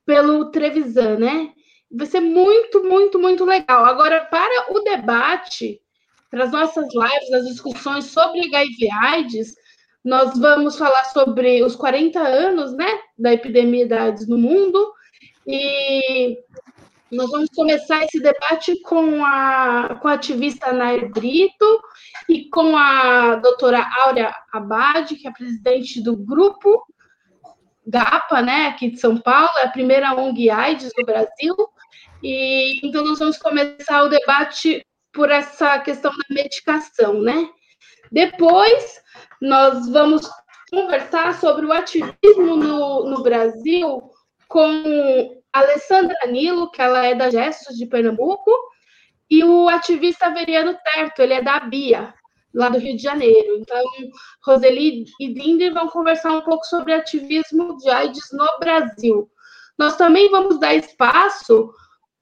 pelo 0.06 0.50
Trevisan, 0.50 1.18
né? 1.18 1.54
Vai 1.94 2.08
ser 2.08 2.22
muito, 2.22 2.84
muito, 2.84 3.20
muito 3.20 3.46
legal. 3.46 3.86
Agora, 3.86 4.26
para 4.26 4.74
o 4.74 4.80
debate, 4.80 5.80
para 6.32 6.46
as 6.46 6.52
nossas 6.52 6.88
lives, 6.94 7.34
as 7.34 7.48
discussões 7.48 8.06
sobre 8.06 8.40
HIV 8.40 8.90
AIDS, 8.92 9.56
nós 10.04 10.38
vamos 10.38 10.78
falar 10.78 11.06
sobre 11.06 11.64
os 11.64 11.76
40 11.76 12.20
anos, 12.20 12.74
né, 12.74 13.00
da 13.18 13.32
epidemia 13.32 13.88
da 13.88 14.04
AIDS 14.04 14.28
no 14.28 14.38
mundo, 14.38 14.92
e 15.46 16.38
nós 17.12 17.30
vamos 17.30 17.50
começar 17.56 18.04
esse 18.04 18.20
debate 18.20 18.82
com 18.82 19.24
a, 19.24 20.00
com 20.02 20.08
a 20.08 20.14
ativista 20.14 20.74
Nair 20.74 21.12
Brito 21.12 21.82
e 22.28 22.50
com 22.50 22.76
a 22.76 23.36
doutora 23.36 23.88
Áurea 24.06 24.36
Abad, 24.52 25.16
que 25.16 25.28
é 25.28 25.32
presidente 25.32 26.02
do 26.02 26.18
grupo 26.18 26.84
GAPA, 27.86 28.42
né, 28.42 28.68
aqui 28.68 28.90
de 28.90 29.00
São 29.00 29.18
Paulo, 29.18 29.52
é 29.60 29.66
a 29.66 29.72
primeira 29.72 30.16
ONG 30.16 30.50
AIDS 30.50 30.92
do 30.98 31.06
Brasil, 31.06 31.56
e 32.24 32.80
então 32.86 33.04
nós 33.04 33.20
vamos 33.20 33.38
começar 33.38 34.04
o 34.04 34.10
debate 34.10 34.86
por 35.12 35.30
essa 35.30 35.78
questão 35.80 36.12
da 36.12 36.24
medicação, 36.30 37.22
né? 37.22 37.50
Depois, 38.12 39.02
nós 39.42 39.90
vamos 39.90 40.30
conversar 40.72 41.40
sobre 41.40 41.66
o 41.66 41.74
ativismo 41.74 42.56
no, 42.56 43.10
no 43.10 43.22
Brasil 43.22 44.02
com 44.48 45.44
Alessandra 45.52 46.18
Nilo, 46.28 46.72
que 46.72 46.82
ela 46.82 47.06
é 47.06 47.14
da 47.14 47.30
Gestos 47.30 47.76
de 47.76 47.86
Pernambuco, 47.86 48.52
e 49.30 49.44
o 49.44 49.68
ativista 49.68 50.30
Veriano 50.32 50.78
Terto, 50.84 51.22
ele 51.22 51.34
é 51.34 51.42
da 51.42 51.60
BIA, 51.60 52.14
lá 52.54 52.70
do 52.70 52.78
Rio 52.78 52.96
de 52.96 53.02
Janeiro. 53.02 53.58
Então, 53.58 53.84
Roseli 54.46 55.06
e 55.20 55.34
Dindri 55.34 55.72
vão 55.72 55.88
conversar 55.88 56.32
um 56.32 56.42
pouco 56.42 56.66
sobre 56.66 56.94
ativismo 56.94 57.78
de 57.78 57.90
AIDS 57.90 58.30
no 58.32 58.60
Brasil. 58.60 59.30
Nós 59.78 59.96
também 59.96 60.30
vamos 60.30 60.60
dar 60.60 60.76
espaço 60.76 61.74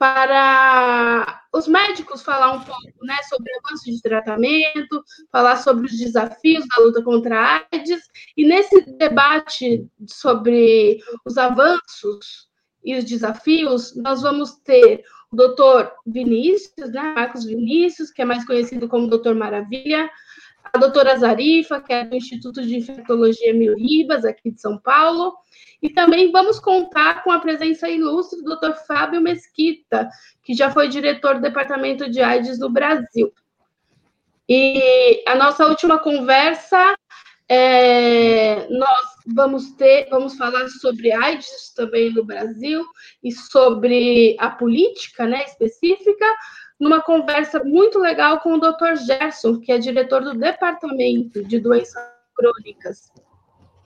para 0.02 1.44
os 1.54 1.68
médicos 1.68 2.24
falar 2.24 2.54
um 2.54 2.62
pouco 2.62 3.06
né, 3.06 3.18
sobre 3.30 3.52
avanço 3.64 3.86
de 3.86 4.02
tratamento, 4.02 5.04
falar 5.32 5.58
sobre 5.58 5.86
os 5.86 5.96
desafios 5.96 6.66
da 6.68 6.84
luta 6.84 7.04
contra 7.04 7.40
a 7.40 7.68
AIDS, 7.72 8.02
e 8.36 8.44
nesse 8.44 8.82
debate 8.98 9.88
sobre 10.08 11.04
os 11.24 11.38
avanços 11.38 12.50
e 12.84 12.98
os 12.98 13.04
desafios, 13.04 13.96
nós 13.96 14.24
vamos 14.24 14.56
ter 14.64 15.04
o 15.32 15.36
doutor 15.36 15.94
Vinícius, 16.04 16.90
né, 16.92 17.14
Marcos 17.14 17.46
Vinícius, 17.46 18.10
que 18.10 18.24
é 18.24 18.26
mais 18.26 18.44
conhecido 18.44 18.90
como 18.90 19.08
doutor 19.08 19.36
Maravilha, 19.36 20.10
a 20.64 20.78
doutora 20.78 21.18
Zarifa, 21.18 21.82
que 21.82 21.92
é 21.92 22.06
do 22.06 22.16
Instituto 22.16 22.62
de 22.62 22.78
Infectologia 22.78 23.54
Mil 23.54 23.76
Ribas, 23.76 24.24
aqui 24.24 24.52
de 24.52 24.62
São 24.62 24.78
Paulo, 24.78 25.34
e 25.82 25.90
também 25.90 26.32
vamos 26.32 26.60
contar 26.60 27.24
com 27.24 27.32
a 27.32 27.40
presença 27.40 27.90
ilustre 27.90 28.42
do 28.44 28.56
Dr. 28.56 28.74
Fábio 28.88 29.20
Mesquita, 29.20 30.08
que 30.44 30.54
já 30.54 30.70
foi 30.70 30.88
diretor 30.88 31.36
do 31.36 31.42
Departamento 31.42 32.10
de 32.10 32.22
AIDS 32.22 32.60
no 32.60 32.70
Brasil. 32.70 33.34
E 34.48 35.24
a 35.28 35.36
nossa 35.36 35.66
última 35.66 35.98
conversa, 35.98 36.96
é, 37.50 38.68
nós 38.70 39.12
vamos 39.26 39.72
ter, 39.72 40.08
vamos 40.10 40.36
falar 40.36 40.68
sobre 40.70 41.12
AIDS 41.12 41.74
também 41.76 42.14
no 42.14 42.24
Brasil 42.24 42.86
e 43.24 43.32
sobre 43.32 44.36
a 44.40 44.50
política, 44.50 45.26
né, 45.26 45.44
específica, 45.46 46.26
numa 46.82 47.00
conversa 47.00 47.64
muito 47.64 48.00
legal 48.00 48.40
com 48.40 48.54
o 48.56 48.60
Dr. 48.60 48.96
Gerson, 49.06 49.60
que 49.60 49.72
é 49.72 49.78
diretor 49.78 50.24
do 50.24 50.34
Departamento 50.34 51.44
de 51.44 51.60
Doenças 51.60 52.04
Crônicas 52.36 53.12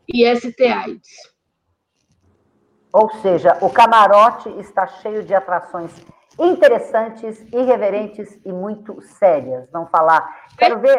e 0.07 0.25
ST-AIDS. 0.25 1.35
Ou 2.93 3.11
seja, 3.21 3.57
o 3.59 3.69
camarote 3.69 4.47
está 4.61 4.87
cheio 4.87 5.23
de 5.23 5.35
atrações 5.35 5.91
interessantes, 6.39 7.45
irreverentes 7.51 8.39
e 8.45 8.53
muito 8.53 9.01
sérias. 9.01 9.69
Não 9.73 9.87
falar. 9.87 10.25
Quero 10.57 10.79
ver, 10.79 10.97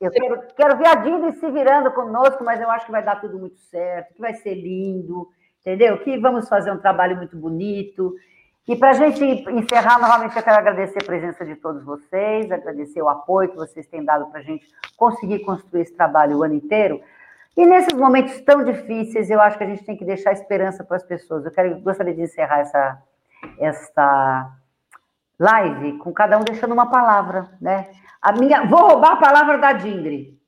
eu 0.00 0.10
quero, 0.10 0.42
quero 0.56 0.76
ver 0.76 0.88
a 0.88 0.94
Dindri 0.96 1.38
se 1.38 1.48
virando 1.52 1.92
conosco, 1.92 2.42
mas 2.42 2.60
eu 2.60 2.68
acho 2.68 2.86
que 2.86 2.92
vai 2.92 3.04
dar 3.04 3.20
tudo 3.20 3.38
muito 3.38 3.60
certo, 3.60 4.12
que 4.12 4.20
vai 4.20 4.34
ser 4.34 4.54
lindo, 4.56 5.28
entendeu? 5.60 5.98
Que 6.00 6.18
vamos 6.18 6.48
fazer 6.48 6.72
um 6.72 6.78
trabalho 6.78 7.16
muito 7.16 7.36
bonito. 7.36 8.12
E 8.68 8.76
para 8.76 8.90
a 8.90 8.92
gente 8.92 9.24
encerrar, 9.24 9.98
novamente, 9.98 10.36
eu 10.36 10.42
quero 10.42 10.58
agradecer 10.58 10.98
a 11.02 11.06
presença 11.06 11.42
de 11.42 11.56
todos 11.56 11.82
vocês, 11.82 12.52
agradecer 12.52 13.00
o 13.00 13.08
apoio 13.08 13.48
que 13.48 13.56
vocês 13.56 13.86
têm 13.86 14.04
dado 14.04 14.26
para 14.26 14.40
a 14.40 14.42
gente 14.42 14.66
conseguir 14.94 15.38
construir 15.38 15.80
esse 15.80 15.96
trabalho 15.96 16.36
o 16.36 16.42
ano 16.42 16.52
inteiro. 16.52 17.00
E 17.56 17.64
nesses 17.64 17.94
momentos 17.94 18.38
tão 18.42 18.62
difíceis, 18.62 19.30
eu 19.30 19.40
acho 19.40 19.56
que 19.56 19.64
a 19.64 19.66
gente 19.66 19.84
tem 19.86 19.96
que 19.96 20.04
deixar 20.04 20.32
esperança 20.32 20.84
para 20.84 20.98
as 20.98 21.02
pessoas. 21.02 21.46
Eu 21.46 21.50
quero, 21.50 21.80
gostaria 21.80 22.12
de 22.12 22.20
encerrar 22.20 22.58
essa, 22.58 23.02
essa 23.58 24.52
live 25.38 25.96
com 25.96 26.12
cada 26.12 26.36
um 26.36 26.44
deixando 26.44 26.72
uma 26.72 26.90
palavra, 26.90 27.48
né? 27.62 27.88
A 28.20 28.32
minha, 28.32 28.66
vou 28.66 28.80
roubar 28.80 29.12
a 29.12 29.16
palavra 29.16 29.56
da 29.56 29.72
Dindri. 29.72 30.38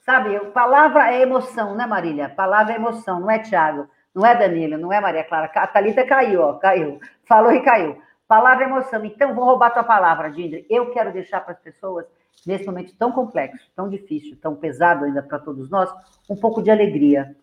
Sabe, 0.00 0.38
palavra 0.52 1.12
é 1.12 1.20
emoção, 1.20 1.74
né, 1.74 1.84
Marília? 1.84 2.30
Palavra 2.30 2.72
é 2.72 2.76
emoção, 2.76 3.20
não 3.20 3.30
é 3.30 3.38
Tiago, 3.38 3.86
não 4.16 4.24
é 4.24 4.34
Danilo, 4.34 4.78
não 4.78 4.90
é 4.90 4.98
Maria 4.98 5.22
Clara. 5.22 5.52
A 5.54 5.66
Thalita 5.66 6.02
caiu, 6.06 6.40
ó, 6.40 6.54
caiu. 6.54 6.98
Falou 7.28 7.52
e 7.52 7.60
caiu. 7.60 8.00
Palavra 8.26 8.64
é 8.64 8.66
emoção. 8.66 9.04
Então, 9.04 9.34
vou 9.34 9.44
roubar 9.44 9.74
tua 9.74 9.84
palavra, 9.84 10.30
Dindri. 10.30 10.64
Eu 10.70 10.90
quero 10.90 11.12
deixar 11.12 11.42
para 11.42 11.52
as 11.52 11.60
pessoas 11.60 12.06
nesse 12.46 12.64
momento 12.64 12.94
tão 12.96 13.12
complexo, 13.12 13.70
tão 13.76 13.90
difícil, 13.90 14.38
tão 14.40 14.56
pesado 14.56 15.04
ainda 15.04 15.22
para 15.22 15.38
todos 15.38 15.68
nós, 15.68 15.92
um 16.30 16.36
pouco 16.36 16.62
de 16.62 16.70
alegria, 16.70 17.36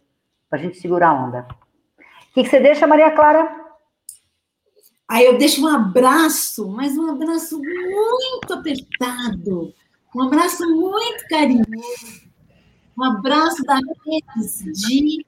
para 0.50 0.58
a 0.58 0.62
gente 0.64 0.80
segurar 0.80 1.10
a 1.10 1.14
onda. 1.14 1.48
O 2.32 2.34
que, 2.34 2.44
que 2.44 2.50
você 2.50 2.60
deixa, 2.60 2.88
Maria 2.88 3.12
Clara? 3.12 3.64
Aí 5.08 5.26
eu 5.26 5.38
deixo 5.38 5.64
um 5.64 5.68
abraço, 5.68 6.68
mas 6.72 6.98
um 6.98 7.12
abraço 7.12 7.60
muito 7.60 8.54
apertado, 8.54 9.74
um 10.16 10.24
abraço 10.24 10.66
muito 10.76 11.28
carinhoso, 11.28 12.33
um 12.98 13.04
abraço 13.04 13.64
daqueles 13.64 14.88
de 14.88 15.26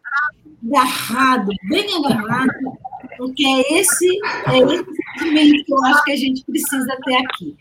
agarrado, 0.68 1.50
bem 1.70 1.86
agarrado, 1.96 2.78
porque 3.18 3.46
é 3.46 3.80
esse, 3.80 4.08
é 4.48 4.60
esse 4.60 4.86
sentimento 5.20 5.66
que 5.66 5.74
eu 5.74 5.86
acho 5.86 6.04
que 6.04 6.12
a 6.12 6.18
gente 6.18 6.44
precisa 6.44 6.98
ter 7.06 7.16
aqui 7.16 7.58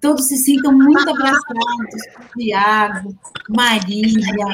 todos 0.00 0.26
se 0.26 0.36
sintam 0.36 0.72
muito 0.72 1.08
abraçados, 1.10 2.02
Tiago, 2.36 3.14
Marília, 3.48 4.46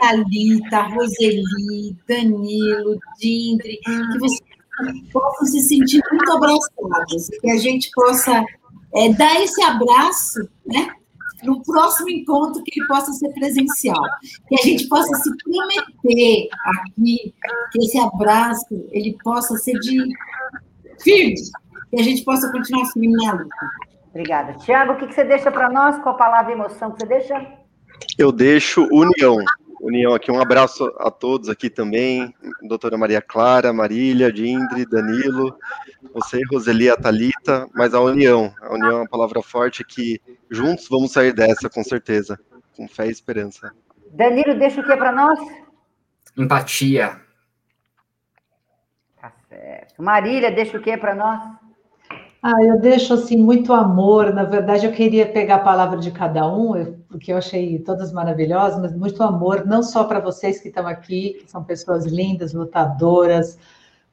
Thalita, 0.00 0.82
Roseli, 0.82 1.96
Danilo, 2.08 2.98
Dindri, 3.20 3.78
que 3.78 4.18
vocês 4.18 4.40
possam 5.12 5.46
se 5.46 5.60
sentir 5.60 6.02
muito 6.12 6.32
abraçados, 6.32 7.28
que 7.40 7.50
a 7.50 7.56
gente 7.56 7.90
possa 7.94 8.44
é, 8.94 9.12
dar 9.12 9.40
esse 9.42 9.62
abraço, 9.62 10.48
né? 10.66 10.88
No 11.42 11.62
próximo 11.62 12.08
encontro 12.08 12.62
que 12.62 12.78
ele 12.78 12.86
possa 12.86 13.12
ser 13.12 13.28
presencial, 13.30 14.02
que 14.48 14.54
a 14.58 14.62
gente 14.62 14.88
possa 14.88 15.14
se 15.16 15.30
prometer 15.36 16.48
aqui 16.64 17.34
que 17.72 17.78
esse 17.78 17.98
abraço 17.98 18.66
ele 18.90 19.16
possa 19.22 19.56
ser 19.56 19.78
de 19.80 20.02
firme, 21.02 21.34
que 21.90 22.00
a 22.00 22.02
gente 22.02 22.24
possa 22.24 22.50
continuar 22.50 22.86
firme 22.86 23.12
na 23.12 23.32
luta. 23.32 23.54
Obrigada. 24.10 24.54
Tiago, 24.54 24.92
o 24.92 24.96
que 24.96 25.12
você 25.12 25.24
deixa 25.24 25.50
para 25.50 25.68
nós? 25.68 25.98
Qual 26.02 26.14
a 26.14 26.18
palavra 26.18 26.52
emoção 26.52 26.90
que 26.92 27.00
você 27.00 27.06
deixa? 27.06 27.46
Eu 28.16 28.32
deixo 28.32 28.88
união. 28.90 29.36
União 29.78 30.14
aqui. 30.14 30.32
Um 30.32 30.40
abraço 30.40 30.90
a 30.98 31.10
todos 31.10 31.50
aqui 31.50 31.68
também. 31.68 32.34
Doutora 32.62 32.96
Maria 32.96 33.20
Clara, 33.20 33.74
Marília, 33.74 34.32
Dindri, 34.32 34.86
Danilo, 34.86 35.54
você, 36.12 36.40
Roseli, 36.50 36.90
a 36.90 36.96
Thalita, 36.96 37.68
mas 37.74 37.94
a 37.94 38.00
união. 38.00 38.54
A 38.60 38.74
união 38.74 38.90
é 38.90 38.94
uma 38.96 39.08
palavra 39.08 39.42
forte 39.42 39.84
que 39.84 40.20
juntos 40.50 40.88
vamos 40.88 41.12
sair 41.12 41.32
dessa, 41.32 41.68
com 41.68 41.82
certeza. 41.82 42.38
Com 42.76 42.86
fé 42.86 43.06
e 43.06 43.10
esperança. 43.10 43.72
Danilo, 44.12 44.58
deixa 44.58 44.80
o 44.80 44.84
que 44.84 44.96
para 44.96 45.12
nós? 45.12 45.38
Empatia. 46.36 47.20
Tá 49.20 49.32
certo. 49.48 50.02
Marília, 50.02 50.50
deixa 50.50 50.76
o 50.76 50.82
que 50.82 50.96
para 50.96 51.14
nós? 51.14 51.40
Ah, 52.42 52.62
eu 52.62 52.78
deixo 52.78 53.14
assim 53.14 53.36
muito 53.36 53.72
amor. 53.72 54.32
Na 54.32 54.44
verdade, 54.44 54.86
eu 54.86 54.92
queria 54.92 55.26
pegar 55.26 55.56
a 55.56 55.64
palavra 55.64 55.98
de 55.98 56.10
cada 56.10 56.46
um, 56.46 56.94
porque 57.08 57.32
eu 57.32 57.38
achei 57.38 57.78
todas 57.80 58.12
maravilhosas, 58.12 58.80
mas 58.80 58.94
muito 58.94 59.22
amor, 59.22 59.66
não 59.66 59.82
só 59.82 60.04
para 60.04 60.20
vocês 60.20 60.60
que 60.60 60.68
estão 60.68 60.86
aqui, 60.86 61.38
que 61.40 61.50
são 61.50 61.64
pessoas 61.64 62.04
lindas, 62.06 62.52
lutadoras, 62.52 63.58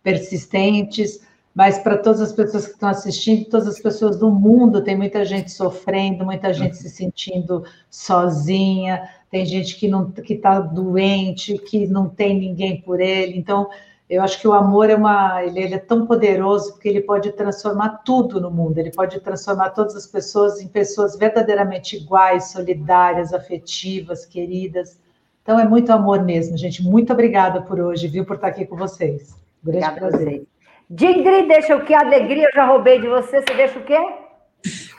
persistentes, 0.01 1.21
mas 1.53 1.77
para 1.77 1.97
todas 1.97 2.19
as 2.19 2.33
pessoas 2.33 2.65
que 2.65 2.73
estão 2.73 2.89
assistindo, 2.89 3.45
todas 3.45 3.67
as 3.67 3.79
pessoas 3.79 4.17
do 4.17 4.31
mundo, 4.31 4.83
tem 4.83 4.97
muita 4.97 5.23
gente 5.23 5.51
sofrendo, 5.51 6.25
muita 6.25 6.51
gente 6.51 6.75
se 6.75 6.89
sentindo 6.89 7.63
sozinha, 7.89 9.07
tem 9.29 9.45
gente 9.45 9.75
que 9.75 9.87
não 9.87 10.09
que 10.09 10.33
está 10.33 10.59
doente, 10.59 11.57
que 11.59 11.85
não 11.85 12.09
tem 12.09 12.39
ninguém 12.39 12.81
por 12.81 12.99
ele. 12.99 13.37
Então, 13.37 13.69
eu 14.09 14.21
acho 14.21 14.39
que 14.39 14.47
o 14.47 14.53
amor 14.53 14.89
é 14.89 14.95
uma, 14.95 15.43
ele, 15.43 15.59
ele, 15.61 15.75
é 15.75 15.79
tão 15.79 16.07
poderoso 16.07 16.73
porque 16.73 16.89
ele 16.89 17.01
pode 17.01 17.31
transformar 17.31 18.01
tudo 18.03 18.41
no 18.41 18.49
mundo. 18.49 18.77
Ele 18.79 18.91
pode 18.91 19.19
transformar 19.19 19.69
todas 19.71 19.95
as 19.95 20.07
pessoas 20.07 20.59
em 20.59 20.67
pessoas 20.67 21.15
verdadeiramente 21.15 21.97
iguais, 21.97 22.51
solidárias, 22.51 23.33
afetivas, 23.33 24.25
queridas. 24.25 24.99
Então 25.41 25.59
é 25.59 25.67
muito 25.67 25.91
amor 25.91 26.23
mesmo, 26.23 26.57
gente. 26.57 26.83
Muito 26.83 27.13
obrigada 27.13 27.61
por 27.61 27.79
hoje, 27.79 28.07
viu, 28.07 28.25
por 28.25 28.35
estar 28.35 28.47
aqui 28.47 28.65
com 28.65 28.75
vocês. 28.75 29.35
Grande 29.63 29.85
Obrigada 29.85 29.99
prazer. 29.99 30.52
Dindri, 30.95 31.47
deixa 31.47 31.75
o 31.75 31.83
que? 31.83 31.93
Alegria, 31.93 32.47
eu 32.47 32.53
já 32.53 32.65
roubei 32.65 33.01
de 33.01 33.07
você. 33.07 33.41
Você 33.41 33.53
deixa 33.55 33.79
o 33.79 33.83
quê? 33.83 33.97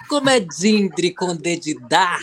Como 0.09 0.29
é 0.29 0.41
Dindri 0.41 1.15
com 1.15 1.37
D 1.37 1.57
de 1.57 1.79
dar? 1.89 2.21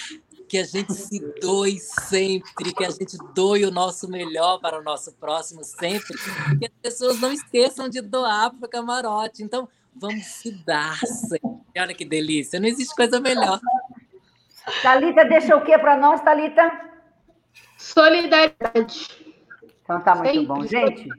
que 0.48 0.58
a 0.58 0.66
gente 0.66 0.94
se 0.94 1.18
doe 1.40 1.80
sempre, 1.80 2.74
que 2.74 2.84
a 2.84 2.90
gente 2.90 3.18
doe 3.34 3.64
o 3.64 3.72
nosso 3.72 4.12
melhor 4.12 4.60
para 4.60 4.78
o 4.78 4.84
nosso 4.84 5.14
próximo 5.14 5.64
sempre, 5.64 6.14
que 6.60 6.66
as 6.66 6.74
pessoas 6.82 7.22
não 7.22 7.32
esqueçam 7.32 7.88
de 7.88 8.02
doar 8.02 8.52
para 8.52 8.66
o 8.66 8.70
camarote. 8.70 9.42
Então, 9.42 9.70
vamos 9.96 10.26
se 10.26 10.52
dar 10.66 10.98
sempre. 10.98 11.58
Olha 11.80 11.94
que 11.94 12.04
delícia, 12.04 12.60
não 12.60 12.68
existe 12.68 12.94
coisa 12.94 13.18
melhor. 13.22 13.62
Talita, 14.84 15.24
deixa 15.24 15.56
o 15.56 15.62
que 15.62 15.78
para 15.78 15.96
nós, 15.96 16.20
Talita? 16.20 16.70
Solidariedade. 17.78 19.10
Então 19.82 20.02
tá 20.02 20.16
muito 20.16 20.32
sempre. 20.32 20.46
bom, 20.48 20.68
gente. 20.68 21.10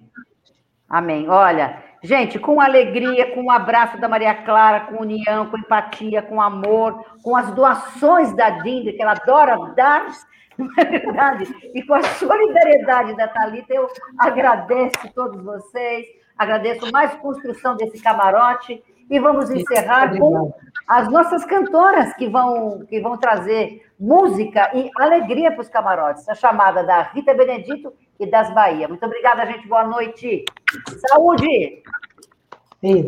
Amém. 0.91 1.27
Olha, 1.31 1.83
Gente, 2.03 2.37
com 2.37 2.61
alegria, 2.61 3.33
com 3.33 3.43
o 3.43 3.45
um 3.45 3.51
abraço 3.51 3.97
da 3.97 4.09
Maria 4.09 4.35
Clara, 4.35 4.81
com 4.87 5.03
união, 5.03 5.47
com 5.47 5.57
empatia, 5.57 6.21
com 6.21 6.43
amor, 6.43 7.05
com 7.23 7.37
as 7.37 7.53
doações 7.53 8.35
da 8.35 8.51
Dinda, 8.51 8.93
que 8.93 9.01
ela 9.01 9.13
adora 9.13 9.57
dar, 9.77 10.07
não 10.59 10.69
é 10.79 10.85
verdade? 10.85 11.45
E 11.73 11.81
com 11.85 11.95
a 11.95 12.03
solidariedade 12.03 13.17
da 13.17 13.29
Thalita, 13.29 13.73
eu 13.73 13.87
agradeço 14.19 15.15
todos 15.15 15.41
vocês, 15.45 16.05
agradeço 16.37 16.91
mais 16.91 17.15
construção 17.15 17.77
desse 17.77 18.03
camarote 18.03 18.83
e 19.13 19.21
vamos 19.21 19.51
encerrar 19.51 20.19
com 20.19 20.55
as 20.89 21.13
nossas 21.13 21.45
cantoras 21.45 22.15
que 22.15 22.31
vão, 22.31 22.87
que 22.87 22.99
vão 22.99 23.19
trazer 23.19 23.87
música 24.01 24.71
e 24.75 24.91
alegria 24.99 25.53
para 25.53 25.61
os 25.61 25.69
camarotes. 25.69 26.27
A 26.31 26.35
chamada 26.35 26.83
da 26.83 27.03
Rita 27.03 27.35
Benedito 27.35 27.93
e 28.19 28.25
das 28.25 28.53
Bahia. 28.55 28.89
Muito 28.89 29.05
obrigada, 29.05 29.45
gente. 29.45 29.69
Boa 29.69 29.87
noite. 29.87 30.47
Saúde! 31.09 31.83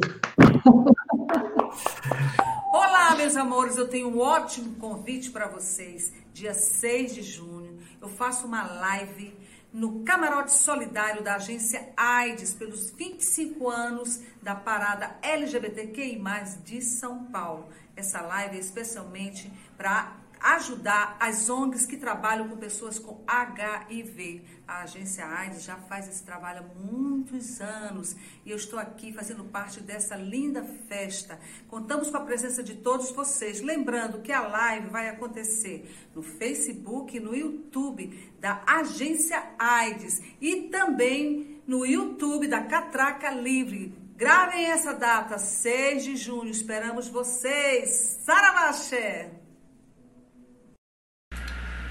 Olá, 2.70 3.16
meus 3.16 3.35
amores. 3.35 3.78
Eu 3.78 3.89
tenho 3.89 4.09
um 4.09 4.20
ótimo 4.20 4.76
convite 4.76 5.31
para 5.31 5.48
vocês. 5.48 6.12
Dia 6.35 6.52
6 6.52 7.14
de 7.14 7.22
junho, 7.22 7.78
eu 8.02 8.09
faço 8.09 8.47
uma 8.47 8.62
live 8.62 9.35
no 9.74 10.05
Camarote 10.05 10.52
Solidário 10.52 11.20
da 11.20 11.34
agência 11.34 11.92
AIDS 11.96 12.55
pelos 12.55 12.90
25 12.90 13.68
anos 13.68 14.20
da 14.40 14.55
parada 14.55 15.16
LGBTQI+, 15.20 16.22
de 16.64 16.80
São 16.80 17.24
Paulo. 17.24 17.68
Essa 17.96 18.20
live 18.20 18.56
é 18.56 18.60
especialmente 18.60 19.52
para 19.76 20.16
ajudar 20.44 21.16
as 21.18 21.48
ONGs 21.48 21.86
que 21.86 21.96
trabalham 21.96 22.46
com 22.46 22.56
pessoas 22.58 22.98
com 22.98 23.24
HIV. 23.26 24.44
A 24.68 24.82
agência 24.82 25.24
AIDS 25.24 25.62
já 25.62 25.76
faz 25.76 26.06
esse 26.06 26.22
trabalho 26.22 26.60
há 26.60 26.78
muitos 26.78 27.62
anos 27.62 28.14
e 28.44 28.50
eu 28.50 28.56
estou 28.56 28.78
aqui 28.78 29.10
fazendo 29.10 29.44
parte 29.44 29.80
dessa 29.80 30.16
linda 30.16 30.62
festa. 30.86 31.40
Contamos 31.66 32.10
com 32.10 32.18
a 32.18 32.24
presença 32.24 32.62
de 32.62 32.74
todos 32.74 33.10
vocês. 33.10 33.62
Lembrando 33.62 34.20
que 34.20 34.32
a 34.32 34.46
live 34.46 34.88
vai 34.88 35.08
acontecer 35.08 35.90
no 36.14 36.22
Facebook 36.22 37.16
e 37.16 37.20
no 37.20 37.34
YouTube 37.34 38.32
da 38.38 38.62
agência 38.66 39.42
AIDS 39.58 40.20
e 40.42 40.68
também 40.68 41.62
no 41.66 41.86
YouTube 41.86 42.48
da 42.48 42.62
Catraca 42.62 43.30
Livre. 43.30 43.94
Gravem 44.14 44.66
essa 44.66 44.92
data, 44.92 45.38
6 45.38 46.04
de 46.04 46.16
junho. 46.16 46.50
Esperamos 46.50 47.08
vocês. 47.08 48.20
Saravaxé! 48.22 49.43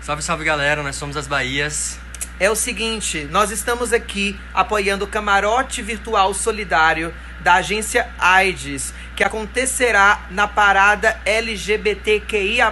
Salve, 0.04 0.22
salve 0.22 0.44
galera, 0.44 0.84
nós 0.84 0.98
somos 0.98 1.16
as 1.16 1.28
Bahias. 1.28 1.98
É 2.38 2.52
o 2.52 2.56
seguinte, 2.56 3.26
nós 3.32 3.52
estamos 3.52 3.94
aqui 3.94 4.38
apoiando 4.54 5.06
o 5.06 5.08
camarote 5.08 5.82
virtual 5.82 6.34
solidário 6.34 7.14
da 7.40 7.54
agência 7.54 8.10
AIDS, 8.20 8.94
que 9.16 9.24
acontecerá 9.24 10.28
na 10.30 10.46
parada 10.46 11.18
LGBTQIA+, 11.24 12.70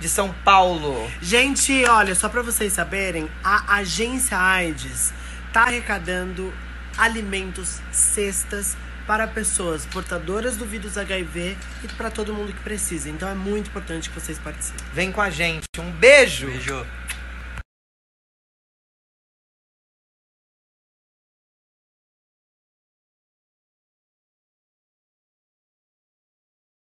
de 0.00 0.08
São 0.08 0.34
Paulo. 0.42 1.10
Gente, 1.20 1.84
olha, 1.84 2.14
só 2.14 2.30
para 2.30 2.40
vocês 2.40 2.72
saberem, 2.72 3.28
a 3.44 3.74
agência 3.76 4.38
AIDS 4.38 5.12
tá 5.52 5.64
arrecadando 5.64 6.50
alimentos, 6.96 7.82
cestas 7.92 8.74
para 9.08 9.26
pessoas 9.26 9.86
portadoras 9.86 10.58
do 10.58 10.66
vírus 10.66 10.98
HIV 10.98 11.56
e 11.82 11.88
para 11.96 12.10
todo 12.10 12.34
mundo 12.34 12.52
que 12.52 12.60
precisa. 12.60 13.08
Então 13.08 13.26
é 13.26 13.34
muito 13.34 13.68
importante 13.70 14.10
que 14.10 14.20
vocês 14.20 14.38
participem. 14.38 14.84
Vem 14.92 15.10
com 15.10 15.22
a 15.22 15.30
gente. 15.30 15.64
Um 15.78 15.90
beijo. 15.90 16.46
Beijo. 16.46 16.86